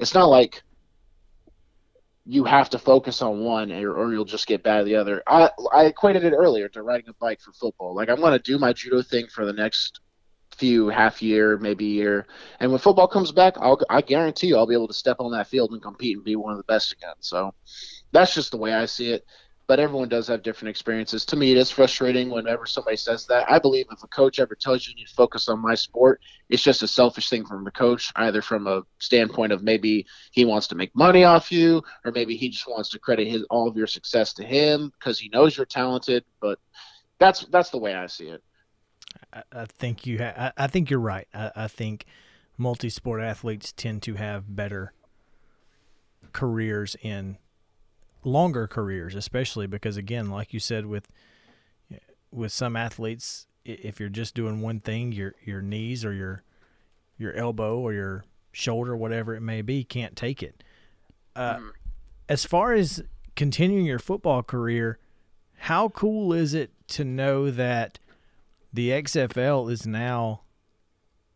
It's 0.00 0.14
not 0.14 0.28
like 0.28 0.62
you 2.24 2.44
have 2.44 2.70
to 2.70 2.78
focus 2.78 3.20
on 3.22 3.40
one 3.40 3.72
or, 3.72 3.94
or 3.94 4.12
you'll 4.12 4.24
just 4.24 4.46
get 4.46 4.62
bad 4.62 4.80
at 4.80 4.84
the 4.86 4.96
other. 4.96 5.22
I 5.28 5.50
i 5.72 5.84
equated 5.84 6.24
it 6.24 6.32
earlier 6.32 6.68
to 6.70 6.82
riding 6.82 7.08
a 7.08 7.14
bike 7.14 7.40
for 7.40 7.52
football. 7.52 7.94
Like 7.94 8.08
i'm 8.08 8.20
going 8.20 8.32
to 8.32 8.40
do 8.40 8.58
my 8.58 8.72
judo 8.72 9.00
thing 9.00 9.28
for 9.28 9.46
the 9.46 9.52
next 9.52 10.00
few 10.54 10.88
half 10.88 11.22
year, 11.22 11.58
maybe 11.58 11.84
year. 11.84 12.26
And 12.60 12.70
when 12.70 12.80
football 12.80 13.08
comes 13.08 13.32
back, 13.32 13.54
I'll, 13.58 13.80
I 13.88 14.00
guarantee 14.00 14.48
you 14.48 14.56
I'll 14.56 14.66
be 14.66 14.74
able 14.74 14.88
to 14.88 14.94
step 14.94 15.16
on 15.20 15.32
that 15.32 15.48
field 15.48 15.72
and 15.72 15.82
compete 15.82 16.16
and 16.16 16.24
be 16.24 16.36
one 16.36 16.52
of 16.52 16.58
the 16.58 16.64
best 16.64 16.92
again. 16.92 17.14
So 17.20 17.54
that's 18.12 18.34
just 18.34 18.50
the 18.50 18.56
way 18.56 18.72
I 18.72 18.86
see 18.86 19.10
it. 19.10 19.24
But 19.68 19.78
everyone 19.78 20.08
does 20.08 20.26
have 20.26 20.42
different 20.42 20.70
experiences. 20.70 21.24
To 21.26 21.36
me, 21.36 21.52
it 21.52 21.56
is 21.56 21.70
frustrating 21.70 22.30
whenever 22.30 22.66
somebody 22.66 22.96
says 22.96 23.26
that. 23.26 23.50
I 23.50 23.58
believe 23.58 23.86
if 23.90 24.02
a 24.02 24.08
coach 24.08 24.38
ever 24.40 24.54
tells 24.54 24.86
you 24.86 24.90
you 24.90 24.96
need 24.96 25.06
to 25.06 25.14
focus 25.14 25.48
on 25.48 25.60
my 25.60 25.74
sport, 25.74 26.20
it's 26.50 26.62
just 26.62 26.82
a 26.82 26.88
selfish 26.88 27.30
thing 27.30 27.46
from 27.46 27.64
the 27.64 27.70
coach, 27.70 28.12
either 28.16 28.42
from 28.42 28.66
a 28.66 28.82
standpoint 28.98 29.52
of 29.52 29.62
maybe 29.62 30.04
he 30.32 30.44
wants 30.44 30.66
to 30.68 30.74
make 30.74 30.94
money 30.94 31.24
off 31.24 31.52
you, 31.52 31.82
or 32.04 32.10
maybe 32.10 32.36
he 32.36 32.50
just 32.50 32.68
wants 32.68 32.90
to 32.90 32.98
credit 32.98 33.28
his 33.28 33.44
all 33.50 33.68
of 33.68 33.76
your 33.76 33.86
success 33.86 34.34
to 34.34 34.44
him 34.44 34.92
because 34.98 35.18
he 35.18 35.28
knows 35.28 35.56
you're 35.56 35.64
talented. 35.64 36.24
But 36.40 36.58
that's 37.18 37.46
that's 37.46 37.70
the 37.70 37.78
way 37.78 37.94
I 37.94 38.06
see 38.06 38.26
it. 38.26 38.42
I, 39.52 39.64
think 39.66 40.06
you. 40.06 40.18
Ha- 40.18 40.52
I, 40.56 40.64
I, 40.64 40.66
think 40.66 40.90
you're 40.90 41.00
right. 41.00 41.28
I, 41.34 41.50
I 41.54 41.68
think 41.68 42.04
multi-sport 42.58 43.20
athletes 43.20 43.72
tend 43.72 44.02
to 44.02 44.14
have 44.14 44.54
better 44.54 44.92
careers 46.32 46.96
in 47.02 47.38
longer 48.24 48.66
careers, 48.66 49.14
especially 49.14 49.66
because 49.66 49.96
again, 49.96 50.30
like 50.30 50.52
you 50.52 50.60
said, 50.60 50.86
with 50.86 51.08
with 52.30 52.52
some 52.52 52.76
athletes, 52.76 53.46
if 53.64 54.00
you're 54.00 54.08
just 54.08 54.34
doing 54.34 54.60
one 54.60 54.80
thing, 54.80 55.12
your 55.12 55.34
your 55.44 55.62
knees 55.62 56.04
or 56.04 56.12
your 56.12 56.42
your 57.18 57.32
elbow 57.34 57.78
or 57.78 57.92
your 57.92 58.24
shoulder, 58.52 58.96
whatever 58.96 59.34
it 59.34 59.40
may 59.40 59.62
be, 59.62 59.84
can't 59.84 60.16
take 60.16 60.42
it. 60.42 60.62
Uh, 61.34 61.56
mm-hmm. 61.56 61.68
As 62.28 62.44
far 62.44 62.72
as 62.72 63.02
continuing 63.36 63.86
your 63.86 63.98
football 63.98 64.42
career, 64.42 64.98
how 65.56 65.88
cool 65.90 66.32
is 66.32 66.54
it 66.54 66.70
to 66.88 67.04
know 67.04 67.50
that 67.50 67.98
the 68.72 68.90
XFL 68.90 69.70
is 69.70 69.86
now 69.86 70.42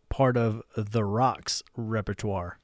part 0.08 0.36
of 0.36 0.62
the 0.76 1.04
Rock's 1.04 1.62
repertoire. 1.76 2.58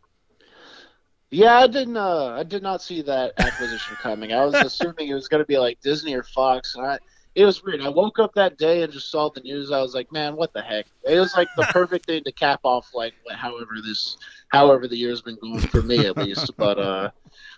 Yeah, 1.30 1.60
I 1.60 1.66
didn't. 1.66 1.96
Uh, 1.96 2.36
I 2.38 2.42
did 2.42 2.62
not 2.62 2.82
see 2.82 3.02
that 3.02 3.32
acquisition 3.38 3.96
coming. 3.96 4.32
I 4.32 4.44
was 4.44 4.54
assuming 4.54 5.08
it 5.08 5.14
was 5.14 5.28
going 5.28 5.42
to 5.42 5.46
be 5.46 5.58
like 5.58 5.80
Disney 5.80 6.14
or 6.14 6.22
Fox, 6.22 6.74
and 6.74 6.86
I. 6.86 6.98
It 7.34 7.46
was 7.46 7.64
weird. 7.64 7.80
I 7.80 7.88
woke 7.88 8.18
up 8.18 8.34
that 8.34 8.58
day 8.58 8.82
and 8.82 8.92
just 8.92 9.10
saw 9.10 9.30
the 9.30 9.40
news. 9.40 9.72
I 9.72 9.80
was 9.80 9.94
like, 9.94 10.12
man, 10.12 10.36
what 10.36 10.52
the 10.52 10.60
heck? 10.60 10.84
It 11.08 11.18
was 11.18 11.34
like 11.34 11.48
the 11.56 11.62
perfect 11.70 12.04
thing 12.04 12.22
to 12.24 12.32
cap 12.32 12.60
off, 12.62 12.90
like 12.92 13.14
however 13.30 13.76
this, 13.82 14.18
however 14.48 14.86
the 14.86 14.98
year's 14.98 15.22
been 15.22 15.38
going 15.40 15.60
for 15.60 15.80
me 15.80 16.04
at 16.04 16.18
least. 16.18 16.54
But 16.58 16.78
uh, 16.78 17.10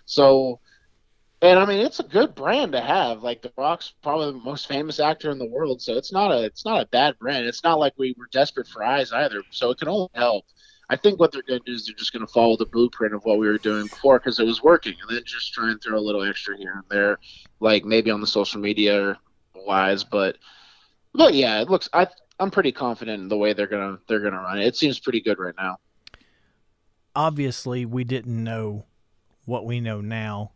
so 0.05 0.61
and 1.45 1.59
I 1.59 1.65
mean, 1.65 1.79
it's 1.79 1.99
a 1.99 2.03
good 2.03 2.35
brand 2.35 2.71
to 2.73 2.81
have. 2.81 3.23
Like 3.23 3.41
The 3.41 3.51
Rock's 3.57 3.93
probably 4.01 4.31
the 4.31 4.45
most 4.45 4.67
famous 4.67 4.99
actor 4.99 5.31
in 5.31 5.37
the 5.37 5.45
world, 5.45 5.81
so 5.81 5.93
it's 5.93 6.11
not 6.11 6.31
a 6.31 6.43
it's 6.43 6.65
not 6.65 6.81
a 6.81 6.87
bad 6.87 7.17
brand. 7.19 7.45
It's 7.45 7.63
not 7.63 7.79
like 7.79 7.93
we 7.97 8.15
were 8.17 8.27
desperate 8.31 8.67
for 8.67 8.83
eyes 8.83 9.11
either, 9.11 9.43
so 9.51 9.71
it 9.71 9.79
can 9.79 9.87
only 9.87 10.09
help. 10.13 10.45
I 10.89 10.95
think 10.95 11.19
what 11.19 11.31
they're 11.31 11.41
going 11.47 11.61
to 11.61 11.65
do 11.65 11.73
is 11.73 11.85
they're 11.85 11.95
just 11.95 12.13
going 12.13 12.25
to 12.25 12.31
follow 12.31 12.57
the 12.57 12.67
blueprint 12.67 13.15
of 13.15 13.25
what 13.25 13.39
we 13.39 13.47
were 13.47 13.57
doing 13.57 13.87
before 13.87 14.19
because 14.19 14.39
it 14.39 14.45
was 14.45 14.61
working, 14.61 14.95
and 15.01 15.17
then 15.17 15.23
just 15.25 15.53
try 15.53 15.71
and 15.71 15.81
throw 15.81 15.97
a 15.97 15.99
little 15.99 16.23
extra 16.23 16.57
here 16.57 16.73
and 16.73 16.83
there, 16.89 17.17
like 17.59 17.85
maybe 17.85 18.11
on 18.11 18.21
the 18.21 18.27
social 18.27 18.61
media 18.61 19.17
wise. 19.55 20.03
But 20.03 20.37
but 21.13 21.33
yeah, 21.33 21.61
it 21.61 21.69
looks. 21.69 21.89
I 21.93 22.07
I'm 22.39 22.51
pretty 22.51 22.71
confident 22.71 23.21
in 23.21 23.29
the 23.29 23.37
way 23.37 23.53
they're 23.53 23.67
gonna 23.67 23.97
they're 24.07 24.19
gonna 24.19 24.41
run 24.41 24.59
it. 24.59 24.67
It 24.67 24.75
seems 24.75 24.99
pretty 24.99 25.21
good 25.21 25.39
right 25.39 25.55
now. 25.57 25.77
Obviously, 27.15 27.85
we 27.85 28.03
didn't 28.03 28.43
know 28.43 28.85
what 29.45 29.65
we 29.65 29.79
know 29.79 30.01
now 30.01 30.51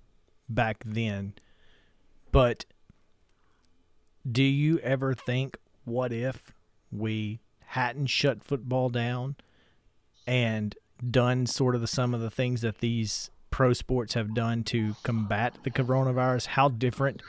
back 0.50 0.84
then. 0.86 1.34
But 2.32 2.66
do 4.30 4.44
you 4.44 4.80
ever 4.80 5.14
think, 5.14 5.58
what 5.86 6.12
if 6.12 6.54
we 6.92 7.40
hadn't 7.68 8.08
shut 8.08 8.44
football 8.44 8.90
down 8.90 9.36
and 10.28 10.76
done 11.10 11.46
sort 11.46 11.76
of 11.76 11.82
the, 11.82 11.88
some 11.88 12.14
of 12.14 12.22
the 12.22 12.30
things 12.30 12.62
that 12.62 12.80
these 12.80 13.30
pro 13.52 13.74
sports 13.74 14.14
have 14.14 14.34
done 14.34 14.64
to 14.66 14.96
combat 15.04 15.58
the 15.64 15.72
coronavirus? 15.72 16.48
How 16.48 16.70
different 16.70 17.22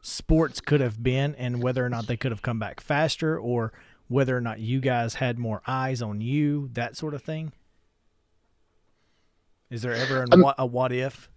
sports 0.00 0.60
could 0.60 0.80
have 0.80 1.02
been, 1.02 1.34
and 1.36 1.62
whether 1.62 1.84
or 1.84 1.88
not 1.88 2.06
they 2.06 2.16
could 2.16 2.32
have 2.32 2.42
come 2.42 2.58
back 2.58 2.80
faster, 2.80 3.38
or 3.38 3.72
whether 4.08 4.36
or 4.36 4.40
not 4.40 4.58
you 4.58 4.80
guys 4.80 5.14
had 5.14 5.38
more 5.38 5.62
eyes 5.66 6.02
on 6.02 6.20
you, 6.20 6.68
that 6.72 6.96
sort 6.96 7.14
of 7.14 7.22
thing? 7.22 7.52
Is 9.70 9.82
there 9.82 9.94
ever 9.94 10.24
a, 10.24 10.34
um, 10.34 10.54
a 10.58 10.66
what 10.66 10.92
if? 10.92 11.30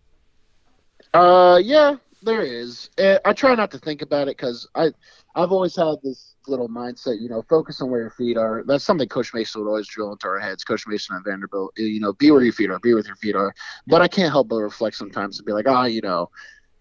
Uh, 1.15 1.57
yeah, 1.63 1.95
there 2.23 2.41
is. 2.41 2.89
I 2.99 3.31
try 3.31 3.55
not 3.55 3.71
to 3.71 3.79
think 3.79 4.01
about 4.01 4.27
it 4.27 4.35
because 4.35 4.67
I, 4.75 4.91
I've 5.33 5.53
always 5.53 5.73
had 5.73 5.95
this 6.03 6.35
little 6.45 6.67
mindset. 6.67 7.21
You 7.21 7.29
know, 7.29 7.41
focus 7.43 7.79
on 7.79 7.89
where 7.89 8.01
your 8.01 8.09
feet 8.09 8.35
are. 8.35 8.65
That's 8.67 8.83
something 8.83 9.07
Coach 9.07 9.33
Mason 9.33 9.61
would 9.61 9.69
always 9.69 9.87
drill 9.87 10.11
into 10.11 10.27
our 10.27 10.39
heads. 10.39 10.65
Coach 10.65 10.85
Mason 10.85 11.15
at 11.15 11.23
Vanderbilt. 11.23 11.71
You 11.77 12.01
know, 12.01 12.11
be 12.11 12.31
where 12.31 12.43
your 12.43 12.51
feet 12.51 12.69
are. 12.69 12.79
Be 12.79 12.93
with 12.93 13.07
your 13.07 13.15
feet 13.15 13.33
are. 13.33 13.55
But 13.87 14.01
I 14.01 14.09
can't 14.09 14.29
help 14.29 14.49
but 14.49 14.57
reflect 14.57 14.97
sometimes 14.97 15.39
and 15.39 15.45
be 15.45 15.53
like, 15.53 15.69
ah, 15.69 15.83
oh, 15.83 15.85
you 15.85 16.01
know, 16.01 16.29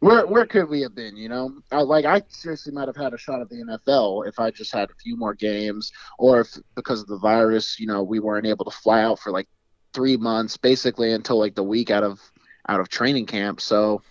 where 0.00 0.26
where 0.26 0.46
could 0.46 0.68
we 0.68 0.80
have 0.80 0.96
been? 0.96 1.16
You 1.16 1.28
know, 1.28 1.60
I, 1.70 1.82
like 1.82 2.04
I 2.04 2.20
seriously 2.26 2.72
might 2.72 2.88
have 2.88 2.96
had 2.96 3.14
a 3.14 3.18
shot 3.18 3.40
at 3.40 3.48
the 3.48 3.62
NFL 3.62 4.26
if 4.26 4.40
I 4.40 4.50
just 4.50 4.72
had 4.72 4.90
a 4.90 4.94
few 5.00 5.16
more 5.16 5.34
games, 5.34 5.92
or 6.18 6.40
if 6.40 6.58
because 6.74 7.00
of 7.00 7.06
the 7.06 7.18
virus, 7.18 7.78
you 7.78 7.86
know, 7.86 8.02
we 8.02 8.18
weren't 8.18 8.48
able 8.48 8.64
to 8.64 8.76
fly 8.76 9.00
out 9.00 9.20
for 9.20 9.30
like 9.30 9.46
three 9.92 10.16
months, 10.16 10.56
basically 10.56 11.12
until 11.12 11.38
like 11.38 11.54
the 11.54 11.62
week 11.62 11.92
out 11.92 12.02
of 12.02 12.20
out 12.68 12.80
of 12.80 12.88
training 12.88 13.26
camp. 13.26 13.60
So 13.60 14.02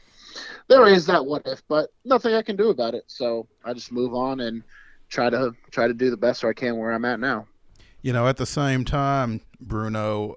there 0.67 0.87
is 0.87 1.05
that 1.07 1.25
what 1.25 1.43
if, 1.45 1.61
but 1.67 1.89
nothing 2.05 2.33
I 2.33 2.41
can 2.41 2.55
do 2.55 2.69
about 2.69 2.93
it. 2.93 3.03
So 3.07 3.47
I 3.63 3.73
just 3.73 3.91
move 3.91 4.13
on 4.13 4.39
and 4.39 4.63
try 5.09 5.29
to 5.29 5.53
try 5.71 5.87
to 5.87 5.93
do 5.93 6.09
the 6.09 6.17
best 6.17 6.43
I 6.43 6.53
can 6.53 6.77
where 6.77 6.91
I'm 6.91 7.05
at 7.05 7.19
now. 7.19 7.47
You 8.01 8.13
know, 8.13 8.27
at 8.27 8.37
the 8.37 8.45
same 8.45 8.83
time, 8.83 9.41
Bruno, 9.61 10.35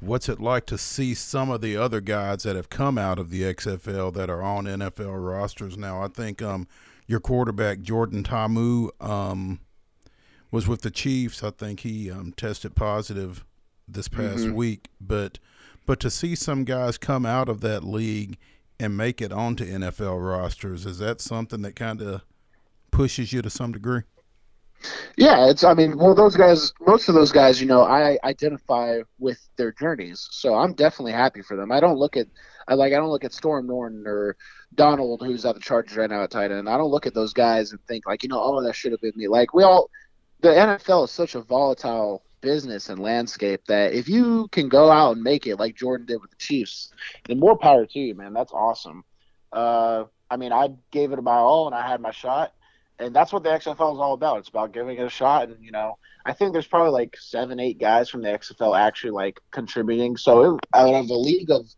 what's 0.00 0.28
it 0.28 0.40
like 0.40 0.66
to 0.66 0.78
see 0.78 1.14
some 1.14 1.50
of 1.50 1.60
the 1.60 1.76
other 1.76 2.00
guys 2.00 2.42
that 2.42 2.56
have 2.56 2.68
come 2.68 2.98
out 2.98 3.18
of 3.18 3.30
the 3.30 3.42
XFL 3.42 4.12
that 4.14 4.28
are 4.28 4.42
on 4.42 4.64
NFL 4.64 5.24
rosters 5.24 5.76
now? 5.76 6.02
I 6.02 6.08
think 6.08 6.42
um, 6.42 6.68
your 7.06 7.20
quarterback 7.20 7.80
Jordan 7.80 8.22
Ta'amu 8.24 8.90
um, 9.00 9.60
was 10.50 10.68
with 10.68 10.82
the 10.82 10.90
Chiefs. 10.90 11.42
I 11.42 11.50
think 11.50 11.80
he 11.80 12.10
um, 12.10 12.34
tested 12.36 12.74
positive 12.74 13.44
this 13.86 14.08
past 14.08 14.44
mm-hmm. 14.44 14.54
week, 14.54 14.88
but 15.00 15.38
but 15.86 16.00
to 16.00 16.10
see 16.10 16.34
some 16.34 16.64
guys 16.64 16.98
come 16.98 17.24
out 17.24 17.48
of 17.48 17.62
that 17.62 17.82
league 17.82 18.36
and 18.80 18.96
make 18.96 19.20
it 19.20 19.32
onto 19.32 19.64
NFL 19.64 20.24
rosters. 20.24 20.86
Is 20.86 20.98
that 20.98 21.20
something 21.20 21.62
that 21.62 21.76
kind 21.76 22.00
of 22.00 22.22
pushes 22.90 23.32
you 23.32 23.42
to 23.42 23.50
some 23.50 23.72
degree? 23.72 24.02
Yeah, 25.16 25.50
it's. 25.50 25.64
I 25.64 25.74
mean, 25.74 25.98
well, 25.98 26.14
those 26.14 26.36
guys, 26.36 26.72
most 26.80 27.08
of 27.08 27.14
those 27.16 27.32
guys, 27.32 27.60
you 27.60 27.66
know, 27.66 27.82
I 27.82 28.16
identify 28.22 29.00
with 29.18 29.40
their 29.56 29.72
journeys, 29.72 30.28
so 30.30 30.54
I'm 30.54 30.72
definitely 30.72 31.12
happy 31.12 31.42
for 31.42 31.56
them. 31.56 31.72
I 31.72 31.80
don't 31.80 31.98
look 31.98 32.16
at, 32.16 32.28
I 32.68 32.74
like, 32.74 32.92
I 32.92 32.96
don't 32.96 33.10
look 33.10 33.24
at 33.24 33.32
Storm 33.32 33.66
Norton 33.66 34.04
or 34.06 34.36
Donald, 34.76 35.22
who's 35.24 35.44
at 35.44 35.56
the 35.56 35.60
Chargers 35.60 35.96
right 35.96 36.08
now 36.08 36.22
at 36.22 36.30
tight 36.30 36.52
end. 36.52 36.68
I 36.68 36.78
don't 36.78 36.92
look 36.92 37.06
at 37.06 37.14
those 37.14 37.32
guys 37.32 37.72
and 37.72 37.80
think 37.86 38.06
like, 38.06 38.22
you 38.22 38.28
know, 38.28 38.40
oh, 38.40 38.62
that 38.62 38.76
should 38.76 38.92
have 38.92 39.00
been 39.00 39.12
me. 39.16 39.26
Like 39.26 39.52
we 39.52 39.64
all, 39.64 39.90
the 40.40 40.50
NFL 40.50 41.06
is 41.06 41.10
such 41.10 41.34
a 41.34 41.40
volatile 41.40 42.22
business 42.40 42.88
and 42.88 42.98
landscape 42.98 43.62
that 43.66 43.92
if 43.92 44.08
you 44.08 44.48
can 44.48 44.68
go 44.68 44.90
out 44.90 45.12
and 45.12 45.22
make 45.22 45.46
it 45.46 45.56
like 45.56 45.76
Jordan 45.76 46.06
did 46.06 46.20
with 46.20 46.30
the 46.30 46.36
Chiefs, 46.36 46.92
then 47.26 47.38
more 47.38 47.56
power 47.56 47.86
to 47.86 47.98
you, 47.98 48.14
man. 48.14 48.32
That's 48.32 48.52
awesome. 48.52 49.04
Uh, 49.52 50.04
I 50.30 50.36
mean, 50.36 50.52
I 50.52 50.68
gave 50.90 51.12
it 51.12 51.22
my 51.22 51.36
all 51.36 51.66
and 51.66 51.74
I 51.74 51.88
had 51.88 52.00
my 52.00 52.10
shot 52.10 52.52
and 52.98 53.14
that's 53.14 53.32
what 53.32 53.42
the 53.42 53.50
XFL 53.50 53.94
is 53.94 53.98
all 53.98 54.14
about. 54.14 54.38
It's 54.38 54.48
about 54.48 54.72
giving 54.72 54.98
it 54.98 55.02
a 55.02 55.10
shot, 55.10 55.48
and 55.48 55.62
you 55.64 55.70
know, 55.70 55.98
I 56.24 56.32
think 56.32 56.52
there's 56.52 56.66
probably 56.66 56.90
like 56.90 57.16
seven, 57.16 57.60
eight 57.60 57.78
guys 57.78 58.08
from 58.08 58.22
the 58.22 58.28
XFL 58.28 58.78
actually 58.78 59.12
like 59.12 59.40
contributing. 59.50 60.16
So 60.16 60.56
it, 60.56 60.60
out 60.74 60.94
of 60.94 61.08
a 61.08 61.14
league 61.14 61.50
of, 61.50 61.68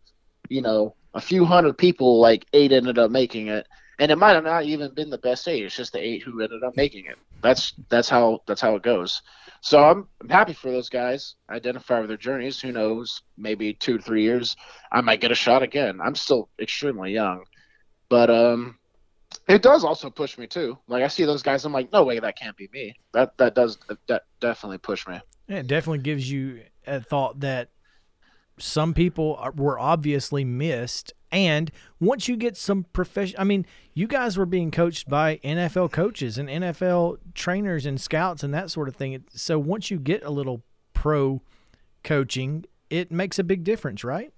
you 0.49 0.61
know, 0.61 0.95
a 1.13 1.21
few 1.21 1.45
hundred 1.45 1.77
people, 1.77 2.19
like 2.19 2.45
eight 2.53 2.71
ended 2.71 2.97
up 2.97 3.11
making 3.11 3.47
it, 3.47 3.67
and 3.99 4.11
it 4.11 4.17
might 4.17 4.33
have 4.33 4.43
not 4.43 4.65
even 4.65 4.93
been 4.93 5.09
the 5.09 5.17
best 5.17 5.47
eight. 5.47 5.63
It's 5.63 5.75
just 5.75 5.93
the 5.93 5.99
eight 5.99 6.23
who 6.23 6.41
ended 6.41 6.63
up 6.63 6.75
making 6.75 7.05
it. 7.05 7.17
That's 7.41 7.73
that's 7.89 8.09
how 8.09 8.41
that's 8.47 8.61
how 8.61 8.75
it 8.75 8.83
goes. 8.83 9.21
So 9.61 9.83
I'm, 9.83 10.07
I'm 10.21 10.29
happy 10.29 10.53
for 10.53 10.71
those 10.71 10.89
guys. 10.89 11.35
Identify 11.49 11.99
with 11.99 12.09
their 12.09 12.17
journeys. 12.17 12.59
Who 12.59 12.71
knows? 12.71 13.21
Maybe 13.37 13.73
two 13.73 13.97
to 13.97 14.03
three 14.03 14.23
years, 14.23 14.55
I 14.91 15.01
might 15.01 15.21
get 15.21 15.31
a 15.31 15.35
shot 15.35 15.61
again. 15.61 15.99
I'm 16.01 16.15
still 16.15 16.49
extremely 16.59 17.11
young, 17.11 17.43
but 18.09 18.29
um, 18.29 18.77
it 19.47 19.61
does 19.61 19.83
also 19.83 20.09
push 20.09 20.37
me 20.37 20.47
too. 20.47 20.77
Like 20.87 21.03
I 21.03 21.07
see 21.07 21.25
those 21.25 21.43
guys, 21.43 21.65
I'm 21.65 21.73
like, 21.73 21.91
no 21.91 22.03
way, 22.03 22.19
that 22.19 22.37
can't 22.37 22.57
be 22.57 22.69
me. 22.73 22.95
That 23.13 23.37
that 23.37 23.55
does 23.55 23.77
that 24.07 24.23
definitely 24.39 24.79
push 24.79 25.07
me. 25.07 25.19
Yeah, 25.47 25.57
it 25.57 25.67
definitely 25.67 25.99
gives 25.99 26.31
you 26.31 26.63
a 26.87 27.01
thought 27.01 27.39
that 27.41 27.69
some 28.57 28.93
people 28.93 29.39
were 29.55 29.79
obviously 29.79 30.43
missed. 30.43 31.13
And 31.31 31.71
once 31.99 32.27
you 32.27 32.35
get 32.35 32.57
some 32.57 32.85
profession, 32.91 33.35
I 33.39 33.43
mean, 33.43 33.65
you 33.93 34.07
guys 34.07 34.37
were 34.37 34.45
being 34.45 34.71
coached 34.71 35.09
by 35.09 35.37
NFL 35.37 35.91
coaches 35.91 36.37
and 36.37 36.49
NFL 36.49 37.19
trainers 37.33 37.85
and 37.85 37.99
scouts 37.99 38.43
and 38.43 38.53
that 38.53 38.69
sort 38.69 38.87
of 38.87 38.95
thing. 38.95 39.23
So 39.33 39.57
once 39.57 39.89
you 39.89 39.97
get 39.97 40.23
a 40.23 40.29
little 40.29 40.61
pro 40.93 41.41
coaching, 42.03 42.65
it 42.89 43.11
makes 43.11 43.39
a 43.39 43.43
big 43.43 43.63
difference, 43.63 44.03
right? 44.03 44.33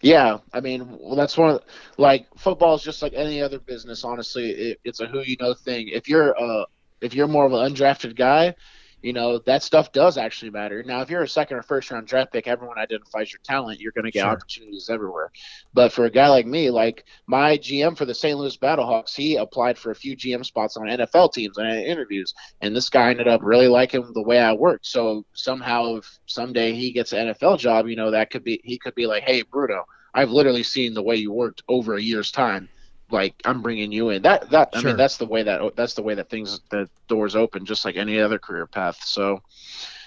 Yeah, 0.00 0.38
I 0.52 0.60
mean, 0.60 0.98
well, 1.00 1.16
that's 1.16 1.36
one 1.36 1.50
of 1.50 1.60
the, 1.60 2.02
like 2.02 2.26
football 2.36 2.74
is 2.74 2.82
just 2.82 3.02
like 3.02 3.12
any 3.14 3.40
other 3.42 3.58
business. 3.58 4.04
Honestly, 4.04 4.50
it, 4.50 4.80
it's 4.84 5.00
a 5.00 5.06
who 5.06 5.20
you 5.20 5.36
know 5.40 5.54
thing. 5.54 5.88
If 5.88 6.08
you're 6.08 6.38
uh 6.40 6.64
if 7.00 7.14
you're 7.14 7.28
more 7.28 7.46
of 7.46 7.52
an 7.52 7.74
undrafted 7.74 8.16
guy, 8.16 8.54
you 9.02 9.12
know 9.12 9.38
that 9.38 9.62
stuff 9.62 9.92
does 9.92 10.18
actually 10.18 10.50
matter. 10.50 10.82
Now, 10.82 11.00
if 11.02 11.10
you're 11.10 11.22
a 11.22 11.28
second 11.28 11.56
or 11.56 11.62
first 11.62 11.90
round 11.90 12.06
draft 12.06 12.32
pick, 12.32 12.48
everyone 12.48 12.78
identifies 12.78 13.32
your 13.32 13.40
talent. 13.44 13.80
You're 13.80 13.92
going 13.92 14.04
to 14.04 14.10
get 14.10 14.22
sure. 14.22 14.30
opportunities 14.30 14.90
everywhere. 14.90 15.30
But 15.72 15.92
for 15.92 16.06
a 16.06 16.10
guy 16.10 16.28
like 16.28 16.46
me, 16.46 16.70
like 16.70 17.04
my 17.26 17.58
GM 17.58 17.96
for 17.96 18.04
the 18.04 18.14
St. 18.14 18.36
Louis 18.36 18.56
Battlehawks, 18.56 19.14
he 19.14 19.36
applied 19.36 19.78
for 19.78 19.90
a 19.90 19.94
few 19.94 20.16
GM 20.16 20.44
spots 20.44 20.76
on 20.76 20.86
NFL 20.86 21.32
teams 21.32 21.58
and 21.58 21.68
interviews, 21.68 22.34
and 22.60 22.74
this 22.74 22.88
guy 22.88 23.10
ended 23.10 23.28
up 23.28 23.40
really 23.42 23.68
liking 23.68 24.12
the 24.12 24.22
way 24.22 24.40
I 24.40 24.52
worked. 24.52 24.86
So 24.86 25.24
somehow, 25.32 25.96
if 25.96 26.18
someday 26.26 26.72
he 26.72 26.90
gets 26.90 27.12
an 27.12 27.28
NFL 27.28 27.58
job, 27.58 27.86
you 27.86 27.96
know 27.96 28.10
that 28.10 28.30
could 28.30 28.44
be 28.44 28.60
he 28.64 28.78
could 28.78 28.94
be 28.94 29.06
like, 29.06 29.22
hey, 29.22 29.42
Bruno, 29.42 29.84
I've 30.14 30.30
literally 30.30 30.64
seen 30.64 30.94
the 30.94 31.02
way 31.02 31.16
you 31.16 31.32
worked 31.32 31.62
over 31.68 31.94
a 31.94 32.02
year's 32.02 32.32
time 32.32 32.68
like 33.10 33.34
I'm 33.44 33.62
bringing 33.62 33.92
you 33.92 34.10
in. 34.10 34.22
That 34.22 34.50
that 34.50 34.70
I 34.74 34.82
mean 34.82 34.96
that's 34.96 35.16
the 35.16 35.26
way 35.26 35.42
that 35.42 35.76
that's 35.76 35.94
the 35.94 36.02
way 36.02 36.14
that 36.14 36.28
things 36.28 36.60
the 36.70 36.88
doors 37.08 37.36
open, 37.36 37.64
just 37.64 37.84
like 37.84 37.96
any 37.96 38.20
other 38.20 38.38
career 38.38 38.66
path. 38.66 39.02
So, 39.02 39.42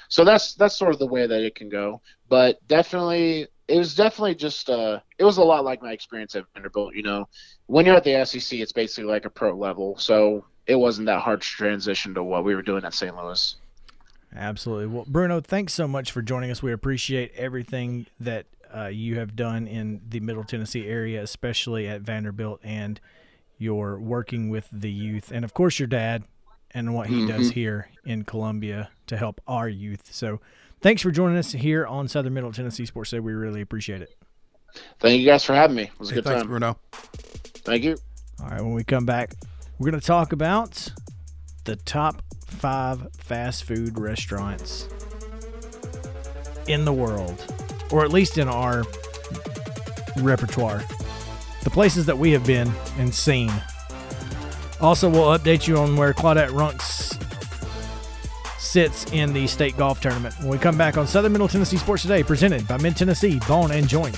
so 0.07 0.23
that's 0.23 0.53
that's 0.56 0.78
sort 0.78 0.94
of 0.94 0.99
the 0.99 1.07
way 1.07 1.28
that 1.28 1.41
it 1.41 1.56
can 1.56 1.69
go. 1.69 2.02
But 2.30 2.65
definitely, 2.68 3.48
it 3.68 3.78
was 3.78 3.95
definitely 3.95 4.36
just 4.36 4.69
uh, 4.69 4.99
it 5.18 5.23
was 5.23 5.38
a 5.38 5.44
lot 5.44 5.64
like 5.64 5.82
my 5.82 5.91
experience 5.91 6.36
at 6.36 6.45
Vanderbilt. 6.53 6.95
You 6.95 7.03
know, 7.03 7.28
when 7.68 7.86
you're 7.86 7.95
at 7.95 8.03
the 8.03 8.23
SEC, 8.26 8.60
it's 8.60 8.72
basically 8.72 9.10
like 9.10 9.26
a 9.26 9.30
pro 9.30 9.56
level, 9.56 9.98
so 9.98 10.45
it 10.68 10.76
wasn't 10.76 11.07
that 11.07 11.22
hard 11.22 11.41
to 11.41 11.48
transition 11.48 12.14
to 12.14 12.23
what 12.23 12.44
we 12.44 12.56
were 12.56 12.61
doing 12.61 12.86
at 12.86 12.94
St. 12.94 13.15
Louis. 13.15 13.56
Absolutely. 14.34 14.88
Well, 14.88 15.06
Bruno, 15.07 15.41
thanks 15.41 15.73
so 15.73 15.88
much 15.88 16.11
for 16.11 16.22
joining 16.22 16.52
us. 16.52 16.64
We 16.64 16.72
appreciate 16.72 17.34
everything 17.36 18.06
that 18.19 18.45
uh, 18.76 18.88
you 18.88 19.19
have 19.19 19.35
done 19.35 19.68
in 19.68 20.02
the 20.07 20.19
Middle 20.19 20.43
Tennessee 20.43 20.88
area, 20.88 21.22
especially 21.22 21.88
at 21.88 22.02
Vanderbilt, 22.02 22.60
and 22.64 22.99
you're 23.57 23.99
working 23.99 24.49
with 24.49 24.68
the 24.72 24.91
youth, 24.91 25.31
and 25.31 25.45
of 25.45 25.53
course 25.53 25.80
your 25.80 25.88
dad 25.88 26.23
and 26.72 26.93
what 26.93 27.07
he 27.07 27.15
mm-hmm. 27.15 27.38
does 27.38 27.52
here 27.52 27.89
in 28.06 28.23
Columbia 28.23 28.89
to 29.07 29.18
help 29.18 29.41
our 29.48 29.68
youth. 29.68 30.14
So, 30.14 30.39
thanks 30.81 31.02
for 31.02 31.11
joining 31.11 31.38
us 31.38 31.52
here 31.52 31.85
on 31.85 32.07
Southern 32.07 32.34
Middle 32.34 32.52
Tennessee 32.52 32.85
Sports 32.85 33.11
Day. 33.11 33.19
We 33.19 33.34
really 33.34 33.61
appreciate 33.61 34.02
it. 34.02 34.15
Thank 34.99 35.19
you 35.19 35.26
guys 35.26 35.43
for 35.43 35.53
having 35.53 35.76
me. 35.76 35.84
It 35.84 35.99
was 35.99 36.10
a 36.10 36.14
hey, 36.14 36.15
good 36.15 36.23
thanks, 36.26 36.41
time, 36.41 36.48
Bruno. 36.48 36.77
Thank 36.91 37.84
you. 37.84 37.98
All 38.41 38.48
right, 38.48 38.61
when 38.61 38.73
we 38.73 38.84
come 38.84 39.06
back, 39.06 39.34
we're 39.77 39.91
going 39.91 39.99
to 39.99 40.07
talk 40.07 40.31
about 40.31 40.91
the 41.65 41.76
top 41.76 42.23
five 42.48 43.07
fast 43.18 43.65
food 43.65 43.99
restaurants 43.99 44.88
in 46.68 46.85
the 46.85 46.93
world 46.93 47.45
or 47.91 48.03
at 48.03 48.11
least 48.11 48.38
in 48.38 48.47
our 48.47 48.84
repertoire. 50.18 50.84
The 51.63 51.69
places 51.69 52.05
that 52.07 52.18
we 52.18 52.31
have 52.31 52.45
been 52.45 52.72
and 52.97 53.13
seen. 53.13 53.51
Also, 54.80 55.09
we'll 55.09 55.38
update 55.38 55.68
you 55.68 55.77
on 55.77 55.95
where 55.95 56.13
Claudette 56.13 56.49
Runks 56.49 57.18
sits 58.59 59.05
in 59.11 59.34
the 59.34 59.45
state 59.47 59.77
golf 59.77 59.99
tournament 60.01 60.34
when 60.39 60.49
we 60.49 60.57
come 60.57 60.77
back 60.77 60.97
on 60.97 61.05
Southern 61.05 61.34
Middle 61.34 61.47
Tennessee 61.47 61.77
Sports 61.77 62.03
Today, 62.03 62.23
presented 62.23 62.68
by 62.68 62.77
Mid 62.77 62.95
Tennessee 62.95 63.39
Bone 63.47 63.72
and 63.72 63.88
Joint. 63.88 64.18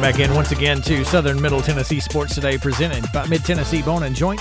Welcome 0.00 0.18
back 0.18 0.30
in 0.30 0.34
once 0.34 0.50
again 0.50 0.80
to 0.82 1.04
Southern 1.04 1.38
Middle 1.42 1.60
Tennessee 1.60 2.00
Sports 2.00 2.34
Today, 2.34 2.56
presented 2.56 3.04
by 3.12 3.26
Mid 3.26 3.44
Tennessee 3.44 3.82
Bone 3.82 4.04
and 4.04 4.16
Joint. 4.16 4.40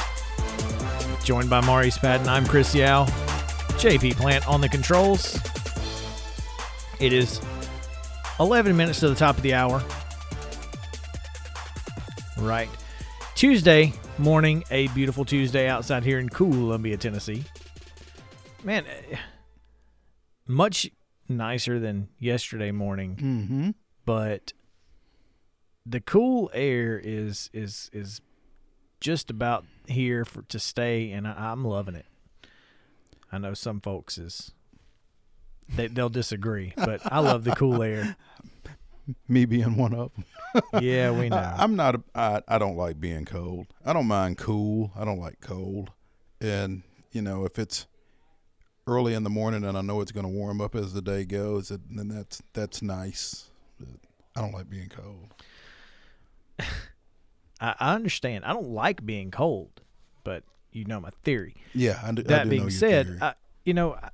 Joined 1.26 1.50
by 1.50 1.60
Maurice 1.60 1.98
Patton, 1.98 2.30
I'm 2.30 2.46
Chris 2.46 2.74
Yao. 2.74 3.04
JP 3.76 4.16
Plant 4.16 4.48
on 4.48 4.62
the 4.62 4.70
controls. 4.70 5.38
It 7.02 7.12
is 7.12 7.42
11 8.40 8.78
minutes 8.78 9.02
to 9.02 9.10
the 9.10 9.16
top 9.16 9.36
of 9.36 9.44
the 9.44 9.54
hour. 9.54 9.84
Right. 12.38 12.70
Tuesday 13.36 13.92
morning, 14.18 14.64
a 14.72 14.88
beautiful 14.88 15.26
Tuesday 15.26 15.68
outside 15.68 16.06
here 16.06 16.20
in 16.20 16.30
Columbia, 16.30 16.96
Tennessee. 16.96 17.44
Man, 18.64 18.86
eh, 18.86 19.18
much 20.48 20.90
nicer 21.28 21.80
than 21.80 22.08
yesterday 22.18 22.72
morning. 22.72 23.18
Mm-hmm. 23.18 23.70
But 24.06 24.54
the 25.86 26.00
cool 26.00 26.50
air 26.54 27.00
is 27.02 27.50
is 27.54 27.90
is 27.94 28.22
just 29.00 29.30
about 29.30 29.66
here 29.88 30.26
for 30.26 30.42
to 30.44 30.60
stay, 30.60 31.12
and 31.12 31.28
I, 31.28 31.52
am 31.52 31.64
loving 31.64 31.96
it. 31.96 32.06
I 33.32 33.38
know 33.38 33.54
some 33.54 33.80
folks 33.80 34.18
is 34.18 34.52
they 35.76 35.88
they'll 35.88 36.10
disagree, 36.10 36.74
but 36.76 37.02
I 37.06 37.20
love 37.20 37.44
the 37.44 37.56
cool 37.56 37.82
air. 37.84 38.16
Me 39.28 39.46
being 39.46 39.76
one 39.76 39.94
of 39.94 40.12
them. 40.14 40.26
yeah, 40.84 41.10
we 41.12 41.30
know. 41.30 41.38
I, 41.38 41.64
am 41.64 41.76
not. 41.76 41.96
A, 41.96 42.04
I 42.14 42.42
I 42.48 42.58
don't 42.60 42.76
like 42.76 43.00
being 43.00 43.26
cold. 43.26 43.68
I 43.84 43.94
don't 43.94 44.08
mind 44.08 44.38
cool. 44.38 44.92
I 44.96 45.04
don't 45.04 45.20
like 45.20 45.42
cold. 45.42 45.92
And 46.40 46.84
you 47.12 47.22
know, 47.22 47.46
if 47.46 47.58
it's 47.58 47.88
early 48.86 49.14
in 49.14 49.24
the 49.24 49.30
morning, 49.30 49.64
and 49.64 49.78
I 49.78 49.82
know 49.82 50.02
it's 50.02 50.12
going 50.12 50.26
to 50.26 50.32
warm 50.32 50.62
up 50.62 50.76
as 50.76 50.94
the 50.94 51.02
day 51.02 51.26
goes, 51.26 51.70
then 51.70 52.08
that's 52.10 52.42
that's 52.54 52.82
nice. 52.82 53.50
I 54.36 54.42
don't 54.42 54.54
like 54.54 54.70
being 54.70 54.90
cold. 54.90 55.34
I, 57.60 57.76
I 57.80 57.96
understand. 57.96 58.46
I 58.46 58.54
don't 58.54 58.70
like 58.70 59.06
being 59.06 59.32
cold, 59.32 59.82
but 60.24 60.44
you 60.72 60.86
know 60.86 61.00
my 61.00 61.10
theory. 61.10 61.56
Yeah, 61.74 62.00
I 62.04 62.12
do, 62.12 62.24
that 62.24 62.42
I 62.42 62.44
do 62.46 62.50
being 62.50 62.70
said, 62.70 63.18
I, 63.22 63.34
you 63.66 63.74
know, 63.74 63.94
I, 63.94 64.10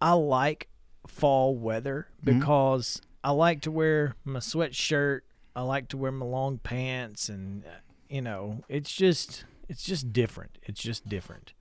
I, 0.00 0.12
like 0.12 0.68
fall 1.06 1.56
weather 1.56 2.08
Mm-hmm. 2.24 2.38
because 2.38 2.96
mm-hmm. 2.96 3.10
I 3.24 3.30
like 3.30 3.60
to 3.62 3.70
wear 3.70 4.16
my 4.24 4.40
sweatshirt. 4.40 5.20
I 5.56 5.62
like 5.62 5.88
to 5.88 5.96
wear 5.96 6.10
my 6.10 6.26
long 6.26 6.58
pants, 6.58 7.28
and 7.28 7.64
uh, 7.64 7.68
you 8.08 8.20
know, 8.20 8.64
it's 8.68 8.92
just 8.92 9.44
it's 9.68 9.84
just 9.84 10.12
different. 10.12 10.58
It's 10.64 10.82
just 10.82 11.08
different. 11.08 11.52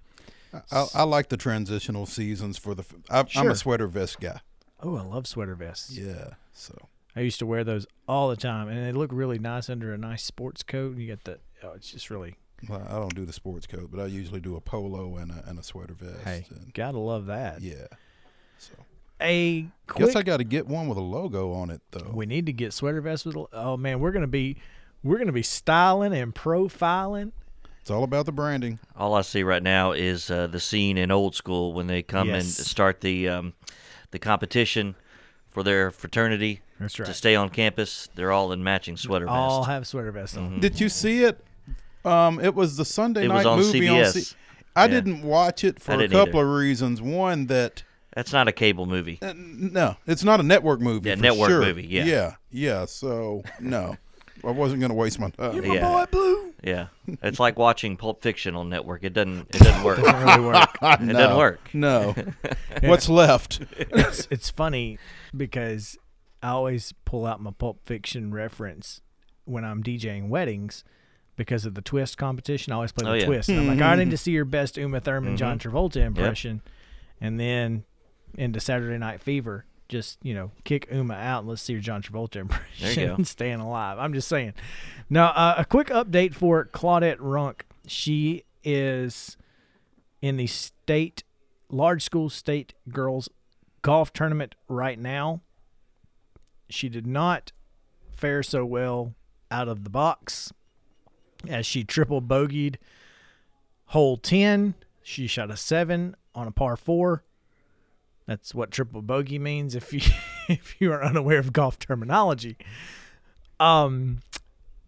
I, 0.71 0.87
I 0.93 1.03
like 1.03 1.29
the 1.29 1.37
transitional 1.37 2.05
seasons 2.05 2.57
for 2.57 2.75
the. 2.75 2.83
I, 3.09 3.25
sure. 3.25 3.43
I'm 3.43 3.51
a 3.51 3.55
sweater 3.55 3.87
vest 3.87 4.19
guy. 4.19 4.39
Oh, 4.81 4.97
I 4.97 5.01
love 5.01 5.27
sweater 5.27 5.55
vests. 5.55 5.97
Yeah, 5.97 6.31
so 6.51 6.89
I 7.15 7.21
used 7.21 7.39
to 7.39 7.45
wear 7.45 7.63
those 7.63 7.87
all 8.07 8.29
the 8.29 8.35
time, 8.35 8.67
and 8.67 8.85
they 8.85 8.91
look 8.91 9.09
really 9.13 9.39
nice 9.39 9.69
under 9.69 9.93
a 9.93 9.97
nice 9.97 10.23
sports 10.23 10.63
coat. 10.63 10.93
And 10.93 11.01
You 11.01 11.07
get 11.07 11.23
the 11.23 11.39
oh, 11.63 11.71
it's 11.73 11.91
just 11.91 12.09
really. 12.09 12.35
Well, 12.69 12.85
I 12.89 12.93
don't 12.93 13.13
do 13.13 13.25
the 13.25 13.33
sports 13.33 13.67
coat, 13.67 13.89
but 13.91 13.99
I 13.99 14.05
usually 14.05 14.39
do 14.39 14.55
a 14.55 14.61
polo 14.61 15.17
and 15.17 15.31
a, 15.31 15.43
and 15.47 15.59
a 15.59 15.63
sweater 15.63 15.93
vest. 15.93 16.23
Hey, 16.23 16.45
and, 16.49 16.73
gotta 16.73 16.97
love 16.97 17.25
that. 17.25 17.61
Yeah. 17.61 17.87
So 18.57 18.73
a 19.19 19.67
quick, 19.87 20.07
guess 20.07 20.15
I 20.15 20.23
got 20.23 20.37
to 20.37 20.43
get 20.45 20.65
one 20.67 20.87
with 20.87 20.97
a 20.97 21.01
logo 21.01 21.51
on 21.53 21.69
it 21.69 21.81
though. 21.91 22.11
We 22.13 22.25
need 22.25 22.45
to 22.45 22.53
get 22.53 22.71
sweater 22.73 23.01
vests 23.01 23.25
with. 23.25 23.35
Oh 23.51 23.75
man, 23.77 23.99
we're 23.99 24.11
gonna 24.11 24.27
be 24.27 24.57
we're 25.03 25.17
gonna 25.17 25.31
be 25.33 25.43
styling 25.43 26.13
and 26.13 26.33
profiling. 26.33 27.31
It's 27.81 27.91
all 27.91 28.05
about 28.05 28.25
the 28.25 28.31
branding. 28.31 28.79
All 28.95 29.13
I 29.13 29.23
see 29.23 29.43
right 29.43 29.61
now 29.61 29.91
is 29.91 30.31
uh, 30.31 30.47
the 30.47 30.59
scene 30.61 30.97
in 30.97 31.11
old 31.11 31.35
school 31.35 31.73
when 31.73 31.87
they 31.87 32.01
come 32.01 32.29
Yes. 32.29 32.57
and 32.57 32.65
start 32.65 33.01
the 33.01 33.27
um, 33.27 33.53
the 34.11 34.19
competition 34.19 34.95
for 35.53 35.63
their 35.63 35.91
fraternity 35.91 36.61
That's 36.79 36.99
right. 36.99 37.05
to 37.05 37.13
stay 37.13 37.35
on 37.35 37.49
campus. 37.49 38.09
They're 38.15 38.31
all 38.31 38.51
in 38.51 38.63
matching 38.63 38.97
sweater 38.97 39.25
vests. 39.25 39.37
All 39.37 39.63
have 39.65 39.85
sweater 39.87 40.11
vests 40.11 40.35
on. 40.37 40.59
Did 40.59 40.79
you 40.79 40.89
see 40.89 41.23
it? 41.23 41.39
Um, 42.05 42.39
it 42.39 42.53
was 42.55 42.75
the 42.77 42.85
Sunday 42.85 43.25
It 43.25 43.27
night 43.29 43.37
was 43.37 43.45
on 43.45 43.59
movie 43.59 43.87
on. 43.87 43.97
CBS. 43.97 44.13
C- 44.13 44.35
I 44.75 44.83
Yeah. 44.85 44.87
didn't 44.89 45.21
watch 45.23 45.63
it 45.63 45.79
for 45.81 45.91
I 45.91 45.95
a 45.95 45.97
didn't 45.99 46.13
couple 46.13 46.39
either. 46.39 46.49
of 46.49 46.55
reasons. 46.55 47.01
One 47.01 47.45
that 47.47 47.83
That's 48.15 48.33
not 48.33 48.47
a 48.47 48.51
cable 48.51 48.85
movie. 48.85 49.19
uh, 49.21 49.33
no, 49.37 49.95
it's 50.07 50.23
not 50.23 50.39
a 50.39 50.43
network 50.43 50.81
movie. 50.81 51.09
Yeah, 51.09 51.15
for 51.15 51.21
network 51.21 51.49
sure. 51.49 51.61
movie, 51.61 51.85
yeah. 51.87 52.03
yeah, 52.05 52.35
yeah. 52.51 52.85
So 52.85 53.43
no, 53.59 53.97
I 54.43 54.51
wasn't 54.51 54.81
going 54.81 54.89
to 54.89 54.95
waste 54.95 55.19
my 55.19 55.29
time. 55.29 55.63
Yeah. 55.63 55.81
Boy 55.81 56.05
Blue. 56.11 56.53
Yeah, 56.63 56.87
it's 57.21 57.39
like 57.39 57.57
watching 57.57 57.95
Pulp 57.97 58.21
Fiction 58.21 58.55
on 58.55 58.69
network. 58.69 59.03
It 59.03 59.13
doesn't. 59.13 59.47
It 59.55 59.59
doesn't 59.61 59.83
work. 59.85 59.99
Doesn't 60.01 60.23
really 60.25 60.45
work. 60.45 60.69
It 60.81 61.01
no, 61.01 61.13
doesn't 61.13 61.37
work. 61.37 61.59
No. 61.73 62.15
What's 62.81 63.07
left? 63.09 63.59
it's, 63.77 64.27
it's 64.31 64.49
funny 64.49 64.97
because 65.35 65.97
I 66.41 66.49
always 66.49 66.93
pull 67.05 67.25
out 67.25 67.41
my 67.41 67.51
Pulp 67.51 67.79
Fiction 67.85 68.33
reference 68.33 69.01
when 69.45 69.63
I'm 69.65 69.83
DJing 69.83 70.29
weddings 70.29 70.83
because 71.35 71.65
of 71.65 71.73
the 71.73 71.81
twist 71.81 72.17
competition. 72.17 72.71
I 72.73 72.75
always 72.75 72.91
play 72.91 73.05
the 73.05 73.11
Oh, 73.11 73.13
yeah. 73.15 73.25
twist. 73.25 73.49
And 73.49 73.59
I'm 73.59 73.67
like, 73.67 73.81
I 73.81 73.95
need 73.95 74.11
to 74.11 74.17
see 74.17 74.31
your 74.31 74.45
best 74.45 74.77
Uma 74.77 74.99
Thurman, 74.99 75.35
John 75.37 75.57
Mm-hmm. 75.59 75.75
Travolta 75.75 75.97
impression. 75.97 76.61
And 77.19 77.39
then 77.39 77.83
into 78.37 78.59
Saturday 78.59 78.97
Night 78.97 79.21
Fever, 79.21 79.65
just, 79.89 80.17
you 80.23 80.33
know, 80.33 80.51
kick 80.63 80.87
Uma 80.91 81.13
out 81.15 81.39
and 81.39 81.49
let's 81.49 81.61
see 81.61 81.73
your 81.73 81.81
John 81.81 82.01
Travolta 82.01 82.37
impression. 82.37 83.15
go. 83.17 83.23
Staying 83.23 83.59
alive. 83.59 83.97
I'm 83.99 84.13
just 84.13 84.27
saying. 84.27 84.53
Now, 85.09 85.27
uh, 85.29 85.55
a 85.57 85.65
quick 85.65 85.87
update 85.87 86.33
for 86.33 86.65
Claudette 86.65 87.17
Runk. 87.17 87.61
She 87.87 88.43
is 88.63 89.35
in 90.21 90.37
the 90.37 90.47
state, 90.47 91.23
large 91.69 92.03
school 92.03 92.29
state 92.29 92.73
girls 92.89 93.27
golf 93.83 94.11
tournament 94.11 94.55
right 94.67 94.97
now. 94.97 95.41
She 96.69 96.89
did 96.89 97.05
not 97.05 97.51
fare 98.09 98.41
so 98.41 98.65
well 98.65 99.13
out 99.51 99.67
of 99.67 99.83
the 99.83 99.89
box 99.91 100.51
as 101.47 101.67
she 101.67 101.83
triple 101.83 102.21
bogeyed 102.21 102.77
hole 103.87 104.17
10. 104.17 104.73
She 105.03 105.27
shot 105.27 105.51
a 105.51 105.57
7 105.57 106.15
on 106.33 106.47
a 106.47 106.51
par 106.51 106.75
4. 106.75 107.23
That's 108.25 108.55
what 108.55 108.71
triple 108.71 109.01
bogey 109.01 109.37
means 109.37 109.75
if 109.75 109.93
you 109.93 109.99
if 110.49 110.79
you 110.79 110.91
are 110.91 111.03
unaware 111.03 111.39
of 111.39 111.53
golf 111.53 111.77
terminology. 111.77 112.57
Um 113.59 114.19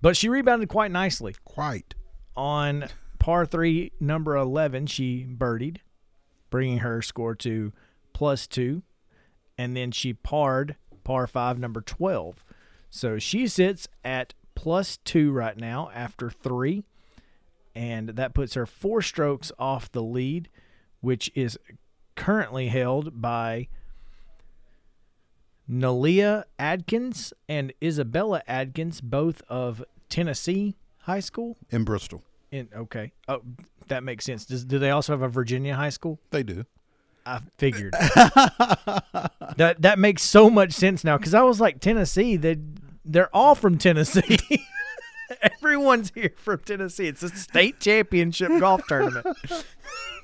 but 0.02 0.16
she 0.16 0.30
rebounded 0.30 0.70
quite 0.70 0.92
nicely 0.92 1.36
Quite. 1.44 1.96
on 2.36 2.90
par 3.20 3.46
three, 3.46 3.92
number 4.00 4.36
11, 4.36 4.86
she 4.86 5.26
birdied, 5.28 5.78
bringing 6.50 6.80
her 6.80 7.02
score 7.02 7.34
to 7.36 7.74
plus 8.16 8.48
two. 8.48 8.82
And 9.58 9.76
then 9.76 9.92
she 9.92 10.14
parred 10.14 10.78
par 11.04 11.28
five, 11.28 11.60
number 11.60 11.82
12. 11.82 12.46
So 12.90 13.20
she 13.20 13.46
sits 13.46 13.90
at 14.06 14.34
plus 14.56 14.98
two 15.04 15.34
right 15.34 15.58
now 15.58 15.92
after 15.94 16.30
three. 16.30 16.86
And 17.76 18.10
that 18.10 18.34
puts 18.34 18.54
her 18.54 18.66
four 18.66 19.02
strokes 19.02 19.52
off 19.60 19.92
the 19.92 20.02
lead, 20.02 20.48
which 21.02 21.30
is 21.36 21.60
currently 22.16 22.70
held 22.70 23.22
by 23.22 23.68
Nalia 25.70 26.46
Adkins 26.58 27.34
and 27.50 27.74
Isabella 27.84 28.42
Adkins, 28.48 29.02
both 29.02 29.42
of 29.50 29.84
Tennessee 30.08 30.78
High 31.00 31.20
School. 31.20 31.58
In 31.70 31.84
Bristol, 31.84 32.24
In 32.50 32.70
okay, 32.74 33.12
oh, 33.28 33.42
that 33.90 34.06
makes 34.06 34.24
sense. 34.24 34.46
Does 34.46 34.64
do 34.64 34.80
they 34.80 34.90
also 34.92 35.12
have 35.12 35.22
a 35.22 35.28
Virginia 35.28 35.76
high 35.76 35.90
school? 35.90 36.22
they 36.32 36.44
do. 36.44 36.66
I 37.26 37.39
figured 37.57 37.93
that 37.93 39.77
that 39.80 39.97
makes 39.97 40.22
so 40.22 40.49
much 40.49 40.73
sense 40.73 41.03
now 41.03 41.18
because 41.18 41.34
I 41.34 41.41
was 41.41 41.60
like 41.60 41.80
Tennessee. 41.80 42.38
They 42.38 42.57
they're 43.03 43.35
all 43.35 43.56
from 43.56 43.77
Tennessee. 43.77 44.39
Everyone's 45.54 46.12
here 46.16 46.32
from 46.38 46.60
Tennessee. 46.60 47.08
It's 47.08 47.24
a 47.24 47.30
state 47.30 47.80
championship 47.80 48.50
golf 48.60 48.82
tournament. 48.88 49.26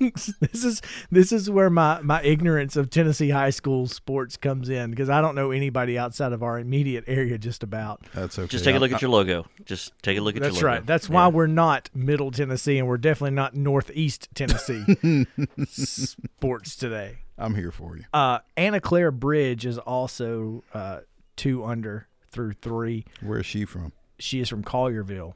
this 0.00 0.64
is 0.64 0.82
this 1.10 1.30
is 1.32 1.48
where 1.50 1.70
my 1.70 2.00
my 2.02 2.22
ignorance 2.22 2.76
of 2.76 2.90
Tennessee 2.90 3.30
high 3.30 3.50
school 3.50 3.86
sports 3.86 4.36
comes 4.36 4.68
in 4.68 4.90
because 4.90 5.08
I 5.10 5.20
don't 5.20 5.34
know 5.34 5.50
anybody 5.50 5.98
outside 5.98 6.32
of 6.32 6.42
our 6.42 6.58
immediate 6.58 7.04
area 7.06 7.38
just 7.38 7.62
about. 7.62 8.04
That's 8.14 8.38
okay. 8.38 8.48
Just 8.48 8.64
take 8.64 8.74
a 8.74 8.78
look 8.78 8.90
I- 8.92 8.96
at 8.96 9.02
your 9.02 9.10
logo. 9.10 9.46
Just 9.64 9.92
take 10.02 10.18
a 10.18 10.20
look 10.20 10.36
at 10.36 10.42
That's 10.42 10.56
your 10.60 10.68
logo. 10.70 10.78
right. 10.78 10.86
That's 10.86 11.08
why 11.08 11.28
we're 11.28 11.46
not 11.46 11.90
Middle 11.94 12.30
Tennessee 12.30 12.78
and 12.78 12.88
we're 12.88 12.96
definitely 12.98 13.36
not 13.36 13.54
Northeast 13.54 14.28
Tennessee 14.34 15.26
sports 15.68 16.76
today. 16.76 17.18
I'm 17.38 17.54
here 17.54 17.70
for 17.70 17.96
you. 17.96 18.04
Uh, 18.12 18.40
Anna 18.56 18.80
Claire 18.80 19.10
Bridge 19.10 19.64
is 19.66 19.78
also 19.78 20.62
uh, 20.74 21.00
two 21.36 21.64
under 21.64 22.06
through 22.30 22.52
three. 22.54 23.04
Where 23.20 23.40
is 23.40 23.46
she 23.46 23.64
from? 23.64 23.92
She 24.22 24.38
is 24.40 24.48
from 24.48 24.62
Collierville. 24.62 25.34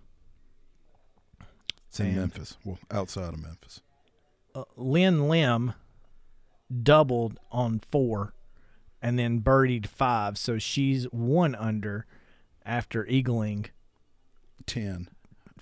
It's 1.88 1.98
in 1.98 2.06
And- 2.06 2.16
Memphis. 2.16 2.56
Well, 2.64 2.78
outside 2.90 3.34
of 3.34 3.40
Memphis. 3.42 3.80
Uh, 4.54 4.62
Lynn 4.76 5.28
Lim 5.28 5.74
doubled 6.82 7.38
on 7.50 7.80
four 7.90 8.32
and 9.02 9.18
then 9.18 9.40
birdied 9.40 9.86
five. 9.86 10.38
So 10.38 10.58
she's 10.58 11.04
one 11.12 11.54
under 11.56 12.06
after 12.64 13.04
eagling. 13.06 13.66
Ten. 14.66 15.08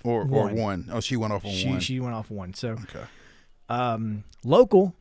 Or 0.03 0.23
One. 0.25 0.51
or 0.51 0.53
one. 0.61 0.89
Oh, 0.91 0.99
she 0.99 1.15
went 1.15 1.33
off 1.33 1.43
on 1.45 1.51
She, 1.51 1.67
one. 1.67 1.79
she 1.79 1.99
went 1.99 2.13
off 2.13 2.29
one. 2.29 2.53
So 2.53 2.73
okay. 2.73 3.05
um, 3.69 4.23
local 4.43 4.93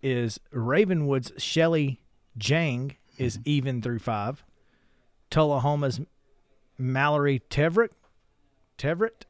is 0.00 0.38
Ravenwood's 0.52 1.32
Shelly 1.42 2.00
Jang 2.38 2.96
is 3.18 3.40
even 3.44 3.82
through 3.82 3.98
five. 3.98 4.44
Tullahoma's 5.30 6.00
Mallory 6.78 7.40
Tevrick, 7.50 7.90
Tevritt, 8.78 9.22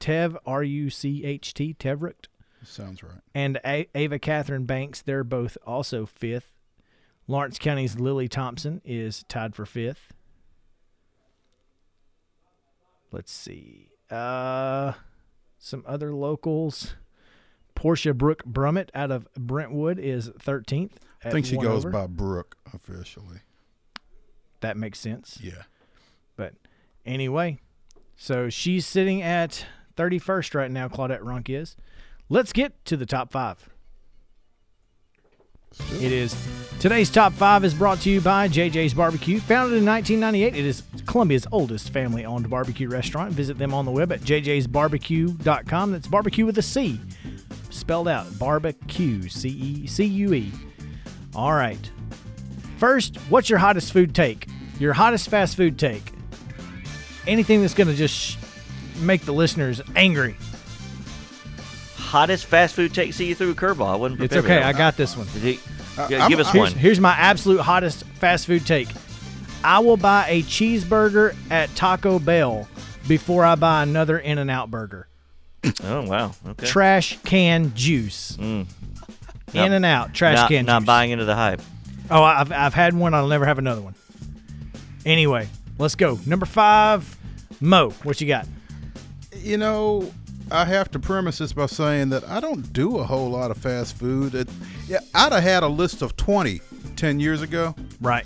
Tev 0.00 0.36
R 0.46 0.62
U 0.62 0.90
C 0.90 1.24
H 1.24 1.54
T 1.54 1.74
Tevrick, 1.78 2.26
Sounds 2.62 3.02
right. 3.02 3.20
and 3.34 3.58
A- 3.64 3.88
Ava 3.94 4.18
Catherine 4.18 4.64
Banks. 4.66 5.00
They're 5.02 5.24
both 5.24 5.56
also 5.66 6.04
fifth. 6.06 6.52
Lawrence 7.26 7.58
County's 7.58 7.98
Lily 7.98 8.28
Thompson 8.28 8.82
is 8.84 9.24
tied 9.28 9.54
for 9.54 9.64
fifth. 9.64 10.12
Let's 13.10 13.32
see. 13.32 13.88
Uh, 14.10 14.92
some 15.58 15.84
other 15.86 16.12
locals. 16.14 16.96
Portia 17.74 18.12
Brooke 18.14 18.42
Brummett 18.44 18.90
out 18.94 19.10
of 19.10 19.26
Brentwood 19.34 19.98
is 19.98 20.28
13th. 20.30 20.92
I 21.24 21.30
think 21.30 21.46
she 21.46 21.56
goes 21.56 21.84
over. 21.84 21.90
by 21.90 22.06
Brooke 22.06 22.56
officially. 22.72 23.38
That 24.64 24.78
makes 24.78 24.98
sense. 24.98 25.38
Yeah. 25.42 25.64
But 26.36 26.54
anyway, 27.04 27.58
so 28.16 28.48
she's 28.48 28.86
sitting 28.86 29.20
at 29.20 29.66
31st 29.94 30.54
right 30.54 30.70
now, 30.70 30.88
Claudette 30.88 31.20
Runk 31.20 31.50
is. 31.50 31.76
Let's 32.30 32.50
get 32.50 32.82
to 32.86 32.96
the 32.96 33.04
top 33.04 33.30
five. 33.30 33.68
It 36.00 36.12
is 36.12 36.34
today's 36.80 37.10
top 37.10 37.34
five 37.34 37.62
is 37.62 37.74
brought 37.74 38.00
to 38.00 38.10
you 38.10 38.22
by 38.22 38.48
JJ's 38.48 38.94
Barbecue. 38.94 39.38
Founded 39.40 39.76
in 39.76 39.84
1998, 39.84 40.58
it 40.58 40.64
is 40.64 40.82
Columbia's 41.04 41.46
oldest 41.52 41.90
family 41.90 42.24
owned 42.24 42.48
barbecue 42.48 42.88
restaurant. 42.88 43.32
Visit 43.32 43.58
them 43.58 43.74
on 43.74 43.84
the 43.84 43.90
web 43.90 44.12
at 44.12 44.20
jjsbarbecue.com. 44.20 45.92
That's 45.92 46.06
barbecue 46.06 46.46
with 46.46 46.56
a 46.56 46.62
C. 46.62 46.98
spelled 47.68 48.08
out 48.08 48.38
barbecue, 48.38 49.28
C 49.28 49.50
E 49.50 49.86
C 49.86 50.04
U 50.04 50.32
E. 50.32 50.52
All 51.34 51.52
right. 51.52 51.90
First, 52.78 53.16
what's 53.28 53.50
your 53.50 53.58
hottest 53.58 53.92
food 53.92 54.14
take? 54.14 54.46
Your 54.78 54.92
hottest 54.92 55.28
fast 55.28 55.56
food 55.56 55.78
take? 55.78 56.12
Anything 57.26 57.60
that's 57.62 57.74
going 57.74 57.88
to 57.88 57.94
just 57.94 58.14
sh- 58.14 58.36
make 59.00 59.22
the 59.22 59.32
listeners 59.32 59.80
angry. 59.96 60.36
Hottest 61.96 62.46
fast 62.46 62.74
food 62.74 62.92
take. 62.94 63.12
See 63.14 63.26
you 63.26 63.34
threw 63.34 63.50
a 63.50 63.54
curveball. 63.54 63.86
I 63.92 63.96
wasn't 63.96 64.20
It's 64.22 64.34
prepared. 64.34 64.60
okay. 64.62 64.68
I 64.68 64.72
got 64.72 64.96
this 64.96 65.16
one. 65.16 65.26
Yeah, 65.42 66.18
I'm- 66.22 66.28
give 66.30 66.40
us 66.40 66.48
I'm- 66.48 66.58
one. 66.58 66.68
Here's, 66.72 66.80
here's 66.82 67.00
my 67.00 67.12
absolute 67.12 67.60
hottest 67.60 68.04
fast 68.20 68.46
food 68.46 68.66
take. 68.66 68.88
I 69.62 69.78
will 69.78 69.96
buy 69.96 70.26
a 70.28 70.42
cheeseburger 70.42 71.34
at 71.50 71.74
Taco 71.74 72.18
Bell 72.18 72.68
before 73.08 73.44
I 73.44 73.54
buy 73.54 73.82
another 73.82 74.18
In 74.18 74.38
and 74.38 74.50
Out 74.50 74.70
burger. 74.70 75.08
Oh 75.82 76.02
wow. 76.06 76.32
Okay. 76.46 76.66
Trash 76.66 77.18
can 77.24 77.72
juice. 77.74 78.36
Mm. 78.38 78.66
In 79.54 79.72
and 79.72 79.84
Out 79.84 80.12
trash 80.12 80.36
not, 80.36 80.50
can 80.50 80.66
not 80.66 80.80
juice. 80.82 80.86
buying 80.86 81.10
into 81.10 81.24
the 81.24 81.34
hype. 81.34 81.62
Oh, 82.10 82.22
I've, 82.22 82.52
I've 82.52 82.74
had 82.74 82.92
one. 82.94 83.14
I'll 83.14 83.26
never 83.28 83.46
have 83.46 83.58
another 83.58 83.80
one. 83.80 83.94
Anyway, 85.04 85.48
let's 85.78 85.94
go. 85.94 86.18
Number 86.26 86.46
five, 86.46 87.16
Mo. 87.60 87.90
What 88.02 88.20
you 88.20 88.26
got? 88.26 88.46
You 89.36 89.58
know, 89.58 90.12
I 90.50 90.64
have 90.64 90.90
to 90.92 90.98
premise 90.98 91.38
this 91.38 91.52
by 91.52 91.66
saying 91.66 92.10
that 92.10 92.26
I 92.28 92.40
don't 92.40 92.72
do 92.72 92.98
a 92.98 93.04
whole 93.04 93.30
lot 93.30 93.50
of 93.50 93.58
fast 93.58 93.96
food. 93.96 94.34
It, 94.34 94.48
yeah, 94.88 95.00
I'd 95.14 95.32
have 95.32 95.42
had 95.42 95.62
a 95.62 95.68
list 95.68 96.02
of 96.02 96.16
20 96.16 96.60
10 96.96 97.20
years 97.20 97.42
ago. 97.42 97.74
Right. 98.00 98.24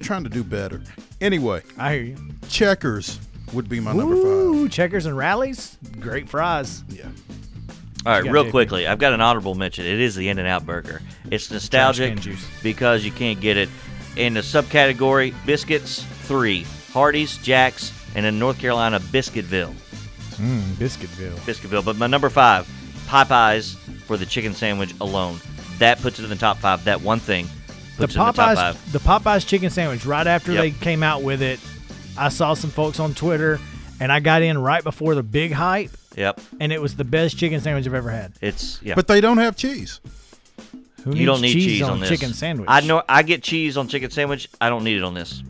trying 0.00 0.24
to 0.24 0.30
do 0.30 0.42
better. 0.44 0.82
Anyway, 1.20 1.62
I 1.78 1.94
hear 1.94 2.02
you. 2.02 2.16
Checkers 2.48 3.20
would 3.52 3.68
be 3.68 3.80
my 3.80 3.92
number 3.92 4.14
Ooh, 4.14 4.64
five. 4.64 4.72
checkers 4.72 5.06
and 5.06 5.16
Rally's. 5.16 5.76
Great 6.00 6.28
fries. 6.28 6.84
Yeah. 6.88 7.06
All 8.06 8.12
right, 8.12 8.30
real 8.30 8.44
Dick? 8.44 8.52
quickly, 8.52 8.86
I've 8.86 8.98
got 8.98 9.12
an 9.12 9.20
honorable 9.20 9.54
mention. 9.54 9.84
It 9.84 10.00
is 10.00 10.14
the 10.14 10.28
In 10.28 10.38
and 10.38 10.46
Out 10.46 10.64
Burger. 10.64 11.02
It's 11.30 11.50
nostalgic 11.50 12.20
juice. 12.20 12.46
because 12.62 13.04
you 13.04 13.10
can't 13.10 13.40
get 13.40 13.56
it 13.56 13.68
in 14.18 14.34
the 14.34 14.40
subcategory 14.40 15.34
biscuits. 15.46 16.04
Three 16.22 16.66
Hardee's, 16.92 17.38
Jack's, 17.38 17.92
and 18.14 18.26
in 18.26 18.38
North 18.38 18.58
Carolina, 18.58 19.00
Biscuitville. 19.00 19.72
Mmm, 20.32 20.60
Biscuitville. 20.74 21.34
Biscuitville. 21.40 21.84
But 21.84 21.96
my 21.96 22.06
number 22.06 22.28
five, 22.28 22.68
Popeyes 23.06 23.76
for 24.06 24.16
the 24.16 24.26
chicken 24.26 24.52
sandwich 24.54 24.94
alone. 25.00 25.40
That 25.78 26.00
puts 26.00 26.18
it 26.18 26.24
in 26.24 26.30
the 26.30 26.36
top 26.36 26.58
five. 26.58 26.84
That 26.84 27.00
one 27.00 27.20
thing 27.20 27.46
The 27.96 28.06
puts 28.06 28.16
it 28.16 28.20
in 28.20 28.26
the 28.26 28.32
top 28.32 28.34
Popeyes, 28.36 28.54
five. 28.56 28.92
the 28.92 28.98
Popeyes 28.98 29.46
chicken 29.46 29.70
sandwich. 29.70 30.04
Right 30.04 30.26
after 30.26 30.52
Yep. 30.52 30.60
they 30.62 30.70
came 30.72 31.02
out 31.02 31.22
with 31.22 31.40
it, 31.42 31.60
I 32.18 32.28
saw 32.28 32.54
some 32.54 32.70
folks 32.70 32.98
on 33.00 33.14
Twitter, 33.14 33.58
and 34.00 34.10
I 34.12 34.20
got 34.20 34.42
in 34.42 34.58
right 34.58 34.82
before 34.84 35.14
the 35.14 35.22
big 35.22 35.52
hype, 35.52 35.90
Yep, 36.16 36.40
and 36.60 36.72
it 36.72 36.82
was 36.82 36.96
the 36.96 37.04
best 37.04 37.38
chicken 37.38 37.60
sandwich 37.60 37.86
I've 37.86 37.94
ever 37.94 38.10
had. 38.10 38.32
it's 38.40 38.80
yeah. 38.82 38.94
But 38.96 39.06
they 39.06 39.20
don't 39.20 39.38
have 39.38 39.56
cheese. 39.56 40.00
Who 41.08 41.16
you 41.16 41.26
don't 41.26 41.40
need 41.40 41.52
cheese, 41.52 41.64
cheese, 41.64 41.82
on, 41.82 41.90
on, 41.92 42.00
this 42.00 42.08
chicken 42.08 42.32
sandwich? 42.32 42.68
I 42.70 42.80
know 42.80 43.02
I 43.08 43.22
get 43.22 43.42
cheese 43.42 43.76
on 43.76 43.88
chicken 43.88 44.10
sandwich. 44.10 44.48
I 44.60 44.68
don't 44.68 44.84
need 44.84 44.96
it 44.96 45.04
on 45.04 45.14
this. 45.14 45.42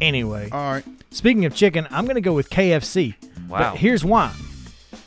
Anyway, 0.00 0.48
All 0.50 0.72
right. 0.72 0.84
speaking 1.10 1.44
of 1.44 1.54
chicken, 1.54 1.86
I'm 1.90 2.04
going 2.04 2.14
to 2.14 2.20
go 2.20 2.32
with 2.32 2.50
KFC. 2.50 3.14
Wow. 3.48 3.58
But 3.58 3.78
here's 3.78 4.04
why. 4.04 4.34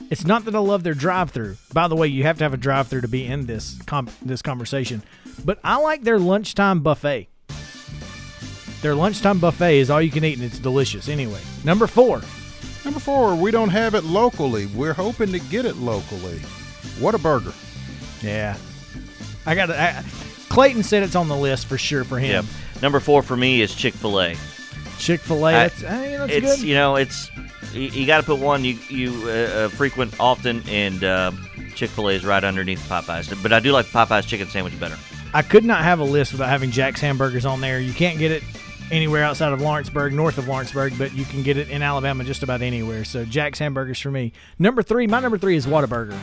It's 0.09 0.25
not 0.25 0.45
that 0.45 0.55
I 0.55 0.59
love 0.59 0.83
their 0.83 0.93
drive-through. 0.93 1.57
By 1.73 1.87
the 1.87 1.95
way, 1.95 2.07
you 2.07 2.23
have 2.23 2.37
to 2.37 2.43
have 2.43 2.53
a 2.53 2.57
drive-through 2.57 3.01
to 3.01 3.07
be 3.07 3.25
in 3.25 3.45
this 3.45 3.79
com- 3.85 4.09
this 4.21 4.41
conversation. 4.41 5.01
But 5.43 5.59
I 5.63 5.77
like 5.77 6.03
their 6.03 6.19
lunchtime 6.19 6.81
buffet. 6.81 7.29
Their 8.81 8.95
lunchtime 8.95 9.39
buffet 9.39 9.79
is 9.79 9.89
all 9.89 10.01
you 10.01 10.11
can 10.11 10.23
eat 10.23 10.37
and 10.37 10.43
it's 10.43 10.59
delicious. 10.59 11.09
Anyway, 11.09 11.39
number 11.63 11.87
4. 11.87 12.21
Number 12.85 12.99
four, 12.99 13.33
we 13.35 13.49
don't 13.49 13.69
have 13.69 13.95
it 13.95 14.03
locally. 14.03 14.65
We're 14.65 14.93
hoping 14.93 15.31
to 15.31 15.39
get 15.39 15.65
it 15.65 15.77
locally. 15.77 16.39
What 16.99 17.15
a 17.15 17.17
burger. 17.17 17.53
Yeah. 18.21 18.57
I 19.45 19.55
got 19.55 19.67
to 19.67 20.05
Clayton 20.49 20.83
said 20.83 21.03
it's 21.03 21.15
on 21.15 21.27
the 21.27 21.35
list 21.35 21.65
for 21.67 21.77
sure 21.77 22.03
for 22.03 22.19
him. 22.19 22.45
Yep. 22.45 22.81
Number 22.81 22.99
four 22.99 23.23
for 23.23 23.35
me 23.35 23.61
is 23.61 23.73
Chick 23.73 23.93
Fil 23.93 24.21
A. 24.21 24.35
Chick-fil-A, 24.99 25.49
I- 25.49 25.51
that's, 25.67 25.83
eh, 25.83 26.17
that's 26.17 26.31
it's 26.31 26.57
good. 26.59 26.67
you 26.67 26.75
know 26.75 26.95
it's 26.95 27.29
you, 27.73 27.81
you 27.81 28.05
got 28.05 28.17
to 28.21 28.23
put 28.23 28.39
one 28.39 28.63
you 28.63 28.77
you 28.89 29.11
uh, 29.25 29.29
uh, 29.29 29.69
frequent 29.69 30.13
often, 30.19 30.63
and 30.69 31.03
uh, 31.03 31.31
Chick 31.75 31.89
Fil 31.89 32.09
A 32.09 32.13
is 32.13 32.23
right 32.25 32.43
underneath 32.43 32.79
Popeyes. 32.87 33.41
But 33.41 33.51
I 33.51 33.59
do 33.59 33.71
like 33.71 33.87
Popeyes 33.87 34.27
chicken 34.27 34.47
sandwich 34.47 34.79
better. 34.79 34.97
I 35.33 35.41
could 35.41 35.65
not 35.65 35.83
have 35.83 35.99
a 35.99 36.03
list 36.03 36.31
without 36.31 36.47
having 36.49 36.71
Jack's 36.71 37.01
hamburgers 37.01 37.45
on 37.45 37.59
there. 37.59 37.79
You 37.79 37.91
can't 37.91 38.19
get 38.19 38.31
it 38.31 38.43
anywhere 38.91 39.23
outside 39.23 39.51
of 39.51 39.59
Lawrenceburg, 39.61 40.13
north 40.13 40.37
of 40.37 40.47
Lawrenceburg, 40.47 40.97
but 40.97 41.13
you 41.13 41.25
can 41.25 41.41
get 41.41 41.57
it 41.57 41.69
in 41.69 41.81
Alabama 41.81 42.23
just 42.23 42.43
about 42.43 42.61
anywhere. 42.61 43.03
So 43.03 43.25
Jack's 43.25 43.57
hamburgers 43.59 43.99
for 43.99 44.11
me. 44.11 44.31
Number 44.59 44.83
three, 44.83 45.07
my 45.07 45.19
number 45.19 45.37
three 45.39 45.55
is 45.55 45.65
Whataburger 45.65 46.17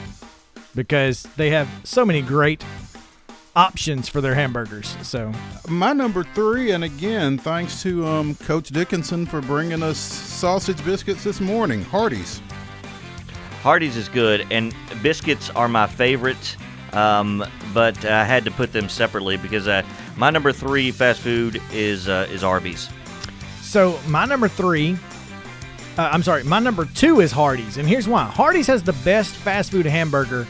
because 0.75 1.25
they 1.37 1.51
have 1.51 1.69
so 1.83 2.05
many 2.05 2.23
great 2.23 2.65
options 3.57 4.09
for 4.09 4.21
their 4.21 4.35
hamburgers. 4.35 4.97
So 5.03 5.33
My 5.69 5.93
number 5.93 6.23
three, 6.23 6.71
and 6.71 6.85
again, 6.85 7.39
thanks 7.39 7.83
to 7.83 8.07
um, 8.07 8.35
Coach 8.37 8.69
Dickinson 8.69 9.27
for 9.27 9.41
bringing 9.41 9.83
us 9.83 9.99
sausage 9.99 10.85
biscuits 10.85 11.25
this 11.25 11.41
morning. 11.41 11.83
Hardee's. 11.85 12.41
Hardee's 13.63 13.97
is 13.97 14.09
good, 14.09 14.47
and 14.51 14.75
biscuits 15.03 15.51
are 15.51 15.69
my 15.69 15.87
favorite. 15.87 16.57
Um, 16.93 17.45
but 17.73 18.05
I 18.05 18.25
had 18.25 18.45
to 18.47 18.51
put 18.51 18.73
them 18.73 18.89
separately 18.89 19.37
because 19.37 19.69
uh, 19.69 19.83
my 20.17 20.31
number 20.31 20.51
three 20.51 20.91
fast 20.91 21.21
food 21.21 21.61
is 21.73 22.09
uh, 22.09 22.27
is 22.31 22.43
Arby's. 22.43 22.89
So 23.63 24.01
my 24.09 24.25
number 24.25 24.49
three, 24.49 24.97
uh, 25.97 26.11
I'm 26.13 26.25
sorry, 26.25 26.43
my 26.43 26.59
number 26.59 26.87
two 26.87 27.21
is 27.21 27.31
Hardee's, 27.31 27.77
and 27.77 27.89
here's 27.89 28.09
why: 28.09 28.25
Hardee's 28.25 28.67
has 28.67 28.83
the 28.83 28.95
best 29.05 29.35
fast 29.37 29.71
food 29.71 29.87
hamburger 29.87 30.49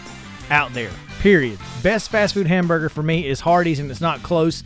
out 0.48 0.72
there. 0.72 0.92
Period. 1.20 1.58
Best 1.82 2.10
fast 2.10 2.34
food 2.34 2.46
hamburger 2.46 2.88
for 2.88 3.02
me 3.02 3.26
is 3.26 3.40
Hardee's, 3.40 3.78
and 3.78 3.90
it's 3.90 4.00
not 4.00 4.22
close. 4.22 4.62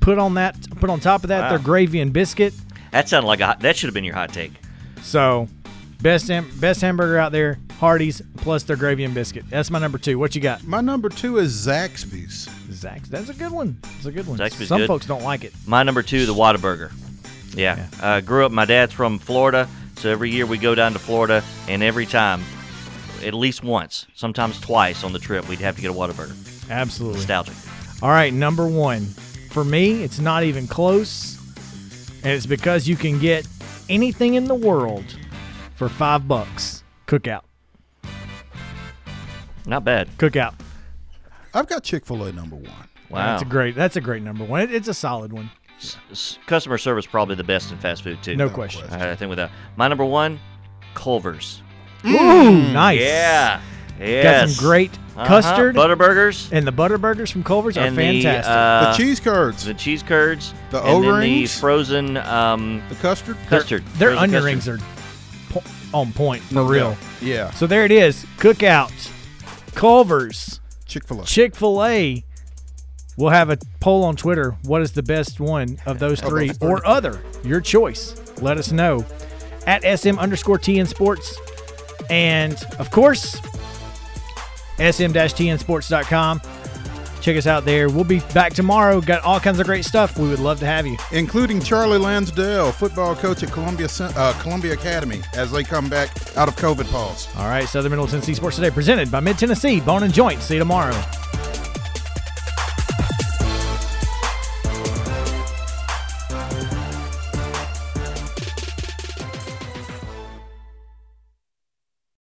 Put 0.00 0.18
on 0.18 0.34
that, 0.34 0.56
put 0.80 0.90
on 0.90 1.00
top 1.00 1.24
of 1.24 1.28
that 1.28 1.42
Wow. 1.42 1.48
their 1.50 1.58
gravy 1.58 2.00
and 2.00 2.12
biscuit. 2.12 2.54
That 2.92 3.08
sounded 3.08 3.26
like 3.26 3.40
a 3.40 3.56
that 3.60 3.76
should 3.76 3.88
have 3.88 3.94
been 3.94 4.04
your 4.04 4.14
hot 4.14 4.32
take. 4.32 4.52
So 5.02 5.48
best 6.02 6.28
ham- 6.28 6.50
best 6.56 6.80
hamburger 6.82 7.18
out 7.18 7.32
there, 7.32 7.58
Hardee's 7.80 8.22
plus 8.36 8.62
their 8.64 8.76
gravy 8.76 9.04
and 9.04 9.14
biscuit. 9.14 9.44
That's 9.50 9.70
my 9.70 9.78
number 9.78 9.98
two. 9.98 10.18
What 10.18 10.34
you 10.34 10.40
got, 10.40 10.64
My 10.64 10.80
number 10.80 11.08
two 11.08 11.38
is 11.38 11.54
Zaxby's. 11.66 12.48
Zach? 12.72 13.02
That's 13.04 13.28
a 13.30 13.34
good 13.34 13.52
one. 13.52 13.78
That's 13.82 14.06
a 14.06 14.12
good 14.12 14.26
one. 14.26 14.38
Zaxby's 14.38 14.68
Some 14.68 14.78
good. 14.82 14.88
folks 14.88 15.06
don't 15.06 15.22
like 15.24 15.42
it. 15.44 15.52
My 15.66 15.82
number 15.82 16.02
two, 16.02 16.26
the 16.26 16.34
Whataburger. 16.34 16.92
Yeah, 17.54 17.86
uh, 18.02 18.20
grew 18.20 18.44
up. 18.46 18.52
My 18.52 18.66
dad's 18.66 18.92
from 18.92 19.18
Florida, 19.18 19.66
so 19.96 20.10
every 20.10 20.30
year 20.30 20.44
we 20.46 20.58
go 20.58 20.74
down 20.74 20.92
to 20.92 20.98
Florida, 20.98 21.42
and 21.66 21.82
every 21.82 22.04
time, 22.06 22.42
at 23.24 23.34
least 23.34 23.62
once, 23.62 24.06
sometimes 24.14 24.60
twice 24.60 25.04
on 25.04 25.12
the 25.12 25.18
trip, 25.18 25.48
we'd 25.48 25.60
have 25.60 25.76
to 25.76 25.82
get 25.82 25.90
a 25.90 25.94
Whataburger. 25.94 26.70
Absolutely. 26.70 27.18
Nostalgic. 27.18 27.54
All 28.02 28.10
right, 28.10 28.32
number 28.32 28.66
one. 28.66 29.06
For 29.50 29.64
me, 29.64 30.02
it's 30.04 30.18
not 30.18 30.42
even 30.44 30.66
close. 30.66 31.36
And 32.22 32.32
it's 32.32 32.46
because 32.46 32.86
you 32.86 32.96
can 32.96 33.18
get 33.18 33.46
anything 33.88 34.34
in 34.34 34.44
the 34.44 34.54
world 34.54 35.04
for 35.74 35.88
five 35.88 36.28
bucks. 36.28 36.82
Cookout. 37.06 37.42
Not 39.66 39.84
bad. 39.84 40.08
Cookout. 40.18 40.54
I've 41.54 41.66
got 41.68 41.82
Chick 41.84 42.04
fil 42.04 42.24
A 42.24 42.32
number 42.32 42.56
one. 42.56 42.88
Wow. 43.10 43.26
That's 43.26 43.42
a 43.42 43.46
great 43.46 43.74
that's 43.74 43.96
a 43.96 44.00
great 44.00 44.22
number 44.22 44.44
one. 44.44 44.60
It, 44.62 44.74
it's 44.74 44.88
a 44.88 44.94
solid 44.94 45.32
one. 45.32 45.50
S- 45.80 46.38
customer 46.46 46.76
service 46.76 47.06
probably 47.06 47.36
the 47.36 47.44
best 47.44 47.70
in 47.70 47.78
fast 47.78 48.02
food 48.02 48.22
too. 48.22 48.36
No 48.36 48.50
question. 48.50 48.84
I 48.90 49.14
think 49.14 49.28
with 49.28 49.38
that. 49.38 49.50
My 49.76 49.88
number 49.88 50.04
one, 50.04 50.38
Culver's. 50.94 51.62
Ooh, 52.06 52.72
nice. 52.72 53.00
Yeah. 53.00 53.60
Got 53.98 54.48
some 54.48 54.64
great 54.64 54.92
Uh-huh. 55.16 55.26
custard. 55.26 55.74
Butterburgers. 55.74 56.48
and 56.52 56.64
the 56.66 56.70
butterburgers 56.72 57.32
from 57.32 57.42
Culver's 57.42 57.76
are 57.76 57.90
fantastic. 57.90 58.44
The, 58.44 58.48
uh, 58.50 58.92
the 58.92 58.96
cheese 58.96 59.18
curds, 59.20 59.64
The 59.64 59.74
cheese 59.74 60.02
curds. 60.04 60.54
The 60.70 60.78
and 60.78 60.86
then 60.86 61.02
the 61.02 61.08
O-rings? 61.08 61.58
frozen 61.58 62.16
um, 62.18 62.80
the 62.88 62.94
custard. 62.96 63.36
custard. 63.48 63.84
Their 63.96 64.10
Frozen 64.10 64.22
onion 64.34 64.42
custard. 64.42 64.44
rings 64.44 64.68
are 64.68 64.78
po- 65.50 65.62
on 65.98 66.12
point 66.12 66.42
for 66.44 66.54
No 66.54 66.64
real. 66.66 66.90
doubt. 66.90 66.98
Yeah. 67.20 67.50
So 67.50 67.66
there 67.66 67.84
it 67.84 67.90
is. 67.90 68.24
Cookout. 68.38 68.92
Culver's. 69.74 70.60
Chick 70.86 71.06
fil 71.06 71.22
A. 71.22 71.24
Chick 71.24 71.56
fil 71.56 71.84
A 71.84 72.24
We'll 73.16 73.30
have 73.30 73.50
a 73.50 73.58
poll 73.80 74.04
on 74.04 74.14
Twitter. 74.14 74.54
What 74.62 74.80
is 74.82 74.92
the 74.92 75.02
best 75.02 75.40
one 75.40 75.78
of 75.86 75.98
those 75.98 76.20
three 76.20 76.46
those 76.48 76.58
three. 76.58 76.68
or 76.70 76.86
other? 76.86 77.20
Your 77.42 77.60
choice. 77.60 78.14
Let 78.40 78.58
us 78.58 78.70
know 78.70 79.04
at 79.66 79.82
SM 79.82 80.16
underscore 80.20 80.58
TN 80.60 80.86
Sports. 80.86 81.36
And 82.10 82.54
of 82.78 82.90
course, 82.90 83.34
sm-tnsports.com. 84.78 86.40
Check 87.20 87.36
us 87.36 87.46
out 87.46 87.64
there. 87.64 87.88
We'll 87.88 88.04
be 88.04 88.20
back 88.32 88.54
tomorrow. 88.54 89.00
Got 89.00 89.22
all 89.24 89.40
kinds 89.40 89.58
of 89.58 89.66
great 89.66 89.84
stuff. 89.84 90.18
We 90.18 90.28
would 90.28 90.38
love 90.38 90.60
to 90.60 90.66
have 90.66 90.86
you. 90.86 90.96
including 91.12 91.60
Charlie 91.60 91.98
Lansdale, 91.98 92.70
football 92.72 93.16
coach 93.16 93.42
at 93.42 93.50
Columbia 93.50 93.88
uh, 94.00 94.32
Columbia 94.40 94.72
Academy, 94.74 95.20
as 95.34 95.50
they 95.50 95.64
come 95.64 95.88
back 95.88 96.10
out 96.36 96.48
of 96.48 96.56
COVID 96.56 96.90
pause. 96.90 97.28
All 97.36 97.48
right, 97.48 97.68
Southern 97.68 97.90
Middle 97.90 98.06
Tennessee 98.06 98.34
Sports 98.34 98.56
Today, 98.56 98.70
presented 98.70 99.10
by 99.10 99.20
Mid 99.20 99.36
Tennessee 99.36 99.80
Bone 99.80 100.04
and 100.04 100.14
Joint. 100.14 100.40
See 100.40 100.54
you 100.54 100.60
tomorrow. 100.60 100.94